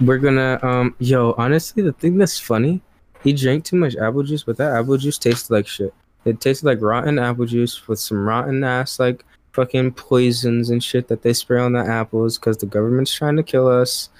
We're 0.00 0.18
gonna 0.18 0.58
um. 0.62 0.94
Yo, 0.98 1.34
honestly, 1.36 1.82
the 1.82 1.92
thing 1.92 2.16
that's 2.16 2.38
funny, 2.40 2.80
he 3.22 3.32
drank 3.34 3.64
too 3.64 3.76
much 3.76 3.96
apple 3.96 4.22
juice, 4.22 4.42
but 4.44 4.56
that 4.56 4.72
apple 4.72 4.96
juice 4.96 5.18
tasted 5.18 5.52
like 5.52 5.66
shit. 5.66 5.92
It 6.24 6.40
tasted 6.40 6.64
like 6.66 6.80
rotten 6.80 7.18
apple 7.18 7.44
juice 7.44 7.86
with 7.86 7.98
some 7.98 8.26
rotten 8.26 8.64
ass 8.64 8.98
like 8.98 9.24
fucking 9.54 9.92
poisons 9.92 10.68
and 10.68 10.82
shit 10.82 11.08
that 11.08 11.22
they 11.22 11.32
spray 11.32 11.60
on 11.60 11.72
the 11.72 11.78
apples 11.78 12.38
because 12.38 12.58
the 12.58 12.66
government's 12.66 13.14
trying 13.14 13.36
to 13.36 13.42
kill 13.42 13.68
us. 13.68 14.10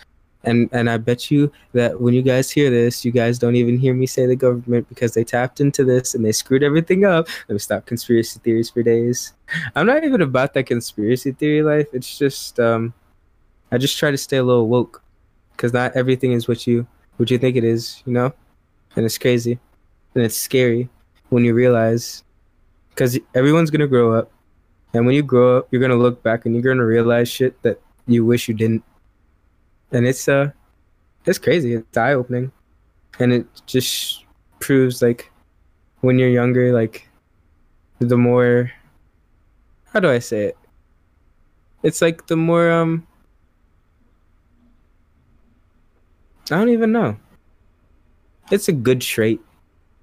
And 0.46 0.68
and 0.72 0.90
I 0.90 0.98
bet 0.98 1.30
you 1.30 1.50
that 1.72 2.00
when 2.00 2.12
you 2.12 2.20
guys 2.22 2.50
hear 2.50 2.70
this, 2.70 3.04
you 3.04 3.10
guys 3.10 3.38
don't 3.38 3.56
even 3.56 3.78
hear 3.78 3.94
me 3.94 4.06
say 4.06 4.26
the 4.26 4.36
government 4.36 4.88
because 4.90 5.14
they 5.14 5.24
tapped 5.24 5.58
into 5.58 5.84
this 5.84 6.14
and 6.14 6.24
they 6.24 6.32
screwed 6.32 6.62
everything 6.62 7.04
up. 7.04 7.28
Let 7.48 7.54
me 7.54 7.58
stop 7.58 7.86
conspiracy 7.86 8.40
theories 8.44 8.68
for 8.70 8.82
days. 8.82 9.32
I'm 9.74 9.86
not 9.86 10.04
even 10.04 10.20
about 10.20 10.52
that 10.54 10.64
conspiracy 10.66 11.32
theory 11.32 11.62
life. 11.62 11.88
It's 11.94 12.18
just 12.18 12.60
um 12.60 12.92
I 13.72 13.78
just 13.78 13.98
try 13.98 14.10
to 14.10 14.18
stay 14.18 14.36
a 14.36 14.44
little 14.44 14.68
woke, 14.68 15.02
because 15.52 15.72
not 15.72 15.96
everything 15.96 16.32
is 16.32 16.46
what 16.46 16.66
you 16.66 16.86
what 17.16 17.30
you 17.30 17.38
think 17.38 17.56
it 17.56 17.64
is, 17.64 18.02
you 18.04 18.12
know, 18.12 18.32
and 18.96 19.06
it's 19.06 19.18
crazy, 19.18 19.58
and 20.14 20.22
it's 20.22 20.36
scary 20.36 20.90
when 21.30 21.42
you 21.42 21.54
realize, 21.54 22.22
because 22.90 23.18
everyone's 23.34 23.70
gonna 23.70 23.86
grow 23.86 24.12
up, 24.12 24.30
and 24.94 25.04
when 25.04 25.14
you 25.14 25.22
grow 25.22 25.58
up, 25.58 25.68
you're 25.70 25.80
gonna 25.80 25.96
look 25.96 26.22
back 26.22 26.46
and 26.46 26.54
you're 26.54 26.62
gonna 26.62 26.86
realize 26.86 27.28
shit 27.28 27.60
that 27.62 27.80
you 28.06 28.24
wish 28.24 28.48
you 28.48 28.54
didn't, 28.54 28.84
and 29.92 30.06
it's 30.06 30.28
uh, 30.28 30.50
it's 31.26 31.38
crazy, 31.38 31.74
it's 31.74 31.96
eye 31.96 32.14
opening, 32.14 32.52
and 33.18 33.32
it 33.32 33.46
just 33.66 34.24
proves 34.60 35.02
like, 35.02 35.30
when 36.00 36.18
you're 36.18 36.28
younger, 36.28 36.72
like, 36.72 37.08
the 37.98 38.16
more, 38.16 38.70
how 39.92 40.00
do 40.00 40.08
I 40.08 40.20
say 40.20 40.46
it? 40.46 40.58
It's 41.82 42.00
like 42.00 42.26
the 42.28 42.36
more 42.36 42.70
um 42.70 43.06
I 46.50 46.56
don't 46.56 46.68
even 46.68 46.92
know. 46.92 47.16
It's 48.50 48.68
a 48.68 48.72
good 48.72 49.00
trait. 49.00 49.40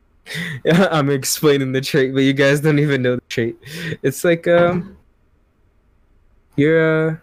I'm 0.71 1.09
explaining 1.09 1.71
the 1.71 1.81
trait, 1.81 2.13
but 2.13 2.21
you 2.21 2.33
guys 2.33 2.61
don't 2.61 2.79
even 2.79 3.03
know 3.03 3.19
trait. 3.31 3.57
It's 4.03 4.23
like 4.23 4.47
um 4.47 4.97
you're 6.55 7.09
uh 7.09 7.15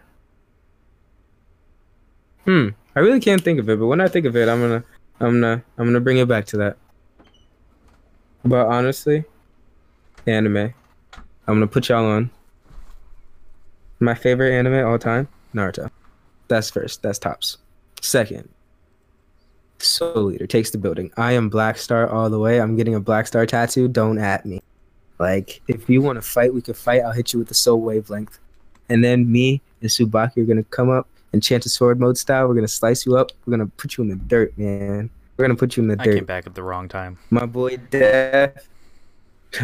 Hmm. 2.45 2.69
I 2.95 3.01
really 3.01 3.19
can't 3.19 3.43
think 3.43 3.59
of 3.59 3.69
it, 3.69 3.77
but 3.77 3.85
when 3.85 4.01
I 4.01 4.07
think 4.07 4.25
of 4.25 4.35
it 4.35 4.49
I'm 4.49 4.59
gonna 4.59 4.83
I'm 5.19 5.41
gonna 5.41 5.63
I'm 5.77 5.85
gonna 5.85 6.01
bring 6.01 6.17
it 6.17 6.27
back 6.27 6.45
to 6.47 6.57
that. 6.57 6.77
But 8.43 8.67
honestly, 8.67 9.23
anime. 10.25 10.73
I'm 11.47 11.55
gonna 11.55 11.67
put 11.67 11.89
y'all 11.89 12.05
on. 12.05 12.29
My 13.99 14.15
favorite 14.15 14.53
anime 14.53 14.85
all 14.85 14.97
time, 14.97 15.27
Naruto. 15.53 15.89
That's 16.47 16.69
first. 16.69 17.01
That's 17.01 17.19
tops. 17.19 17.57
Second, 18.01 18.47
Soul 19.79 20.31
Eater 20.31 20.47
takes 20.47 20.71
the 20.71 20.77
building. 20.77 21.11
I 21.17 21.33
am 21.33 21.49
Black 21.49 21.77
Star 21.77 22.09
all 22.09 22.29
the 22.29 22.39
way. 22.39 22.61
I'm 22.61 22.75
getting 22.75 22.95
a 22.95 22.99
Black 22.99 23.27
Star 23.27 23.45
tattoo. 23.45 23.87
Don't 23.87 24.17
at 24.17 24.45
me. 24.45 24.61
Like, 25.19 25.61
if 25.67 25.89
you 25.89 26.01
want 26.01 26.15
to 26.15 26.21
fight, 26.21 26.53
we 26.53 26.61
can 26.61 26.73
fight. 26.73 27.01
I'll 27.01 27.11
hit 27.11 27.33
you 27.33 27.39
with 27.39 27.49
the 27.49 27.53
Soul 27.53 27.81
Wavelength. 27.81 28.39
And 28.87 29.03
then 29.03 29.31
me 29.31 29.61
and 29.81 29.89
Tsubaki 29.89 30.37
are 30.37 30.45
gonna 30.45 30.63
come 30.63 30.89
up 30.89 31.07
and 31.33 31.43
chant 31.43 31.65
a 31.65 31.69
sword 31.69 31.99
mode 31.99 32.17
style. 32.17 32.47
We're 32.47 32.55
gonna 32.55 32.67
slice 32.67 33.05
you 33.05 33.17
up. 33.17 33.31
We're 33.45 33.51
gonna 33.51 33.67
put 33.67 33.97
you 33.97 34.03
in 34.03 34.09
the 34.09 34.15
dirt, 34.15 34.57
man. 34.57 35.09
We're 35.37 35.43
gonna 35.43 35.55
put 35.57 35.77
you 35.77 35.83
in 35.83 35.89
the 35.89 36.01
I 36.01 36.05
came 36.05 36.15
dirt. 36.15 36.25
back 36.27 36.47
at 36.47 36.55
the 36.55 36.63
wrong 36.63 36.87
time. 36.87 37.17
My 37.29 37.45
boy 37.45 37.77
Def. 37.91 38.67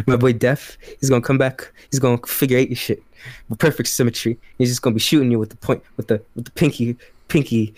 My 0.06 0.16
boy 0.16 0.32
Def. 0.34 0.78
He's 1.00 1.08
gonna 1.10 1.22
come 1.22 1.38
back. 1.38 1.72
He's 1.90 1.98
gonna 2.00 2.18
figure 2.26 2.58
eight 2.58 2.68
your 2.70 2.76
shit 2.76 3.02
with 3.48 3.58
perfect 3.58 3.88
symmetry. 3.88 4.38
He's 4.58 4.68
just 4.68 4.82
gonna 4.82 4.94
be 4.94 5.00
shooting 5.00 5.30
you 5.30 5.38
with 5.38 5.50
the 5.50 5.56
point, 5.56 5.82
with 5.96 6.06
the 6.08 6.22
with 6.36 6.44
the 6.44 6.50
pinky, 6.52 6.96
pinky, 7.28 7.74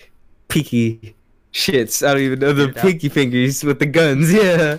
pinky 0.49 1.14
shits. 1.53 2.07
I 2.07 2.12
don't 2.14 2.22
even 2.22 2.39
know 2.41 2.53
the 2.53 2.66
Figured 2.66 2.76
it 2.76 2.79
out. 2.79 2.83
pinky 2.85 3.09
fingers 3.09 3.64
with 3.64 3.79
the 3.79 3.87
guns. 3.87 4.33
Yeah. 4.33 4.76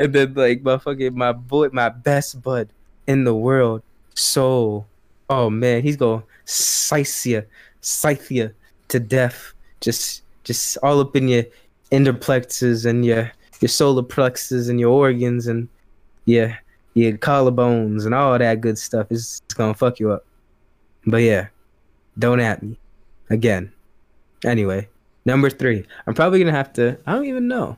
And 0.00 0.12
then 0.12 0.34
like 0.34 0.62
my 0.62 0.78
fucking 0.78 1.16
my 1.16 1.32
boy, 1.32 1.68
my 1.72 1.88
best 1.88 2.42
bud 2.42 2.68
in 3.06 3.24
the 3.24 3.34
world, 3.34 3.82
Soul. 4.14 4.86
Oh 5.30 5.50
man, 5.50 5.82
he's 5.82 5.96
gonna 5.96 6.22
slice 6.44 7.26
you, 7.26 7.44
scythe 7.80 8.30
you 8.30 8.52
to 8.88 9.00
death. 9.00 9.52
Just 9.80 10.22
just 10.44 10.76
all 10.82 11.00
up 11.00 11.16
in 11.16 11.28
your 11.28 11.44
interplexes 11.90 12.86
and 12.86 13.04
your 13.04 13.30
your 13.60 13.68
solar 13.68 14.02
plexus 14.02 14.68
and 14.68 14.80
your 14.80 14.90
organs 14.90 15.46
and 15.46 15.68
yeah, 16.24 16.56
your 16.94 17.16
collarbones 17.18 18.04
and 18.04 18.14
all 18.14 18.38
that 18.38 18.60
good 18.60 18.78
stuff 18.78 19.06
is 19.10 19.42
it's 19.44 19.54
gonna 19.54 19.74
fuck 19.74 20.00
you 20.00 20.10
up. 20.10 20.24
But 21.06 21.18
yeah, 21.22 21.48
don't 22.18 22.40
at 22.40 22.62
me 22.62 22.78
again. 23.30 23.72
Anyway, 24.44 24.88
number 25.24 25.50
three. 25.50 25.84
I'm 26.06 26.14
probably 26.14 26.38
gonna 26.38 26.52
have 26.52 26.72
to. 26.74 26.98
I 27.06 27.12
don't 27.12 27.26
even 27.26 27.48
know. 27.48 27.76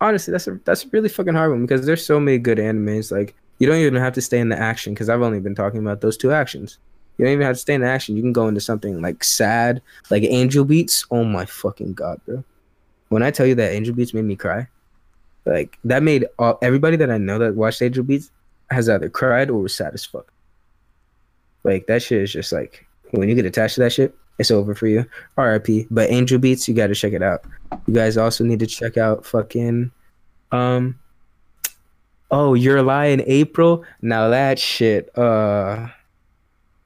Honestly, 0.00 0.32
that's 0.32 0.46
a 0.46 0.60
that's 0.64 0.84
a 0.84 0.88
really 0.88 1.08
fucking 1.08 1.34
hard 1.34 1.50
one 1.50 1.62
because 1.62 1.86
there's 1.86 2.04
so 2.04 2.20
many 2.20 2.38
good 2.38 2.58
animes. 2.58 3.10
Like 3.10 3.34
you 3.58 3.66
don't 3.66 3.78
even 3.78 3.94
have 3.94 4.12
to 4.14 4.20
stay 4.20 4.38
in 4.38 4.50
the 4.50 4.58
action 4.58 4.92
because 4.94 5.08
I've 5.08 5.22
only 5.22 5.40
been 5.40 5.54
talking 5.54 5.80
about 5.80 6.00
those 6.00 6.16
two 6.16 6.32
actions. 6.32 6.78
You 7.16 7.24
don't 7.24 7.32
even 7.32 7.46
have 7.46 7.56
to 7.56 7.60
stay 7.60 7.74
in 7.74 7.80
the 7.80 7.88
action. 7.88 8.16
You 8.16 8.22
can 8.22 8.32
go 8.32 8.46
into 8.46 8.60
something 8.60 9.00
like 9.00 9.24
sad, 9.24 9.80
like 10.10 10.22
Angel 10.24 10.64
Beats. 10.64 11.06
Oh 11.10 11.24
my 11.24 11.46
fucking 11.46 11.94
god, 11.94 12.20
bro! 12.26 12.44
When 13.08 13.22
I 13.22 13.30
tell 13.30 13.46
you 13.46 13.54
that 13.54 13.72
Angel 13.72 13.94
Beats 13.94 14.12
made 14.12 14.24
me 14.24 14.36
cry, 14.36 14.68
like 15.46 15.78
that 15.84 16.02
made 16.02 16.26
all, 16.38 16.58
everybody 16.60 16.96
that 16.96 17.10
I 17.10 17.16
know 17.16 17.38
that 17.38 17.54
watched 17.54 17.80
Angel 17.80 18.04
Beats 18.04 18.30
has 18.70 18.88
either 18.88 19.08
cried 19.08 19.48
or 19.48 19.62
was 19.62 19.74
sad 19.74 19.94
as 19.94 20.04
fuck. 20.04 20.30
Like 21.64 21.86
that 21.86 22.02
shit 22.02 22.22
is 22.22 22.32
just 22.32 22.52
like 22.52 22.86
when 23.12 23.28
you 23.28 23.34
get 23.34 23.46
attached 23.46 23.76
to 23.76 23.80
that 23.80 23.92
shit, 23.92 24.14
it's 24.38 24.50
over 24.50 24.74
for 24.74 24.86
you. 24.86 25.06
RIP. 25.36 25.86
But 25.90 26.10
Angel 26.10 26.38
Beats, 26.38 26.68
you 26.68 26.74
got 26.74 26.88
to 26.88 26.94
check 26.94 27.12
it 27.12 27.22
out. 27.22 27.44
You 27.86 27.94
guys 27.94 28.16
also 28.16 28.44
need 28.44 28.58
to 28.60 28.66
check 28.66 28.96
out 28.96 29.24
fucking 29.24 29.90
um 30.52 30.98
Oh, 32.30 32.54
Your 32.54 32.82
Lie 32.82 33.06
in 33.06 33.22
April. 33.26 33.84
Now 34.02 34.28
that 34.28 34.58
shit, 34.58 35.16
uh 35.16 35.88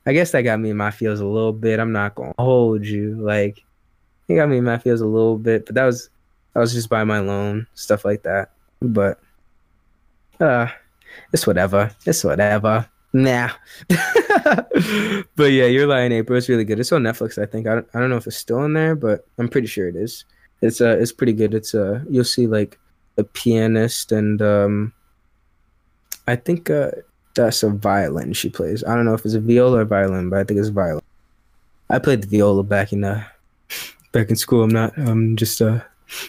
I 0.07 0.13
guess 0.13 0.33
that 0.33 0.43
got 0.43 0.61
me 0.61 0.71
in 0.71 0.77
my 0.77 0.91
feels 0.91 1.21
a 1.21 1.27
little 1.27 1.53
bit. 1.53 1.79
I'm 1.79 1.93
not 1.93 2.15
gonna 2.15 2.35
hold 2.39 2.85
you. 2.85 3.17
Like 3.17 3.63
it 4.29 4.37
got 4.37 4.49
me 4.49 4.59
in 4.59 4.65
my 4.65 4.79
feels 4.79 5.01
a 5.01 5.07
little 5.07 5.39
bit, 5.39 5.67
but 5.67 5.75
that 5.75 5.85
was 5.85 6.09
that 6.55 6.61
was 6.61 6.73
just 6.73 6.89
by 6.89 7.05
my 7.05 7.21
loan, 7.21 7.67
stuff 7.75 8.05
like 8.05 8.23
that. 8.23 8.51
But 8.81 9.21
uh 10.41 10.69
it's 11.33 11.47
whatever. 11.47 11.91
It's 12.07 12.23
whatever. 12.23 12.89
Nah. 13.13 13.51
but 15.37 15.53
yeah, 15.53 15.67
Your 15.67 15.87
Lie 15.87 16.03
in 16.03 16.13
April 16.13 16.37
is 16.37 16.49
really 16.49 16.65
good. 16.65 16.79
It's 16.79 16.93
on 16.93 17.03
Netflix, 17.03 17.41
I 17.41 17.47
think. 17.47 17.67
I 17.67 17.75
don't, 17.75 17.89
I 17.95 18.01
don't 18.01 18.11
know 18.11 18.17
if 18.17 18.27
it's 18.27 18.37
still 18.37 18.65
in 18.65 18.75
there, 18.75 18.95
but 18.95 19.27
I'm 19.39 19.49
pretty 19.49 19.67
sure 19.67 19.89
it 19.89 19.97
is. 19.97 20.25
It's 20.63 20.81
uh 20.81 20.97
it's 20.99 21.13
pretty 21.13 21.33
good. 21.33 21.55
It's 21.55 21.75
uh 21.75 22.03
you'll 22.09 22.25
see 22.25 22.47
like 22.47 22.79
a 23.17 23.25
pianist 23.25 24.13
and 24.13 24.41
um 24.43 24.93
I 26.27 26.37
think 26.37 26.71
uh 26.71 26.91
that's 27.35 27.63
a 27.63 27.71
violin 27.71 28.33
she 28.35 28.51
plays. 28.51 28.85
I 28.85 28.95
don't 28.95 29.05
know 29.05 29.15
if 29.15 29.25
it's 29.25 29.35
a 29.35 29.41
viola 29.41 29.79
or 29.79 29.85
violin, 29.85 30.29
but 30.29 30.39
I 30.39 30.45
think 30.45 30.61
it's 30.61 30.69
violin. 30.69 31.03
I 31.89 31.99
played 31.99 32.23
the 32.23 32.29
viola 32.29 32.63
back 32.63 32.93
in 32.93 33.05
uh 33.05 33.25
back 34.13 34.31
in 34.31 34.37
school. 34.37 34.63
I'm 34.63 34.71
not 34.71 34.97
I'm 34.99 35.37
just 35.37 35.63
uh 35.63 35.81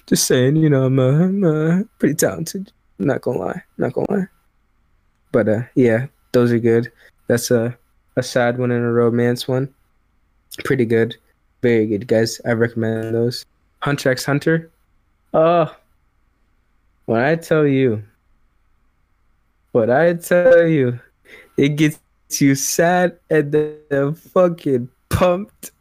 just 0.05 0.25
saying, 0.27 0.55
you 0.55 0.69
know, 0.69 0.85
I'm 0.85 0.99
uh, 0.99 1.11
I'm 1.11 1.43
uh, 1.43 1.83
pretty 1.99 2.15
talented. 2.15 2.71
I'm 2.99 3.07
not 3.07 3.21
gonna 3.21 3.39
lie. 3.39 3.51
I'm 3.51 3.63
Not 3.77 3.93
gonna 3.93 4.11
lie. 4.11 4.27
But 5.31 5.49
uh 5.49 5.61
yeah, 5.75 6.07
those 6.31 6.51
are 6.51 6.59
good. 6.59 6.91
That's 7.27 7.51
a 7.51 7.77
a 8.15 8.23
sad 8.23 8.57
one 8.57 8.71
and 8.71 8.85
a 8.85 8.89
romance 8.91 9.47
one. 9.47 9.73
Pretty 10.63 10.85
good. 10.85 11.15
Very 11.61 11.85
good, 11.85 12.07
guys. 12.07 12.41
I 12.45 12.51
recommend 12.51 13.15
those. 13.15 13.45
Hunter 13.79 14.11
x 14.11 14.25
Hunter. 14.25 14.69
Oh, 15.33 15.73
when 17.05 17.21
I 17.21 17.35
tell 17.35 17.65
you, 17.65 18.03
what 19.71 19.89
I 19.89 20.13
tell 20.13 20.67
you, 20.67 20.99
it 21.57 21.69
gets 21.75 21.99
you 22.39 22.55
sad 22.55 23.17
and 23.29 23.51
then 23.51 24.13
fucking 24.13 24.89
pumped. 25.09 25.71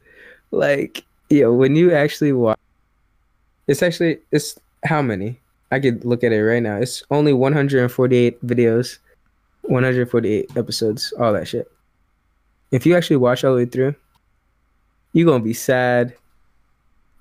Like, 0.51 1.05
yo, 1.29 1.53
when 1.53 1.77
you 1.77 1.93
actually 1.93 2.33
watch, 2.33 2.59
it's 3.67 3.83
actually 3.83 4.19
it's 4.33 4.59
how 4.85 5.03
many? 5.03 5.41
I 5.73 5.79
could 5.79 6.05
look 6.05 6.25
at 6.25 6.33
it 6.33 6.43
right 6.43 6.63
now. 6.63 6.77
It's 6.77 7.03
only 7.11 7.33
148 7.33 8.45
videos, 8.45 8.99
148 9.63 10.57
episodes, 10.57 11.13
all 11.19 11.33
that 11.33 11.47
shit. 11.47 11.71
If 12.71 12.87
you 12.87 12.97
actually 12.97 13.17
watch 13.17 13.45
all 13.45 13.53
the 13.53 13.65
way 13.65 13.67
through, 13.67 13.95
you're 15.13 15.27
gonna 15.27 15.43
be 15.43 15.55
sad 15.55 16.15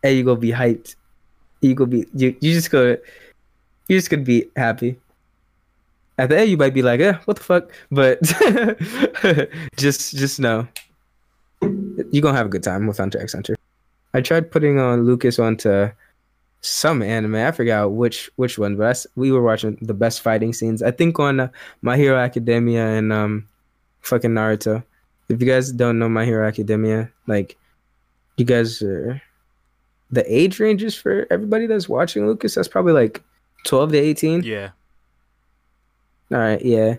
and 0.04 0.16
you're 0.16 0.26
gonna 0.26 0.40
be 0.40 0.52
hyped. 0.52 0.96
You 1.62 1.74
gonna 1.76 1.90
be 1.90 2.06
you 2.14 2.36
you 2.40 2.54
just 2.54 2.72
gonna 2.72 2.98
you're 3.88 3.98
just 4.00 4.10
gonna 4.10 4.24
be 4.24 4.46
happy. 4.56 5.00
At 6.18 6.30
the 6.30 6.40
end 6.40 6.50
you 6.50 6.58
might 6.58 6.74
be 6.74 6.82
like, 6.82 7.00
eh, 7.00 7.18
what 7.26 7.38
the 7.38 7.44
fuck? 7.44 7.72
But 7.92 8.22
just 9.78 10.16
just 10.16 10.40
know. 10.40 10.68
You're 11.62 12.22
gonna 12.22 12.38
have 12.38 12.48
a 12.48 12.50
good 12.50 12.64
time 12.64 12.88
with 12.88 12.98
Hunter 12.98 13.20
x 13.20 13.34
Hunter. 13.34 13.56
I 14.14 14.22
tried 14.22 14.52
putting 14.52 14.80
on 14.80 15.06
Lucas 15.06 15.40
onto 15.40 15.90
some 16.62 17.02
anime. 17.02 17.36
I 17.36 17.52
forgot 17.52 17.92
which 17.92 18.30
which 18.36 18.58
one, 18.58 18.76
but 18.76 18.96
I 18.96 19.10
we 19.16 19.32
were 19.32 19.42
watching 19.42 19.78
the 19.82 19.94
best 19.94 20.22
fighting 20.22 20.54
scenes. 20.54 20.82
I 20.84 20.92
think 20.92 21.20
on 21.20 21.40
uh, 21.40 21.50
My 21.82 21.98
Hero 21.98 22.18
Academia 22.18 22.86
and 22.86 23.14
um, 23.14 23.48
fucking 24.02 24.32
Naruto. 24.32 24.84
If 25.30 25.40
you 25.42 25.48
guys 25.48 25.72
don't 25.72 26.00
know 26.00 26.10
My 26.10 26.26
Hero 26.26 26.48
Academia, 26.48 27.12
like, 27.28 27.56
you 28.38 28.46
guys 28.46 28.82
are 28.82 29.22
the 30.12 30.26
age 30.28 30.60
ranges 30.60 30.96
for 30.96 31.28
everybody 31.30 31.68
that's 31.68 31.88
watching 31.88 32.26
Lucas. 32.26 32.56
That's 32.56 32.68
probably 32.68 32.94
like 32.94 33.22
twelve 33.66 33.92
to 33.92 33.98
eighteen. 33.98 34.42
Yeah. 34.44 34.70
All 36.32 36.40
right, 36.40 36.64
yeah. 36.64 36.96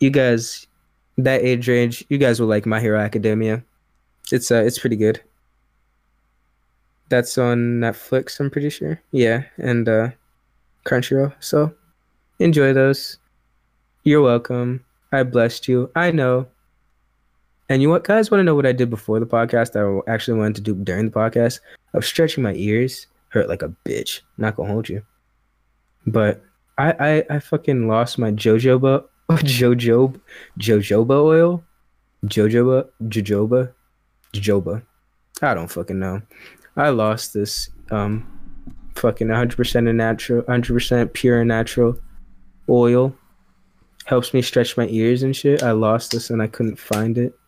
You 0.00 0.10
guys, 0.10 0.66
that 1.18 1.42
age 1.42 1.68
range, 1.68 2.04
you 2.08 2.18
guys 2.18 2.40
will 2.40 2.48
like 2.48 2.66
My 2.66 2.80
Hero 2.80 2.98
Academia. 2.98 3.62
It's 4.32 4.50
uh, 4.50 4.62
it's 4.62 4.78
pretty 4.78 4.96
good. 4.96 5.22
That's 7.08 7.38
on 7.38 7.80
Netflix, 7.80 8.38
I'm 8.38 8.50
pretty 8.50 8.70
sure. 8.70 9.00
Yeah, 9.12 9.44
and 9.58 9.88
uh, 9.88 10.10
Crunchyroll. 10.84 11.34
So 11.40 11.74
enjoy 12.38 12.72
those. 12.72 13.18
You're 14.04 14.22
welcome. 14.22 14.84
I 15.12 15.22
blessed 15.22 15.68
you. 15.68 15.90
I 15.96 16.10
know. 16.10 16.46
And 17.70 17.80
you 17.80 17.88
what, 17.88 18.02
guys, 18.02 18.32
want 18.32 18.40
to 18.40 18.44
know 18.44 18.56
what 18.56 18.66
I 18.66 18.72
did 18.72 18.90
before 18.90 19.20
the 19.20 19.26
podcast? 19.26 19.76
I 19.78 20.10
actually 20.10 20.38
wanted 20.38 20.56
to 20.56 20.60
do 20.60 20.74
during 20.74 21.04
the 21.04 21.12
podcast. 21.12 21.60
I 21.94 21.98
was 21.98 22.06
stretching 22.06 22.42
my 22.42 22.52
ears, 22.54 23.06
hurt 23.28 23.48
like 23.48 23.62
a 23.62 23.72
bitch. 23.86 24.22
Not 24.38 24.56
gonna 24.56 24.72
hold 24.72 24.88
you, 24.88 25.02
but 26.04 26.42
I 26.78 26.92
I, 26.98 27.36
I 27.36 27.38
fucking 27.38 27.86
lost 27.86 28.18
my 28.18 28.32
jojoba 28.32 29.04
jojoba 29.30 30.20
jojoba 30.58 31.22
oil, 31.22 31.62
jojoba 32.26 32.88
jojoba 33.04 33.72
jojoba. 34.34 34.82
I 35.40 35.54
don't 35.54 35.70
fucking 35.70 36.00
know. 36.00 36.22
I 36.76 36.88
lost 36.88 37.34
this 37.34 37.70
um 37.92 38.26
fucking 38.96 39.28
100% 39.28 39.94
natural, 39.94 40.42
100% 40.42 41.12
pure 41.12 41.40
and 41.40 41.48
natural 41.48 41.96
oil. 42.68 43.16
Helps 44.06 44.34
me 44.34 44.42
stretch 44.42 44.76
my 44.76 44.88
ears 44.88 45.22
and 45.22 45.36
shit. 45.36 45.62
I 45.62 45.70
lost 45.70 46.10
this 46.10 46.30
and 46.30 46.42
I 46.42 46.48
couldn't 46.48 46.76
find 46.76 47.16
it. 47.16 47.38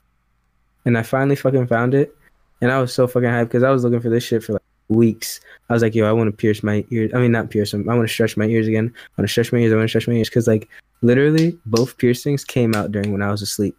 And 0.84 0.98
I 0.98 1.02
finally 1.02 1.36
fucking 1.36 1.66
found 1.66 1.94
it. 1.94 2.14
And 2.60 2.70
I 2.70 2.80
was 2.80 2.92
so 2.92 3.06
fucking 3.06 3.28
hyped 3.28 3.46
because 3.46 3.62
I 3.62 3.70
was 3.70 3.84
looking 3.84 4.00
for 4.00 4.10
this 4.10 4.24
shit 4.24 4.42
for 4.42 4.54
like 4.54 4.62
weeks. 4.88 5.40
I 5.68 5.72
was 5.72 5.82
like, 5.82 5.94
yo, 5.94 6.08
I 6.08 6.12
want 6.12 6.28
to 6.28 6.36
pierce 6.36 6.62
my 6.62 6.84
ears. 6.90 7.12
I 7.14 7.18
mean, 7.18 7.32
not 7.32 7.50
pierce 7.50 7.72
them. 7.72 7.88
I 7.88 7.94
want 7.94 8.08
to 8.08 8.12
stretch 8.12 8.36
my 8.36 8.46
ears 8.46 8.68
again. 8.68 8.92
I 8.94 9.20
want 9.20 9.28
to 9.28 9.32
stretch 9.32 9.52
my 9.52 9.58
ears. 9.58 9.72
I 9.72 9.76
want 9.76 9.84
to 9.84 9.88
stretch 9.88 10.08
my 10.08 10.14
ears. 10.14 10.28
Because, 10.28 10.46
like, 10.46 10.68
literally, 11.00 11.58
both 11.66 11.98
piercings 11.98 12.44
came 12.44 12.74
out 12.74 12.92
during 12.92 13.12
when 13.12 13.22
I 13.22 13.30
was 13.30 13.42
asleep. 13.42 13.76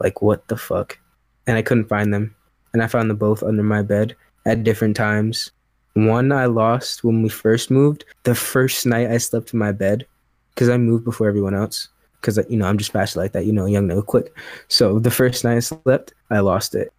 Like, 0.00 0.22
what 0.22 0.46
the 0.48 0.56
fuck? 0.56 0.98
And 1.46 1.56
I 1.56 1.62
couldn't 1.62 1.88
find 1.88 2.12
them. 2.12 2.34
And 2.72 2.82
I 2.82 2.86
found 2.86 3.10
them 3.10 3.16
both 3.16 3.42
under 3.42 3.62
my 3.62 3.82
bed 3.82 4.14
at 4.46 4.64
different 4.64 4.96
times. 4.96 5.50
One 5.94 6.30
I 6.30 6.46
lost 6.46 7.02
when 7.02 7.22
we 7.22 7.28
first 7.28 7.70
moved. 7.70 8.04
The 8.22 8.34
first 8.34 8.86
night 8.86 9.10
I 9.10 9.18
slept 9.18 9.52
in 9.52 9.58
my 9.58 9.72
bed 9.72 10.06
because 10.54 10.68
I 10.68 10.76
moved 10.76 11.04
before 11.04 11.28
everyone 11.28 11.54
else. 11.54 11.88
Because 12.20 12.38
you 12.48 12.56
know 12.56 12.66
I'm 12.66 12.78
just 12.78 12.92
fast 12.92 13.16
like 13.16 13.32
that. 13.32 13.46
You 13.46 13.52
know, 13.52 13.66
young 13.66 13.86
no 13.86 14.02
quick. 14.02 14.36
So 14.68 14.98
the 14.98 15.10
first 15.10 15.44
night 15.44 15.56
I 15.56 15.60
slept, 15.60 16.12
I 16.30 16.40
lost 16.40 16.74
it, 16.74 16.92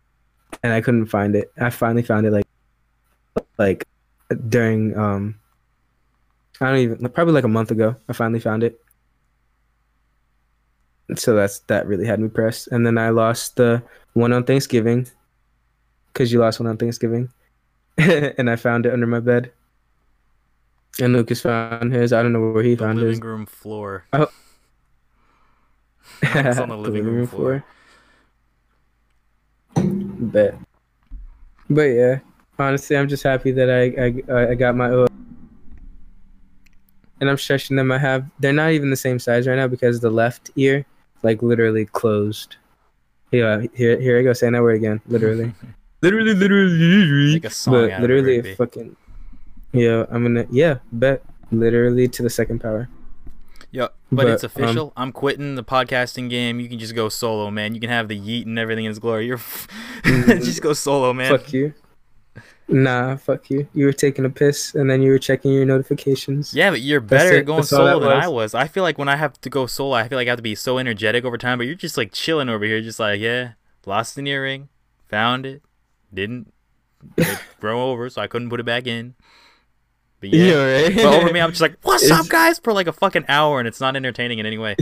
and 0.63 0.74
I 0.74 0.82
couldn't 0.82 1.05
find 1.07 1.36
it. 1.36 1.51
I 1.59 1.69
finally 1.69 2.01
found 2.03 2.26
it 2.26 2.32
like, 2.32 2.47
like, 3.57 3.88
during 4.49 4.97
um. 4.97 5.36
I 6.59 6.67
don't 6.69 6.78
even 6.78 7.09
probably 7.09 7.34
like 7.34 7.43
a 7.43 7.47
month 7.47 7.72
ago. 7.72 7.95
I 8.07 8.13
finally 8.13 8.39
found 8.39 8.63
it. 8.63 8.80
So 11.15 11.36
that's 11.36 11.59
that 11.61 11.88
really 11.88 12.05
had 12.05 12.19
me 12.19 12.30
pressed. 12.30 12.67
And 12.67 12.86
then 12.86 12.97
I 12.99 13.09
lost 13.09 13.55
the 13.55 13.82
one 14.13 14.32
on 14.32 14.43
Thanksgiving. 14.43 15.07
Cause 16.13 16.32
you 16.32 16.39
lost 16.39 16.59
one 16.59 16.67
on 16.67 16.78
Thanksgiving. 16.78 17.30
and 17.97 18.49
I 18.49 18.55
found 18.57 18.86
it 18.86 18.93
under 18.93 19.07
my 19.07 19.19
bed. 19.19 19.51
And 20.99 21.13
Lucas 21.13 21.41
found 21.41 21.93
his. 21.93 22.13
I 22.13 22.22
don't 22.22 22.34
know 22.34 22.51
where 22.51 22.63
he 22.63 22.76
The 22.76 22.84
found 22.84 22.99
his. 22.99 23.17
living 23.17 23.28
room 23.28 23.45
floor. 23.45 24.05
Oh. 24.13 24.28
It's 26.22 26.60
on 26.60 26.70
the 26.70 26.78
living 26.78 27.06
room 27.06 27.28
floor. 27.28 27.64
Bet. 29.76 30.56
But 31.70 31.84
yeah, 31.84 32.20
honestly, 32.60 32.97
I'm 32.97 33.08
just 33.08 33.24
happy 33.24 33.52
that 33.52 33.70
I 33.70 34.36
I 34.36 34.52
I 34.52 34.56
got 34.56 34.76
my 34.76 34.89
oil. 34.89 35.08
And 37.20 37.30
I'm 37.30 37.38
stretching 37.38 37.78
them. 37.78 37.91
I 37.91 37.97
have. 37.97 38.26
They're 38.39 38.54
not 38.54 38.72
even 38.72 38.89
the 38.89 38.95
same 38.95 39.20
size 39.20 39.47
right 39.47 39.56
now 39.56 39.68
because 39.68 39.99
the 39.99 40.10
left 40.10 40.49
ear, 40.56 40.86
like 41.24 41.41
literally 41.41 41.86
closed. 41.86 42.58
Yeah, 43.32 43.64
here 43.74 43.99
here 43.99 44.20
I 44.20 44.24
go 44.24 44.34
saying 44.34 44.54
that 44.54 44.62
word 44.62 44.76
again. 44.76 45.02
Literally. 45.08 45.54
literally, 46.02 46.34
literally, 46.34 46.78
literally. 46.78 47.34
Like 47.34 47.45
a 47.45 47.49
song 47.49 47.89
but 47.89 48.02
literally, 48.02 48.56
fucking. 48.56 48.95
Yeah, 49.72 50.06
I'm 50.10 50.24
gonna. 50.24 50.45
Yeah, 50.52 50.80
bet. 50.91 51.24
Literally 51.52 52.08
to 52.08 52.24
the 52.24 52.30
second 52.30 52.60
power. 52.60 52.89
Yeah, 53.72 53.88
but, 54.11 54.28
it's 54.28 54.41
But, 54.43 54.57
um, 54.57 54.63
official. 54.63 54.93
I'm 54.97 55.11
quitting 55.11 55.55
the 55.55 55.63
podcasting 55.63 56.30
game. 56.30 56.59
You 56.59 56.67
can 56.67 56.78
just 56.78 56.93
go 56.93 57.07
solo, 57.07 57.49
man. 57.49 57.74
You 57.74 57.80
can 57.80 57.89
have 57.89 58.09
the 58.09 58.19
yeet 58.19 58.45
and 58.45 58.59
everything 58.59 58.86
in 58.86 58.91
its 58.91 58.99
glory. 58.99 59.28
You're 59.28 59.39
just 60.03 60.61
go 60.61 60.74
solo, 60.74 61.13
man. 61.13 61.38
Fuck 61.38 61.53
you. 61.53 61.74
Nah, 62.67 63.17
fuck 63.17 63.49
you. 63.49 63.67
You 63.74 63.86
were 63.86 63.93
taking 63.93 64.24
a 64.26 64.30
piss 64.30 64.76
and 64.76 64.89
then 64.89 65.02
you 65.02 65.11
were 65.11 65.19
checking 65.19 65.52
your 65.52 65.65
notifications. 65.65 66.53
Yeah, 66.53 66.69
but 66.69 66.81
you're 66.81 67.02
better 67.02 67.38
at 67.38 67.45
going 67.45 67.61
That's 67.61 67.73
all 67.73 67.85
that 67.85 67.93
solo 67.93 68.10
than 68.10 68.18
I 68.18 68.27
was. 68.27 68.53
was. 68.53 68.56
I 68.56 68.68
feel 68.68 68.84
like 68.84 68.98
when 68.98 69.10
I 69.10 69.18
have 69.18 69.39
to 69.41 69.49
go 69.49 69.65
solo, 69.65 69.93
I 69.93 70.07
feel 70.07 70.18
like 70.18 70.27
I 70.27 70.31
have 70.31 70.38
to 70.38 70.43
be 70.43 70.56
so 70.56 70.77
energetic 70.77 71.26
over 71.26 71.38
time. 71.38 71.57
But 71.57 71.68
you're 71.68 71.76
just 71.76 71.98
like 71.98 72.11
chilling 72.14 72.49
over 72.49 72.64
here, 72.64 72.81
just 72.81 72.99
like 72.99 73.19
yeah, 73.19 73.53
lost 73.85 74.18
an 74.18 74.27
earring, 74.27 74.69
found 75.10 75.45
it, 75.45 75.61
didn't 76.14 76.53
it 77.18 77.39
grow 77.60 77.89
over, 77.91 78.10
so 78.10 78.22
I 78.22 78.27
couldn't 78.27 78.49
put 78.49 78.60
it 78.60 78.65
back 78.65 78.88
in. 78.88 79.15
But 80.22 80.30
yeah, 80.30 80.84
right. 80.84 80.95
but 80.95 81.06
over 81.06 81.34
me, 81.34 81.41
I'm 81.41 81.49
just 81.49 81.61
like, 81.61 81.76
"What's 81.81 82.03
It's- 82.03 82.19
up, 82.19 82.30
guys?" 82.30 82.60
for 82.60 82.73
like 82.73 82.85
a 82.88 82.93
fucking 82.93 83.26
hour, 83.27 83.57
and 83.60 83.68
it's 83.68 83.81
not 83.81 83.95
entertaining 83.95 84.38
in 84.38 84.45
any 84.45 84.60
way. 84.60 84.76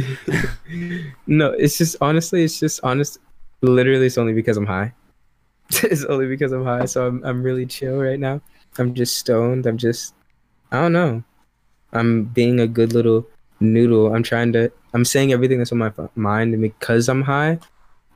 no, 1.27 1.51
it's 1.51 1.77
just 1.77 1.95
honestly, 2.01 2.43
it's 2.43 2.59
just 2.59 2.81
honest. 2.83 3.17
Literally, 3.61 4.05
it's 4.05 4.17
only 4.17 4.33
because 4.33 4.57
I'm 4.57 4.65
high. 4.65 4.93
it's 5.69 6.03
only 6.05 6.27
because 6.27 6.51
I'm 6.51 6.65
high, 6.65 6.85
so 6.85 7.07
I'm 7.07 7.23
I'm 7.23 7.41
really 7.41 7.65
chill 7.65 7.97
right 7.97 8.19
now. 8.19 8.41
I'm 8.77 8.93
just 8.93 9.17
stoned. 9.17 9.65
I'm 9.65 9.77
just, 9.77 10.13
I 10.71 10.81
don't 10.81 10.93
know. 10.93 11.23
I'm 11.93 12.25
being 12.25 12.59
a 12.59 12.67
good 12.67 12.93
little 12.93 13.25
noodle. 13.61 14.13
I'm 14.13 14.23
trying 14.23 14.51
to. 14.53 14.71
I'm 14.93 15.05
saying 15.05 15.31
everything 15.31 15.59
that's 15.59 15.71
on 15.71 15.77
my 15.77 15.87
f- 15.87 16.09
mind, 16.15 16.53
and 16.53 16.61
because 16.61 17.07
I'm 17.07 17.21
high, 17.21 17.59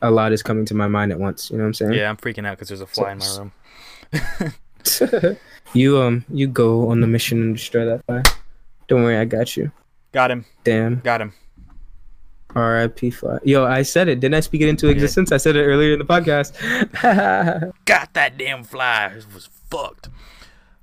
a 0.01 0.11
lot 0.11 0.33
is 0.33 0.43
coming 0.43 0.65
to 0.65 0.75
my 0.75 0.89
mind 0.89 1.13
at 1.13 1.19
once. 1.19 1.49
You 1.49 1.57
know 1.57 1.63
what 1.63 1.67
I'm 1.69 1.73
saying? 1.73 1.93
Yeah, 1.93 2.09
I'm 2.09 2.17
freaking 2.17 2.45
out 2.45 2.57
because 2.57 2.67
there's 2.67 2.81
a 2.81 2.87
fly 2.87 3.13
in 3.13 3.19
my 3.19 3.37
room. 3.37 3.51
you 5.73 5.99
um, 6.01 6.25
you 6.29 6.47
go 6.47 6.89
on 6.89 7.01
the 7.01 7.07
mission 7.07 7.41
and 7.41 7.55
destroy 7.55 7.85
that 7.85 8.05
fire. 8.05 8.23
Don't 8.87 9.03
worry, 9.03 9.17
I 9.17 9.25
got 9.25 9.55
you. 9.57 9.71
Got 10.11 10.31
him. 10.31 10.45
Damn. 10.63 10.99
Got 10.99 11.21
him. 11.21 11.33
R.I.P. 12.55 13.09
Fly. 13.09 13.39
Yo, 13.43 13.65
I 13.65 13.81
said 13.81 14.07
it. 14.07 14.19
Didn't 14.19 14.35
I 14.35 14.39
speak 14.41 14.61
it 14.61 14.67
into 14.69 14.87
existence? 14.89 15.31
I 15.31 15.37
said 15.37 15.55
it 15.55 15.63
earlier 15.63 15.93
in 15.93 15.99
the 15.99 16.05
podcast. 16.05 16.53
got 17.85 18.13
that 18.13 18.37
damn 18.37 18.63
fly. 18.63 19.07
It 19.17 19.25
was 19.33 19.49
fucked. 19.71 20.09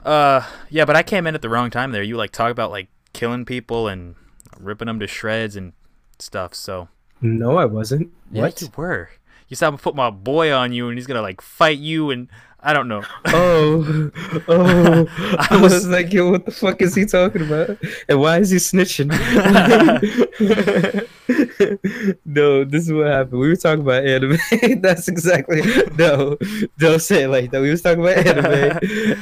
Uh, 0.05 0.45
yeah, 0.69 0.85
but 0.85 0.97
I 0.97 1.05
came 1.05 1.27
in 1.29 1.35
at 1.37 1.43
the 1.43 1.49
wrong 1.49 1.71
time 1.71 1.93
there. 1.93 2.03
You 2.03 2.17
like 2.17 2.33
talk 2.33 2.51
about 2.51 2.73
like 2.73 2.89
killing 3.13 3.45
people 3.45 3.87
and 3.87 4.17
ripping 4.59 4.87
them 4.87 4.99
to 4.99 5.07
shreds 5.07 5.55
and 5.55 5.73
stuff. 6.19 6.55
So 6.55 6.89
no, 7.21 7.57
I 7.57 7.67
wasn't. 7.67 8.11
yeah, 8.33 8.43
What? 8.43 8.61
you 8.61 8.69
were. 8.77 9.11
You 9.51 9.57
said 9.57 9.67
I'm 9.67 9.73
gonna 9.73 9.83
put 9.83 9.97
my 9.97 10.11
boy 10.11 10.55
on 10.55 10.73
you 10.73 10.89
and 10.89 10.97
he's 10.97 11.09
gonna 11.09 11.21
like 11.21 11.41
fight 11.41 11.79
you 11.79 12.11
and 12.11 12.29
I 12.63 12.73
don't 12.73 12.89
know. 12.89 13.03
Oh, 13.27 14.11
oh! 14.49 15.07
I 15.51 15.61
was 15.61 15.87
like, 15.89 16.13
yo, 16.13 16.31
what 16.31 16.45
the 16.45 16.51
fuck 16.51 16.81
is 16.83 16.95
he 16.95 17.05
talking 17.05 17.43
about? 17.43 17.77
And 18.09 18.21
why 18.21 18.39
is 18.39 18.51
he 18.51 18.59
snitching? 18.59 19.09
no, 22.25 22.65
this 22.65 22.87
is 22.87 22.93
what 22.93 23.07
happened. 23.07 23.41
We 23.41 23.49
were 23.49 23.57
talking 23.57 23.83
about 23.83 24.05
anime. 24.05 24.39
That's 24.81 25.09
exactly 25.09 25.63
no. 25.97 26.37
Don't 26.79 27.01
say 27.01 27.25
it 27.25 27.29
like 27.29 27.51
that. 27.51 27.61
We 27.61 27.71
was 27.71 27.83
talking 27.83 28.01
about 28.01 28.27
anime, 28.27 28.79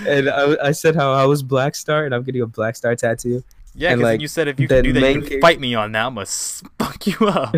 and 0.06 0.28
I, 0.28 0.68
I 0.68 0.72
said 0.72 0.96
how 0.96 1.12
I 1.12 1.24
was 1.24 1.42
Black 1.42 1.74
Star, 1.74 2.04
and 2.04 2.14
I'm 2.14 2.24
getting 2.24 2.42
a 2.42 2.46
Black 2.46 2.76
Star 2.76 2.94
tattoo. 2.96 3.42
Yeah, 3.74 3.90
And, 3.90 4.00
because 4.00 4.12
like, 4.12 4.20
you 4.20 4.28
said 4.28 4.48
if 4.48 4.58
you 4.58 4.68
could 4.68 4.84
do 4.84 4.92
that, 4.92 5.14
you 5.14 5.22
char- 5.22 5.40
fight 5.40 5.60
me 5.60 5.74
on 5.74 5.92
that. 5.92 6.06
I'm 6.06 6.14
gonna 6.14 6.26
spunk 6.26 7.06
you 7.06 7.28
up. 7.28 7.54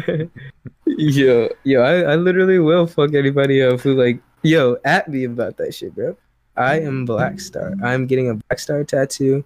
Yo, 1.00 1.48
yo, 1.64 1.80
I, 1.80 2.12
I 2.12 2.16
literally 2.16 2.58
will 2.58 2.86
fuck 2.86 3.14
anybody 3.14 3.62
up 3.62 3.80
who 3.80 3.94
like, 3.94 4.20
yo, 4.42 4.76
at 4.84 5.08
me 5.08 5.24
about 5.24 5.56
that 5.56 5.74
shit, 5.74 5.94
bro. 5.94 6.14
I 6.58 6.78
am 6.80 7.06
Black 7.06 7.40
Star. 7.40 7.72
I'm 7.82 8.06
getting 8.06 8.28
a 8.28 8.34
Black 8.34 8.58
Star 8.58 8.84
tattoo. 8.84 9.42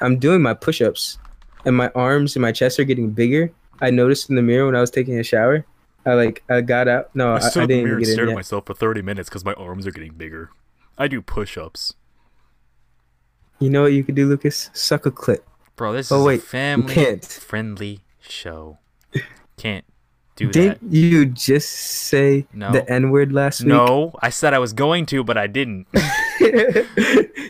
I'm 0.00 0.18
doing 0.18 0.40
my 0.40 0.54
push-ups, 0.54 1.18
and 1.66 1.76
my 1.76 1.90
arms 1.94 2.34
and 2.34 2.40
my 2.40 2.50
chest 2.50 2.80
are 2.80 2.84
getting 2.84 3.10
bigger. 3.10 3.52
I 3.82 3.90
noticed 3.90 4.30
in 4.30 4.36
the 4.36 4.42
mirror 4.42 4.64
when 4.64 4.74
I 4.74 4.80
was 4.80 4.90
taking 4.90 5.18
a 5.18 5.22
shower. 5.22 5.66
I 6.06 6.14
like, 6.14 6.42
I 6.48 6.62
got 6.62 6.88
out. 6.88 7.14
No, 7.14 7.32
I, 7.32 7.36
I, 7.36 7.38
stood 7.40 7.64
in 7.64 7.68
the 7.68 7.74
didn't 7.74 7.84
mirror 7.84 7.88
even 7.88 7.96
and 7.98 8.04
get 8.04 8.08
in 8.08 8.14
stared 8.14 8.28
at 8.30 8.34
myself 8.34 8.66
for 8.66 8.74
30 8.74 9.02
minutes 9.02 9.28
because 9.28 9.44
my 9.44 9.52
arms 9.54 9.86
are 9.86 9.90
getting 9.90 10.14
bigger. 10.14 10.50
I 10.96 11.08
do 11.08 11.20
push-ups. 11.20 11.92
You 13.58 13.68
know 13.68 13.82
what 13.82 13.92
you 13.92 14.02
could 14.02 14.14
do, 14.14 14.26
Lucas? 14.26 14.70
Suck 14.72 15.04
a 15.04 15.10
clit. 15.10 15.40
Bro, 15.76 15.92
this 15.92 16.10
Oh, 16.10 16.20
is 16.20 16.24
wait, 16.24 16.38
a 16.40 16.42
family-friendly 16.42 18.00
show. 18.20 18.78
Can't 19.58 19.84
do 20.36 20.50
Didn't 20.52 20.80
that. 20.90 20.96
you 20.96 21.26
just 21.26 21.68
say 21.70 22.46
No. 22.52 22.70
the 22.70 22.88
N 22.90 23.10
word 23.10 23.32
last 23.32 23.60
week? 23.60 23.68
No, 23.68 24.12
I 24.22 24.28
said 24.30 24.52
I 24.54 24.58
was 24.58 24.72
going 24.72 25.06
to, 25.06 25.24
but 25.24 25.36
I 25.38 25.46
didn't. 25.46 25.86
yeah, 26.40 26.82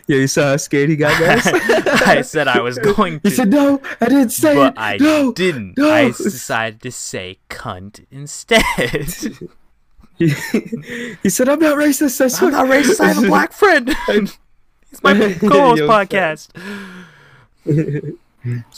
you 0.07 0.27
saw 0.27 0.51
how 0.51 0.57
scared 0.57 0.89
he 0.89 0.95
got, 0.95 1.19
guys? 1.19 1.45
I 2.07 2.21
said 2.21 2.47
I 2.47 2.61
was 2.61 2.79
going 2.95 3.19
He 3.23 3.29
to, 3.29 3.35
said, 3.35 3.49
no, 3.49 3.81
I 3.99 4.05
didn't 4.07 4.29
say 4.31 4.55
but 4.55 4.73
it. 4.73 4.79
I 4.79 4.97
no. 4.97 5.33
didn't. 5.33 5.77
no. 5.77 5.91
I 5.91 6.05
decided 6.11 6.81
to 6.81 6.91
say 6.91 7.39
cunt 7.49 8.05
instead. 8.09 8.63
He, 10.17 10.29
he 11.21 11.29
said, 11.29 11.47
I'm 11.49 11.59
not 11.59 11.77
racist. 11.77 12.17
I 12.21 12.45
I'm 12.45 12.51
not 12.51 12.65
racist. 12.67 12.99
I 12.99 13.09
have 13.09 13.23
a 13.23 13.27
black 13.27 13.51
friend. 13.53 13.93
He's 14.07 15.03
my 15.03 15.13
co-host 15.13 15.77
Yo, 15.79 15.87
podcast. 15.87 16.49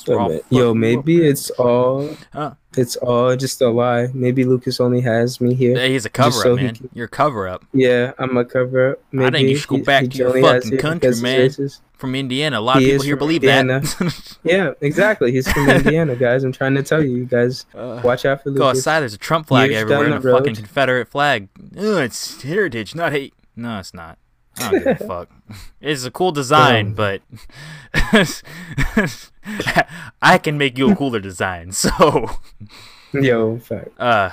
Yo, 0.08 0.18
I'll 0.20 0.30
man. 0.30 0.38
fuck 0.40 0.46
Yo, 0.52 0.74
maybe 0.74 1.26
it's 1.26 1.50
all 1.52 2.10
Huh. 2.34 2.54
it's 2.78 2.96
all 2.98 3.36
just 3.36 3.62
a 3.62 3.70
lie. 3.70 4.08
Maybe 4.14 4.44
Lucas 4.44 4.80
only 4.80 5.02
has 5.02 5.40
me 5.42 5.54
here. 5.54 5.80
He's 5.88 6.06
a 6.06 6.10
cover 6.10 6.38
up, 6.38 6.44
so 6.44 6.56
man. 6.56 6.76
can- 6.76 6.90
You're 6.94 7.06
a 7.06 7.10
cover 7.10 7.48
up 7.48 7.66
Yeah, 7.74 8.12
I'm 8.18 8.36
a 8.38 8.46
cover 8.46 8.92
up. 8.92 9.00
Maybe 9.12 9.26
I 9.28 9.32
think 9.32 9.50
you 9.50 9.56
should 9.58 9.70
go 9.70 9.78
back 9.84 10.04
he 10.04 10.08
to 10.10 10.18
your 10.18 10.42
fucking 10.42 10.78
country, 10.78 11.16
man. 11.22 11.50
from 11.98 12.16
Indiana. 12.16 12.60
A 12.60 12.62
lot 12.62 12.78
of 12.78 12.84
people 12.84 13.04
here 13.06 13.16
believe 13.18 13.44
Indiana. 13.44 13.82
that. 13.82 14.38
Yeah, 14.44 14.72
exactly. 14.82 15.32
He's 15.32 15.52
from 15.52 15.70
Indiana, 15.80 16.16
guys. 16.16 16.44
I'm 16.44 16.52
trying 16.54 16.76
to 16.76 16.84
tell 16.84 17.04
you, 17.04 17.12
you 17.18 17.26
guys. 17.26 17.66
Uh, 17.76 18.00
Watch 18.04 18.26
out 18.26 18.42
for 18.44 18.52
Go 18.52 18.66
Lucas. 18.68 18.80
outside. 18.80 19.00
There's 19.02 19.14
a 19.14 19.18
Trump 19.18 19.48
flag 19.48 19.70
Years 19.72 19.82
everywhere 19.82 20.06
and 20.06 20.14
a 20.14 20.20
the 20.20 20.32
fucking. 20.32 20.56
Confederate 20.56 21.10
flag. 21.10 21.50
Ugh, 21.78 21.98
it's 22.04 22.42
heritage, 22.44 22.96
not 22.96 23.12
hate. 23.12 23.34
No, 23.56 23.80
it's 23.80 23.94
not. 23.94 24.18
I 24.60 24.72
don't 24.72 24.84
give 24.84 25.02
a 25.02 25.04
fuck. 25.08 25.30
It's 25.82 26.04
a 26.06 26.12
cool 26.12 26.32
design, 26.32 26.88
Um. 26.88 26.94
but 26.94 27.22
I 30.22 30.38
can 30.38 30.58
make 30.58 30.78
you 30.78 30.92
a 30.92 30.96
cooler 30.96 31.20
design. 31.20 31.72
So, 31.80 32.30
Yo, 33.14 33.58
fact. 33.58 34.00
uh, 34.00 34.30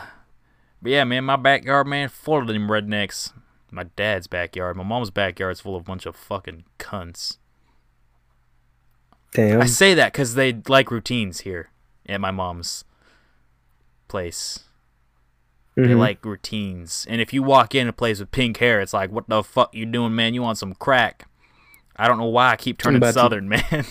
but 0.83 0.91
yeah, 0.93 1.05
man, 1.05 1.25
my 1.25 1.37
backyard, 1.37 1.87
man, 1.87 2.09
full 2.11 2.39
of 2.43 2.47
them 2.49 2.69
rednecks. 2.69 3.33
My 3.71 3.85
dad's 3.97 4.27
backyard, 4.27 4.77
my 4.77 4.83
mom's 4.85 5.11
backyard's 5.11 5.61
full 5.61 5.77
of 5.77 5.81
a 5.83 5.85
bunch 5.85 6.05
of 6.07 6.15
fucking 6.15 6.65
cunts. 6.79 7.39
Damn. 9.33 9.61
I 9.63 9.67
say 9.67 9.95
that 9.95 10.13
because 10.13 10.35
they 10.35 10.53
like 10.69 10.91
routines 10.91 11.41
here 11.41 11.71
at 12.09 12.21
my 12.21 12.31
mom's 12.31 12.85
place. 14.09 14.65
They 15.77 15.83
Mhm. 15.89 15.99
like 15.99 16.25
routines. 16.25 17.07
And 17.11 17.21
if 17.21 17.35
you 17.35 17.43
walk 17.43 17.75
in 17.75 17.87
a 17.87 17.93
place 17.93 18.19
with 18.19 18.31
pink 18.31 18.57
hair, 18.57 18.81
it's 18.81 18.95
like, 18.95 19.11
what 19.13 19.29
the 19.29 19.43
fuck 19.43 19.75
you 19.75 19.85
doing, 19.85 20.15
man? 20.15 20.33
You 20.33 20.41
want 20.43 20.57
some 20.57 20.73
crack? 20.75 21.27
I 21.97 22.09
don't 22.09 22.17
know 22.19 22.25
why 22.25 22.51
I 22.53 22.57
keep 22.57 22.79
turning 22.79 22.97
about 22.97 23.09
to- 23.09 23.13
southern, 23.15 23.49
man. 23.51 23.85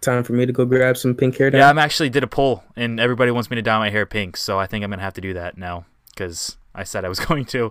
Time 0.00 0.22
for 0.22 0.34
me 0.34 0.44
to 0.44 0.52
go 0.52 0.66
grab 0.66 0.96
some 0.98 1.14
pink 1.14 1.36
hair. 1.38 1.54
yeah, 1.54 1.70
I'm 1.70 1.78
actually 1.78 2.10
did 2.10 2.22
a 2.22 2.26
poll, 2.26 2.62
and 2.76 3.00
everybody 3.00 3.30
wants 3.30 3.48
me 3.48 3.54
to 3.54 3.62
dye 3.62 3.78
my 3.78 3.88
hair 3.90 4.04
pink, 4.04 4.36
so 4.36 4.58
I 4.58 4.66
think 4.66 4.84
I'm 4.84 4.90
gonna 4.90 5.00
have 5.02 5.14
to 5.14 5.20
do 5.22 5.32
that 5.34 5.56
now 5.56 5.86
because 6.10 6.58
I 6.74 6.84
said 6.84 7.04
I 7.04 7.08
was 7.08 7.18
going 7.26 7.46
to. 7.46 7.70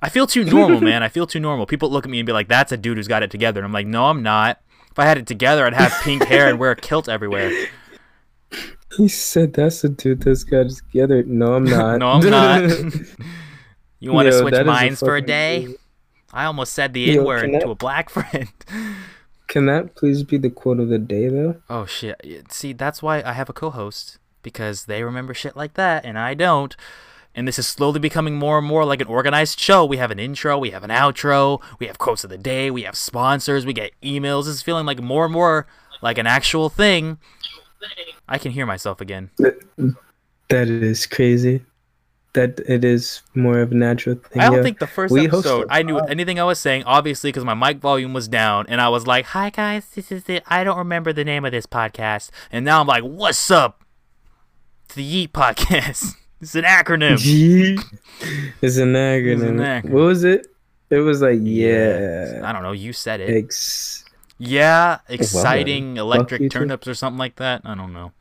I 0.00 0.08
feel 0.08 0.26
too 0.28 0.44
normal, 0.44 0.80
man. 0.82 1.02
I 1.02 1.08
feel 1.08 1.26
too 1.26 1.40
normal. 1.40 1.66
People 1.66 1.90
look 1.90 2.04
at 2.04 2.10
me 2.10 2.20
and 2.20 2.26
be 2.26 2.32
like, 2.32 2.46
"That's 2.48 2.70
a 2.70 2.76
dude 2.76 2.96
who's 2.98 3.08
got 3.08 3.22
it 3.24 3.30
together." 3.30 3.58
And 3.60 3.64
I'm 3.66 3.72
like, 3.72 3.86
"No, 3.88 4.04
I'm 4.06 4.22
not. 4.22 4.60
If 4.92 4.98
I 5.00 5.04
had 5.06 5.18
it 5.18 5.26
together, 5.26 5.66
I'd 5.66 5.74
have 5.74 5.92
pink 6.02 6.22
hair 6.26 6.48
and 6.48 6.58
wear 6.60 6.70
a 6.70 6.76
kilt 6.76 7.08
everywhere." 7.08 7.50
He 8.96 9.08
said 9.08 9.54
that's 9.54 9.82
the 9.82 9.88
dude 9.88 10.22
that's 10.22 10.44
got 10.44 10.66
us 10.66 10.76
together. 10.80 11.22
No, 11.24 11.54
I'm 11.54 11.64
not. 11.76 11.98
No, 11.98 12.08
I'm 12.10 12.30
not. 12.30 12.70
you 14.00 14.12
want 14.12 14.26
to 14.26 14.38
switch 14.38 14.54
is 14.54 14.60
a 14.60 14.64
minds 14.64 15.00
for 15.00 15.16
a 15.16 15.22
day? 15.22 15.66
dude. 15.66 15.76
I 16.32 16.44
almost 16.46 16.72
said 16.72 16.92
the 16.92 17.16
N 17.16 17.24
word 17.24 17.52
that- 17.52 17.62
to 17.62 17.70
a 17.70 17.74
black 17.74 18.10
friend. 18.10 18.48
Can 19.46 19.66
that 19.66 19.94
please 19.94 20.22
be 20.22 20.38
the 20.38 20.50
quote 20.50 20.80
of 20.80 20.88
the 20.88 20.98
day, 20.98 21.28
though? 21.28 21.56
Oh 21.68 21.86
shit! 21.86 22.20
See, 22.50 22.72
that's 22.72 23.02
why 23.02 23.22
I 23.22 23.34
have 23.34 23.48
a 23.48 23.52
co-host 23.52 24.18
because 24.42 24.86
they 24.86 25.02
remember 25.02 25.32
shit 25.34 25.56
like 25.56 25.74
that 25.74 26.04
and 26.04 26.18
I 26.18 26.34
don't. 26.34 26.74
And 27.36 27.48
this 27.48 27.58
is 27.58 27.66
slowly 27.66 27.98
becoming 27.98 28.36
more 28.36 28.58
and 28.58 28.66
more 28.66 28.84
like 28.84 29.00
an 29.00 29.08
organized 29.08 29.58
show. 29.58 29.84
We 29.84 29.96
have 29.96 30.12
an 30.12 30.20
intro, 30.20 30.56
we 30.56 30.70
have 30.70 30.84
an 30.84 30.90
outro, 30.90 31.60
we 31.80 31.86
have 31.86 31.98
quotes 31.98 32.22
of 32.22 32.30
the 32.30 32.38
day, 32.38 32.70
we 32.70 32.82
have 32.82 32.96
sponsors, 32.96 33.66
we 33.66 33.72
get 33.72 33.90
emails. 34.02 34.46
Is 34.46 34.62
feeling 34.62 34.86
like 34.86 35.00
more 35.02 35.24
and 35.24 35.32
more 35.32 35.66
like 36.00 36.16
an 36.18 36.26
actual 36.28 36.68
thing. 36.68 37.18
I 38.28 38.38
can 38.38 38.52
hear 38.52 38.66
myself 38.66 39.00
again. 39.00 39.30
That 39.38 40.68
is 40.68 41.06
crazy. 41.06 41.62
That 42.34 42.58
it 42.68 42.84
is 42.84 43.22
more 43.34 43.60
of 43.60 43.70
a 43.70 43.74
natural 43.76 44.16
thing. 44.16 44.42
I 44.42 44.46
don't 44.46 44.56
yeah. 44.56 44.62
think 44.64 44.80
the 44.80 44.88
first 44.88 45.12
We 45.12 45.26
episode 45.26 45.68
I 45.70 45.82
knew 45.82 45.98
anything 45.98 46.40
I 46.40 46.44
was 46.44 46.58
saying, 46.58 46.82
obviously, 46.84 47.28
because 47.28 47.44
my 47.44 47.54
mic 47.54 47.78
volume 47.78 48.12
was 48.12 48.26
down, 48.26 48.66
and 48.68 48.80
I 48.80 48.88
was 48.88 49.06
like, 49.06 49.26
"Hi 49.26 49.50
guys, 49.50 49.86
this 49.90 50.10
is 50.10 50.28
it. 50.28 50.42
I 50.48 50.64
don't 50.64 50.78
remember 50.78 51.12
the 51.12 51.24
name 51.24 51.44
of 51.44 51.52
this 51.52 51.66
podcast," 51.66 52.30
and 52.50 52.64
now 52.64 52.80
I'm 52.80 52.88
like, 52.88 53.04
"What's 53.04 53.50
up?" 53.52 53.84
To 54.88 54.96
the 54.96 55.26
Yeet 55.26 55.30
Podcast. 55.30 56.14
It's 56.40 56.54
an 56.54 56.64
acronym. 56.64 57.16
G 57.16 57.78
is 58.60 58.76
an 58.76 58.92
acronym. 58.92 59.60
acronym. 59.60 59.90
What 59.90 60.00
was 60.02 60.24
it? 60.24 60.46
It 60.90 60.98
was 60.98 61.22
like 61.22 61.38
yeah. 61.40 62.42
I 62.44 62.52
don't 62.52 62.62
know. 62.62 62.72
You 62.72 62.92
said 62.92 63.20
it. 63.20 63.30
Ex- 63.30 64.03
Yeah, 64.38 64.98
exciting 65.08 65.94
Fuck 65.94 66.00
electric 66.00 66.50
turnips 66.50 66.88
or 66.88 66.94
something 66.94 67.18
like 67.18 67.36
that. 67.36 67.62
I 67.64 67.74
don't 67.74 67.92
know. 67.92 68.12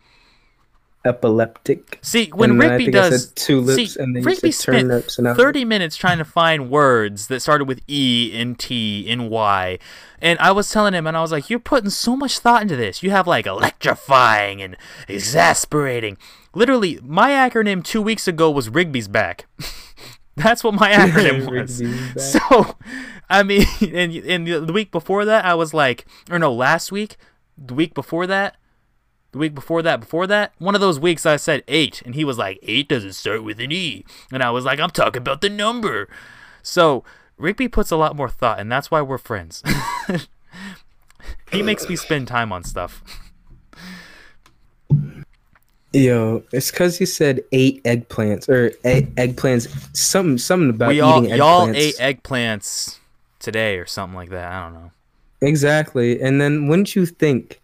epileptic. 1.06 2.00
See, 2.02 2.30
when 2.34 2.52
And 2.52 2.60
Rigby 2.60 2.92
does 2.92 3.32
tulips, 3.34 3.94
see, 3.94 4.00
and 4.02 4.16
then 4.16 4.24
Rigby 4.24 4.52
spent 4.52 4.90
30 5.12 5.66
minutes 5.66 5.98
trying 5.98 6.18
to 6.20 6.26
find 6.26 6.70
words 6.70 7.28
that 7.28 7.42
started 7.42 7.66
with 7.66 7.82
E 7.88 8.32
and 8.36 8.58
T 8.58 9.06
and 9.10 9.30
Y. 9.30 9.80
And 10.22 10.40
I 10.40 10.52
was 10.52 10.70
telling 10.72 10.94
him, 10.94 11.06
and 11.06 11.18
I 11.18 11.22
was 11.22 11.32
like, 11.32 11.50
You're 11.50 11.60
putting 11.60 11.90
so 11.90 12.16
much 12.16 12.40
thought 12.40 12.62
into 12.62 12.76
this. 12.76 13.04
You 13.04 13.12
have 13.12 13.28
like 13.28 13.46
electrifying 13.46 14.62
and 14.62 14.78
exasperating. 15.08 16.18
Literally, 16.56 17.00
my 17.04 17.32
acronym 17.32 17.84
two 17.84 18.02
weeks 18.02 18.28
ago 18.28 18.50
was 18.52 18.70
Rigby's 18.70 19.08
back. 19.08 19.48
That's 20.36 20.64
what 20.64 20.74
my 20.74 20.92
acronym 20.94 21.50
was. 21.50 22.32
So, 22.34 22.76
I 23.30 23.44
mean, 23.44 23.66
and, 23.82 24.14
and 24.14 24.68
the 24.68 24.74
week 24.74 24.92
before 24.92 25.26
that, 25.26 25.46
I 25.46 25.54
was 25.56 25.74
like, 25.74 26.06
or 26.30 26.40
no, 26.40 26.52
last 26.54 26.92
week, 26.92 27.18
the 27.58 27.74
week 27.74 27.94
before 27.94 28.28
that, 28.28 28.58
the 29.32 29.40
week 29.40 29.56
before 29.56 29.82
that, 29.82 30.00
before 30.00 30.28
that, 30.28 30.54
one 30.60 30.76
of 30.76 30.82
those 30.82 31.00
weeks 31.00 31.26
I 31.26 31.38
said 31.38 31.64
eight, 31.68 32.02
and 32.06 32.16
he 32.16 32.24
was 32.24 32.38
like, 32.38 32.60
eight 32.62 32.88
doesn't 32.88 33.14
start 33.14 33.44
with 33.44 33.60
an 33.60 33.72
E. 33.72 34.06
And 34.32 34.44
I 34.44 34.52
was 34.52 34.66
like, 34.66 34.80
I'm 34.80 34.92
talking 34.92 35.22
about 35.22 35.42
the 35.42 35.50
number. 35.50 36.08
So, 36.62 37.04
Rigby 37.38 37.68
puts 37.68 37.90
a 37.92 37.96
lot 37.98 38.16
more 38.16 38.30
thought, 38.30 38.60
and 38.60 38.72
that's 38.72 38.92
why 38.92 39.02
we're 39.02 39.18
friends. 39.18 39.64
he 41.52 41.64
makes 41.64 41.90
me 41.90 41.96
spend 41.96 42.28
time 42.28 42.52
on 42.52 42.64
stuff. 42.64 43.04
Yo, 45.94 46.44
it's 46.52 46.72
because 46.72 46.98
he 46.98 47.06
said 47.06 47.42
eight 47.52 47.84
eggplants 47.84 48.50
or 48.50 48.72
egg, 48.84 49.14
eggplants. 49.16 49.68
Something, 49.96 50.38
something 50.40 50.72
about 50.72 50.90
we 50.90 51.00
all, 51.02 51.24
eating 51.24 51.38
y'all 51.38 51.68
eggplants. 51.68 51.76
ate 51.76 51.96
eggplants 52.24 52.98
today 53.40 53.78
or 53.78 53.86
something 53.86 54.16
like 54.16 54.30
that. 54.30 54.52
I 54.52 54.64
don't 54.64 54.74
know. 54.74 54.92
Exactly. 55.42 56.20
And 56.22 56.42
then 56.42 56.68
wouldn't 56.68 56.96
you 56.96 57.06
think 57.06 57.62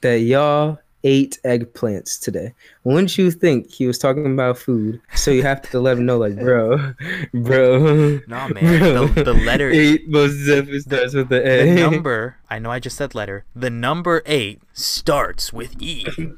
that 0.00 0.20
y'all 0.20 0.78
ate 1.04 1.38
eggplants 1.44 2.20
today? 2.20 2.54
Wouldn't 2.82 3.16
you 3.16 3.30
think 3.30 3.70
he 3.70 3.86
was 3.86 3.98
talking 3.98 4.26
about 4.26 4.58
food? 4.58 5.00
So 5.14 5.30
you 5.30 5.42
have 5.44 5.62
to 5.70 5.78
let 5.80 5.96
him 5.96 6.06
know, 6.06 6.18
like, 6.18 6.36
bro, 6.40 6.92
bro. 7.34 8.18
Nah, 8.26 8.48
man, 8.48 9.14
the- 9.14 9.22
the 9.24 9.32
letter- 9.34 9.70
eight 9.74 10.08
most 10.08 10.38
definitely 10.44 10.80
starts 10.80 11.14
with 11.14 11.28
the 11.28 11.38
The 11.40 11.74
number, 11.88 12.36
I 12.50 12.58
know 12.58 12.70
I 12.72 12.80
just 12.80 12.96
said 12.96 13.14
letter. 13.14 13.44
The 13.54 13.70
number 13.70 14.22
eight 14.26 14.60
starts 14.72 15.52
with 15.52 15.80
E. 15.80 16.04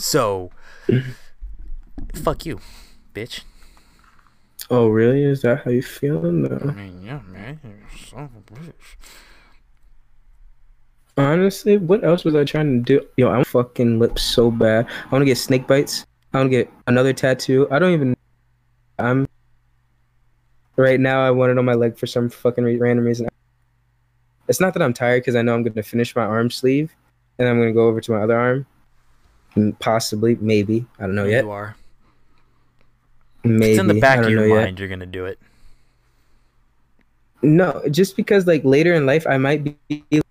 So, 0.00 0.52
fuck 2.14 2.46
you, 2.46 2.60
bitch. 3.14 3.42
Oh, 4.70 4.88
really? 4.88 5.22
Is 5.24 5.42
that 5.42 5.64
how 5.64 5.70
you 5.70 5.82
feel? 5.82 6.18
I 6.18 6.30
mean, 6.30 7.02
yeah, 7.02 7.20
man. 7.26 7.60
you're. 7.62 8.74
Honestly, 11.16 11.78
what 11.78 12.04
else 12.04 12.24
was 12.24 12.34
I 12.34 12.44
trying 12.44 12.84
to 12.84 13.00
do? 13.00 13.06
Yo, 13.16 13.28
I 13.28 13.36
want 13.36 13.46
fucking 13.46 13.98
lips 13.98 14.22
so 14.22 14.50
bad. 14.50 14.86
I 14.86 15.08
want 15.10 15.22
to 15.22 15.26
get 15.26 15.38
snake 15.38 15.66
bites. 15.66 16.06
I 16.32 16.38
want 16.38 16.50
to 16.50 16.56
get 16.58 16.70
another 16.86 17.12
tattoo. 17.12 17.66
I 17.70 17.78
don't 17.78 17.92
even. 17.92 18.16
I'm. 18.98 19.26
Right 20.76 21.00
now, 21.00 21.26
I 21.26 21.30
want 21.32 21.50
it 21.50 21.58
on 21.58 21.64
my 21.64 21.74
leg 21.74 21.98
for 21.98 22.06
some 22.06 22.30
fucking 22.30 22.62
re- 22.62 22.76
random 22.76 23.04
reason. 23.04 23.28
It's 24.46 24.60
not 24.60 24.74
that 24.74 24.82
I'm 24.82 24.92
tired 24.94 25.22
because 25.22 25.34
I 25.34 25.42
know 25.42 25.54
I'm 25.54 25.62
going 25.62 25.74
to 25.74 25.82
finish 25.82 26.14
my 26.14 26.22
arm 26.24 26.50
sleeve 26.50 26.94
and 27.38 27.48
I'm 27.48 27.56
going 27.56 27.68
to 27.68 27.74
go 27.74 27.88
over 27.88 28.00
to 28.00 28.12
my 28.12 28.22
other 28.22 28.38
arm. 28.38 28.66
Possibly, 29.78 30.36
maybe. 30.40 30.86
I 30.98 31.02
don't 31.02 31.14
know 31.14 31.24
yet. 31.24 31.44
You 31.44 31.50
are. 31.50 31.76
Maybe. 33.44 33.72
It's 33.72 33.80
in 33.80 33.86
the 33.86 34.00
back 34.00 34.24
of 34.24 34.30
your 34.30 34.46
yet. 34.46 34.64
mind. 34.64 34.78
You're 34.78 34.88
gonna 34.88 35.06
do 35.06 35.24
it. 35.24 35.38
No, 37.42 37.82
just 37.90 38.16
because 38.16 38.46
like 38.46 38.64
later 38.64 38.94
in 38.94 39.06
life 39.06 39.26
I 39.26 39.38
might 39.38 39.62
be 39.88 40.22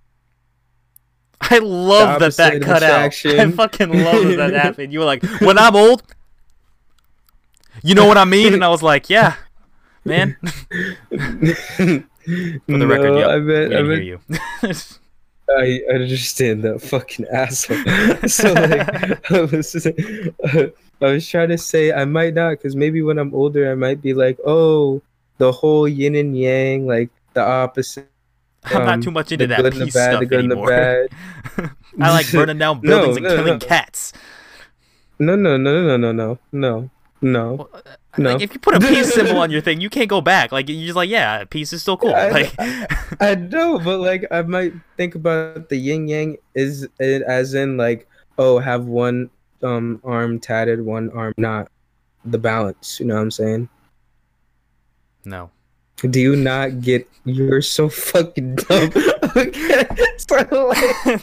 I 1.49 1.59
love 1.59 2.19
that 2.19 2.35
that 2.37 2.61
cut 2.61 2.83
out. 2.83 3.13
I 3.25 3.51
fucking 3.51 3.89
love 4.03 4.27
that 4.27 4.51
that 4.51 4.53
happened. 4.63 4.93
You 4.93 4.99
were 4.99 5.05
like, 5.05 5.23
when 5.39 5.57
I'm 5.57 5.75
old, 5.75 6.03
you 7.83 7.95
know 7.95 8.05
what 8.05 8.17
I 8.17 8.25
mean? 8.25 8.53
And 8.53 8.63
I 8.63 8.69
was 8.69 8.83
like, 8.83 9.09
yeah, 9.09 9.35
man. 10.03 10.35
For 11.07 12.73
the 12.77 12.87
record, 12.87 13.17
yep, 13.17 13.29
I 13.29 13.39
bet, 13.39 13.73
I 13.73 13.81
bet 13.81 14.01
hear 14.01 14.01
you. 14.01 14.19
I, 15.49 15.81
understand 15.89 16.63
that 16.63 16.81
fucking 16.81 17.25
asshole. 17.31 17.77
so 18.27 18.53
like, 18.53 19.31
I 19.31 19.41
was, 19.41 19.87
I 21.01 21.05
was 21.05 21.27
trying 21.27 21.49
to 21.49 21.57
say 21.57 21.93
I 21.93 22.05
might 22.05 22.33
not, 22.33 22.51
because 22.51 22.75
maybe 22.75 23.01
when 23.01 23.17
I'm 23.17 23.33
older, 23.33 23.71
I 23.71 23.75
might 23.75 24.01
be 24.01 24.13
like, 24.13 24.37
oh, 24.45 25.01
the 25.37 25.51
whole 25.51 25.87
yin 25.87 26.15
and 26.15 26.37
yang, 26.37 26.87
like 26.87 27.09
the 27.33 27.41
opposite. 27.41 28.09
I'm 28.65 28.85
not 28.85 28.93
um, 28.95 29.01
too 29.01 29.11
much 29.11 29.31
into 29.31 29.47
the 29.47 29.55
that 29.55 29.61
good 29.61 29.73
peace 29.73 29.93
bad, 29.93 30.09
stuff 30.11 30.19
the 30.19 30.25
good 30.25 30.39
and 30.39 30.51
the 30.51 30.55
anymore. 30.55 30.69
bad. 30.69 31.71
I 32.01 32.11
like 32.11 32.31
burning 32.31 32.57
down 32.57 32.81
No, 32.83 32.97
buildings 33.05 33.17
and 33.17 33.25
killing 33.25 33.59
no. 33.59 33.59
cats. 33.59 34.13
No, 35.19 35.35
no, 35.35 35.57
no, 35.57 35.81
no, 35.83 35.97
no, 35.97 36.11
no, 36.11 36.39
no, 36.51 36.89
no. 37.21 37.53
Well, 37.55 37.69
uh, 37.73 37.79
No. 38.17 38.33
Like, 38.33 38.41
if 38.41 38.53
you 38.53 38.59
put 38.59 38.75
a 38.75 38.79
peace 38.79 39.13
symbol 39.13 39.37
on 39.37 39.51
your 39.55 39.61
thing, 39.61 39.79
you 39.79 39.89
can't 39.89 40.09
go 40.09 40.21
back. 40.21 40.51
Like 40.51 40.67
you're 40.69 40.83
just 40.85 40.95
like, 40.95 41.09
yeah, 41.09 41.43
peace 41.45 41.71
is 41.73 41.81
still 41.83 41.97
cool. 41.97 42.13
I- 42.15 42.29
Like, 42.29 42.53
I 43.21 43.35
know, 43.35 43.77
but 43.79 43.99
like 43.99 44.25
I 44.31 44.41
might 44.41 44.73
think 44.97 45.15
about 45.15 45.69
the 45.69 45.77
yin 45.77 46.07
yang 46.07 46.37
is 46.55 46.87
it 46.99 47.21
as 47.23 47.53
in 47.53 47.77
like 47.77 48.07
oh 48.37 48.57
have 48.59 48.85
one 48.85 49.29
um 49.63 49.99
arm 50.03 50.39
tatted, 50.39 50.81
one 50.83 51.09
arm 51.11 51.33
not. 51.37 51.69
The 52.25 52.37
balance, 52.37 52.99
you 52.99 53.05
know 53.05 53.15
what 53.15 53.21
I'm 53.21 53.31
saying? 53.31 53.69
no. 55.25 55.49
Do 55.97 56.19
you 56.19 56.35
not 56.35 56.81
get? 56.81 57.09
You're 57.25 57.61
so 57.63 57.89
fucking 57.89 58.55
dumb. 58.57 58.91
okay, 59.35 59.87
so 60.17 60.35
like, 60.67 61.21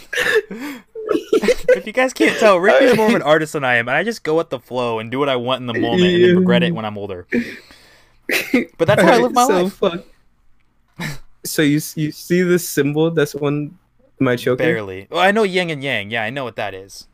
if 1.76 1.86
you 1.86 1.92
guys 1.92 2.12
can't 2.12 2.38
tell, 2.38 2.59
Rick 2.59 2.82
is 2.82 2.96
more 2.96 3.09
of 3.09 3.14
an 3.14 3.22
artist 3.34 3.52
than 3.55 3.64
I 3.64 3.76
am, 3.76 3.88
and 3.88 3.96
I 3.96 4.02
just 4.02 4.22
go 4.22 4.36
with 4.36 4.51
the 4.51 4.59
flow 4.59 4.98
and 4.98 5.10
do 5.10 5.18
what 5.18 5.28
I 5.28 5.36
want 5.36 5.60
in 5.60 5.66
the 5.66 5.74
moment, 5.74 6.02
and 6.02 6.24
then 6.24 6.36
regret 6.36 6.62
it 6.62 6.74
when 6.74 6.84
I'm 6.84 6.98
older. 6.98 7.26
But 8.78 8.86
that's 8.86 9.02
how 9.02 9.12
I 9.12 9.18
live 9.18 9.32
my 9.32 9.46
so 9.46 9.62
life. 9.62 9.72
Fuck. 9.74 10.05
So 11.44 11.62
you 11.62 11.80
you 11.96 12.10
see 12.10 12.42
the 12.42 12.59
symbol 12.59 13.10
that's 13.10 13.34
on 13.34 13.78
my 14.18 14.36
choker? 14.36 14.56
Barely. 14.56 15.09
Well, 15.10 15.20
I 15.20 15.30
know 15.30 15.42
yin 15.42 15.70
and 15.70 15.82
yang. 15.82 16.10
Yeah, 16.10 16.24
I 16.24 16.30
know 16.30 16.44
what 16.44 16.56
that 16.56 16.72
is. 16.74 17.06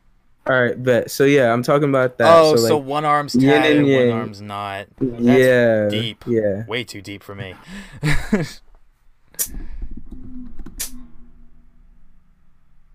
All 0.47 0.59
right, 0.59 0.81
bet. 0.81 1.11
So 1.11 1.25
yeah, 1.25 1.53
I'm 1.53 1.61
talking 1.61 1.89
about 1.89 2.17
that. 2.17 2.35
oh, 2.35 2.55
so, 2.55 2.67
so, 2.67 2.77
one 2.77 3.05
arm's 3.05 3.33
tatted, 3.33 3.83
one 3.83 4.09
arm's 4.17 4.41
not. 4.41 4.87
yeah, 4.99 5.87
deep. 5.89 6.23
Yeah. 6.25 6.65
Way 6.65 6.83
too 6.83 7.01
deep 7.01 7.21
for 7.21 7.35
me. 7.35 7.53
Are 8.01 8.43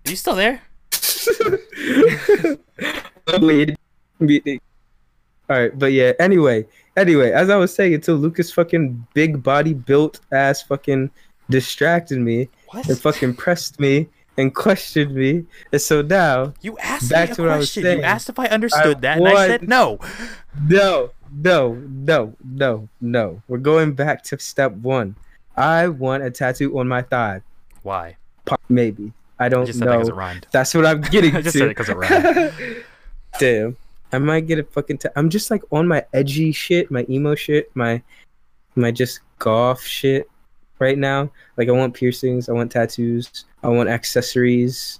you 0.05 0.15
still 0.17 0.35
there? 0.35 0.63
Wait. 3.41 3.77
All 5.49 5.57
right, 5.57 5.79
but 5.79 5.91
yeah. 5.93 6.11
Anyway, 6.19 6.65
anyway, 6.95 7.31
as 7.31 7.49
I 7.49 7.55
was 7.55 7.73
saying, 7.73 7.93
until 7.93 8.15
Lucas 8.15 8.51
fucking 8.51 9.07
big 9.13 9.41
body 9.41 9.73
built 9.73 10.19
ass 10.31 10.61
fucking 10.61 11.09
distracted 11.49 12.19
me 12.19 12.49
What? 12.71 12.87
and 12.87 12.99
fucking 12.99 13.35
pressed 13.35 13.79
me 13.79 14.09
and 14.37 14.53
questioned 14.53 15.15
me, 15.15 15.45
and 15.71 15.81
so 15.81 16.01
now 16.01 16.53
You 16.61 16.77
asked 16.79 17.09
Back 17.09 17.31
to 17.33 17.43
what 17.43 17.51
I 17.51 17.57
was 17.57 17.71
saying. 17.71 17.99
You 17.99 18.03
asked 18.03 18.29
if 18.29 18.37
I 18.37 18.47
understood 18.47 18.97
I 18.97 18.99
that, 18.99 19.17
and 19.17 19.27
I 19.27 19.47
said 19.47 19.67
no. 19.67 19.99
no, 20.67 21.11
no, 21.31 21.73
no, 21.73 22.35
no, 22.43 22.89
no. 23.01 23.41
We're 23.47 23.57
going 23.57 23.93
back 23.93 24.23
to 24.25 24.39
step 24.39 24.73
one. 24.73 25.15
I 25.55 25.87
want 25.87 26.23
a 26.23 26.29
tattoo 26.29 26.77
on 26.77 26.87
my 26.87 27.01
thigh. 27.01 27.41
Why? 27.83 28.17
Maybe 28.69 29.11
I 29.39 29.45
I 29.45 29.49
don't 29.49 29.65
just 29.65 29.79
said 29.79 29.87
that 29.87 29.93
because 29.97 30.09
know. 30.09 30.15
it 30.15 30.17
rhymed. 30.17 30.47
That's 30.51 30.73
what 30.73 30.85
I'm 30.85 31.01
getting 31.01 31.35
I 31.35 31.41
just 31.41 31.53
to. 31.57 31.73
said 31.75 31.89
it 31.89 31.95
rhymed. 31.95 32.85
Damn. 33.39 33.77
I 34.13 34.19
might 34.19 34.47
get 34.47 34.57
a 34.59 34.63
fucking. 34.63 34.99
I'm 35.15 35.29
just 35.29 35.51
like 35.51 35.61
on 35.71 35.87
my 35.87 36.05
edgy 36.13 36.51
shit, 36.51 36.89
my 36.89 37.05
emo 37.09 37.35
shit, 37.35 37.69
my 37.75 38.01
my 38.75 38.89
just 38.91 39.19
golf 39.39 39.83
shit 39.83 40.29
right 40.79 40.97
now. 40.97 41.29
Like 41.57 41.67
I 41.67 41.71
want 41.71 41.93
piercings, 41.93 42.47
I 42.49 42.53
want 42.53 42.71
tattoos, 42.71 43.45
I 43.63 43.67
want 43.67 43.89
accessories. 43.89 44.99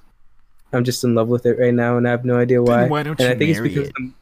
I'm 0.74 0.84
just 0.84 1.04
in 1.06 1.16
love 1.16 1.30
with 1.30 1.46
it 1.46 1.58
right 1.58 1.74
now, 1.74 1.96
and 1.98 2.06
I 2.08 2.12
have 2.12 2.26
no 2.26 2.38
idea 2.38 2.62
why. 2.62 2.82
Then 2.82 2.90
why 2.90 3.04
don't 3.04 3.20
and 3.20 3.30
you 3.30 3.36
I 3.36 3.38
think 3.38 3.50
it's 3.52 3.60
marry 3.60 3.70
because 3.70 3.88
it? 3.90 3.94
the- 3.98 4.14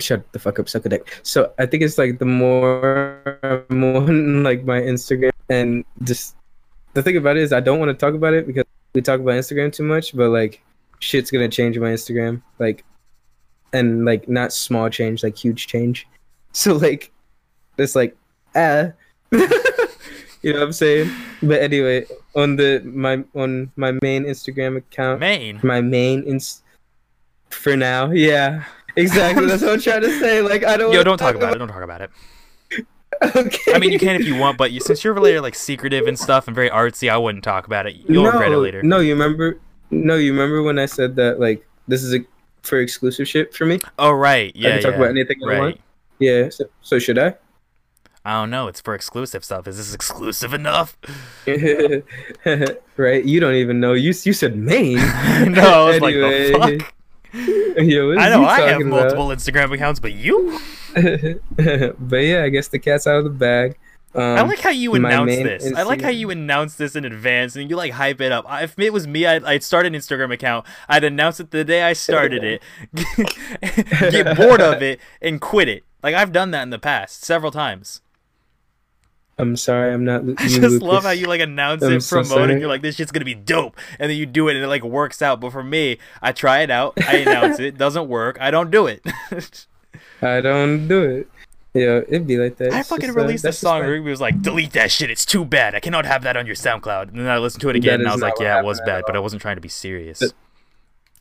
shut 0.00 0.32
the 0.32 0.38
fuck 0.40 0.58
up, 0.58 0.68
suck 0.68 0.84
a 0.86 0.88
dick. 0.88 1.20
So 1.22 1.52
I 1.58 1.66
think 1.66 1.84
it's 1.84 1.98
like 1.98 2.18
the 2.18 2.24
more 2.24 3.38
I'm 3.70 3.84
on 3.84 4.42
like 4.48 4.64
my 4.64 4.80
Instagram 4.80 5.30
and 5.48 5.84
just 6.02 6.34
the 6.94 7.02
thing 7.02 7.16
about 7.16 7.36
it 7.36 7.42
is 7.42 7.52
I 7.52 7.60
don't 7.60 7.78
want 7.78 7.90
to 7.90 7.94
talk 7.94 8.14
about 8.14 8.34
it 8.34 8.46
because 8.46 8.64
we 8.94 9.02
talk 9.02 9.20
about 9.20 9.32
Instagram 9.32 9.72
too 9.72 9.82
much, 9.84 10.14
but 10.16 10.30
like 10.30 10.62
shit's 10.98 11.30
gonna 11.30 11.48
change 11.48 11.78
my 11.78 11.88
Instagram, 11.88 12.42
like 12.58 12.84
and 13.72 14.04
like 14.04 14.28
not 14.28 14.52
small 14.52 14.88
change, 14.88 15.22
like 15.22 15.36
huge 15.36 15.66
change. 15.66 16.06
So 16.54 16.76
like 16.76 17.10
it's 17.78 17.96
like 17.96 18.14
ah 18.54 18.92
you 19.32 20.52
know 20.52 20.58
what 20.58 20.62
I'm 20.64 20.72
saying? 20.74 21.10
But 21.42 21.62
anyway, 21.62 22.04
on 22.34 22.56
the 22.56 22.82
my 22.84 23.24
on 23.34 23.70
my 23.76 23.92
main 24.02 24.24
Instagram 24.24 24.76
account 24.76 25.20
Main. 25.20 25.60
my 25.62 25.80
main 25.80 26.22
ins 26.24 26.62
for 27.52 27.76
now 27.76 28.10
yeah 28.10 28.64
exactly 28.96 29.46
that's 29.46 29.62
what 29.62 29.72
i'm 29.72 29.80
trying 29.80 30.00
to 30.00 30.18
say 30.18 30.40
like 30.40 30.64
i 30.64 30.76
don't 30.76 30.92
Yo, 30.92 31.02
don't 31.02 31.18
talk 31.18 31.34
about 31.34 31.54
it. 31.54 31.58
Don't 31.58 31.68
talk 31.68 31.82
about 31.82 32.00
it. 32.00 32.10
Okay 33.36 33.74
I 33.74 33.78
mean, 33.78 33.92
you 33.92 33.98
can 33.98 34.16
if 34.20 34.26
you 34.26 34.36
want, 34.36 34.58
but 34.58 34.72
you, 34.72 34.80
since 34.80 35.04
you're 35.04 35.14
really 35.14 35.38
like 35.40 35.54
secretive 35.54 36.06
and 36.06 36.18
stuff 36.18 36.46
and 36.46 36.54
very 36.54 36.70
artsy, 36.70 37.10
I 37.10 37.16
wouldn't 37.16 37.44
talk 37.44 37.66
about 37.66 37.86
it. 37.86 37.96
You'll 38.08 38.24
no, 38.24 38.32
regret 38.32 38.52
it 38.52 38.58
later. 38.58 38.82
no 38.82 38.98
you 38.98 39.12
remember 39.12 39.60
no 39.90 40.16
you 40.16 40.32
remember 40.32 40.62
when 40.62 40.78
i 40.78 40.86
said 40.86 41.14
that 41.16 41.38
like 41.38 41.66
this 41.86 42.02
is 42.02 42.14
a 42.14 42.20
for 42.62 42.78
exclusive 42.78 43.28
shit 43.28 43.54
for 43.54 43.66
me 43.66 43.78
Oh 43.98 44.12
right, 44.12 44.54
yeah, 44.56 44.68
i 44.68 44.72
can 44.72 44.82
talk 44.82 44.90
yeah. 44.92 44.96
about 44.96 45.10
anything 45.10 45.36
i 45.44 45.46
right. 45.46 45.60
want 45.60 45.80
yeah 46.18 46.48
so, 46.48 46.64
so 46.80 46.98
should 46.98 47.18
i 47.18 47.34
I 48.24 48.34
don't 48.34 48.50
know. 48.50 48.68
It's 48.68 48.80
for 48.80 48.94
exclusive 48.94 49.44
stuff. 49.44 49.66
Is 49.66 49.78
this 49.78 49.94
exclusive 49.94 50.54
enough? 50.54 50.96
right 52.96 53.24
you 53.24 53.40
don't 53.40 53.54
even 53.54 53.80
know 53.80 53.94
you 53.94 54.14
you 54.22 54.32
said 54.32 54.56
main 54.56 54.94
no, 54.96 55.02
I 55.60 55.90
was 55.90 56.00
like, 56.00 56.14
the 56.14 56.56
fuck? 56.56 56.94
Yo, 57.34 58.12
I 58.12 58.28
know 58.28 58.44
I 58.44 58.60
have 58.60 58.72
talking 58.72 58.86
about? 58.88 59.00
multiple 59.00 59.28
Instagram 59.28 59.74
accounts, 59.74 59.98
but 59.98 60.12
you? 60.12 60.60
but 61.98 62.16
yeah 62.16 62.42
i 62.44 62.48
guess 62.48 62.68
the 62.68 62.78
cat's 62.78 63.06
out 63.06 63.16
of 63.16 63.24
the 63.24 63.30
bag 63.30 63.78
um, 64.14 64.20
I 64.22 64.42
like 64.42 64.58
how 64.58 64.68
you 64.68 64.94
announce 64.94 65.36
this. 65.36 65.72
I 65.74 65.84
like 65.84 66.02
how 66.02 66.10
you 66.10 66.28
announce 66.28 66.74
this 66.74 66.94
in 66.96 67.06
advance 67.06 67.56
and 67.56 67.70
you 67.70 67.76
like 67.76 67.92
hype 67.92 68.20
it 68.20 68.30
up. 68.30 68.44
I- 68.46 68.64
If 68.64 68.78
it 68.78 68.92
was 68.92 69.06
me, 69.06 69.24
I'd, 69.24 69.42
I'd 69.42 69.62
start 69.64 69.86
an 69.86 69.94
Instagram 69.94 70.30
account. 70.30 70.66
I'd 70.86 71.02
announce 71.02 71.40
it 71.40 71.50
the 71.50 71.64
day 71.64 71.82
I 71.82 71.94
started 71.94 72.44
it, 72.44 72.62
get 74.12 74.36
bored 74.36 74.60
of 74.60 74.82
it, 74.82 75.00
and 75.22 75.40
quit 75.40 75.66
it. 75.66 75.84
Like 76.02 76.14
I've 76.14 76.30
done 76.30 76.50
that 76.50 76.62
in 76.62 76.68
the 76.68 76.78
past 76.78 77.24
several 77.24 77.50
times. 77.50 78.02
i'm 79.38 79.56
sorry 79.56 79.94
i'm 79.94 80.04
not 80.04 80.22
I 80.38 80.46
just 80.46 80.82
love 80.82 81.04
how 81.04 81.10
you 81.12 81.26
like 81.26 81.40
announce 81.40 81.82
I'm 81.82 81.94
it, 81.94 82.00
so 82.02 82.22
promote 82.22 82.50
it. 82.50 82.60
You're 82.60 82.68
like, 82.68 82.82
this 82.82 82.96
shit's 82.96 83.12
gonna 83.12 83.24
be 83.24 83.34
dope, 83.34 83.78
and 83.98 84.10
then 84.10 84.18
you 84.18 84.26
do 84.26 84.48
it, 84.48 84.56
and 84.56 84.64
it 84.64 84.68
like 84.68 84.82
works 84.84 85.22
out. 85.22 85.40
But 85.40 85.52
for 85.52 85.64
me, 85.64 85.96
I 86.20 86.32
try 86.32 86.60
it 86.60 86.70
out, 86.70 86.92
I 87.08 87.16
announce 87.16 87.58
it, 87.60 87.78
doesn't 87.78 88.08
work, 88.08 88.36
I 88.42 88.50
don't 88.50 88.70
do 88.70 88.86
it. 88.86 89.02
I 90.22 90.40
don't 90.40 90.88
do 90.88 91.02
it. 91.02 91.28
Yeah, 91.74 92.00
it'd 92.06 92.26
be 92.26 92.36
like 92.36 92.58
that. 92.58 92.72
I 92.72 92.80
It's 92.80 92.88
fucking 92.90 93.06
just, 93.06 93.18
uh, 93.18 93.22
released 93.22 93.44
a 93.46 93.52
song. 93.52 93.80
Rigby 93.82 94.10
was 94.10 94.20
like, 94.20 94.42
delete 94.42 94.72
that 94.72 94.90
shit. 94.90 95.10
It's 95.10 95.24
too 95.24 95.44
bad. 95.44 95.74
I 95.74 95.80
cannot 95.80 96.04
have 96.04 96.22
that 96.24 96.36
on 96.36 96.44
your 96.46 96.54
SoundCloud. 96.54 97.08
And 97.08 97.18
then 97.20 97.28
I 97.28 97.38
listened 97.38 97.62
to 97.62 97.70
it 97.70 97.76
again, 97.76 98.00
That 98.00 98.00
and 98.00 98.08
I 98.08 98.12
was 98.12 98.20
like, 98.20 98.34
yeah, 98.38 98.58
it 98.58 98.64
was 98.64 98.80
bad, 98.84 99.04
but 99.06 99.16
I 99.16 99.20
wasn't 99.20 99.40
trying 99.40 99.56
to 99.56 99.62
be 99.62 99.68
serious. 99.70 100.18
That- 100.18 100.32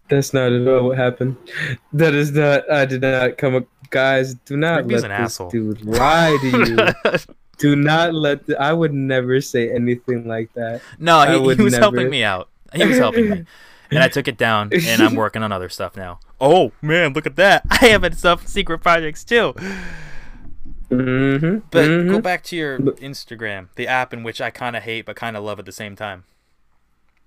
That's 0.10 0.34
not 0.34 0.52
at 0.52 0.68
all 0.68 0.88
what 0.90 0.98
happened. 0.98 1.38
That 1.94 2.14
is 2.14 2.32
not. 2.34 2.70
I 2.70 2.84
did 2.86 3.02
not 3.02 3.38
come. 3.38 3.56
Up, 3.56 3.64
guys, 3.92 4.34
do 4.34 4.58
not 4.58 4.80
Rigby's 4.80 5.04
let 5.04 5.08
this 5.08 5.20
asshole. 5.20 5.52
dude 5.52 5.86
lie 5.86 6.38
to 6.42 6.94
you. 7.06 7.18
do 7.58 7.78
not 7.78 8.14
let. 8.14 8.46
The, 8.46 8.60
I 8.62 8.74
would 8.74 8.94
never 8.94 9.40
say 9.40 9.72
anything 9.74 10.28
like 10.28 10.52
that. 10.56 10.82
no, 11.00 11.22
he, 11.26 11.56
he 11.56 11.64
was 11.64 11.72
never. 11.72 11.82
helping 11.84 12.10
me 12.10 12.26
out. 12.26 12.50
He 12.74 12.84
was 12.86 12.98
helping 12.98 13.30
me. 13.30 13.46
And 13.92 14.00
I 14.00 14.08
took 14.08 14.28
it 14.28 14.38
down, 14.38 14.72
and 14.74 15.02
I'm 15.02 15.16
working 15.24 15.44
on 15.44 15.52
other 15.52 15.70
stuff 15.70 15.98
now. 15.98 16.20
Oh, 16.40 16.72
man, 16.82 17.14
look 17.14 17.26
at 17.26 17.36
that. 17.36 17.64
I 17.70 17.88
have 17.88 18.18
some 18.18 18.40
secret 18.46 18.80
projects, 18.80 19.24
too. 19.24 19.54
Mm-hmm. 20.90 21.60
But 21.72 21.86
mhm. 21.86 22.10
go 22.10 22.20
back 22.20 22.44
to 22.46 22.56
your 22.56 22.80
Instagram, 22.80 23.70
the 23.76 23.88
app 23.88 24.14
in 24.14 24.24
which 24.24 24.42
I 24.42 24.50
kind 24.50 24.76
of 24.76 24.84
hate 24.84 25.06
but 25.06 25.16
kind 25.16 25.38
of 25.38 25.44
love 25.44 25.58
at 25.60 25.66
the 25.66 25.72
same 25.72 25.96
time. 25.96 26.26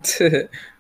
All 0.20 0.28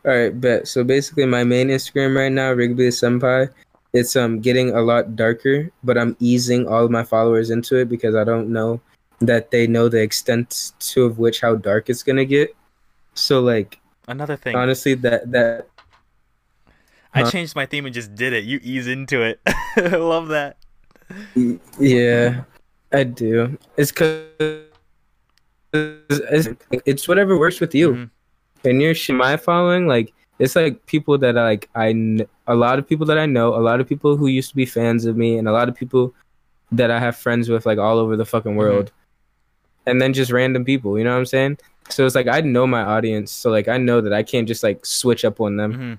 right, 0.04 0.38
bet. 0.38 0.68
So 0.68 0.84
basically, 0.84 1.24
my 1.24 1.44
main 1.44 1.68
Instagram 1.68 2.14
right 2.14 2.30
now, 2.32 2.52
Rigby 2.52 2.88
Senpai, 2.88 3.48
it's 3.94 4.16
um 4.16 4.40
getting 4.40 4.70
a 4.70 4.82
lot 4.82 5.16
darker, 5.16 5.70
but 5.82 5.96
I'm 5.96 6.16
easing 6.20 6.68
all 6.68 6.84
of 6.84 6.90
my 6.90 7.04
followers 7.04 7.50
into 7.50 7.76
it 7.76 7.88
because 7.88 8.14
I 8.14 8.24
don't 8.24 8.52
know 8.52 8.80
that 9.20 9.50
they 9.50 9.66
know 9.66 9.88
the 9.88 10.02
extent 10.02 10.72
to 10.80 11.04
of 11.04 11.18
which 11.18 11.40
how 11.40 11.54
dark 11.54 11.88
it's 11.88 12.02
gonna 12.02 12.24
get. 12.24 12.54
So 13.14 13.40
like 13.40 13.78
Another 14.08 14.36
thing, 14.36 14.56
honestly, 14.56 14.94
that 14.94 15.30
that 15.30 15.68
I 17.14 17.30
changed 17.30 17.54
my 17.54 17.66
theme 17.66 17.86
and 17.86 17.94
just 17.94 18.14
did 18.14 18.32
it. 18.32 18.44
You 18.44 18.58
ease 18.62 18.86
into 18.88 19.22
it. 19.22 19.40
I 19.76 19.96
love 19.96 20.28
that. 20.28 20.56
yeah, 21.78 22.42
I 22.92 23.04
do. 23.04 23.56
It's 23.76 23.92
cause 23.92 24.22
it's, 25.72 26.48
it's 26.86 27.08
whatever 27.08 27.38
works 27.38 27.60
with 27.60 27.74
you. 27.74 27.90
Mhm. 27.94 28.10
and 28.64 28.80
your 28.82 28.94
my 29.14 29.36
following 29.36 29.86
like 29.86 30.12
it's 30.38 30.56
like 30.56 30.84
people 30.86 31.18
that 31.18 31.36
I 31.38 31.44
like 31.44 31.68
I 31.74 31.92
kn- 31.92 32.26
a 32.46 32.54
lot 32.54 32.78
of 32.78 32.88
people 32.88 33.06
that 33.06 33.18
I 33.18 33.26
know, 33.26 33.54
a 33.54 33.60
lot 33.62 33.80
of 33.80 33.88
people 33.88 34.16
who 34.16 34.26
used 34.26 34.50
to 34.50 34.56
be 34.56 34.66
fans 34.66 35.04
of 35.06 35.16
me, 35.16 35.36
and 35.38 35.46
a 35.48 35.52
lot 35.52 35.68
of 35.68 35.74
people 35.74 36.14
that 36.72 36.90
I 36.90 36.98
have 36.98 37.16
friends 37.16 37.48
with 37.48 37.66
like 37.66 37.78
all 37.78 37.98
over 37.98 38.16
the 38.16 38.24
fucking 38.24 38.56
world, 38.56 38.90
and 39.86 40.00
then 40.00 40.12
just 40.12 40.32
random 40.32 40.64
people. 40.64 40.98
You 40.98 41.04
know 41.04 41.12
what 41.12 41.18
I'm 41.18 41.26
saying? 41.26 41.58
So 41.90 42.04
it's 42.06 42.14
like 42.14 42.26
I 42.26 42.40
know 42.40 42.66
my 42.66 42.82
audience, 42.82 43.30
so 43.30 43.50
like 43.50 43.68
I 43.68 43.76
know 43.78 44.00
that 44.00 44.12
I 44.12 44.22
can't 44.22 44.48
just 44.48 44.62
like 44.62 44.84
switch 44.86 45.24
up 45.24 45.40
on 45.40 45.56
them 45.56 45.72
Mhm. 45.74 45.98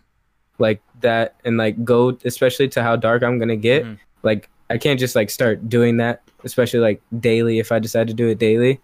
Like 0.58 0.82
that 1.02 1.36
and 1.46 1.58
like 1.58 1.84
go 1.84 2.18
especially 2.26 2.68
to 2.70 2.84
how 2.84 2.96
dark 2.96 3.24
I'm 3.24 3.38
gonna 3.40 3.56
get. 3.56 3.84
Mhm. 3.84 3.98
Like 4.24 4.50
I 4.70 4.78
can't 4.78 5.00
just 5.00 5.16
like 5.16 5.30
start 5.30 5.70
doing 5.70 5.98
that, 5.98 6.22
especially 6.44 6.80
like 6.80 7.02
daily 7.20 7.60
if 7.60 7.72
I 7.72 7.80
decide 7.80 8.08
to 8.08 8.14
do 8.14 8.28
it 8.30 8.40
daily, 8.40 8.80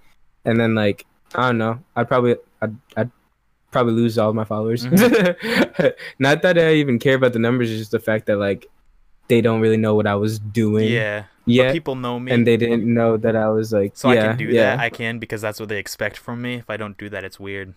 and 0.46 0.60
then 0.60 0.76
like 0.76 1.06
I 1.36 1.48
don't 1.48 1.58
know, 1.58 1.80
I'd 1.96 2.08
probably 2.08 2.36
I'd, 2.62 2.76
I'd 2.98 3.10
probably 3.72 3.94
lose 3.94 4.18
all 4.18 4.34
my 4.34 4.44
followers. 4.44 4.84
Not 6.20 6.42
that 6.42 6.58
I 6.58 6.74
even 6.74 7.00
care 7.00 7.16
about 7.16 7.34
the 7.34 7.40
numbers, 7.40 7.72
it's 7.72 7.80
just 7.80 7.92
the 7.92 8.00
fact 8.00 8.26
that 8.28 8.38
like 8.38 8.68
they 9.28 9.42
don't 9.42 9.62
really 9.62 9.78
know 9.78 9.96
what 9.96 10.08
I 10.08 10.16
was 10.16 10.40
doing 10.40 10.90
Yeah. 10.92 11.24
Yeah. 11.46 11.72
people 11.72 11.96
know 11.96 12.20
me. 12.20 12.32
and 12.32 12.46
they 12.46 12.58
didn't 12.58 12.84
know 12.86 13.18
that 13.18 13.36
I 13.36 13.48
was 13.50 13.72
like 13.74 13.96
so 13.98 14.12
yeah 14.12 14.26
I 14.26 14.28
can 14.28 14.38
do 14.38 14.46
yeah 14.46 14.76
that. 14.76 14.80
I 14.80 14.90
can 14.90 15.18
because 15.20 15.42
that's 15.42 15.60
what 15.60 15.70
they 15.70 15.80
expect 15.80 16.18
from 16.18 16.42
me. 16.42 16.56
If 16.56 16.70
I 16.70 16.78
don't 16.78 16.98
do 16.98 17.10
that, 17.10 17.24
it's 17.24 17.40
weird. 17.40 17.74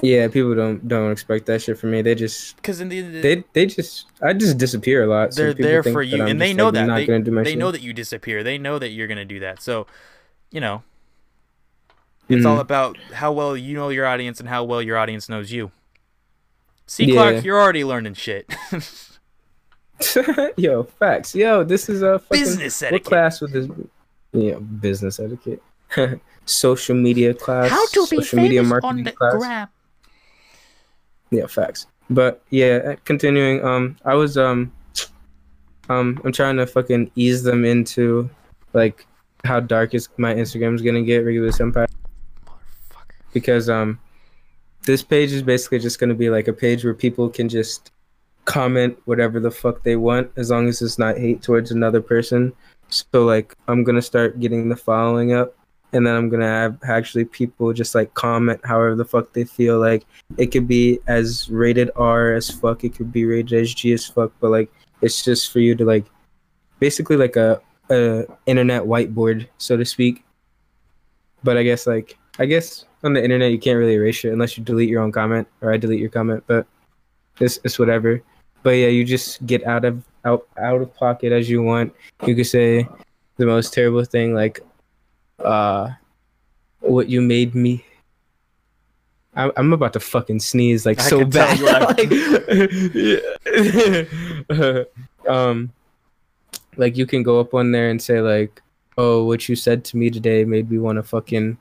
Yeah. 0.00 0.28
People 0.28 0.54
don't 0.54 0.86
don't 0.86 1.10
expect 1.12 1.46
that 1.46 1.62
shit 1.62 1.78
from 1.78 1.90
me. 1.92 2.02
They 2.02 2.14
just 2.14 2.56
Because 2.56 2.80
in 2.80 2.88
the 2.88 3.00
they 3.02 3.44
they 3.52 3.66
just 3.66 4.06
I 4.22 4.32
just 4.32 4.58
disappear 4.58 5.04
a 5.04 5.06
lot. 5.06 5.34
they're 5.34 5.52
people 5.54 5.68
there 5.70 5.82
think 5.82 5.94
for 5.94 6.02
you, 6.02 6.22
and 6.24 6.40
they 6.40 6.52
know 6.52 6.66
like, 6.66 6.74
that 6.74 6.86
not 6.86 6.96
they, 6.96 7.06
gonna 7.06 7.20
do 7.24 7.30
my 7.30 7.42
they 7.42 7.50
shit. 7.50 7.58
know 7.58 7.70
that 7.70 7.80
you 7.82 7.92
disappear. 7.92 8.42
They 8.42 8.58
know 8.58 8.78
that 8.78 8.90
you're 8.90 9.06
gonna 9.08 9.24
do 9.24 9.40
that. 9.40 9.62
So, 9.62 9.86
you 10.50 10.60
know, 10.60 10.82
it's 12.28 12.44
all 12.46 12.56
Mhm. 12.56 12.60
about 12.60 12.98
how 13.14 13.32
well 13.32 13.56
you 13.56 13.74
know 13.74 13.88
your 13.90 14.06
audience 14.06 14.40
and 14.40 14.48
how 14.48 14.64
well 14.64 14.82
your 14.82 14.96
audience 14.96 15.28
knows 15.28 15.52
you. 15.52 15.70
See, 16.86 17.04
Yeah. 17.06 17.14
Clark, 17.14 17.44
you're 17.44 17.60
already 17.60 17.84
learning 17.84 18.14
shit. 18.14 18.52
Yo, 20.56 20.82
facts. 20.82 21.34
Yo, 21.34 21.64
this 21.64 21.88
is 21.88 22.02
a 22.02 22.18
fucking, 22.18 22.42
Business 22.42 22.80
what 22.82 22.88
etiquette. 22.88 23.04
class 23.06 23.40
with 23.40 23.52
this? 23.52 23.68
Yeah, 24.32 24.56
business 24.58 25.20
etiquette. 25.20 25.62
Social 26.46 26.96
media 26.96 27.32
class. 27.32 27.70
How 27.70 27.86
to 27.86 28.06
be 28.10 28.16
social 28.16 28.38
media 28.40 28.60
famous 28.60 28.70
marketing 28.70 28.98
on 28.98 29.04
the 29.04 29.12
class. 29.12 29.34
gram. 29.36 29.68
Yeah, 31.30 31.46
facts. 31.46 31.86
But 32.10 32.42
yeah, 32.50 32.80
uh, 32.84 32.96
continuing. 33.04 33.64
Um, 33.64 33.96
I 34.04 34.14
was 34.14 34.36
um, 34.36 34.72
um, 35.88 36.20
I'm 36.24 36.32
trying 36.32 36.56
to 36.56 36.66
fucking 36.66 37.10
ease 37.16 37.42
them 37.42 37.64
into 37.64 38.28
like 38.72 39.06
how 39.44 39.60
dark 39.60 39.94
is 39.94 40.08
my 40.16 40.34
Instagram 40.34 40.74
is 40.74 40.82
gonna 40.82 41.02
get 41.02 41.18
regular 41.18 41.50
senpai 41.50 41.86
because 43.32 43.68
um, 43.68 43.98
this 44.84 45.02
page 45.02 45.32
is 45.32 45.42
basically 45.42 45.78
just 45.78 45.98
gonna 45.98 46.14
be 46.14 46.30
like 46.30 46.48
a 46.48 46.52
page 46.52 46.84
where 46.84 46.94
people 46.94 47.28
can 47.28 47.48
just 47.48 47.90
comment 48.44 48.98
whatever 49.06 49.40
the 49.40 49.50
fuck 49.50 49.82
they 49.82 49.96
want 49.96 50.30
as 50.36 50.50
long 50.50 50.68
as 50.68 50.82
it's 50.82 50.98
not 50.98 51.16
hate 51.16 51.42
towards 51.42 51.70
another 51.70 52.00
person. 52.00 52.52
So 52.88 53.24
like 53.24 53.54
I'm 53.68 53.84
gonna 53.84 54.02
start 54.02 54.40
getting 54.40 54.68
the 54.68 54.76
following 54.76 55.32
up 55.32 55.56
and 55.94 56.04
then 56.04 56.16
I'm 56.16 56.28
gonna 56.28 56.48
have 56.48 56.78
actually 56.82 57.24
people 57.24 57.72
just 57.72 57.94
like 57.94 58.12
comment 58.14 58.60
however 58.64 58.96
the 58.96 59.04
fuck 59.04 59.32
they 59.32 59.44
feel 59.44 59.78
like 59.78 60.04
it 60.36 60.48
could 60.48 60.66
be 60.66 60.98
as 61.06 61.48
rated 61.48 61.90
R 61.96 62.34
as 62.34 62.50
fuck, 62.50 62.82
it 62.82 62.94
could 62.96 63.12
be 63.12 63.24
rated 63.24 63.60
as 63.60 63.72
G 63.72 63.92
as 63.92 64.04
fuck, 64.04 64.32
but 64.40 64.50
like 64.50 64.70
it's 65.00 65.22
just 65.22 65.52
for 65.52 65.60
you 65.60 65.74
to 65.76 65.84
like 65.84 66.04
basically 66.80 67.16
like 67.16 67.36
a, 67.36 67.60
a 67.90 68.26
internet 68.46 68.82
whiteboard, 68.82 69.46
so 69.58 69.76
to 69.76 69.84
speak. 69.84 70.24
But 71.44 71.56
I 71.56 71.62
guess 71.62 71.86
like 71.86 72.18
I 72.40 72.46
guess 72.46 72.84
on 73.04 73.12
the 73.12 73.22
internet 73.22 73.52
you 73.52 73.58
can't 73.58 73.78
really 73.78 73.94
erase 73.94 74.24
it 74.24 74.32
unless 74.32 74.58
you 74.58 74.64
delete 74.64 74.88
your 74.88 75.02
own 75.02 75.12
comment 75.12 75.46
or 75.60 75.72
I 75.72 75.76
delete 75.76 76.00
your 76.00 76.10
comment, 76.10 76.42
but 76.48 76.66
it's 77.38 77.60
it's 77.62 77.78
whatever. 77.78 78.20
But 78.64 78.70
yeah, 78.70 78.88
you 78.88 79.04
just 79.04 79.46
get 79.46 79.64
out 79.64 79.84
of 79.84 80.02
out 80.24 80.48
out 80.58 80.82
of 80.82 80.92
pocket 80.94 81.30
as 81.30 81.48
you 81.48 81.62
want. 81.62 81.94
You 82.26 82.34
could 82.34 82.46
say 82.46 82.88
the 83.36 83.46
most 83.46 83.72
terrible 83.72 84.04
thing 84.04 84.34
like 84.34 84.60
uh 85.38 85.90
what 86.80 87.08
you 87.08 87.20
made 87.20 87.54
me 87.54 87.84
I'm, 89.36 89.52
I'm 89.56 89.72
about 89.72 89.92
to 89.94 90.00
fucking 90.00 90.40
sneeze 90.40 90.86
like 90.86 91.00
I 91.00 91.02
so 91.02 91.24
bad. 91.24 91.60
Like, 91.60 92.10
um, 95.28 95.72
like 96.76 96.96
you 96.96 97.06
can 97.06 97.22
go 97.22 97.40
up 97.40 97.54
on 97.54 97.72
there 97.72 97.90
and 97.90 98.00
say 98.00 98.20
like, 98.20 98.62
"Oh, 98.96 99.24
what 99.24 99.48
you 99.48 99.56
said 99.56 99.84
to 99.86 99.96
me 99.96 100.10
today 100.10 100.44
made 100.44 100.70
me 100.70 100.78
want 100.78 100.96
to 100.96 101.02
fucking 101.02 101.58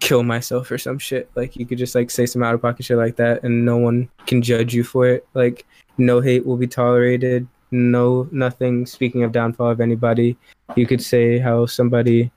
kill 0.00 0.22
myself 0.24 0.70
or 0.70 0.78
some 0.78 0.98
shit." 0.98 1.30
Like 1.34 1.56
you 1.56 1.66
could 1.66 1.78
just 1.78 1.94
like 1.94 2.10
say 2.10 2.26
some 2.26 2.42
out 2.42 2.54
of 2.54 2.62
pocket 2.62 2.84
shit 2.86 2.96
like 2.96 3.16
that, 3.16 3.44
and 3.44 3.64
no 3.64 3.76
one 3.76 4.08
can 4.26 4.42
judge 4.42 4.74
you 4.74 4.82
for 4.82 5.06
it. 5.06 5.26
Like 5.34 5.66
no 5.98 6.20
hate 6.20 6.44
will 6.44 6.56
be 6.56 6.66
tolerated. 6.66 7.46
No 7.70 8.28
nothing. 8.32 8.86
Speaking 8.86 9.22
of 9.22 9.32
downfall 9.32 9.70
of 9.70 9.80
anybody, 9.80 10.36
you 10.76 10.86
could 10.86 11.02
say 11.02 11.38
how 11.38 11.66
somebody 11.66 12.30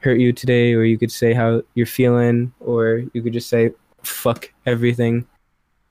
hurt 0.00 0.18
you 0.18 0.32
today, 0.32 0.74
or 0.74 0.84
you 0.84 0.98
could 0.98 1.12
say 1.12 1.32
how 1.32 1.62
you're 1.74 1.86
feeling, 1.86 2.52
or 2.60 3.04
you 3.12 3.22
could 3.22 3.32
just 3.32 3.48
say 3.48 3.70
fuck 4.02 4.50
everything, 4.66 5.26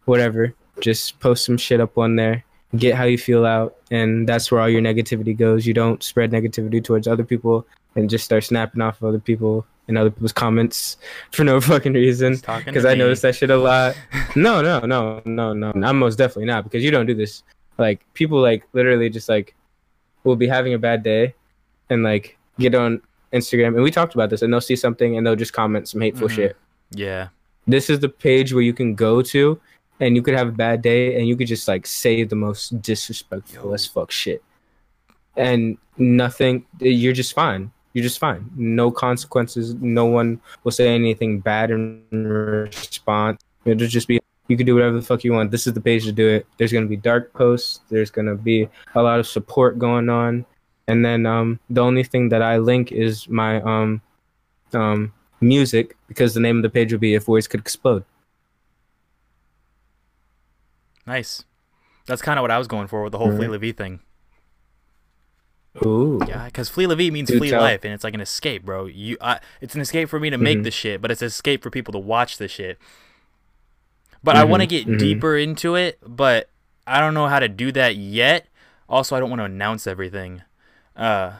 whatever. 0.05 0.53
Just 0.81 1.19
post 1.19 1.45
some 1.45 1.57
shit 1.57 1.79
up 1.79 1.97
on 1.97 2.15
there, 2.15 2.43
get 2.75 2.95
how 2.95 3.05
you 3.05 3.17
feel 3.17 3.45
out, 3.45 3.77
and 3.89 4.27
that's 4.27 4.51
where 4.51 4.61
all 4.61 4.69
your 4.69 4.81
negativity 4.81 5.37
goes. 5.37 5.65
You 5.65 5.73
don't 5.73 6.03
spread 6.03 6.31
negativity 6.31 6.83
towards 6.83 7.07
other 7.07 7.23
people 7.23 7.65
and 7.95 8.09
just 8.09 8.25
start 8.25 8.43
snapping 8.43 8.81
off 8.81 9.01
of 9.01 9.07
other 9.07 9.19
people 9.19 9.65
and 9.87 9.97
other 9.97 10.09
people's 10.09 10.31
comments 10.31 10.97
for 11.31 11.43
no 11.43 11.61
fucking 11.61 11.93
reason. 11.93 12.35
Because 12.65 12.85
I 12.85 12.93
me. 12.93 12.99
noticed 12.99 13.21
that 13.21 13.35
shit 13.35 13.49
a 13.49 13.57
lot. 13.57 13.95
No, 14.33 14.61
no, 14.61 14.79
no, 14.79 15.21
no, 15.25 15.51
no. 15.51 15.73
I'm 15.83 15.99
most 15.99 16.15
definitely 16.15 16.45
not 16.45 16.63
because 16.63 16.85
you 16.85 16.89
don't 16.89 17.05
do 17.05 17.13
this. 17.13 17.43
Like 17.81 17.99
people 18.13 18.39
like 18.39 18.61
literally 18.73 19.09
just 19.09 19.27
like 19.27 19.55
will 20.23 20.35
be 20.35 20.47
having 20.47 20.73
a 20.73 20.79
bad 20.79 21.01
day 21.03 21.33
and 21.89 22.03
like 22.03 22.37
get 22.59 22.75
on 22.75 23.01
Instagram 23.33 23.73
and 23.75 23.81
we 23.83 23.89
talked 23.91 24.13
about 24.13 24.29
this 24.29 24.41
and 24.43 24.53
they'll 24.53 24.61
see 24.71 24.75
something 24.75 25.17
and 25.17 25.25
they'll 25.25 25.35
just 25.45 25.53
comment 25.53 25.87
some 25.89 26.01
hateful 26.01 26.27
Mhm. 26.27 26.35
shit. 26.35 26.57
Yeah. 26.91 27.29
This 27.65 27.89
is 27.89 27.99
the 27.99 28.09
page 28.27 28.53
where 28.53 28.61
you 28.69 28.73
can 28.73 28.93
go 28.93 29.21
to 29.33 29.59
and 29.99 30.15
you 30.15 30.21
could 30.21 30.35
have 30.35 30.49
a 30.49 30.57
bad 30.65 30.81
day 30.81 31.15
and 31.17 31.27
you 31.27 31.35
could 31.35 31.47
just 31.47 31.67
like 31.67 31.87
say 31.87 32.23
the 32.23 32.35
most 32.35 32.81
disrespectful 32.81 33.69
Yo. 33.69 33.73
as 33.73 33.85
fuck 33.85 34.11
shit. 34.11 34.43
And 35.35 35.77
nothing 35.97 36.65
you're 36.79 37.13
just 37.13 37.33
fine. 37.33 37.71
You're 37.93 38.03
just 38.03 38.19
fine. 38.19 38.49
No 38.55 38.91
consequences. 38.91 39.73
No 39.75 40.05
one 40.05 40.39
will 40.63 40.71
say 40.71 40.93
anything 40.93 41.39
bad 41.39 41.71
in 41.71 42.03
response. 42.11 43.41
It'll 43.65 43.87
just 43.87 44.07
be 44.07 44.19
you 44.47 44.57
can 44.57 44.65
do 44.65 44.73
whatever 44.75 44.95
the 44.95 45.01
fuck 45.01 45.23
you 45.23 45.33
want. 45.33 45.51
This 45.51 45.65
is 45.67 45.73
the 45.73 45.81
page 45.81 46.03
to 46.05 46.11
do 46.11 46.27
it. 46.27 46.45
There's 46.57 46.71
gonna 46.73 46.85
be 46.87 46.97
dark 46.97 47.33
posts. 47.33 47.81
There's 47.89 48.11
gonna 48.11 48.35
be 48.35 48.67
a 48.95 49.01
lot 49.01 49.19
of 49.19 49.27
support 49.27 49.79
going 49.79 50.09
on. 50.09 50.45
And 50.87 51.05
then 51.05 51.25
um 51.25 51.59
the 51.69 51.81
only 51.81 52.03
thing 52.03 52.29
that 52.29 52.41
I 52.41 52.57
link 52.57 52.91
is 52.91 53.29
my 53.29 53.61
um 53.61 54.01
um 54.73 55.13
music 55.39 55.95
because 56.07 56.33
the 56.33 56.39
name 56.39 56.57
of 56.57 56.63
the 56.63 56.69
page 56.69 56.91
would 56.91 57.01
be 57.01 57.13
if 57.15 57.27
words 57.27 57.47
could 57.47 57.59
explode. 57.61 58.03
Nice. 61.07 61.43
That's 62.07 62.21
kind 62.21 62.37
of 62.39 62.41
what 62.43 62.51
I 62.51 62.57
was 62.57 62.67
going 62.67 62.87
for 62.87 63.03
with 63.03 63.11
the 63.11 63.17
whole 63.17 63.29
Mhm. 63.29 63.37
Flea 63.37 63.47
Levy 63.47 63.71
thing. 63.71 63.99
Ooh. 65.85 66.19
Yeah, 66.27 66.45
because 66.45 66.67
Flea 66.67 66.85
Levy 66.87 67.09
means 67.11 67.29
Do 67.29 67.37
flee 67.37 67.49
tell. 67.49 67.61
life, 67.61 67.85
and 67.85 67.93
it's 67.93 68.03
like 68.03 68.13
an 68.13 68.19
escape, 68.21 68.63
bro. 68.65 68.87
You, 68.87 69.17
I, 69.21 69.39
it's 69.61 69.73
an 69.73 69.79
escape 69.81 70.09
for 70.09 70.19
me 70.19 70.29
to 70.29 70.37
make 70.37 70.59
Mhm. 70.59 70.63
the 70.63 70.71
shit, 70.71 71.01
but 71.01 71.11
it's 71.11 71.21
an 71.21 71.27
escape 71.27 71.63
for 71.63 71.69
people 71.69 71.93
to 71.93 71.99
watch 71.99 72.37
the 72.37 72.49
shit. 72.49 72.77
But 74.23 74.35
I 74.35 74.43
want 74.43 74.61
to 74.61 74.67
get 74.67 74.87
mhm. 74.87 74.99
deeper 74.99 75.35
into 75.35 75.75
it, 75.75 75.99
but 76.05 76.49
I 76.85 76.99
don't 76.99 77.13
know 77.13 77.27
how 77.27 77.39
to 77.39 77.49
do 77.49 77.71
that 77.71 77.95
yet. 77.95 78.47
Also, 78.87 79.15
I 79.15 79.19
don't 79.19 79.29
want 79.29 79.39
to 79.39 79.45
announce 79.45 79.87
everything. 79.87 80.43
Uh, 80.95 81.33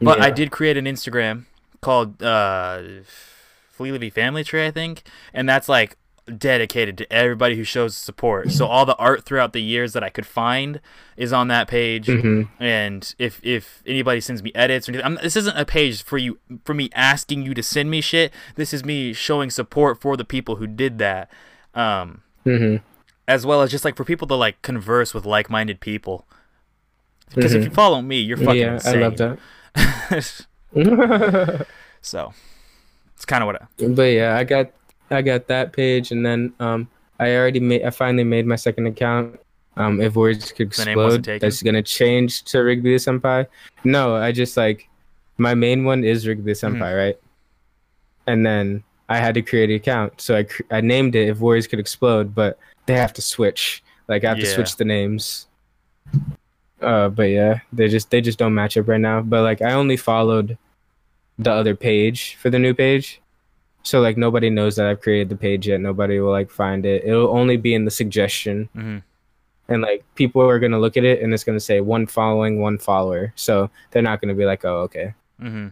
but 0.00 0.20
I 0.20 0.30
did 0.30 0.50
create 0.50 0.76
an 0.76 0.84
Instagram 0.84 1.44
called 1.80 2.22
uh, 2.22 2.82
Flea 3.70 3.92
Levy 3.92 4.10
Family 4.10 4.44
Tree, 4.44 4.66
I 4.66 4.70
think, 4.70 5.02
and 5.32 5.48
that's 5.48 5.68
like 5.68 5.96
dedicated 6.38 6.96
to 6.98 7.12
everybody 7.12 7.56
who 7.56 7.64
shows 7.64 7.96
support. 7.96 8.50
So 8.52 8.66
all 8.66 8.86
the 8.86 8.96
art 8.96 9.24
throughout 9.24 9.52
the 9.52 9.62
years 9.62 9.92
that 9.92 10.04
I 10.04 10.08
could 10.08 10.26
find 10.26 10.80
is 11.16 11.32
on 11.32 11.48
that 11.48 11.66
page. 11.66 12.06
Mhm. 12.06 12.48
And 12.60 13.14
if 13.18 13.40
if 13.42 13.82
anybody 13.86 14.20
sends 14.20 14.42
me 14.42 14.52
edits 14.54 14.88
or 14.88 14.92
anything, 14.92 15.06
I'm, 15.06 15.18
this 15.22 15.36
isn't 15.36 15.56
a 15.56 15.64
page 15.64 16.02
for 16.02 16.18
you 16.18 16.38
for 16.64 16.74
me 16.74 16.90
asking 16.94 17.42
you 17.42 17.54
to 17.54 17.62
send 17.62 17.90
me 17.90 18.00
shit. 18.00 18.32
This 18.54 18.72
is 18.72 18.84
me 18.84 19.12
showing 19.12 19.50
support 19.50 20.00
for 20.00 20.16
the 20.16 20.24
people 20.24 20.56
who 20.56 20.66
did 20.66 20.98
that. 20.98 21.28
Um, 21.74 22.22
Mhm. 22.44 22.80
as 23.28 23.46
well 23.46 23.62
as 23.62 23.70
just 23.70 23.84
like 23.84 23.96
for 23.96 24.04
people 24.04 24.26
to 24.28 24.34
like 24.34 24.60
converse 24.62 25.14
with 25.14 25.24
like-minded 25.24 25.80
people. 25.80 26.26
Because 27.34 27.54
if 27.54 27.62
Mhm. 27.62 27.64
you 27.66 27.70
follow 27.70 28.02
me, 28.02 28.20
you're 28.20 28.36
fucking 28.36 28.56
Yeah, 28.60 28.74
insane. 28.74 29.02
I 29.02 29.06
love 29.08 29.16
that. 29.16 29.38
so 32.02 32.32
it's 33.14 33.24
kind 33.24 33.42
of 33.42 33.46
what. 33.46 33.62
I, 33.62 33.86
but 33.88 34.02
yeah, 34.12 34.36
I 34.36 34.44
got 34.44 34.70
I 35.10 35.22
got 35.22 35.46
that 35.48 35.72
page, 35.72 36.10
and 36.10 36.24
then 36.24 36.52
um, 36.60 36.88
I 37.20 37.34
already 37.36 37.60
made 37.60 37.84
I 37.84 37.90
finally 37.90 38.24
made 38.24 38.46
my 38.46 38.56
second 38.56 38.86
account. 38.86 39.38
Um, 39.76 40.00
if 40.02 40.14
words 40.16 40.52
could 40.52 40.70
The 40.72 40.84
name 40.84 40.98
wasn't 40.98 41.26
explode, 41.28 41.40
that's 41.40 41.62
gonna 41.62 41.82
change 41.82 42.42
to 42.44 42.58
Rigby 42.60 42.90
the 42.92 42.96
Senpai. 42.98 43.46
No, 43.84 44.16
I 44.16 44.32
just 44.32 44.56
like 44.56 44.88
my 45.38 45.54
main 45.54 45.84
one 45.84 46.04
is 46.04 46.26
Rigby 46.26 46.52
the 46.52 46.66
Mm-hmm. 46.66 46.82
Right? 46.82 47.18
And 48.26 48.44
then 48.44 48.84
I 49.08 49.18
had 49.18 49.34
to 49.34 49.42
create 49.42 49.70
an 49.70 49.76
account, 49.76 50.20
so 50.20 50.34
I 50.36 50.44
cr- 50.44 50.62
I 50.70 50.80
named 50.80 51.14
it 51.14 51.28
if 51.28 51.38
words 51.40 51.66
could 51.66 51.78
explode, 51.78 52.34
but 52.34 52.58
they 52.86 52.94
have 52.96 53.12
to 53.14 53.22
switch. 53.22 53.82
Like 54.08 54.24
I 54.24 54.28
have 54.30 54.38
to 54.38 54.44
switch 54.54 54.76
the 54.76 54.84
names. 54.84 55.46
Uh, 56.80 57.08
but 57.08 57.24
yeah, 57.30 57.60
they 57.72 57.88
just 57.88 58.10
they 58.10 58.20
just 58.20 58.38
don't 58.38 58.54
match 58.54 58.76
up 58.76 58.88
right 58.88 59.00
now. 59.00 59.20
But 59.20 59.42
like 59.42 59.62
I 59.62 59.72
only 59.74 59.96
followed 59.96 60.58
the 61.38 61.52
other 61.52 61.74
page 61.74 62.36
for 62.36 62.50
the 62.50 62.58
new 62.58 62.74
page. 62.74 63.20
So 63.84 64.00
like 64.00 64.16
nobody 64.16 64.50
knows 64.50 64.76
that 64.76 64.86
I've 64.86 65.00
created 65.00 65.28
the 65.28 65.36
page 65.36 65.68
yet. 65.68 65.80
Nobody 65.80 66.18
will 66.20 66.30
like 66.30 66.50
find 66.50 66.84
it. 66.86 67.04
It'll 67.04 67.36
only 67.36 67.56
be 67.56 67.74
in 67.74 67.84
the 67.84 67.90
suggestion. 67.90 68.68
Mhm. 68.76 69.02
And 69.68 69.82
like 69.82 70.04
people 70.14 70.42
are 70.42 70.58
gonna 70.58 70.78
look 70.78 70.96
at 70.96 71.04
it 71.04 71.22
and 71.22 71.32
it's 71.32 71.44
gonna 71.44 71.60
say 71.60 71.80
one 71.80 72.06
following, 72.06 72.60
one 72.60 72.78
follower. 72.78 73.32
So 73.36 73.70
they're 73.90 74.02
not 74.02 74.20
gonna 74.20 74.34
be 74.34 74.44
like, 74.44 74.64
oh 74.64 74.80
okay. 74.82 75.14
hmm 75.40 75.68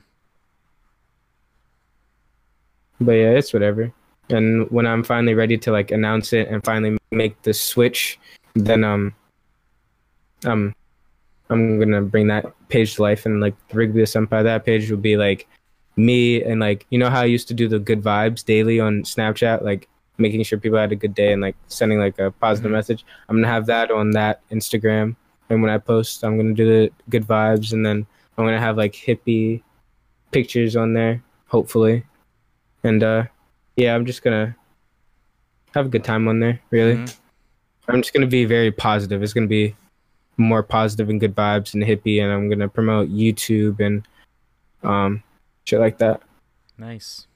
But 3.01 3.13
yeah, 3.13 3.31
it's 3.31 3.53
whatever. 3.53 3.93
And 4.29 4.71
when 4.71 4.87
I'm 4.87 5.03
finally 5.03 5.35
ready 5.35 5.59
to 5.59 5.73
like 5.73 5.91
announce 5.91 6.33
it 6.33 6.49
and 6.49 6.63
finally 6.65 6.99
make 7.11 7.41
the 7.43 7.53
switch, 7.55 8.19
then 8.55 8.85
um 8.85 9.15
um 10.45 10.75
I'm 11.49 11.79
gonna 11.81 12.03
bring 12.03 12.29
that 12.29 12.47
page 12.69 12.95
to 12.97 13.03
life 13.03 13.27
and 13.27 13.41
like 13.41 13.55
Rigby 13.73 14.01
the 14.01 14.07
Senpai, 14.07 14.45
that 14.45 14.65
page 14.65 14.91
will 14.91 14.99
be 14.99 15.17
like 15.17 15.49
me 15.97 16.43
and 16.43 16.61
like 16.61 16.87
you 16.91 16.99
know 16.99 17.11
how 17.11 17.21
I 17.23 17.25
used 17.25 17.49
to 17.49 17.55
do 17.55 17.67
the 17.69 17.79
good 17.79 18.03
vibes 18.03 18.45
daily 18.45 18.79
on 18.79 19.03
Snapchat, 19.03 19.63
like 19.63 19.89
making 20.19 20.43
sure 20.45 20.59
people 20.59 20.79
had 20.79 20.93
a 20.93 20.97
good 20.97 21.15
day 21.15 21.33
and 21.33 21.43
like 21.43 21.57
sending 21.67 21.99
like 21.99 22.19
a 22.19 22.31
positive 22.31 22.71
Mhm. 22.71 22.75
message. 22.75 23.05
I'm 23.29 23.37
gonna 23.37 23.49
have 23.49 23.67
that 23.67 23.91
on 23.91 24.11
that 24.13 24.41
Instagram. 24.51 25.17
And 25.49 25.63
when 25.63 25.71
I 25.71 25.79
post, 25.79 26.23
I'm 26.23 26.37
gonna 26.37 26.55
do 26.55 26.67
the 26.67 26.93
good 27.09 27.27
vibes 27.27 27.73
and 27.73 27.85
then 27.85 28.07
I'm 28.39 28.45
gonna 28.45 28.61
have 28.61 28.77
like 28.77 28.93
hippie 28.93 29.63
pictures 30.31 30.77
on 30.77 30.93
there, 30.95 31.23
hopefully. 31.49 32.05
And 32.85 33.03
uh 33.03 33.25
yeah, 33.77 33.95
I'm 33.95 34.07
just 34.07 34.23
gonna 34.23 34.55
have 35.75 35.87
a 35.87 35.89
good 35.89 36.05
time 36.05 36.29
on 36.29 36.41
there, 36.41 36.61
really. 36.71 36.97
Mhm. 36.97 37.17
I'm 37.89 38.03
just 38.03 38.13
gonna 38.15 38.27
be 38.27 38.45
very 38.45 38.71
positive. 38.71 39.23
It's 39.23 39.33
gonna 39.33 39.47
be 39.47 39.75
more 40.37 40.63
positive 40.63 41.09
and 41.11 41.21
good 41.21 41.35
vibes 41.37 41.75
and 41.75 41.83
hippie, 41.83 42.23
and 42.23 42.33
I'm 42.33 42.49
gonna 42.49 42.69
promote 42.69 43.09
YouTube 43.11 43.81
and 43.81 44.07
um 44.83 45.23
shit 45.65 45.81
like 45.81 45.99
that. 45.99 46.23
Nice. 46.79 47.27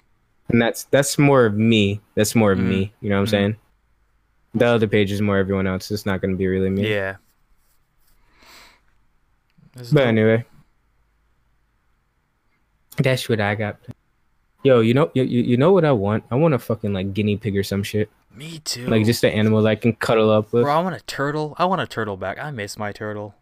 And 0.48 0.60
that's 0.60 0.84
that's 0.84 1.18
more 1.18 1.44
of 1.46 1.54
me. 1.54 2.00
That's 2.14 2.34
more 2.34 2.52
of 2.52 2.58
Mhm. 2.58 2.68
me. 2.68 2.92
You 3.00 3.10
know 3.10 3.16
what. 3.16 3.20
I'm 3.22 3.26
saying? 3.28 3.56
The 4.54 4.66
other 4.66 4.86
page 4.86 5.10
is 5.12 5.20
more 5.20 5.36
everyone 5.36 5.66
else. 5.66 5.90
It's 5.90 6.06
not 6.06 6.20
gonna 6.20 6.36
be 6.36 6.46
really 6.46 6.70
me. 6.70 6.88
Yeah. 6.90 7.16
But 9.74 9.90
dope. 9.90 9.98
anyway, 10.06 10.44
that's 12.98 13.28
what 13.28 13.40
I 13.40 13.54
got. 13.56 13.76
Yo, 14.64 14.80
you 14.80 14.94
know, 14.94 15.10
you, 15.12 15.24
you 15.24 15.42
you 15.42 15.56
know 15.58 15.72
what 15.72 15.84
I 15.84 15.92
want? 15.92 16.24
I 16.30 16.36
want 16.36 16.54
a 16.54 16.58
fucking 16.58 16.94
like 16.94 17.12
guinea 17.12 17.36
pig 17.36 17.54
or 17.54 17.62
some 17.62 17.82
shit, 17.82 18.10
Me 18.34 18.60
too. 18.60 18.86
like 18.86 19.04
just 19.04 19.22
an 19.22 19.32
animal 19.32 19.60
that 19.62 19.68
I 19.68 19.74
can 19.74 19.92
cuddle 19.92 20.30
up 20.30 20.54
with. 20.54 20.64
Bro, 20.64 20.72
I 20.72 20.82
want 20.82 20.96
a 20.96 21.00
turtle. 21.00 21.54
I 21.58 21.66
want 21.66 21.82
a 21.82 21.86
turtle 21.86 22.16
back. 22.16 22.38
I 22.38 22.50
miss 22.50 22.78
my 22.78 22.90
turtle. 22.90 23.34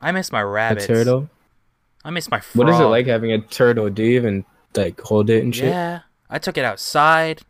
I 0.00 0.10
miss 0.10 0.32
my 0.32 0.42
a 0.42 0.74
turtle. 0.74 1.30
I 2.04 2.10
miss 2.10 2.28
my 2.28 2.40
frog. 2.40 2.66
What 2.66 2.74
is 2.74 2.80
it 2.80 2.84
like 2.84 3.06
having 3.06 3.30
a 3.30 3.38
turtle? 3.38 3.88
Do 3.88 4.02
you 4.02 4.16
even 4.16 4.44
like 4.74 5.00
hold 5.00 5.30
it 5.30 5.44
and 5.44 5.54
shit? 5.54 5.66
Yeah. 5.66 6.00
I 6.28 6.40
took 6.40 6.58
it 6.58 6.64
outside. 6.64 7.42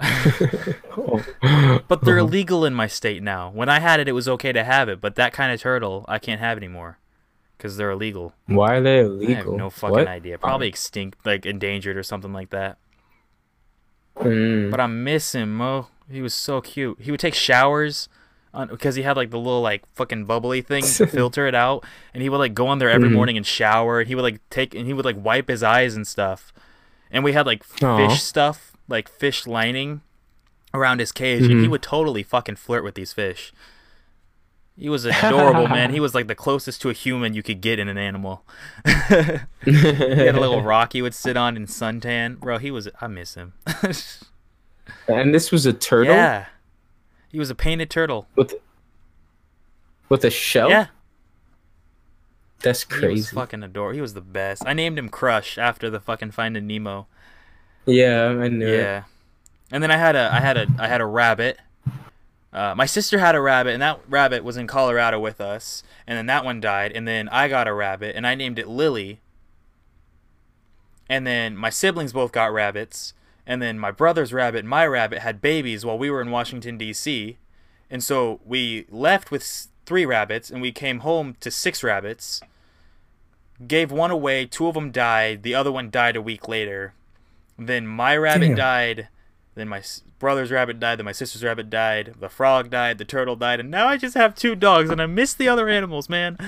Oh. 0.00 1.24
But 1.88 2.02
they're 2.02 2.18
oh. 2.18 2.26
illegal 2.26 2.64
in 2.64 2.74
my 2.74 2.88
state 2.88 3.22
now. 3.22 3.50
When 3.50 3.68
I 3.68 3.78
had 3.78 4.00
it, 4.00 4.08
it 4.08 4.12
was 4.12 4.28
okay 4.28 4.50
to 4.52 4.64
have 4.64 4.88
it, 4.88 5.00
but 5.00 5.14
that 5.14 5.32
kind 5.32 5.52
of 5.52 5.60
turtle 5.60 6.04
I 6.08 6.18
can't 6.18 6.40
have 6.40 6.56
anymore 6.56 6.98
because 7.62 7.76
they're 7.76 7.92
illegal. 7.92 8.34
Why 8.46 8.74
are 8.74 8.80
they 8.80 8.98
illegal? 9.00 9.34
I 9.34 9.36
have 9.36 9.46
no 9.46 9.70
fucking 9.70 9.90
What? 9.96 10.08
idea. 10.08 10.36
Probably 10.36 10.66
extinct, 10.66 11.24
like 11.24 11.46
endangered 11.46 11.96
or 11.96 12.02
something 12.02 12.32
like 12.32 12.50
that. 12.50 12.76
Mm. 14.16 14.70
But 14.72 14.80
I 14.80 14.86
miss 14.88 15.32
him, 15.32 15.54
Mo. 15.56 15.86
He 16.10 16.20
was 16.20 16.34
so 16.34 16.60
cute. 16.60 16.98
He 17.00 17.12
would 17.12 17.20
take 17.20 17.34
showers 17.34 18.08
because 18.68 18.96
he 18.96 19.02
had 19.02 19.16
like 19.16 19.30
the 19.30 19.38
little 19.38 19.62
like 19.62 19.84
fucking 19.94 20.24
bubbly 20.24 20.60
thing 20.60 20.82
to 20.82 21.06
filter 21.18 21.46
it 21.46 21.54
out, 21.54 21.84
and 22.12 22.20
he 22.22 22.28
would 22.28 22.38
like 22.38 22.52
go 22.52 22.66
on 22.66 22.78
there 22.80 22.90
every 22.90 23.08
Mhm. 23.08 23.12
morning 23.14 23.36
and 23.36 23.46
shower. 23.46 24.00
And 24.00 24.08
he 24.08 24.14
would 24.16 24.22
like 24.22 24.40
take 24.50 24.74
and 24.74 24.86
he 24.86 24.92
would 24.92 25.04
like 25.04 25.16
wipe 25.18 25.48
his 25.48 25.62
eyes 25.62 25.94
and 25.94 26.04
stuff. 26.06 26.52
And 27.12 27.22
we 27.22 27.32
had 27.32 27.46
like 27.46 27.62
Aw. 27.82 28.08
fish 28.08 28.20
stuff, 28.22 28.72
like 28.88 29.08
fish 29.08 29.46
lining 29.46 30.00
around 30.74 30.98
his 30.98 31.12
cage, 31.12 31.42
and 31.42 31.60
he 31.60 31.66
Mhm. 31.66 31.70
would 31.70 31.82
totally 31.82 32.22
fucking 32.24 32.56
flirt 32.56 32.82
with 32.82 32.94
these 32.96 33.12
fish. 33.12 33.52
He 34.76 34.88
was 34.88 35.04
adorable, 35.04 35.68
man. 35.68 35.92
He 35.92 36.00
was 36.00 36.14
like 36.14 36.28
the 36.28 36.34
closest 36.34 36.80
to 36.82 36.90
a 36.90 36.92
human 36.94 37.34
you 37.34 37.42
could 37.42 37.60
get 37.60 37.78
in 37.78 37.88
an 37.88 37.98
animal. 37.98 38.44
he 38.86 38.92
had 39.72 40.34
a 40.34 40.40
little 40.40 40.62
rock 40.74 40.92
he 40.94 41.02
would 41.02 41.14
sit 41.14 41.36
on 41.36 41.56
in 41.56 41.66
suntan. 41.66 42.38
Bro, 42.40 42.58
he 42.58 42.70
was. 42.70 42.88
I 43.00 43.06
miss 43.06 43.34
him. 43.34 43.52
and 45.08 45.34
this 45.34 45.50
was 45.52 45.66
a 45.66 45.72
turtle 45.72 46.14
Yeah. 46.14 46.46
He 47.28 47.38
was 47.38 47.50
a 47.50 47.54
painted 47.54 47.90
turtle. 47.90 48.28
with 48.36 48.54
with 50.08 50.24
a 50.24 50.30
shell. 50.30 50.68
Yeah. 50.70 50.86
that's 52.60 52.82
He 52.84 52.94
was 52.94 53.00
crazy. 53.00 53.34
fucking 53.34 53.62
adorable. 53.62 53.94
He 53.94 54.00
was 54.02 54.14
the 54.14 54.20
best. 54.20 54.62
I 54.66 54.72
named 54.74 54.98
him 54.98 55.08
Crush 55.08 55.56
after 55.58 55.88
the 55.90 56.00
fucking 56.00 56.32
Finding 56.32 56.66
Nemo. 56.66 57.06
Yeah, 57.86 58.28
I 58.28 58.48
knew 58.48 58.66
it. 58.68 58.78
Yeah. 58.78 59.04
And 59.70 59.82
then 59.82 59.90
I 59.90 59.96
had 59.96 60.14
a 60.16 60.30
I 60.32 60.40
had 60.40 60.56
a 60.56 60.66
I 60.78 60.88
had 60.88 61.00
a 61.00 61.06
rabbit. 61.06 61.58
Uh, 62.52 62.74
my 62.76 62.86
sister 62.86 63.18
had 63.18 63.34
a 63.34 63.40
rabbit, 63.40 63.72
and 63.72 63.82
that 63.82 64.00
rabbit 64.08 64.44
was 64.44 64.56
in 64.56 64.66
Colorado 64.66 65.18
with 65.18 65.40
us. 65.40 65.82
And 66.06 66.18
then 66.18 66.26
that 66.26 66.44
one 66.44 66.60
died, 66.60 66.92
and 66.92 67.08
then 67.08 67.28
I 67.30 67.48
got 67.48 67.66
a 67.66 67.72
rabbit, 67.72 68.14
and 68.14 68.26
I 68.26 68.34
named 68.34 68.58
it 68.58 68.68
Lily. 68.68 69.20
And 71.08 71.26
then 71.26 71.56
my 71.56 71.70
siblings 71.70 72.12
both 72.12 72.32
got 72.32 72.52
rabbits, 72.52 73.14
and 73.46 73.60
then 73.60 73.78
my 73.78 73.90
brother's 73.90 74.32
rabbit 74.32 74.60
and 74.60 74.68
my 74.68 74.86
rabbit 74.86 75.20
had 75.20 75.40
babies 75.40 75.84
while 75.84 75.98
we 75.98 76.10
were 76.10 76.20
in 76.20 76.30
Washington 76.30 76.78
D.C. 76.78 77.38
And 77.90 78.02
so 78.02 78.40
we 78.44 78.86
left 78.88 79.30
with 79.30 79.68
three 79.84 80.06
rabbits, 80.06 80.50
and 80.50 80.62
we 80.62 80.72
came 80.72 81.00
home 81.00 81.36
to 81.40 81.50
six 81.50 81.82
rabbits. 81.82 82.40
Gave 83.66 83.92
one 83.92 84.10
away, 84.10 84.46
two 84.46 84.66
of 84.66 84.74
them 84.74 84.90
died, 84.90 85.42
the 85.42 85.54
other 85.54 85.72
one 85.72 85.90
died 85.90 86.16
a 86.16 86.22
week 86.22 86.48
later. 86.48 86.94
Then 87.58 87.86
my 87.86 88.16
rabbit 88.16 88.48
Damn. 88.48 88.56
died. 88.56 89.08
Then 89.54 89.68
my 89.68 89.82
brother's 90.18 90.50
rabbit 90.50 90.80
died. 90.80 90.98
Then 90.98 91.04
my 91.04 91.12
sister's 91.12 91.44
rabbit 91.44 91.68
died. 91.68 92.14
The 92.20 92.28
frog 92.30 92.70
died. 92.70 92.98
The 92.98 93.04
turtle 93.04 93.36
died. 93.36 93.60
And 93.60 93.70
now 93.70 93.86
I 93.86 93.96
just 93.98 94.14
have 94.14 94.34
two 94.34 94.54
dogs, 94.54 94.88
and 94.90 95.00
I 95.02 95.06
miss 95.06 95.34
the 95.34 95.48
other 95.48 95.68
animals, 95.68 96.08
man. 96.08 96.38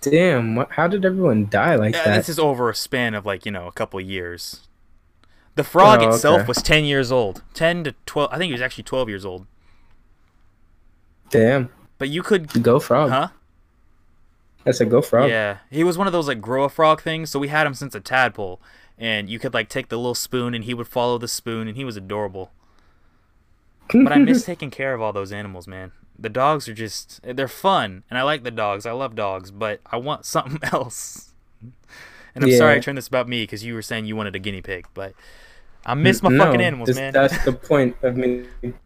Damn, 0.00 0.54
what, 0.54 0.70
how 0.72 0.86
did 0.86 1.04
everyone 1.04 1.48
die 1.50 1.74
like 1.74 1.94
Yeah, 1.94 2.04
that? 2.04 2.16
this 2.16 2.28
is 2.28 2.38
over 2.38 2.70
a 2.70 2.74
span 2.74 3.14
of 3.14 3.26
like 3.26 3.44
you 3.44 3.50
know 3.50 3.66
a 3.66 3.72
couple 3.72 4.00
years. 4.00 4.68
The 5.56 5.64
frog 5.64 6.00
Oh, 6.02 6.10
itself 6.10 6.40
okay. 6.40 6.46
was 6.48 6.62
ten 6.62 6.84
years 6.84 7.10
old. 7.10 7.42
Ten 7.54 7.82
to 7.82 7.94
twelve. 8.04 8.30
I 8.32 8.38
think 8.38 8.50
he 8.50 8.52
was 8.52 8.60
actually 8.62 8.84
twelve 8.84 9.08
years 9.08 9.24
old. 9.24 9.46
Damn, 11.30 11.70
But 11.98 12.08
you 12.08 12.22
could, 12.22 12.62
go 12.62 12.78
frog. 12.78 13.10
huh? 13.10 13.28
That's 14.64 14.80
a 14.80 14.84
go 14.86 15.02
frog. 15.02 15.28
Yeah, 15.30 15.58
he 15.70 15.82
was 15.82 15.98
one 15.98 16.06
of 16.06 16.12
those 16.12 16.28
like 16.28 16.40
grow 16.40 16.64
a 16.64 16.68
frog 16.68 17.02
things. 17.02 17.30
So 17.30 17.38
we 17.40 17.48
had 17.48 17.66
him 17.66 17.74
since 17.74 17.94
a 17.94 18.00
tadpole, 18.00 18.60
and 18.98 19.28
you 19.28 19.38
could 19.38 19.54
like 19.54 19.68
take 19.68 19.88
the 19.88 19.96
little 19.96 20.14
spoon, 20.14 20.54
and 20.54 20.64
he 20.64 20.74
would 20.74 20.88
follow 20.88 21.18
the 21.18 21.28
spoon, 21.28 21.68
and 21.68 21.76
he 21.76 21.84
was 21.84 21.96
adorable. 21.96 22.50
But 23.92 24.12
I 24.12 24.18
miss 24.18 24.44
taking 24.46 24.70
care 24.70 24.94
of 24.94 25.00
all 25.00 25.12
those 25.12 25.32
animals, 25.32 25.66
man. 25.66 25.92
The 26.18 26.28
dogs 26.28 26.68
are 26.68 26.74
just 26.74 27.20
they're 27.22 27.48
fun, 27.48 28.04
and 28.08 28.18
I 28.18 28.22
like 28.22 28.42
the 28.42 28.50
dogs. 28.50 28.86
I 28.86 28.92
love 28.92 29.14
dogs, 29.14 29.50
but 29.50 29.80
I 29.86 29.96
want 29.96 30.24
something 30.24 30.60
else. 30.72 31.32
And 32.34 32.44
I'm 32.44 32.52
sorry 32.52 32.76
I 32.76 32.80
turned 32.80 32.98
this 32.98 33.08
about 33.08 33.28
me 33.28 33.42
because 33.42 33.64
you 33.64 33.72
were 33.74 33.82
saying 33.82 34.04
you 34.04 34.16
wanted 34.16 34.36
a 34.36 34.38
guinea 34.38 34.60
pig, 34.60 34.86
but 34.92 35.14
I 35.88 35.94
miss 35.94 36.20
my 36.22 36.30
No, 36.30 36.44
fucking 36.44 36.60
animals, 36.60 36.88
this- 36.88 36.96
man. 36.96 37.12
That's 37.12 37.44
the 37.44 37.52
point 37.52 37.96
of 38.02 38.16
me 38.16 38.44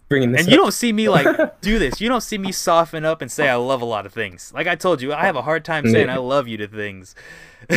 bringing 0.09 0.33
this 0.33 0.43
and 0.43 0.51
you 0.51 0.57
don't 0.57 0.73
see 0.73 0.93
me 0.93 1.09
like 1.09 1.61
do 1.63 1.79
this. 1.79 2.01
You 2.01 2.09
don't 2.09 2.21
see 2.21 2.37
me 2.37 2.53
soften 2.53 3.05
up 3.05 3.23
and 3.23 3.33
say 3.33 3.49
I 3.49 3.55
love 3.55 3.81
a 3.81 3.87
lot 3.87 4.05
of 4.07 4.13
things. 4.13 4.53
Like 4.55 4.67
I 4.67 4.75
told 4.75 5.01
you, 5.01 5.13
I 5.13 5.25
have 5.25 5.37
a 5.37 5.43
hard 5.43 5.65
time 5.65 5.89
saying 5.89 6.09
Yeah. 6.09 6.15
I 6.15 6.19
love 6.19 6.47
you 6.47 6.57
to 6.59 6.69
things. 6.69 7.15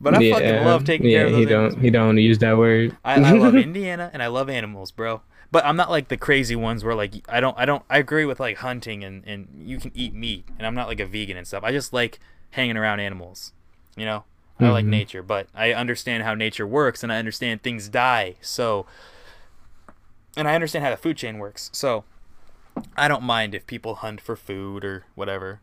but 0.00 0.14
I 0.14 0.30
fucking 0.30 0.64
love 0.64 0.84
taking 0.84 1.08
yeah, 1.08 1.18
care 1.18 1.26
of 1.26 1.32
those 1.32 1.38
he 1.40 1.46
animals. 1.54 1.74
don't 1.74 1.82
he 1.82 1.90
don't 1.90 2.18
use 2.18 2.38
that 2.38 2.56
word. 2.58 2.96
I, 3.04 3.14
I 3.14 3.32
love 3.32 3.54
Indiana 3.70 4.10
and 4.12 4.22
I 4.22 4.26
love 4.26 4.48
animals, 4.50 4.90
bro. 4.90 5.22
But 5.50 5.64
I'm 5.66 5.76
not 5.76 5.90
like 5.90 6.08
the 6.08 6.16
crazy 6.16 6.56
ones 6.56 6.82
where 6.84 6.94
like 6.94 7.14
I 7.28 7.40
don't 7.40 7.56
I 7.58 7.64
don't 7.64 7.82
I 7.88 7.98
agree 7.98 8.24
with 8.24 8.40
like 8.40 8.58
hunting 8.58 9.04
and 9.04 9.22
and 9.26 9.48
you 9.58 9.78
can 9.78 9.92
eat 9.94 10.14
meat 10.14 10.46
and 10.58 10.66
I'm 10.66 10.74
not 10.74 10.88
like 10.88 11.00
a 11.00 11.06
vegan 11.06 11.36
and 11.36 11.46
stuff. 11.46 11.62
I 11.64 11.72
just 11.72 11.92
like 11.92 12.18
hanging 12.50 12.76
around 12.76 13.00
animals. 13.00 13.52
You 13.96 14.06
know? 14.06 14.24
I 14.64 14.70
like 14.70 14.84
Mhm. 14.84 14.90
nature, 14.90 15.22
but 15.22 15.48
I 15.54 15.72
understand 15.72 16.22
how 16.22 16.34
nature 16.34 16.66
works 16.66 17.02
and 17.02 17.12
I 17.12 17.18
understand 17.18 17.62
things 17.62 17.88
die. 17.88 18.36
So 18.40 18.86
and 20.36 20.48
I 20.48 20.54
understand 20.54 20.84
how 20.84 20.90
the 20.90 20.96
food 20.96 21.16
chain 21.16 21.38
works. 21.38 21.68
So 21.72 22.04
I 22.96 23.06
don't 23.08 23.22
mind 23.22 23.54
if 23.54 23.66
people 23.66 23.96
hunt 23.96 24.20
for 24.20 24.34
food 24.36 24.84
or 24.84 25.04
whatever. 25.14 25.60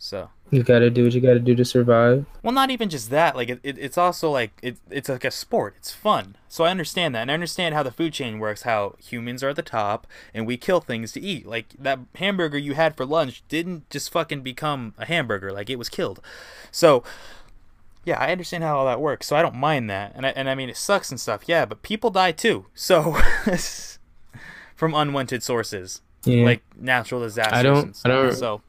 So 0.00 0.30
You 0.50 0.62
gotta 0.62 0.90
do 0.90 1.02
what 1.04 1.12
you 1.12 1.20
gotta 1.20 1.40
do 1.40 1.54
to 1.56 1.64
survive. 1.64 2.24
well, 2.42 2.52
not 2.52 2.70
even 2.70 2.88
just 2.88 3.10
that. 3.10 3.34
Like 3.36 3.48
it, 3.48 3.60
it, 3.64 3.76
it's 3.78 3.98
also 3.98 4.30
like 4.30 4.52
it, 4.62 4.76
it's 4.90 5.08
like 5.08 5.24
a 5.24 5.30
sport. 5.30 5.74
It's 5.78 5.90
fun. 5.92 6.36
So 6.48 6.64
I 6.64 6.70
understand 6.70 7.14
that, 7.14 7.22
and 7.22 7.30
I 7.30 7.34
understand 7.34 7.74
how 7.74 7.82
the 7.82 7.90
food 7.90 8.12
chain 8.12 8.38
works. 8.38 8.62
How 8.62 8.94
humans 9.02 9.42
are 9.42 9.48
at 9.50 9.56
the 9.56 9.62
top, 9.62 10.06
and 10.32 10.46
we 10.46 10.56
kill 10.56 10.80
things 10.80 11.10
to 11.12 11.20
eat. 11.20 11.46
Like 11.46 11.70
that 11.78 11.98
hamburger 12.14 12.58
you 12.58 12.74
had 12.74 12.96
for 12.96 13.04
lunch 13.04 13.42
didn't 13.48 13.90
just 13.90 14.10
fucking 14.12 14.42
become 14.42 14.94
a 14.98 15.04
hamburger. 15.04 15.50
Like 15.52 15.68
it 15.68 15.76
was 15.78 15.88
killed. 15.88 16.20
So 16.70 17.02
yeah, 18.04 18.18
I 18.20 18.30
understand 18.30 18.62
how 18.64 18.78
all 18.78 18.86
that 18.86 19.00
works. 19.00 19.26
So 19.26 19.34
I 19.36 19.42
don't 19.42 19.56
mind 19.56 19.90
that, 19.90 20.12
and 20.14 20.24
I, 20.24 20.30
and 20.30 20.48
I 20.48 20.54
mean 20.54 20.68
it 20.70 20.76
sucks 20.76 21.10
and 21.10 21.20
stuff. 21.20 21.42
Yeah, 21.46 21.64
but 21.66 21.82
people 21.82 22.10
die 22.10 22.32
too. 22.32 22.66
So 22.72 23.16
from 24.76 24.94
unwanted 24.94 25.42
sources, 25.42 26.00
Yeah. 26.24 26.44
like 26.44 26.62
natural 26.76 27.20
disasters. 27.22 27.58
I 27.58 27.62
don't- 27.64 27.96
And 28.04 28.12
I 28.12 28.22
don't- 28.22 28.32
So 28.34 28.62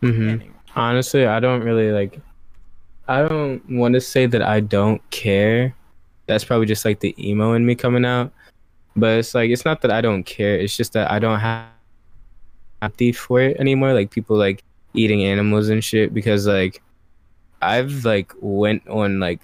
hmm 0.00 0.28
anyway. 0.28 0.50
Honestly, 0.76 1.26
I 1.26 1.40
don't 1.40 1.62
really 1.62 1.90
like. 1.90 2.20
I 3.08 3.26
don't 3.26 3.62
want 3.70 3.94
to 3.94 4.00
say 4.00 4.26
that 4.26 4.42
I 4.42 4.60
don't 4.60 5.02
care. 5.10 5.74
That's 6.26 6.44
probably 6.44 6.66
just 6.66 6.84
like 6.84 7.00
the 7.00 7.14
emo 7.18 7.54
in 7.54 7.64
me 7.64 7.74
coming 7.74 8.04
out. 8.04 8.32
But 8.94 9.18
it's 9.18 9.34
like 9.34 9.50
it's 9.50 9.64
not 9.64 9.80
that 9.82 9.90
I 9.90 10.00
don't 10.00 10.24
care. 10.24 10.58
It's 10.58 10.76
just 10.76 10.92
that 10.92 11.10
I 11.10 11.18
don't 11.18 11.40
have 11.40 11.66
empathy 12.82 13.12
for 13.12 13.40
it 13.40 13.56
anymore. 13.58 13.92
Like 13.92 14.10
people 14.10 14.36
like 14.36 14.62
eating 14.94 15.24
animals 15.24 15.68
and 15.68 15.82
shit 15.82 16.12
because 16.14 16.46
like 16.46 16.82
I've 17.62 18.04
like 18.04 18.32
went 18.40 18.86
on 18.88 19.20
like 19.20 19.40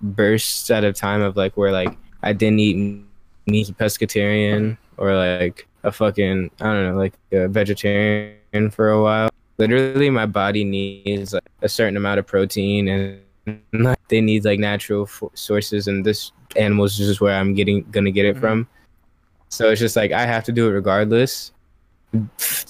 bursts 0.00 0.70
at 0.70 0.84
a 0.84 0.92
time 0.92 1.22
of 1.22 1.36
like 1.36 1.56
where 1.56 1.72
like 1.72 1.96
I 2.22 2.32
didn't 2.32 2.60
eat 2.60 3.02
meat, 3.46 3.68
pescatarian 3.78 4.76
or 4.96 5.14
like 5.16 5.66
a 5.82 5.92
fucking 5.92 6.50
I 6.60 6.64
don't 6.64 6.86
know 6.86 6.96
like 6.96 7.14
a 7.32 7.48
vegetarian 7.48 8.70
for 8.70 8.90
a 8.90 9.02
while 9.02 9.30
literally 9.58 10.08
my 10.10 10.26
body 10.26 10.64
needs 10.64 11.32
like, 11.34 11.42
a 11.62 11.68
certain 11.68 11.96
amount 11.96 12.18
of 12.18 12.26
protein 12.26 12.88
and 12.88 13.20
like, 13.72 13.98
they 14.08 14.20
need 14.20 14.44
like 14.44 14.58
natural 14.60 15.02
f- 15.04 15.22
sources 15.34 15.88
and 15.88 16.04
this 16.04 16.32
animals 16.56 16.98
is 17.00 17.08
just 17.08 17.20
where 17.20 17.34
i'm 17.38 17.54
getting 17.54 17.82
gonna 17.90 18.10
get 18.10 18.24
it 18.24 18.36
Mhm. 18.36 18.40
from. 18.40 18.68
So 19.50 19.70
it's 19.70 19.80
just 19.80 19.96
like 19.96 20.12
i 20.12 20.24
have 20.26 20.44
to 20.44 20.52
do 20.52 20.68
it 20.68 20.72
regardless. 20.72 21.52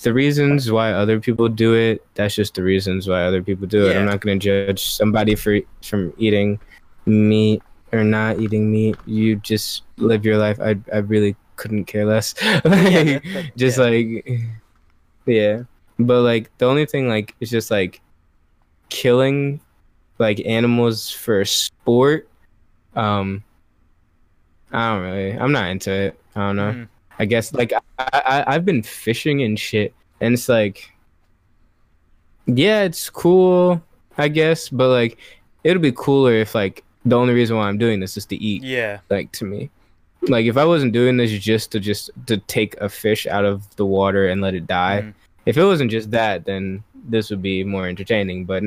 The 0.03 0.13
reasons 0.13 0.71
why 0.73 0.93
other 0.93 1.21
people 1.21 1.49
do 1.49 1.75
it 1.75 2.03
that's 2.15 2.35
just 2.35 2.55
the 2.55 2.63
reasons 2.63 3.07
why 3.09 3.23
other 3.25 3.43
people 3.43 3.67
do 3.67 3.87
it. 3.89 3.97
I'm 3.97 4.07
not 4.07 4.21
gonna 4.21 4.39
judge 4.39 4.91
somebody 4.91 5.35
for 5.35 5.59
from 5.83 6.13
eating 6.19 6.59
meat 7.07 7.63
or 7.93 8.03
not 8.05 8.39
eating 8.41 8.71
meat. 8.71 8.97
You 9.07 9.37
just 9.37 9.83
live 9.97 10.25
your 10.25 10.39
life. 10.39 10.59
I, 10.61 10.77
I 10.93 10.99
really 10.99 11.37
couldn't 11.57 11.85
care 11.87 12.05
less. 12.05 12.35
Like, 12.65 13.23
that- 13.23 13.53
just 13.57 13.79
yeah. 13.79 13.85
like 13.85 14.07
yeah 15.27 15.63
but 15.99 16.23
like 16.23 16.51
the 16.59 16.67
only 16.67 16.87
thing 16.87 17.09
like 17.09 17.35
it's 17.41 17.51
just 17.51 17.71
like 17.71 18.01
killing 18.89 19.61
like 20.19 20.41
animals 20.47 21.11
for 21.11 21.45
sport 21.45 22.29
um 22.97 23.43
i 24.73 24.93
don't 24.95 25.03
really 25.03 25.33
i'm 25.39 25.53
not 25.53 25.69
into 25.71 25.91
it 25.93 26.19
i 26.35 26.41
don't 26.41 26.57
know 26.57 26.73
Mhm. 26.73 26.89
i 27.19 27.25
guess 27.25 27.53
like 27.53 27.73
I, 27.73 27.81
I 27.99 28.45
i've 28.55 28.65
been 28.65 28.83
fishing 28.83 29.43
and 29.43 29.59
shit 29.59 29.93
and 30.21 30.35
it's 30.35 30.49
like 30.49 30.91
yeah 32.47 32.83
it's 32.83 33.11
cool 33.11 33.83
i 34.17 34.29
guess 34.29 34.69
but 34.69 34.89
like 34.89 35.19
it'll 35.65 35.83
be 35.83 35.93
cooler 35.93 36.33
if 36.35 36.55
like 36.55 36.83
the 37.05 37.17
only 37.17 37.35
reason 37.35 37.57
why 37.57 37.69
i'm 37.69 37.79
doing 37.79 38.01
this 38.01 38.17
is 38.17 38.27
to 38.27 38.37
eat 38.37 38.63
yeah. 38.63 38.99
like 39.11 39.31
to 39.33 39.45
me 39.45 39.71
like 40.23 40.47
if 40.47 40.57
i 40.57 40.65
wasn't 40.65 40.93
doing 40.93 41.17
this 41.17 41.31
just 41.31 41.71
to 41.73 41.79
just 41.81 42.11
to 42.27 42.39
take 42.39 42.77
a 42.81 42.89
fish 42.89 43.27
out 43.27 43.45
of 43.45 43.75
the 43.77 43.87
water 43.87 44.29
and 44.29 44.41
let 44.41 44.55
it 44.55 44.67
die 44.67 45.03
Mhm. 45.03 45.15
If 45.49 45.57
it 45.57 45.65
wasn't 45.65 45.91
just 45.91 46.11
that 46.13 46.45
then 46.45 46.83
this 47.15 47.31
would 47.31 47.43
be 47.43 47.65
more 47.65 47.87
entertaining 47.89 48.45
but 48.45 48.63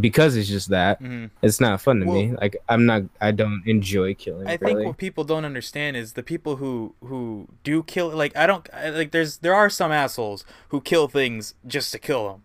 because 0.00 0.34
it's 0.34 0.48
just 0.48 0.68
that 0.70 1.00
Mhm. 1.02 1.28
it's 1.42 1.60
not 1.60 1.80
fun 1.80 2.00
to 2.00 2.06
me 2.06 2.22
like 2.40 2.56
i'm 2.70 2.84
not 2.86 3.02
i 3.20 3.30
don't 3.30 3.62
enjoy 3.66 4.14
killing 4.14 4.46
I 4.46 4.56
think 4.56 4.80
what 4.86 4.96
people 4.96 5.24
don't 5.24 5.44
understand 5.44 5.96
is 6.02 6.14
the 6.14 6.22
people 6.22 6.56
who 6.56 6.94
who 7.10 7.48
do 7.62 7.82
kill 7.82 8.08
like 8.22 8.34
I 8.36 8.46
don't 8.46 8.66
like 9.00 9.10
there's 9.10 9.32
there 9.44 9.54
are 9.54 9.68
some 9.68 9.92
assholes 9.92 10.40
who 10.70 10.80
kill 10.80 11.06
things 11.08 11.54
just 11.66 11.92
to 11.92 11.98
kill 11.98 12.22
them. 12.30 12.40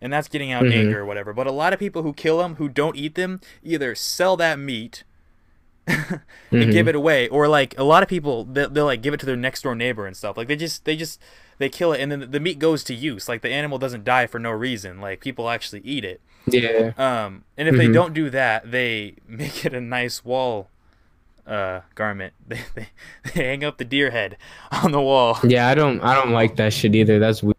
And 0.00 0.12
that's 0.12 0.28
getting 0.28 0.52
out 0.52 0.62
Mhm. 0.62 0.72
anger 0.80 1.00
or 1.00 1.06
whatever. 1.10 1.32
But 1.34 1.48
a 1.48 1.56
lot 1.62 1.72
of 1.72 1.80
people 1.80 2.02
who 2.04 2.12
kill 2.12 2.38
them 2.38 2.54
who 2.60 2.68
don't 2.68 2.94
eat 3.04 3.14
them 3.16 3.40
either 3.64 3.96
sell 3.96 4.36
that 4.36 4.56
meat 4.70 5.02
and 5.88 6.20
Mhm. 6.52 6.70
give 6.70 6.86
it 6.86 6.94
away 6.94 7.26
or 7.28 7.48
like 7.48 7.74
a 7.76 7.82
lot 7.82 8.04
of 8.04 8.08
people 8.08 8.44
they'll, 8.44 8.70
they'll 8.70 8.84
like 8.84 9.02
give 9.02 9.14
it 9.14 9.20
to 9.20 9.26
their 9.26 9.36
next 9.36 9.62
door 9.62 9.74
neighbor 9.74 10.06
and 10.06 10.16
stuff. 10.16 10.36
Like 10.36 10.46
they 10.46 10.54
just 10.56 10.84
they 10.84 10.94
just 10.94 11.20
they 11.58 11.68
kill 11.68 11.92
it 11.92 12.00
and 12.00 12.10
then 12.10 12.30
the 12.30 12.40
meat 12.40 12.58
goes 12.58 12.82
to 12.84 12.94
use. 12.94 13.28
Like 13.28 13.42
the 13.42 13.50
animal 13.50 13.78
doesn't 13.78 14.04
die 14.04 14.26
for 14.26 14.38
no 14.38 14.50
reason. 14.50 15.00
Like 15.00 15.20
people 15.20 15.50
actually 15.50 15.80
eat 15.84 16.04
it. 16.04 16.20
yeah 16.46 16.92
Um, 16.96 17.44
and 17.56 17.68
if 17.68 17.76
they 17.76 17.88
Mhm. 17.88 17.92
don't 17.94 18.14
do 18.14 18.30
that, 18.30 18.70
they 18.70 19.14
make 19.28 19.64
it 19.66 19.74
a 19.74 19.80
nice 19.80 20.24
wall 20.24 20.68
uh, 21.46 21.80
garment. 21.94 22.32
They, 22.48 22.60
they, 22.74 22.88
they 23.34 23.44
hang 23.44 23.64
up 23.64 23.78
the 23.78 23.84
deer 23.84 24.10
head 24.10 24.36
on 24.70 24.92
the 24.92 25.00
wall. 25.00 25.38
yeah 25.44 25.68
i 25.68 25.74
don't 25.74 26.00
i 26.02 26.14
don't 26.14 26.30
like 26.32 26.56
that 26.56 26.72
shit 26.72 26.94
either 26.94 27.18
that's 27.18 27.42
weird 27.42 27.56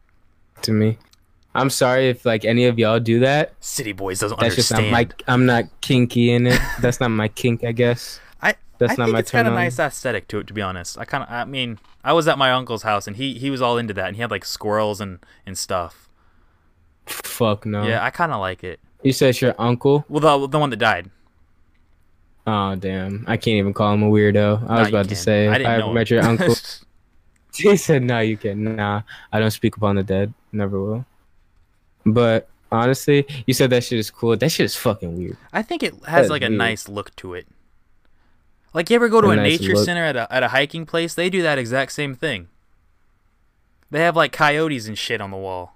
to 0.63 0.71
me 0.71 0.97
i'm 1.55 1.69
sorry 1.69 2.09
if 2.09 2.25
like 2.25 2.43
any 2.45 2.65
of 2.65 2.77
y'all 2.79 2.99
do 2.99 3.19
that 3.19 3.53
City 3.59 3.91
boys 3.91 4.19
doesn't 4.19 4.39
that's 4.39 4.55
just 4.55 4.71
not 4.71 4.83
my 4.89 5.07
i'm 5.27 5.45
not 5.45 5.65
kinky 5.81 6.31
in 6.31 6.47
it 6.47 6.59
that's 6.81 6.99
not 6.99 7.09
my 7.09 7.27
kink 7.27 7.63
i 7.63 7.71
guess 7.71 8.19
that's 8.79 8.93
I 8.93 8.95
not 8.95 9.05
think 9.05 9.13
my 9.13 9.19
it's 9.19 9.31
got 9.31 9.45
a 9.45 9.49
nice 9.51 9.77
aesthetic 9.79 10.27
to 10.29 10.39
it, 10.39 10.47
to 10.47 10.53
be 10.53 10.61
honest. 10.61 10.97
I 10.97 11.05
kind 11.05 11.23
of, 11.23 11.29
I 11.29 11.45
mean, 11.45 11.77
I 12.03 12.13
was 12.13 12.27
at 12.27 12.37
my 12.37 12.51
uncle's 12.51 12.83
house 12.83 13.05
and 13.07 13.15
he 13.17 13.37
he 13.37 13.49
was 13.51 13.61
all 13.61 13.77
into 13.77 13.93
that, 13.93 14.07
and 14.07 14.15
he 14.15 14.21
had 14.21 14.31
like 14.31 14.43
squirrels 14.45 14.99
and 14.99 15.19
and 15.45 15.57
stuff. 15.57 16.09
fuck 17.05 17.65
no 17.65 17.83
Yeah, 17.87 18.03
I 18.03 18.09
kind 18.09 18.31
of 18.31 18.39
like 18.39 18.63
it. 18.63 18.79
you 19.03 19.13
said 19.13 19.29
it's 19.29 19.41
your 19.41 19.55
uncle 19.59 20.05
Well, 20.09 20.21
the 20.39 20.47
the 20.47 20.59
one 20.59 20.69
that 20.71 20.77
died. 20.77 21.09
Oh 22.47 22.75
damn! 22.75 23.25
I 23.27 23.37
can't 23.37 23.57
even 23.57 23.73
call 23.73 23.93
him 23.93 24.01
a 24.03 24.09
weirdo. 24.09 24.63
I 24.63 24.65
Nah, 24.73 24.79
was 24.79 24.89
about 24.89 25.09
to 25.09 25.15
say, 25.15 25.47
I 25.49 25.57
didn't 25.59 25.67
I 25.71 25.77
know 25.77 25.83
ever 25.83 25.89
him. 25.89 25.93
met 25.95 26.09
your 26.09 26.23
uncle, 26.23 26.55
he 27.53 27.77
said, 27.77 28.01
"No, 28.03 28.19
you 28.21 28.37
can." 28.37 28.75
Nah, 28.75 29.01
I 29.31 29.39
don't 29.39 29.51
speak 29.51 29.77
upon 29.77 29.97
the 29.97 30.03
dead. 30.03 30.33
Never 30.51 30.81
will. 30.81 31.05
But 32.05 32.49
honestly, 32.71 33.27
you 33.45 33.53
said 33.53 33.69
that 33.71 33.83
shit 33.83 33.99
is 33.99 34.09
cool. 34.09 34.35
That 34.35 34.49
shit 34.49 34.65
is 34.65 34.75
fucking 34.75 35.15
weird. 35.17 35.37
I 35.53 35.61
think 35.61 35.83
it 35.83 35.93
has 36.05 36.23
That's 36.25 36.29
like 36.29 36.41
a 36.41 36.47
weird. 36.47 36.57
nice 36.57 36.87
look 36.89 37.15
to 37.17 37.33
it. 37.35 37.45
Like 38.73 38.89
you 38.89 38.95
ever 38.95 39.09
go 39.09 39.21
to 39.21 39.29
A 39.29 39.31
a, 39.31 39.35
nice 39.35 39.59
nature 39.59 39.73
look. 39.73 39.85
center 39.85 40.03
at 40.03 40.15
a 40.15 40.31
at 40.33 40.43
a 40.43 40.49
hiking 40.49 40.85
place? 40.85 41.13
They 41.13 41.29
do 41.29 41.41
that 41.41 41.57
exact 41.57 41.91
same 41.91 42.13
thing. 42.15 42.47
They 43.91 44.01
have 44.01 44.15
like 44.15 44.31
coyotes 44.31 44.87
and 44.87 44.97
shit 44.97 45.21
on 45.21 45.31
the 45.31 45.37
wall. 45.37 45.75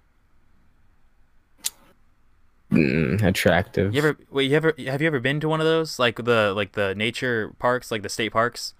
Mm, 2.71 3.21
attractive. 3.23 3.93
You 3.93 3.99
ever 3.99 4.17
wait? 4.31 4.49
You 4.49 4.57
ever 4.57 4.73
have 4.85 5.01
you 5.01 5.07
ever 5.07 5.19
been 5.19 5.39
to 5.39 5.49
one 5.49 5.59
of 5.59 5.65
those? 5.65 5.99
Like 5.99 6.23
the 6.23 6.53
like 6.55 6.73
the 6.73 6.95
nature 6.95 7.53
parks, 7.59 7.91
like 7.91 8.01
the 8.03 8.09
state 8.09 8.31
parks? 8.31 8.73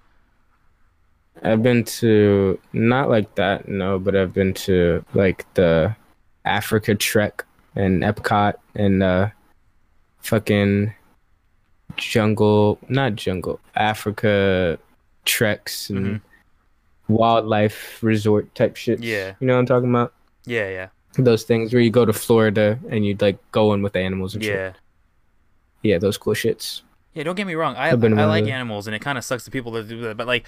I've 1.41 1.63
been 1.63 1.83
to 1.85 2.59
not 2.73 3.09
like 3.09 3.35
that, 3.35 3.67
no, 3.67 3.97
but 3.97 4.15
I've 4.15 4.33
been 4.33 4.53
to 4.53 5.03
like 5.13 5.51
the 5.55 5.95
Africa 6.45 6.93
Trek 6.95 7.45
and 7.75 8.03
Epcot 8.03 8.53
and 8.75 9.01
uh, 9.01 9.29
fucking 10.19 10.93
jungle, 11.97 12.77
not 12.89 13.15
jungle, 13.15 13.59
Africa 13.75 14.77
treks 15.25 15.89
and 15.89 16.05
Mhm. 16.05 16.21
wildlife 17.07 18.01
resort 18.03 18.53
type 18.55 18.75
shit. 18.75 18.99
Yeah. 19.03 19.33
you 19.39 19.47
know 19.47 19.53
what 19.53 19.59
I'm 19.59 19.65
talking 19.65 19.89
about? 19.89 20.13
Yeah, 20.45 20.69
yeah, 20.69 20.87
Those 21.17 21.43
things 21.43 21.73
where 21.73 21.81
you 21.81 21.89
go 21.91 22.05
to 22.05 22.13
Florida 22.13 22.77
and 22.89 23.05
you'd 23.05 23.21
like 23.21 23.37
go 23.51 23.73
in 23.73 23.81
with 23.81 23.93
the 23.93 23.99
animals 23.99 24.33
and 24.35 24.43
shit. 24.43 24.55
yeah. 24.55 24.73
Yeah, 25.83 25.97
those 25.97 26.17
cool 26.17 26.33
shits. 26.33 26.81
Yeah, 27.13 27.23
don't 27.23 27.35
get 27.35 27.45
me 27.45 27.55
wrong. 27.55 27.75
I 27.75 27.91
to 27.91 28.07
I 28.07 28.25
like 28.25 28.47
animals, 28.47 28.87
and 28.87 28.95
it 28.95 28.99
kind 28.99 29.17
of 29.17 29.23
sucks 29.23 29.45
the 29.45 29.51
people 29.51 29.71
that 29.73 29.87
do 29.87 30.01
that. 30.01 30.17
But 30.17 30.27
like, 30.27 30.45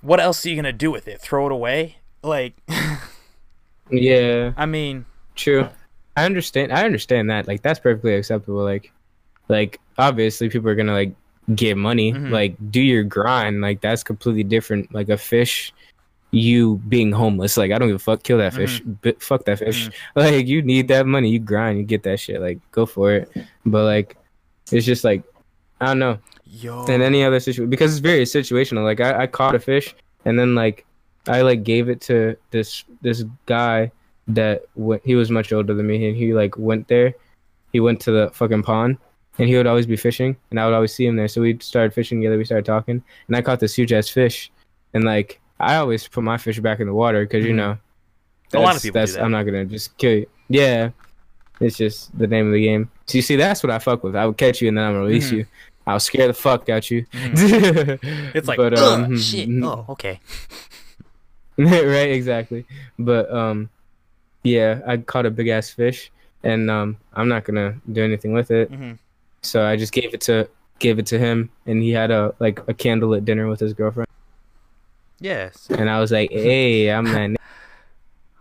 what 0.00 0.18
else 0.20 0.44
are 0.46 0.48
you 0.48 0.56
gonna 0.56 0.72
do 0.72 0.90
with 0.90 1.06
it? 1.08 1.20
Throw 1.20 1.46
it 1.46 1.52
away? 1.52 1.96
Like, 2.22 2.54
Yeah. 3.90 4.52
I 4.56 4.66
mean, 4.66 5.04
True. 5.34 5.68
I 6.16 6.24
understand. 6.24 6.72
I 6.72 6.84
understand 6.84 7.28
that. 7.30 7.46
Like 7.48 7.62
that's 7.62 7.78
perfectly 7.80 8.14
acceptable. 8.14 8.62
Like, 8.64 8.92
like 9.48 9.80
obviously 9.98 10.48
people 10.48 10.68
are 10.68 10.74
gonna 10.74 10.92
like 10.92 11.14
get 11.54 11.76
money. 11.76 12.12
Mhm. 12.12 12.30
Like 12.30 12.56
do 12.70 12.80
your 12.80 13.04
grind. 13.04 13.60
Like 13.60 13.80
that's 13.80 14.02
completely 14.02 14.44
different. 14.44 14.94
Like 14.94 15.08
a 15.08 15.16
fish, 15.16 15.72
you 16.30 16.76
being 16.88 17.12
homeless. 17.12 17.56
Like 17.56 17.72
I 17.72 17.78
don't 17.78 17.88
give 17.88 17.96
a 17.96 17.98
fuck. 17.98 18.22
Kill 18.22 18.38
that 18.38 18.54
fish. 18.54 18.80
But 18.80 19.22
fuck 19.22 19.44
that 19.44 19.58
fish. 19.58 19.90
Like 20.16 20.46
you 20.46 20.62
need 20.62 20.88
that 20.88 21.06
money. 21.06 21.30
You 21.30 21.38
grind. 21.38 21.78
You 21.78 21.84
get 21.84 22.02
that 22.04 22.20
shit. 22.20 22.40
Like 22.40 22.58
go 22.72 22.86
for 22.86 23.12
it. 23.12 23.30
But 23.66 23.84
like, 23.84 24.16
it's 24.72 24.86
just 24.86 25.04
like 25.04 25.22
I 25.80 25.86
don't 25.86 25.98
know. 25.98 26.18
Yo. 26.46 26.84
In 26.84 27.02
any 27.02 27.24
other 27.24 27.40
situation, 27.40 27.68
because 27.68 27.92
it's 27.92 28.00
very 28.00 28.24
situational. 28.24 28.84
Like 28.84 29.00
I, 29.00 29.22
I 29.22 29.26
caught 29.26 29.54
a 29.54 29.58
fish 29.58 29.94
and 30.24 30.38
then 30.38 30.54
like 30.54 30.86
I 31.26 31.42
like 31.42 31.64
gave 31.64 31.88
it 31.88 32.00
to 32.02 32.36
this 32.50 32.84
this 33.02 33.24
guy 33.46 33.90
that 34.28 34.62
went, 34.74 35.02
he 35.04 35.16
was 35.16 35.30
much 35.30 35.52
older 35.52 35.74
than 35.74 35.86
me 35.86 36.08
and 36.08 36.16
he 36.16 36.32
like 36.32 36.56
went 36.56 36.88
there. 36.88 37.14
He 37.72 37.80
went 37.80 38.00
to 38.02 38.12
the 38.12 38.30
fucking 38.32 38.62
pond 38.62 38.98
and 39.38 39.48
he 39.48 39.56
would 39.56 39.66
always 39.66 39.86
be 39.86 39.96
fishing 39.96 40.36
and 40.50 40.60
I 40.60 40.64
would 40.64 40.74
always 40.74 40.94
see 40.94 41.06
him 41.06 41.16
there. 41.16 41.28
So 41.28 41.40
we 41.40 41.58
started 41.60 41.92
fishing 41.94 42.20
together. 42.20 42.38
We 42.38 42.44
started 42.44 42.64
talking 42.64 43.02
and 43.26 43.36
I 43.36 43.42
caught 43.42 43.60
this 43.60 43.74
huge 43.74 43.92
ass 43.92 44.08
fish 44.08 44.50
and 44.94 45.04
like 45.04 45.40
I 45.60 45.76
always 45.76 46.06
put 46.08 46.22
my 46.24 46.36
fish 46.36 46.60
back 46.60 46.80
in 46.80 46.86
the 46.86 46.94
water 46.94 47.24
because 47.24 47.44
you 47.44 47.52
Mhm. 47.52 47.56
know 47.56 47.78
A 48.52 48.58
lot 48.58 48.76
of 48.76 48.82
that's- 48.82 48.82
people 48.82 48.92
do 48.94 49.00
that's- 49.00 49.14
that. 49.14 49.22
I'm 49.24 49.30
not 49.32 49.42
gonna 49.44 49.64
just 49.64 49.96
kill 49.98 50.12
you. 50.18 50.26
Yeah, 50.48 50.90
it's 51.60 51.76
just 51.76 52.16
the 52.18 52.26
name 52.26 52.46
of 52.46 52.52
the 52.52 52.62
game. 52.62 52.90
So 53.06 53.18
you 53.18 53.22
see, 53.22 53.36
that's 53.36 53.62
what 53.62 53.70
I 53.72 53.78
fuck 53.78 54.02
with. 54.04 54.14
I 54.16 54.26
would 54.26 54.36
catch 54.36 54.60
you 54.62 54.68
and 54.68 54.76
then 54.78 54.84
I'm 54.84 54.92
gonna 54.94 55.04
release 55.06 55.30
Mhm. 55.30 55.36
you. 55.38 55.46
I'll 55.86 56.00
scare 56.00 56.26
the 56.28 56.34
fuck 56.34 56.68
out 56.68 56.90
you. 56.90 57.04
Mhm. 57.12 57.98
It's 58.34 58.48
like, 58.48 58.56
But, 58.58 58.78
um, 58.78 59.16
shit. 59.18 59.48
Oh, 59.64 59.84
okay. 59.90 60.20
right, 61.58 62.10
exactly. 62.10 62.66
But 62.98 63.30
um, 63.32 63.70
yeah, 64.42 64.80
I 64.86 64.96
caught 64.98 65.26
a 65.26 65.30
big 65.30 65.48
ass 65.48 65.70
fish, 65.70 66.10
and 66.42 66.70
um, 66.70 66.96
I'm 67.14 67.28
not 67.28 67.44
gonna 67.44 67.76
do 67.92 68.02
anything 68.02 68.32
with 68.32 68.50
it. 68.50 68.70
So 69.44 69.64
I 69.64 69.76
just 69.76 69.92
gave 69.92 70.14
it 70.14 70.20
to 70.22 70.48
gave 70.78 70.98
it 70.98 71.06
to 71.06 71.18
him, 71.18 71.50
and 71.66 71.82
he 71.82 71.90
had 71.90 72.10
a 72.10 72.34
like 72.40 72.58
a 72.60 72.74
candlelit 72.74 73.24
dinner 73.24 73.48
with 73.48 73.60
his 73.60 73.72
girlfriend, 73.72 74.08
Yes. 75.20 75.68
and 75.70 75.88
I 75.88 76.00
was 76.00 76.10
like, 76.10 76.30
hey, 76.30 76.90
I'm 76.90 77.04
that. 77.12 77.36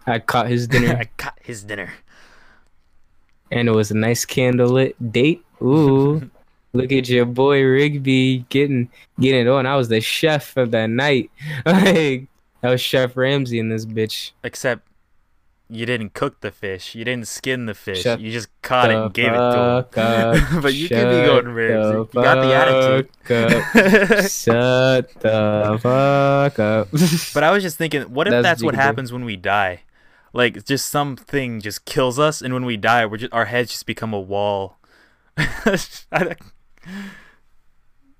I 0.07 0.19
caught 0.19 0.47
his 0.47 0.67
dinner, 0.67 0.95
I 0.99 1.05
caught 1.17 1.37
his 1.41 1.63
dinner. 1.63 1.93
and 3.51 3.67
it 3.67 3.71
was 3.71 3.91
a 3.91 3.97
nice 3.97 4.25
candlelit 4.25 4.95
date. 5.11 5.43
Ooh. 5.61 6.29
Look 6.75 6.91
at 6.91 7.07
your 7.07 7.25
boy 7.25 7.61
Rigby 7.63 8.45
getting 8.49 8.89
getting 9.19 9.41
it 9.41 9.47
on. 9.47 9.67
I 9.67 9.75
was 9.75 9.89
the 9.89 10.01
chef 10.01 10.57
of 10.57 10.71
that 10.71 10.89
night. 10.89 11.29
Like 11.67 12.25
I 12.63 12.69
was 12.71 12.81
Chef 12.81 13.15
Ramsay 13.15 13.59
in 13.59 13.69
this 13.69 13.85
bitch. 13.85 14.31
Except 14.43 14.81
you 15.73 15.85
didn't 15.85 16.13
cook 16.13 16.41
the 16.41 16.51
fish. 16.51 16.95
You 16.95 17.03
didn't 17.03 17.27
skin 17.27 17.65
the 17.65 17.73
fish. 17.73 18.03
Shut 18.03 18.19
you 18.19 18.31
just 18.31 18.47
caught 18.61 18.91
it 18.91 18.95
and 18.95 19.13
gave 19.13 19.31
it 19.31 19.37
to 19.37 19.87
him. 19.93 20.61
but 20.61 20.73
you 20.73 20.87
could 20.87 20.95
be 21.09 21.25
going 21.25 21.47
Ramsay. 21.49 21.97
You 21.97 22.09
got 22.13 22.35
the 22.41 22.53
attitude. 22.53 24.31
Shut 24.31 25.09
the 25.19 25.79
fuck 25.81 26.59
up. 26.59 26.87
But 27.33 27.43
I 27.43 27.51
was 27.51 27.63
just 27.63 27.77
thinking, 27.77 28.03
what 28.03 28.27
if 28.27 28.31
That's 28.31 28.43
that's, 28.43 28.63
what 28.63 28.75
happens 28.75 29.11
when 29.11 29.25
we 29.25 29.35
die? 29.35 29.81
Like, 30.33 30.65
just 30.65 30.89
something 30.89 31.61
just 31.61 31.85
kills 31.85 32.17
us, 32.17 32.41
and 32.41 32.53
when 32.53 32.65
we 32.65 32.75
die, 32.77 33.05
we're 33.05 33.17
just 33.17 33.33
our 33.33 33.45
heads 33.45 33.71
just 33.71 33.85
become 33.85 34.13
a 34.13 34.19
wall. 34.19 34.77
I- 35.37 35.77
on 36.11 36.27
a 36.27 36.35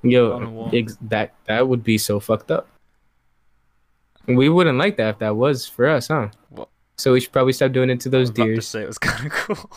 Yo, 0.03 0.49
wall. 0.49 0.69
ex- 0.73 0.97
that 1.01 1.33
that 1.45 1.67
would 1.67 1.83
be 1.83 1.97
so 1.97 2.19
fucked 2.19 2.51
up. 2.51 2.67
We 4.27 4.47
wouldn't 4.49 4.77
like 4.77 4.97
that 4.97 5.09
if 5.09 5.19
that 5.19 5.35
was 5.35 5.67
for 5.67 5.87
us, 5.87 6.07
huh? 6.07 6.29
Well- 6.49 6.69
so 6.97 7.13
we 7.13 7.19
should 7.19 7.31
probably 7.31 7.53
stop 7.53 7.71
doing 7.71 7.89
it 7.89 7.99
to 8.01 8.09
I 8.09 8.11
those 8.11 8.29
about 8.29 8.43
to 8.45 8.53
deers. 8.53 8.67
say 8.67 8.83
it 8.83 8.87
was 8.87 8.97
kind 8.99 9.27
of 9.27 9.31
cool. 9.31 9.71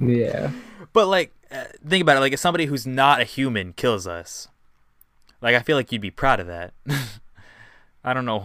Yeah. 0.00 0.50
But 0.92 1.06
like, 1.06 1.32
uh, 1.50 1.64
think 1.86 2.02
about 2.02 2.16
it. 2.16 2.20
Like, 2.20 2.32
if 2.32 2.40
somebody 2.40 2.66
who's 2.66 2.86
not 2.86 3.20
a 3.20 3.24
human 3.24 3.72
kills 3.72 4.06
us, 4.06 4.48
like 5.40 5.54
I 5.54 5.60
feel 5.60 5.76
like 5.76 5.92
you'd 5.92 6.00
be 6.02 6.10
proud 6.10 6.40
of 6.40 6.46
that. 6.46 6.72
I 8.04 8.12
don't 8.12 8.24
know. 8.24 8.44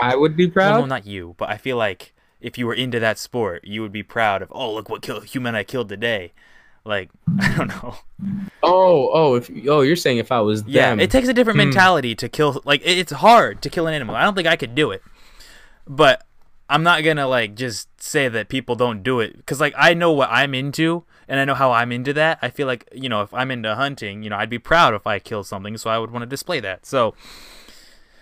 I 0.00 0.16
would 0.16 0.36
be 0.36 0.46
Well, 0.46 0.52
proud. 0.52 0.80
no, 0.80 0.86
not 0.86 1.06
you, 1.06 1.34
but 1.38 1.48
I 1.50 1.56
feel 1.56 1.76
like 1.76 2.12
if 2.40 2.58
you 2.58 2.66
were 2.66 2.74
into 2.74 3.00
that 3.00 3.18
sport, 3.18 3.64
you 3.64 3.80
would 3.82 3.92
be 3.92 4.02
proud 4.02 4.42
of. 4.42 4.48
Oh, 4.52 4.72
look 4.74 4.88
what 4.88 5.02
kill 5.02 5.20
human 5.20 5.54
I 5.54 5.62
killed 5.64 5.88
today. 5.88 6.32
Like, 6.84 7.08
I 7.40 7.56
don't 7.56 7.68
know. 7.68 7.96
Oh, 8.62 9.10
oh, 9.12 9.34
if 9.36 9.50
oh, 9.68 9.80
you're 9.80 9.96
saying 9.96 10.18
if 10.18 10.30
I 10.32 10.40
was 10.40 10.64
Yeah, 10.66 10.90
them. 10.90 11.00
it 11.00 11.10
takes 11.10 11.28
a 11.28 11.32
different 11.34 11.56
Hmm. 11.58 11.66
mentality 11.68 12.14
to 12.16 12.28
kill. 12.28 12.60
Like, 12.64 12.82
it's 12.84 13.12
hard 13.12 13.62
to 13.62 13.70
kill 13.70 13.86
an 13.86 13.94
animal. 13.94 14.14
I 14.16 14.22
don't 14.22 14.34
think 14.34 14.48
I 14.48 14.56
could 14.56 14.74
do 14.74 14.90
it, 14.90 15.02
but 15.86 16.26
I'm 16.68 16.82
not 16.82 17.04
gonna 17.04 17.26
like 17.26 17.54
just 17.54 17.88
say 18.02 18.28
that 18.28 18.48
people 18.48 18.74
don't 18.74 19.02
do 19.02 19.20
it 19.20 19.36
because 19.36 19.60
like 19.60 19.74
I 19.76 19.94
know 19.94 20.12
what 20.12 20.30
I'm 20.30 20.54
into 20.54 21.04
and 21.28 21.38
I 21.38 21.44
know 21.44 21.54
how 21.54 21.72
I'm 21.72 21.92
into 21.92 22.12
that. 22.14 22.38
I 22.40 22.48
feel 22.48 22.66
like 22.66 22.88
you 22.92 23.08
know 23.08 23.22
if 23.22 23.32
I'm 23.34 23.50
into 23.50 23.74
hunting, 23.74 24.22
you 24.22 24.30
know, 24.30 24.36
I'd 24.36 24.50
be 24.50 24.58
proud 24.58 24.94
if 24.94 25.06
I 25.06 25.18
kill 25.18 25.44
something, 25.44 25.76
so 25.76 25.90
I 25.90 25.98
would 25.98 26.10
want 26.10 26.22
to 26.22 26.26
display 26.26 26.60
that. 26.60 26.86
So 26.86 27.14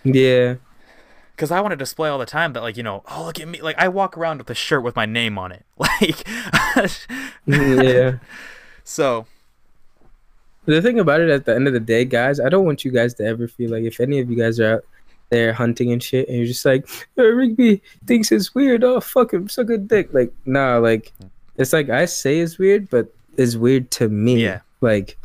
yeah. 0.05 0.57
because 1.37 1.51
I 1.53 1.61
want 1.61 1.73
to 1.73 1.77
display 1.77 2.09
all 2.09 2.19
the 2.19 2.27
time 2.27 2.53
that 2.55 2.63
like 2.63 2.77
you 2.77 2.83
know, 2.83 3.05
oh 3.09 3.25
look 3.27 3.39
at 3.39 3.47
me, 3.47 3.61
like 3.61 3.79
I 3.79 3.89
walk 3.89 4.19
around 4.19 4.39
with 4.39 4.51
a 4.51 4.55
shirt 4.55 4.83
with 4.83 4.97
my 4.97 5.07
name 5.07 5.39
on 5.39 5.53
it, 5.53 5.65
like. 5.79 6.25
Mm, 7.47 7.85
yeah. 7.85 8.19
so 8.85 9.27
The 10.65 10.83
thing 10.83 10.99
about 10.99 11.21
it, 11.21 11.31
at 11.31 11.45
the 11.45 11.55
end 11.55 11.69
of 11.69 11.75
the 11.75 11.81
day, 11.81 12.05
guys, 12.05 12.41
I 12.41 12.49
don't 12.49 12.65
want 12.65 12.85
you 12.85 12.91
guys 12.91 13.15
to 13.15 13.25
ever 13.25 13.47
feel 13.47 13.71
like 13.71 13.85
if 13.85 14.01
any 14.01 14.19
of 14.19 14.31
you 14.31 14.37
guys 14.37 14.59
are 14.59 14.75
out 14.75 14.85
there 15.33 15.53
hunting 15.53 15.91
and 15.91 16.03
shit, 16.03 16.29
and 16.29 16.37
you're 16.37 16.47
just 16.47 16.65
like, 16.65 16.87
Rigby 17.17 17.83
thinks 18.07 18.31
it's 18.31 18.55
weird. 18.55 18.85
Oh, 18.85 19.01
fuck 19.01 19.33
him, 19.33 19.49
suck 19.49 19.71
a 19.71 19.79
dick. 19.79 20.13
Like, 20.13 20.33
nah, 20.45 20.77
like, 20.79 21.13
it's 21.57 21.73
like 21.73 21.89
I 21.89 22.05
say 22.05 22.41
it's 22.41 22.59
weird, 22.59 22.91
but 22.91 23.13
it's 23.37 23.57
weird 23.57 23.91
to 23.93 24.09
me. 24.09 24.37
Yeah. 24.43 24.61
Like, 24.83 25.17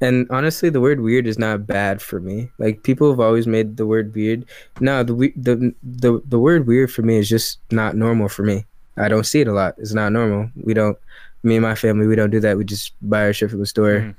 and 0.00 0.26
honestly, 0.30 0.70
the 0.70 0.80
word 0.80 1.00
weird 1.00 1.26
is 1.26 1.38
not 1.38 1.66
bad 1.66 2.00
for 2.02 2.20
me. 2.20 2.50
Like, 2.58 2.82
people 2.82 3.10
have 3.10 3.20
always 3.20 3.46
made 3.46 3.76
the 3.76 3.86
word 3.86 4.14
weird. 4.14 4.44
No, 4.80 5.02
the 5.02 5.14
the 5.36 5.74
the 5.82 6.20
the 6.26 6.38
word 6.38 6.66
weird 6.66 6.90
for 6.90 7.02
me 7.02 7.16
is 7.16 7.28
just 7.28 7.58
not 7.70 7.96
normal 7.96 8.28
for 8.28 8.42
me. 8.42 8.64
I 8.96 9.08
don't 9.08 9.24
see 9.24 9.40
it 9.40 9.48
a 9.48 9.52
lot. 9.52 9.74
It's 9.78 9.94
not 9.94 10.12
normal. 10.12 10.50
We 10.56 10.74
don't. 10.74 10.98
Me 11.42 11.56
and 11.56 11.62
my 11.62 11.74
family, 11.74 12.06
we 12.06 12.16
don't 12.16 12.30
do 12.30 12.40
that. 12.40 12.56
We 12.56 12.64
just 12.64 12.92
buy 13.02 13.24
our 13.24 13.32
shit 13.34 13.50
from 13.50 13.60
the 13.60 13.66
store 13.66 14.00
Mhm. 14.00 14.14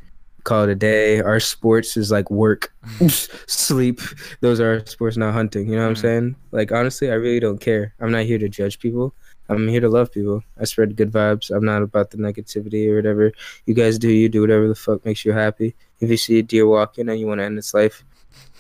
Call 0.46 0.64
it 0.64 0.70
a 0.70 0.76
day. 0.76 1.20
Our 1.20 1.42
sports 1.42 1.98
is 1.98 2.10
like 2.12 2.32
work, 2.32 2.72
sleep. 3.48 4.00
Those 4.40 4.60
are 4.62 4.80
our 4.80 4.86
sports, 4.86 5.18
not 5.18 5.34
hunting. 5.34 5.68
You 5.68 5.76
know 5.76 5.82
what 5.84 5.90
I'm 5.90 5.96
Mhm. 5.96 6.02
saying? 6.02 6.36
Like 6.52 6.72
honestly, 6.72 7.12
I 7.12 7.16
really 7.16 7.40
don't 7.42 7.60
care. 7.60 7.94
I'm 8.00 8.12
not 8.12 8.24
here 8.24 8.38
to 8.40 8.48
judge 8.48 8.80
people. 8.80 9.14
I'm 9.50 9.68
here 9.68 9.82
to 9.82 9.90
love 9.90 10.12
people. 10.12 10.42
I 10.60 10.66
spread 10.66 10.96
good 10.96 11.12
vibes. 11.12 11.52
I'm 11.56 11.66
not 11.66 11.84
about 11.84 12.10
the 12.10 12.18
negativity 12.18 12.88
or 12.90 12.96
whatever. 12.96 13.32
You 13.68 13.74
guys 13.76 14.00
do 14.00 14.10
you 14.10 14.28
do 14.30 14.42
whatever 14.42 14.68
the 14.68 14.74
fuck 14.76 15.06
makes 15.06 15.24
you 15.26 15.34
happy. 15.34 15.76
If 16.00 16.10
you 16.10 16.18
see 16.18 16.40
a 16.40 16.44
deer 16.44 16.66
walking 16.66 17.10
and 17.10 17.20
you 17.20 17.28
want 17.28 17.40
to 17.42 17.46
end 17.46 17.58
its 17.60 17.74
life, 17.74 18.04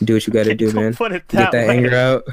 do 0.03 0.14
what 0.14 0.28
you 0.28 0.34
got 0.34 0.45
to 0.45 0.53
do, 0.64 0.72
man. 0.74 0.94
It 0.94 0.99
Get 0.99 1.28
that 1.30 1.52
that 1.53 1.68
way. 1.68 1.78
anger 1.78 1.95
out. 1.95 2.24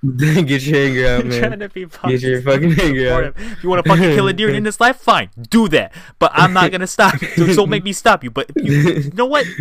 Get 0.16 0.62
your 0.62 0.78
anger 0.78 1.06
out, 1.08 1.20
I'm 1.24 1.30
trying 1.30 1.50
man. 1.50 1.58
to 1.58 1.68
be 1.68 1.84
Get 1.86 2.22
your 2.22 2.40
fucking 2.42 2.80
anger 2.80 3.12
out. 3.12 3.24
If 3.36 3.64
you 3.64 3.68
want 3.68 3.84
to 3.84 3.90
fucking 3.90 4.14
kill 4.14 4.28
a 4.28 4.32
deer 4.32 4.50
in 4.50 4.62
this 4.62 4.80
life, 4.80 4.96
fine, 4.96 5.30
do 5.50 5.66
that. 5.68 5.92
But 6.20 6.30
I'm 6.34 6.52
not 6.52 6.70
gonna 6.70 6.86
stop 6.86 7.20
you. 7.20 7.28
So 7.28 7.54
don't 7.54 7.68
make 7.68 7.82
me 7.82 7.92
stop 7.92 8.22
you. 8.22 8.30
But 8.30 8.50
you, 8.56 8.72
you 8.72 9.10
know 9.10 9.26
what? 9.26 9.44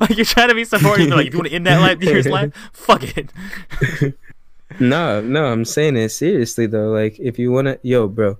Like 0.00 0.16
you're 0.16 0.26
trying 0.26 0.48
to 0.48 0.54
be 0.54 0.64
supportive. 0.64 1.08
Like 1.08 1.28
if 1.28 1.32
you 1.32 1.38
want 1.38 1.48
to 1.48 1.54
end 1.54 1.66
that 1.66 1.80
life, 1.80 1.98
deer's 1.98 2.26
life, 2.38 2.54
fuck 2.72 3.02
it. 3.02 3.32
No, 4.80 5.20
no, 5.20 5.46
I'm 5.46 5.64
saying 5.64 5.96
it 5.96 6.10
seriously 6.10 6.66
though. 6.66 6.90
Like, 6.90 7.18
if 7.18 7.38
you 7.38 7.50
wanna, 7.50 7.78
yo, 7.82 8.06
bro, 8.08 8.36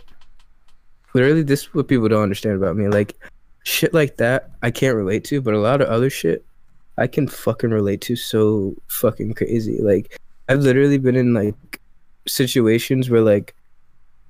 literally, 1.14 1.42
this 1.42 1.62
is 1.62 1.74
what 1.74 1.88
people 1.88 2.08
don't 2.08 2.22
understand 2.22 2.56
about 2.56 2.76
me. 2.76 2.88
Like, 2.88 3.16
shit 3.64 3.92
like 3.94 4.18
that, 4.18 4.50
I 4.62 4.70
can't 4.70 4.96
relate 4.96 5.24
to, 5.24 5.40
but 5.40 5.54
a 5.54 5.58
lot 5.58 5.80
of 5.80 5.88
other 5.88 6.10
shit, 6.10 6.44
I 6.96 7.06
can 7.06 7.26
fucking 7.26 7.70
relate 7.70 8.00
to 8.02 8.16
so 8.16 8.74
fucking 8.88 9.34
crazy. 9.34 9.80
Like, 9.80 10.20
I've 10.48 10.60
literally 10.60 10.98
been 10.98 11.16
in 11.16 11.34
like 11.34 11.80
situations 12.26 13.10
where 13.10 13.20
like 13.20 13.54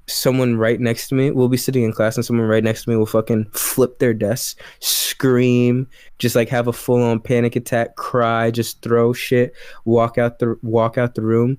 someone 0.07 0.57
right 0.57 0.81
next 0.81 1.09
to 1.09 1.15
me 1.15 1.31
will 1.31 1.49
be 1.49 1.57
sitting 1.57 1.85
in 1.85 1.93
class 1.93 2.17
and 2.17 2.25
someone 2.25 2.47
right 2.47 2.65
next 2.65 2.85
to 2.85 2.91
me 2.91 2.97
will 2.97 3.07
fucking 3.07 3.45
flip 3.53 3.99
their 3.99 4.15
desk, 4.15 4.61
scream, 4.81 5.87
just 6.19 6.35
like 6.35 6.49
have 6.49 6.67
a 6.67 6.73
full 6.73 7.03
on 7.03 7.21
panic 7.21 7.57
attack, 7.57 7.97
cry, 7.97 8.51
just 8.51 8.81
throw 8.83 9.13
shit, 9.13 9.55
walk 9.85 10.19
out 10.19 10.39
the 10.39 10.59
walk 10.63 10.97
out 10.97 11.15
the 11.15 11.23
room 11.23 11.59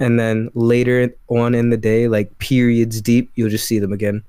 and 0.00 0.18
then 0.18 0.50
later 0.54 1.14
on 1.28 1.54
in 1.54 1.70
the 1.70 1.76
day, 1.76 2.08
like 2.08 2.36
periods 2.38 3.00
deep, 3.00 3.30
you'll 3.34 3.50
just 3.50 3.66
see 3.66 3.78
them 3.78 3.92
again, 3.92 4.22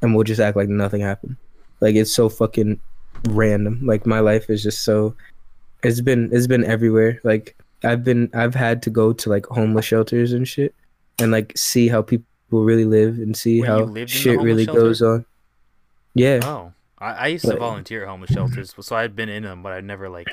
and 0.00 0.14
we'll 0.14 0.24
just 0.24 0.40
act 0.40 0.56
like 0.56 0.68
nothing 0.68 1.00
happened. 1.00 1.36
Like 1.80 1.96
it's 1.96 2.12
so 2.12 2.28
fucking 2.28 2.78
random. 3.30 3.80
Like 3.84 4.06
my 4.06 4.20
life 4.20 4.50
is 4.50 4.62
just 4.62 4.84
so. 4.84 5.16
It's 5.82 6.00
been 6.00 6.28
it's 6.32 6.46
been 6.46 6.64
everywhere. 6.64 7.20
Like 7.24 7.56
I've 7.84 8.04
been 8.04 8.30
I've 8.34 8.54
had 8.54 8.82
to 8.82 8.90
go 8.90 9.12
to 9.12 9.28
like 9.30 9.46
homeless 9.46 9.84
shelters 9.84 10.32
and 10.32 10.46
shit, 10.46 10.74
and 11.18 11.30
like 11.32 11.52
see 11.56 11.88
how 11.88 12.02
people 12.02 12.26
really 12.50 12.84
live 12.84 13.18
and 13.18 13.36
see 13.36 13.60
Wait, 13.60 13.68
how 13.68 13.80
lived 13.80 13.96
in 13.96 14.04
the 14.04 14.08
shit 14.08 14.40
really 14.40 14.64
shelter? 14.64 14.80
goes 14.80 15.02
on. 15.02 15.24
Yeah, 16.14 16.40
Oh, 16.42 16.72
I, 16.98 17.12
I 17.12 17.26
used 17.28 17.46
to 17.46 17.56
volunteer 17.56 18.02
at 18.02 18.08
homeless 18.08 18.30
shelters, 18.30 18.74
so 18.78 18.96
I'd 18.96 19.16
been 19.16 19.28
in 19.28 19.44
them, 19.44 19.62
but 19.62 19.72
I 19.72 19.80
never 19.80 20.08
like 20.08 20.28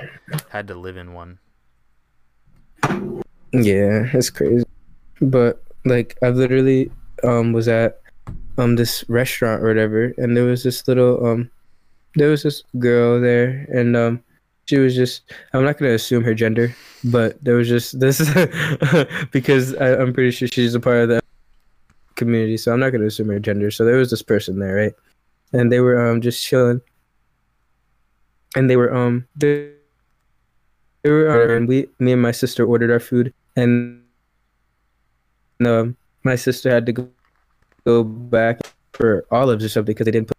had 0.49 0.67
to 0.67 0.75
live 0.75 0.97
in 0.97 1.13
one. 1.13 1.39
Yeah, 3.51 4.07
it's 4.13 4.29
crazy. 4.29 4.65
But 5.21 5.63
like 5.85 6.17
I 6.21 6.29
literally 6.29 6.91
um 7.23 7.53
was 7.53 7.67
at 7.67 8.01
um 8.57 8.75
this 8.75 9.03
restaurant 9.09 9.63
or 9.63 9.67
whatever 9.67 10.13
and 10.17 10.35
there 10.35 10.43
was 10.45 10.63
this 10.63 10.87
little 10.87 11.25
um 11.25 11.49
there 12.15 12.29
was 12.29 12.43
this 12.43 12.63
girl 12.77 13.19
there 13.19 13.65
and 13.73 13.95
um 13.95 14.23
she 14.69 14.77
was 14.77 14.95
just 14.95 15.23
I'm 15.53 15.63
not 15.63 15.79
gonna 15.79 15.93
assume 15.93 16.23
her 16.23 16.35
gender, 16.35 16.75
but 17.03 17.43
there 17.43 17.55
was 17.55 17.67
just 17.67 17.99
this 17.99 18.19
because 19.31 19.73
I, 19.75 19.95
I'm 19.97 20.13
pretty 20.13 20.29
sure 20.29 20.47
she's 20.47 20.75
a 20.75 20.79
part 20.79 21.01
of 21.01 21.09
the 21.09 21.21
community, 22.15 22.55
so 22.55 22.71
I'm 22.71 22.79
not 22.79 22.91
gonna 22.91 23.07
assume 23.07 23.29
her 23.29 23.39
gender. 23.39 23.71
So 23.71 23.83
there 23.83 23.97
was 23.97 24.11
this 24.11 24.21
person 24.21 24.59
there, 24.59 24.75
right? 24.75 24.93
And 25.53 25.71
they 25.71 25.79
were 25.79 25.99
um 25.99 26.21
just 26.21 26.45
chilling, 26.45 26.81
and 28.55 28.69
they 28.69 28.77
were 28.77 28.93
um 28.93 29.27
they, 29.35 29.71
they 31.01 31.09
were 31.09 31.55
and 31.55 31.67
we 31.67 31.87
me 31.97 32.11
and 32.11 32.21
my 32.21 32.31
sister 32.31 32.63
ordered 32.63 32.91
our 32.91 32.99
food, 32.99 33.33
and 33.55 34.03
um 35.65 35.97
my 36.23 36.35
sister 36.35 36.69
had 36.69 36.85
to 36.85 36.91
go, 36.91 37.09
go 37.85 38.03
back 38.03 38.61
for 38.93 39.25
olives 39.31 39.65
or 39.65 39.69
something 39.69 39.95
because 39.95 40.05
they 40.05 40.11
didn't 40.11 40.27
put, 40.27 40.37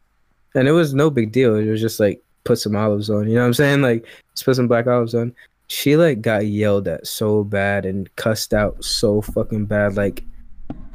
and 0.55 0.69
it 0.69 0.73
was 0.73 0.95
no 0.95 1.11
big 1.11 1.33
deal. 1.33 1.57
It 1.57 1.69
was 1.69 1.81
just 1.81 1.99
like 1.99 2.23
put 2.45 2.59
some 2.59 2.77
olives 2.77 3.11
on. 3.11 3.29
You 3.29 3.35
know 3.35 3.43
what 3.43 3.49
I'm 3.49 3.55
saying? 3.55 3.83
Like 3.83 4.07
just 4.35 4.45
put 4.45 4.57
some 4.57 4.69
black 4.69 4.87
olives 4.87 5.15
on. 5.15 5.35
She 5.69 5.97
like 5.97 6.21
got 6.21 6.47
yelled 6.47 6.89
at 6.89 7.07
so 7.07 7.45
bad 7.45 7.87
and 7.87 8.15
cussed 8.17 8.53
out 8.53 8.83
so 8.85 9.21
fucking 9.23 9.67
bad, 9.67 9.97
like 9.97 10.25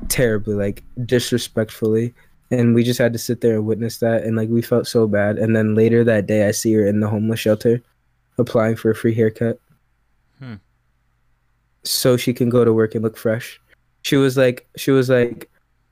terribly, 0.09 0.55
like 0.55 0.83
disrespectfully. 1.05 2.13
And 2.51 2.75
we 2.75 2.83
just 2.83 2.99
had 2.99 3.13
to 3.13 3.19
sit 3.19 3.41
there 3.41 3.55
and 3.55 3.65
witness 3.65 3.97
that, 3.99 4.23
and 4.23 4.35
like 4.35 4.49
we 4.49 4.61
felt 4.61 4.85
so 4.85 5.07
bad. 5.07 5.37
And 5.37 5.55
then 5.55 5.75
later 5.75 6.03
that 6.03 6.27
day, 6.27 6.47
I 6.47 6.51
see 6.51 6.73
her 6.73 6.85
in 6.85 6.99
the 6.99 7.07
homeless 7.07 7.39
shelter, 7.39 7.81
applying 8.37 8.75
for 8.75 8.91
a 8.91 8.95
free 8.95 9.13
haircut, 9.15 9.59
Hmm. 10.39 10.55
so 11.83 12.17
she 12.17 12.33
can 12.33 12.49
go 12.49 12.65
to 12.65 12.73
work 12.73 12.93
and 12.95 13.03
look 13.03 13.17
fresh. 13.17 13.59
She 14.03 14.17
was 14.17 14.37
like, 14.37 14.67
she 14.75 14.91
was 14.91 15.09
like, 15.09 15.49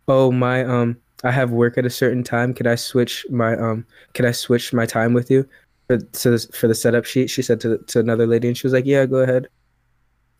oh 0.08 0.32
my 0.32 0.64
um, 0.66 0.98
I 1.24 1.32
have 1.32 1.52
work 1.52 1.78
at 1.78 1.86
a 1.86 1.90
certain 1.90 2.24
time. 2.24 2.54
Can 2.54 2.68
I 2.68 2.76
switch 2.76 3.26
my 3.30 3.56
um, 3.56 3.86
can 4.14 4.26
I 4.26 4.32
switch 4.32 4.74
my 4.74 4.86
time 4.86 5.14
with 5.14 5.32
you 5.32 5.48
for 5.88 5.98
to 5.98 6.30
this, 6.30 6.46
for 6.54 6.68
the 6.68 6.76
setup 6.76 7.06
sheet? 7.06 7.30
She 7.30 7.42
said 7.42 7.62
to 7.62 7.78
to 7.78 8.00
another 8.00 8.28
lady, 8.28 8.48
and 8.48 8.58
she 8.58 8.68
was 8.68 8.74
like, 8.74 8.86
yeah, 8.86 9.06
go 9.06 9.18
ahead. 9.18 9.48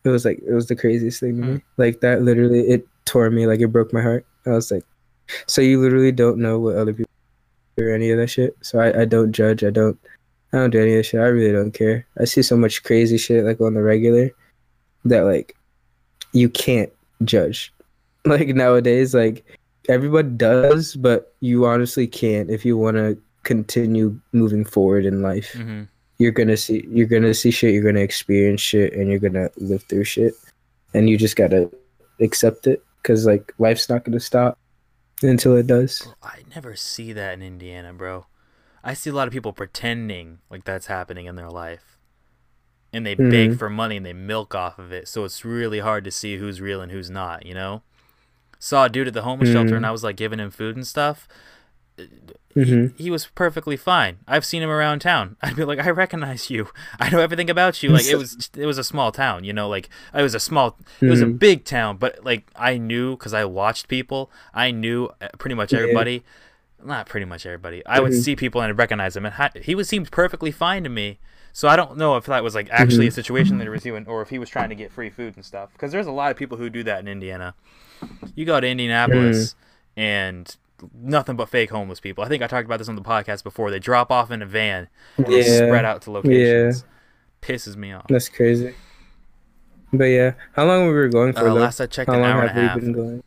It 0.04 0.10
was 0.10 0.24
like 0.24 0.40
it 0.46 0.52
was 0.52 0.66
the 0.66 0.76
craziest 0.76 1.20
thing 1.20 1.40
to 1.40 1.46
me. 1.46 1.62
Like 1.78 2.00
that 2.00 2.22
literally, 2.22 2.60
it 2.60 2.86
tore 3.06 3.30
me. 3.30 3.46
Like 3.46 3.60
it 3.60 3.68
broke 3.68 3.92
my 3.92 4.02
heart. 4.02 4.26
I 4.46 4.50
was 4.50 4.70
like, 4.70 4.84
so 5.46 5.62
you 5.62 5.80
literally 5.80 6.12
don't 6.12 6.38
know 6.38 6.58
what 6.58 6.76
other 6.76 6.92
people 6.92 7.10
do 7.76 7.86
or 7.86 7.90
any 7.90 8.10
of 8.10 8.18
that 8.18 8.28
shit. 8.28 8.56
So 8.60 8.78
I, 8.78 9.02
I 9.02 9.04
don't 9.06 9.32
judge. 9.32 9.64
I 9.64 9.70
don't 9.70 9.98
I 10.52 10.58
don't 10.58 10.70
do 10.70 10.80
any 10.80 10.92
of 10.92 10.98
that 10.98 11.04
shit. 11.04 11.20
I 11.20 11.26
really 11.26 11.52
don't 11.52 11.72
care. 11.72 12.06
I 12.20 12.24
see 12.24 12.42
so 12.42 12.56
much 12.56 12.82
crazy 12.82 13.16
shit 13.16 13.44
like 13.44 13.60
on 13.60 13.74
the 13.74 13.82
regular 13.82 14.30
that 15.06 15.22
like 15.22 15.56
you 16.32 16.48
can't 16.48 16.92
judge. 17.24 17.72
Like 18.26 18.48
nowadays, 18.48 19.12
like 19.12 19.44
everybody 19.88 20.28
does, 20.28 20.96
but 20.96 21.34
you 21.40 21.66
honestly 21.66 22.06
can't 22.06 22.50
if 22.50 22.64
you 22.64 22.76
want 22.76 22.96
to 22.96 23.18
continue 23.42 24.18
moving 24.32 24.64
forward 24.64 25.04
in 25.04 25.22
life. 25.22 25.52
hmm 25.52 25.82
You're 26.18 26.32
gonna 26.32 26.56
see 26.56 26.86
you're 26.88 27.06
gonna 27.06 27.34
see 27.34 27.50
shit. 27.50 27.74
You're 27.74 27.82
gonna 27.84 28.00
experience 28.04 28.60
shit, 28.60 28.92
and 28.94 29.10
you're 29.10 29.18
gonna 29.18 29.50
live 29.56 29.82
through 29.84 30.04
shit, 30.04 30.34
and 30.94 31.08
you 31.10 31.18
just 31.18 31.36
gotta 31.36 31.70
accept 32.20 32.66
it 32.66 32.82
because 33.02 33.26
like 33.26 33.52
life's 33.58 33.88
not 33.88 34.04
gonna 34.04 34.20
stop 34.20 34.58
until 35.22 35.56
it 35.56 35.66
does. 35.66 36.06
I 36.22 36.42
never 36.54 36.76
see 36.76 37.12
that 37.12 37.34
in 37.34 37.42
Indiana, 37.42 37.92
bro. 37.92 38.26
I 38.82 38.94
see 38.94 39.10
a 39.10 39.14
lot 39.14 39.26
of 39.26 39.32
people 39.32 39.52
pretending 39.52 40.38
like 40.50 40.64
that's 40.64 40.86
happening 40.86 41.26
in 41.26 41.36
their 41.36 41.50
life. 41.50 41.98
And 42.92 43.04
they 43.04 43.14
beg 43.16 43.50
Mhm. 43.52 43.58
for 43.58 43.68
money 43.68 43.96
and 43.96 44.06
they 44.06 44.12
milk 44.12 44.54
off 44.54 44.78
of 44.78 44.92
it. 44.92 45.08
So 45.08 45.24
it's 45.24 45.44
really 45.44 45.80
hard 45.80 46.04
to 46.04 46.12
see 46.12 46.36
who's 46.36 46.60
real 46.60 46.80
and 46.80 46.92
who's 46.92 47.10
not, 47.10 47.44
you 47.44 47.52
know? 47.54 47.82
Saw 48.64 48.86
a 48.86 48.88
dude 48.88 49.08
at 49.08 49.12
the 49.12 49.20
homeless 49.20 49.50
shelter 49.52 49.76
and 49.76 49.84
Mhm. 49.84 49.88
I 49.88 49.92
was 49.92 50.02
like 50.02 50.16
giving 50.16 50.38
him 50.38 50.50
food 50.50 50.74
and 50.74 50.86
stuff. 50.86 51.28
hmm 52.54 52.86
He 52.96 53.10
was 53.10 53.26
perfectly 53.34 53.76
fine. 53.76 54.18
I've 54.26 54.44
seen 54.44 54.62
him 54.62 54.70
around 54.70 55.00
town. 55.00 55.36
I'd 55.42 55.54
be 55.56 55.64
like, 55.64 55.80
I 55.80 55.90
recognize 55.90 56.48
you. 56.50 56.68
I 56.98 57.10
know 57.10 57.20
everything 57.20 57.50
about 57.50 57.82
you. 57.82 57.90
Like 57.90 58.06
it 58.06 58.16
was, 58.16 58.48
it 58.56 58.64
was 58.64 58.78
a 58.78 58.84
small 58.84 59.12
town, 59.12 59.44
you 59.44 59.52
know. 59.52 59.68
Like 59.68 59.90
it 60.14 60.22
was 60.22 60.34
a 60.34 60.40
small, 60.40 60.78
it 61.02 61.06
was 61.10 61.20
a 61.20 61.26
Mhm. 61.26 61.38
big 61.38 61.64
town, 61.64 61.98
but 61.98 62.24
like 62.24 62.46
I 62.56 62.78
knew 62.78 63.16
because 63.16 63.34
I 63.34 63.44
watched 63.44 63.88
people. 63.88 64.30
I 64.54 64.70
knew 64.70 65.10
uh, 65.20 65.28
pretty 65.38 65.54
much 65.56 65.72
Yeah. 65.72 65.80
everybody. 65.80 66.24
Not 66.82 67.06
pretty 67.06 67.26
much 67.26 67.44
everybody. 67.44 67.84
I 67.84 68.00
would 68.00 68.12
Mhm. 68.12 68.22
see 68.22 68.34
people 68.36 68.60
and 68.62 68.70
I'd 68.70 68.78
recognize 68.78 69.14
him, 69.16 69.26
and 69.26 69.34
ha- 69.34 69.50
he 69.60 69.74
was 69.74 69.88
seemed 69.88 70.10
perfectly 70.10 70.50
fine 70.52 70.84
to 70.84 70.90
me. 70.90 71.18
So 71.52 71.68
I 71.68 71.76
don't 71.76 71.96
know 71.98 72.16
if 72.16 72.24
that 72.26 72.42
was 72.42 72.54
like 72.54 72.68
actually 72.70 73.06
a 73.08 73.10
situation 73.12 73.58
that 73.58 73.64
he 73.64 73.68
was 73.70 73.82
doing, 73.82 74.06
or 74.08 74.22
if 74.22 74.30
he 74.30 74.38
was 74.38 74.48
trying 74.48 74.70
to 74.70 74.74
get 74.74 74.90
free 74.90 75.10
food 75.10 75.34
and 75.36 75.44
stuff. 75.44 75.70
Because 75.72 75.92
there's 75.92 76.06
a 76.06 76.12
lot 76.12 76.30
of 76.30 76.36
people 76.36 76.56
who 76.58 76.68
do 76.70 76.82
that 76.84 77.00
in 77.00 77.08
Indiana. 77.08 77.54
You 78.34 78.44
go 78.44 78.60
to 78.60 78.66
Indianapolis 78.66 79.54
and 79.96 80.54
nothing 80.92 81.36
but 81.36 81.48
fake 81.48 81.70
homeless 81.70 82.00
people. 82.00 82.24
I 82.24 82.28
think 82.28 82.42
I 82.42 82.46
talked 82.46 82.66
about 82.66 82.78
this 82.78 82.88
on 82.88 82.96
the 82.96 83.02
podcast 83.02 83.42
before. 83.44 83.70
They 83.70 83.78
drop 83.78 84.10
off 84.10 84.30
in 84.30 84.42
a 84.42 84.46
van, 84.46 84.88
and 85.16 85.26
they 85.26 85.42
Yeah, 85.46 85.66
spread 85.66 85.84
out 85.84 86.02
to 86.02 86.10
locations. 86.10 86.84
Pisses 87.42 87.76
me 87.76 87.92
off. 87.92 88.06
that's 88.08 88.28
crazy. 88.28 88.74
But 89.92 90.04
yeah, 90.06 90.32
how 90.52 90.66
long 90.66 90.86
were 90.86 90.92
we 90.92 90.98
were 90.98 91.08
going 91.08 91.32
for? 91.34 91.48
Uh, 91.48 91.54
last 91.54 91.80
I 91.80 91.86
checked, 91.86 92.08
how 92.10 92.16
an 92.16 92.22
long 92.22 92.30
hour 92.30 92.42
and 92.42 92.50
a 92.50 92.54
we 92.54 92.60
half. 92.60 92.80
been 92.80 92.92
going? 92.92 93.22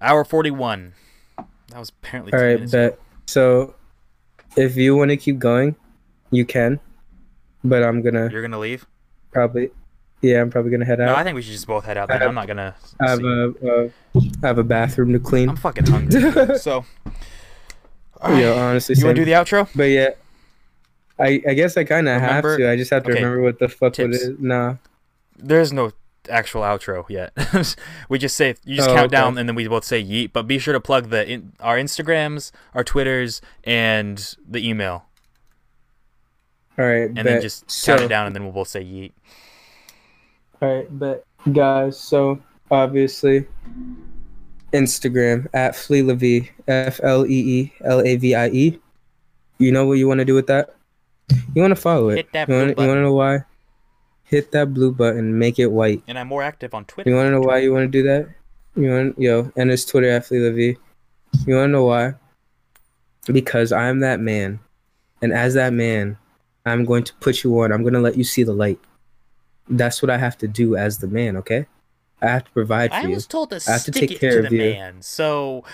Hour 0.00 0.24
forty-one. 0.24 0.94
That 1.68 1.78
was 1.78 1.90
apparently. 1.90 2.32
All 2.32 2.38
two 2.38 2.44
right, 2.44 2.54
minutes 2.54 2.72
ago. 2.74 2.96
So, 3.26 3.74
if 4.56 4.76
you 4.76 4.96
want 4.96 5.10
to 5.10 5.16
keep 5.16 5.38
going, 5.38 5.76
you 6.30 6.44
can. 6.44 6.80
But 7.64 7.82
I'm 7.82 8.00
gonna 8.02 8.28
You're 8.30 8.42
gonna 8.42 8.58
leave? 8.58 8.86
probably, 9.32 9.70
yeah, 10.20 10.40
I'm 10.40 10.50
probably 10.50 10.70
gonna 10.70 10.84
head 10.84 11.00
out. 11.00 11.06
No. 11.06 11.14
I 11.14 11.24
think 11.24 11.34
we 11.36 11.42
should 11.42 11.52
just 11.52 11.66
both 11.66 11.84
head 11.84 11.96
out. 11.96 12.08
Then 12.08 12.22
I'm 12.22 12.34
not 12.34 12.46
gonna. 12.46 12.74
I 13.00 13.10
have 13.10 13.22
a, 13.24 13.54
uh, 14.16 14.20
I 14.42 14.46
have 14.46 14.58
a 14.58 14.64
bathroom 14.64 15.12
to 15.12 15.18
clean. 15.18 15.48
I'm 15.48 15.56
fucking 15.56 15.86
hungry. 15.86 16.58
so. 16.58 16.84
Yeah, 18.22 18.52
honestly, 18.56 18.96
You 18.98 19.04
want 19.04 19.16
to 19.16 19.22
do 19.22 19.24
the 19.24 19.32
outro? 19.32 19.68
But 19.76 19.84
yeah, 19.84 20.10
I 21.18 21.40
I 21.48 21.54
guess 21.54 21.76
I 21.76 21.84
kind 21.84 22.08
of 22.08 22.20
have 22.20 22.42
to. 22.42 22.70
I 22.70 22.76
just 22.76 22.90
have 22.90 23.04
to 23.04 23.10
okay, 23.12 23.22
remember 23.22 23.42
what 23.42 23.58
the 23.58 23.68
fuck 23.68 23.98
it 23.98 24.08
tips. 24.10 24.16
is. 24.22 24.38
Nah. 24.40 24.76
There's 25.36 25.72
no 25.72 25.92
actual 26.28 26.62
outro 26.62 27.08
yet. 27.08 27.32
we 28.08 28.18
just 28.18 28.36
say 28.36 28.54
you 28.64 28.76
just 28.76 28.90
Oh, 28.90 28.94
count 28.94 29.06
okay. 29.06 29.16
down 29.16 29.38
and 29.38 29.48
then 29.48 29.54
we 29.54 29.66
both 29.68 29.84
say 29.84 30.02
yeet. 30.02 30.32
But 30.32 30.48
be 30.48 30.58
sure 30.58 30.72
to 30.74 30.80
plug 30.80 31.10
the 31.10 31.26
in, 31.30 31.52
our 31.60 31.76
Instagrams, 31.78 32.50
our 32.74 32.82
Twitters, 32.82 33.40
and 33.64 34.34
the 34.46 34.68
email, 34.68 35.04
All 36.76 36.84
right, 36.84 37.02
and 37.04 37.14
bet. 37.14 37.24
then 37.24 37.40
just 37.40 37.70
so, 37.70 37.92
count 37.92 38.04
it 38.04 38.08
down, 38.08 38.26
and 38.26 38.34
then 38.34 38.42
we'll 38.42 38.52
both 38.52 38.68
say 38.68 38.82
yeet. 38.84 39.12
All 40.60 40.74
right, 40.74 40.98
but 40.98 41.24
guys, 41.52 41.98
so 41.98 42.40
obviously 42.70 43.46
Instagram 44.72 45.46
at 45.54 45.76
Flea 45.76 46.02
Fleelavie, 46.02 46.48
F 46.66 47.00
L 47.02 47.24
E 47.26 47.30
E 47.60 47.72
L 47.84 48.00
A 48.00 48.16
V 48.16 48.34
I 48.34 48.48
E. 48.48 48.78
You 49.58 49.72
know 49.72 49.86
what 49.86 49.94
you 49.94 50.08
want 50.08 50.18
to 50.18 50.24
do 50.24 50.34
with 50.34 50.48
that? 50.48 50.74
You 51.54 51.62
want 51.62 51.72
to 51.72 51.80
follow 51.80 52.08
it. 52.10 52.16
Hit 52.16 52.32
that 52.32 52.48
you 52.48 52.54
blue 52.54 52.58
want 52.58 52.70
to 52.70 52.74
button. 52.76 53.02
know 53.02 53.14
why? 53.14 53.44
Hit 54.24 54.50
that 54.52 54.74
blue 54.74 54.92
button, 54.92 55.38
make 55.38 55.58
it 55.58 55.68
white. 55.68 56.02
And 56.08 56.18
I'm 56.18 56.28
more 56.28 56.42
active 56.42 56.74
on 56.74 56.84
Twitter. 56.84 57.08
You 57.08 57.16
want 57.16 57.28
to 57.28 57.30
know 57.30 57.40
why 57.40 57.58
you 57.58 57.72
want 57.72 57.84
to 57.84 57.88
do 57.88 58.02
that? 58.08 58.28
You 58.76 58.90
want 58.90 59.18
yo, 59.18 59.52
and 59.56 59.70
it's 59.70 59.84
Twitter 59.84 60.10
at 60.10 60.24
Fleelavie. 60.24 60.76
You 61.46 61.54
want 61.54 61.68
to 61.68 61.72
know 61.72 61.84
why? 61.84 62.14
Because 63.26 63.72
I'm 63.72 64.00
that 64.00 64.20
man, 64.20 64.58
and 65.22 65.32
as 65.32 65.54
that 65.54 65.72
man, 65.72 66.18
I'm 66.66 66.84
going 66.84 67.04
to 67.04 67.14
put 67.14 67.44
you 67.44 67.60
on. 67.60 67.72
I'm 67.72 67.82
going 67.82 67.94
to 67.94 68.00
let 68.00 68.16
you 68.16 68.24
see 68.24 68.42
the 68.42 68.52
light. 68.52 68.80
That's 69.70 70.02
what 70.02 70.10
I 70.10 70.18
have 70.18 70.38
to 70.38 70.48
do 70.48 70.76
as 70.76 70.98
the 70.98 71.06
man. 71.06 71.36
Okay, 71.36 71.66
I 72.22 72.26
have 72.26 72.44
to 72.44 72.50
provide 72.50 72.90
for 72.90 72.96
I 72.96 73.02
you. 73.02 73.14
was 73.14 73.26
told 73.26 73.50
to 73.50 73.56
I 73.68 73.72
have 73.72 73.84
to 73.84 73.92
stick 73.92 74.08
take 74.08 74.12
it 74.12 74.20
care 74.20 74.40
to 74.40 74.44
of 74.44 74.50
the 74.50 74.56
you. 74.56 74.62
man, 74.72 75.02
so. 75.02 75.64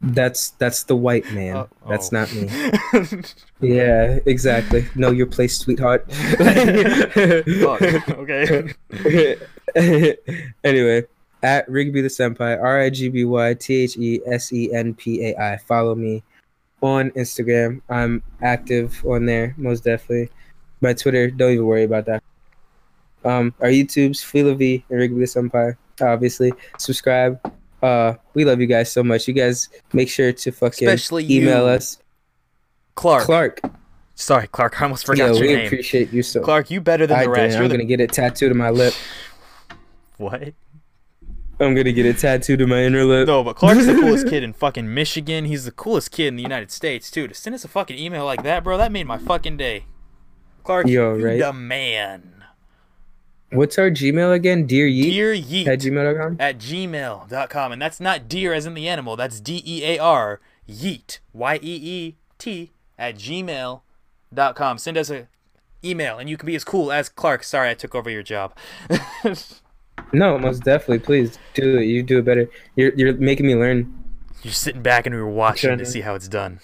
That's 0.00 0.50
that's 0.50 0.84
the 0.84 0.94
white 0.94 1.28
man. 1.32 1.56
Uh, 1.56 1.66
That's 1.88 2.12
oh. 2.12 2.18
not 2.18 2.32
me. 2.32 2.48
Yeah, 3.60 4.20
exactly. 4.26 4.86
Know 4.94 5.10
your 5.10 5.26
place, 5.26 5.58
sweetheart. 5.58 6.06
Okay. 8.08 8.72
anyway, 10.64 11.04
at 11.42 11.68
Rigby 11.68 12.00
the 12.00 12.08
Senpai, 12.08 12.62
R 12.62 12.82
I 12.82 12.90
G 12.90 13.08
B 13.08 13.24
Y 13.24 13.54
T 13.54 13.74
H 13.82 13.96
E 13.96 14.20
S 14.24 14.52
E 14.52 14.72
N 14.72 14.94
P 14.94 15.24
A 15.26 15.36
I. 15.36 15.56
Follow 15.56 15.96
me 15.96 16.22
on 16.80 17.10
Instagram. 17.10 17.82
I'm 17.88 18.22
active 18.40 19.04
on 19.04 19.26
there, 19.26 19.54
most 19.56 19.82
definitely. 19.82 20.30
My 20.80 20.92
Twitter, 20.92 21.30
don't 21.30 21.52
even 21.52 21.66
worry 21.66 21.84
about 21.84 22.06
that. 22.06 22.22
Um, 23.24 23.52
our 23.60 23.68
YouTube's 23.68 24.20
Fleelavie 24.20 24.84
and 24.88 24.98
Rigby 24.98 25.22
Senpai, 25.24 25.76
obviously. 26.00 26.52
Subscribe. 26.78 27.40
Uh, 27.82 28.14
we 28.34 28.44
love 28.44 28.60
you 28.60 28.66
guys 28.66 28.90
so 28.92 29.02
much. 29.02 29.26
You 29.28 29.34
guys 29.34 29.68
make 29.92 30.08
sure 30.08 30.32
to 30.32 30.50
fucking 30.52 30.88
Especially 30.88 31.24
email 31.32 31.64
you. 31.64 31.70
us. 31.70 31.98
Clark. 32.94 33.24
Clark. 33.24 33.60
Sorry, 34.14 34.48
Clark. 34.48 34.80
I 34.80 34.84
almost 34.84 35.06
forgot 35.06 35.28
Yo, 35.28 35.34
your 35.34 35.40
we 35.48 35.54
name. 35.54 35.66
appreciate 35.66 36.12
you 36.12 36.22
so. 36.24 36.40
Clark, 36.42 36.70
you 36.70 36.80
better 36.80 37.06
than 37.06 37.18
I 37.18 37.24
the 37.24 37.30
rest. 37.30 37.54
You're 37.54 37.62
I'm 37.64 37.68
the- 37.68 37.76
gonna 37.76 37.84
get 37.84 38.00
it 38.00 38.12
tattooed 38.12 38.50
on 38.50 38.58
my 38.58 38.70
lip. 38.70 38.94
What? 40.16 40.54
I'm 41.60 41.74
gonna 41.74 41.92
get 41.92 42.06
it 42.06 42.18
tattooed 42.18 42.62
on 42.62 42.68
my 42.68 42.82
inner 42.82 43.04
lip. 43.04 43.26
No, 43.28 43.44
but 43.44 43.54
Clark's 43.56 43.86
the 43.86 43.94
coolest 43.94 44.26
kid 44.30 44.42
in 44.42 44.52
fucking 44.52 44.92
Michigan. 44.92 45.44
He's 45.44 45.64
the 45.64 45.70
coolest 45.72 46.10
kid 46.10 46.28
in 46.28 46.36
the 46.36 46.42
United 46.42 46.70
States 46.72 47.10
too. 47.10 47.28
To 47.28 47.34
send 47.34 47.54
us 47.54 47.64
a 47.64 47.68
fucking 47.68 47.96
email 47.98 48.24
like 48.24 48.42
that, 48.44 48.64
bro, 48.64 48.76
that 48.78 48.90
made 48.92 49.06
my 49.06 49.18
fucking 49.18 49.56
day. 49.56 49.84
Clark, 50.68 50.86
Yo, 50.86 51.14
you 51.16 51.24
right? 51.24 51.38
the 51.40 51.50
man. 51.54 52.44
What's 53.50 53.78
our 53.78 53.90
Gmail 53.90 54.34
again? 54.34 54.66
Dear 54.66 54.86
Yeet 54.86 55.02
Dear 55.12 55.32
at 55.32 55.38
Yeet 55.44 55.64
gmail.com. 55.66 56.36
at 56.38 56.58
gmail.com. 56.58 57.72
And 57.72 57.80
that's 57.80 57.98
not 58.00 58.28
deer 58.28 58.52
as 58.52 58.66
in 58.66 58.74
the 58.74 58.86
animal, 58.86 59.16
that's 59.16 59.40
D 59.40 59.62
E 59.64 59.82
A 59.86 59.98
R, 59.98 60.40
Yeet. 60.68 61.20
Y 61.32 61.54
E 61.62 61.80
E 61.82 62.16
T 62.36 62.70
at 62.98 63.14
gmail.com. 63.16 64.76
Send 64.76 64.98
us 64.98 65.08
a 65.08 65.26
email, 65.82 66.18
and 66.18 66.28
you 66.28 66.36
can 66.36 66.46
be 66.46 66.54
as 66.54 66.64
cool 66.64 66.92
as 66.92 67.08
Clark. 67.08 67.44
Sorry, 67.44 67.70
I 67.70 67.74
took 67.74 67.94
over 67.94 68.10
your 68.10 68.22
job. 68.22 68.54
No, 70.12 70.38
most 70.38 70.62
definitely. 70.64 71.00
Please 71.00 71.38
do 71.54 71.78
it. 71.78 71.84
You 71.84 72.02
do 72.02 72.18
it 72.20 72.24
better. 72.24 72.48
You're 72.76 72.92
you're 72.94 73.14
making 73.14 73.46
me 73.46 73.54
learn. 73.56 73.92
You're 74.42 74.52
sitting 74.52 74.80
back 74.80 75.06
and 75.06 75.14
we 75.14 75.20
were 75.20 75.28
watching 75.28 75.76
to 75.76 75.84
see 75.84 76.02
how 76.02 76.14
it's 76.14 76.28
done. 76.28 76.60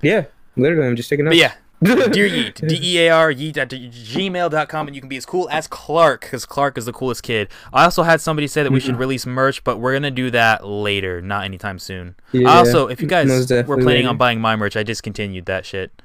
Yeah, 0.00 0.24
literally. 0.56 0.88
I'm 0.88 0.96
just 0.96 1.10
taking 1.10 1.26
But 1.26 1.32
notes. 1.32 1.40
yeah, 1.42 1.54
Dear 1.82 2.28
Yeet, 2.28 2.54
D 2.68 2.78
E 2.82 3.06
A 3.06 3.10
R 3.10 3.32
Yeet 3.32 3.56
at 3.56 3.70
gmail.com, 3.70 4.86
and 4.86 4.96
you 4.96 5.00
can 5.00 5.08
be 5.08 5.16
as 5.16 5.24
cool 5.24 5.48
as 5.50 5.66
Clark, 5.66 6.22
because 6.22 6.44
Clark 6.44 6.76
is 6.76 6.86
the 6.86 6.92
coolest 6.92 7.22
kid. 7.22 7.48
I 7.72 7.84
also 7.84 8.02
had 8.02 8.20
somebody 8.20 8.48
say 8.48 8.62
that 8.62 8.72
we 8.72 8.80
should 8.80 8.96
release 8.96 9.26
merch, 9.26 9.62
but 9.62 9.78
we're 9.78 9.92
going 9.92 10.02
to 10.02 10.10
do 10.10 10.30
that 10.30 10.66
later, 10.66 11.22
not 11.22 11.44
anytime 11.44 11.78
soon. 11.78 12.16
Yeah, 12.32 12.48
also, 12.48 12.88
if 12.88 13.00
you 13.00 13.06
guys 13.06 13.28
were 13.28 13.76
planning 13.76 13.86
later. 13.86 14.08
on 14.08 14.16
buying 14.16 14.40
my 14.40 14.56
merch, 14.56 14.76
I 14.76 14.82
discontinued 14.82 15.46
that 15.46 15.64
shit. 15.64 16.02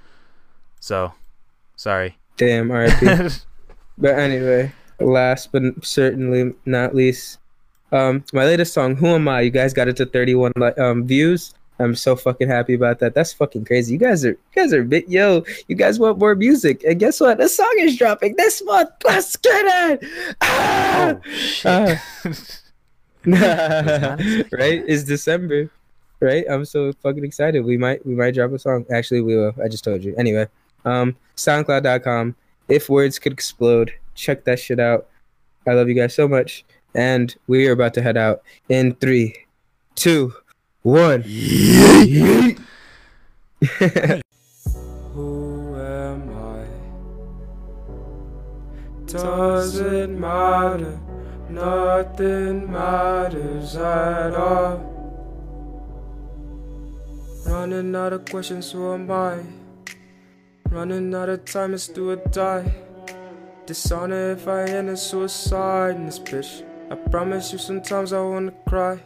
So, 0.80 1.14
sorry. 1.76 2.18
Damn. 2.38 2.72
R.I.P. 2.72 3.36
But 3.96 4.18
anyway, 4.18 4.72
last 5.00 5.52
but 5.52 5.62
certainly 5.86 6.56
not 6.66 6.96
least, 6.96 7.38
um, 7.92 8.24
my 8.34 8.44
latest 8.44 8.74
song, 8.74 8.96
"Who 8.96 9.08
Am 9.08 9.28
I?" 9.28 9.42
You 9.42 9.52
guys 9.52 9.72
got 9.72 9.88
it 9.88 9.96
to 9.98 10.06
31 10.08 10.52
um 10.80 11.06
views. 11.06 11.54
I'm 11.80 11.96
so 11.96 12.16
fucking 12.16 12.48
happy 12.48 12.76
about 12.76 13.00
that. 13.00 13.16
That's 13.16 13.34
fucking 13.34 13.66
crazy. 13.66 13.94
You 13.94 14.00
guys 14.00 14.24
are, 14.24 14.30
you 14.30 14.38
guys 14.56 14.74
are 14.74 14.84
bit 14.84 15.10
yo. 15.10 15.44
You 15.68 15.76
guys 15.76 16.00
want 16.00 16.20
more 16.20 16.36
music, 16.36 16.84
and 16.84 17.00
guess 17.00 17.20
what? 17.20 17.38
The 17.38 17.50
song 17.50 17.74
is 17.80 17.98
dropping 17.98 18.36
this 18.36 18.64
month. 18.64 18.90
Let's 19.04 19.36
get 19.38 20.02
it. 20.02 20.36
Ah! 20.42 21.16
oh, 21.16 21.30
shit. 21.30 22.00
Expecting 23.26 24.46
right? 24.52 24.84
It's 24.86 25.04
December, 25.04 25.70
right? 26.20 26.46
I'm 26.50 26.66
so 26.66 26.92
fucking 27.02 27.24
excited. 27.24 27.64
We 27.64 27.78
might, 27.78 28.06
we 28.06 28.16
might 28.16 28.34
drop 28.34 28.52
a 28.52 28.60
song. 28.60 28.86
Actually, 28.92 29.22
we 29.22 29.36
will. 29.36 29.54
I 29.64 29.68
just 29.68 29.84
told 29.84 30.04
you. 30.04 30.14
Anyway, 30.18 30.48
um, 30.86 31.16
SoundCloud.com. 31.38 32.36
If 32.70 32.90
words 32.90 33.20
could 33.20 33.34
explode, 33.34 33.94
check 34.14 34.44
that 34.44 34.60
shit 34.60 34.80
out. 34.80 35.08
I 35.68 35.74
love 35.74 35.88
you 35.88 35.96
guys 35.96 36.14
so 36.14 36.28
much, 36.28 36.66
and 36.94 37.34
we 37.48 37.68
are 37.68 37.72
about 37.72 37.94
to 37.96 38.02
head 38.02 38.18
out 38.18 38.42
in 38.68 38.96
three, 38.96 39.36
two, 39.96 40.34
one. 40.84 41.22
Who 45.14 45.76
am 45.78 46.30
I? 46.30 46.66
Doesn't 49.08 50.20
matter, 50.20 51.00
nothing 51.50 52.72
matters 52.72 53.76
at 53.78 54.36
all. 54.36 54.92
Running 57.46 57.96
out 57.96 58.14
of 58.14 58.26
questions, 58.26 58.72
who 58.72 58.94
am 58.94 59.10
I? 59.10 59.40
Running 60.70 61.14
out 61.16 61.30
of 61.30 61.46
time, 61.46 61.74
it's 61.74 61.88
do 61.88 62.10
or 62.12 62.16
die. 62.18 62.74
Dishonor 63.66 64.32
if 64.32 64.48
I 64.48 64.64
end 64.64 64.90
in 64.90 64.98
suicide 64.98 65.96
in 65.96 66.06
this 66.08 66.20
bitch. 66.20 66.64
I 66.92 66.96
promise 66.96 67.54
you, 67.54 67.60
sometimes 67.60 68.12
I 68.12 68.22
wanna 68.22 68.52
cry. 68.68 69.00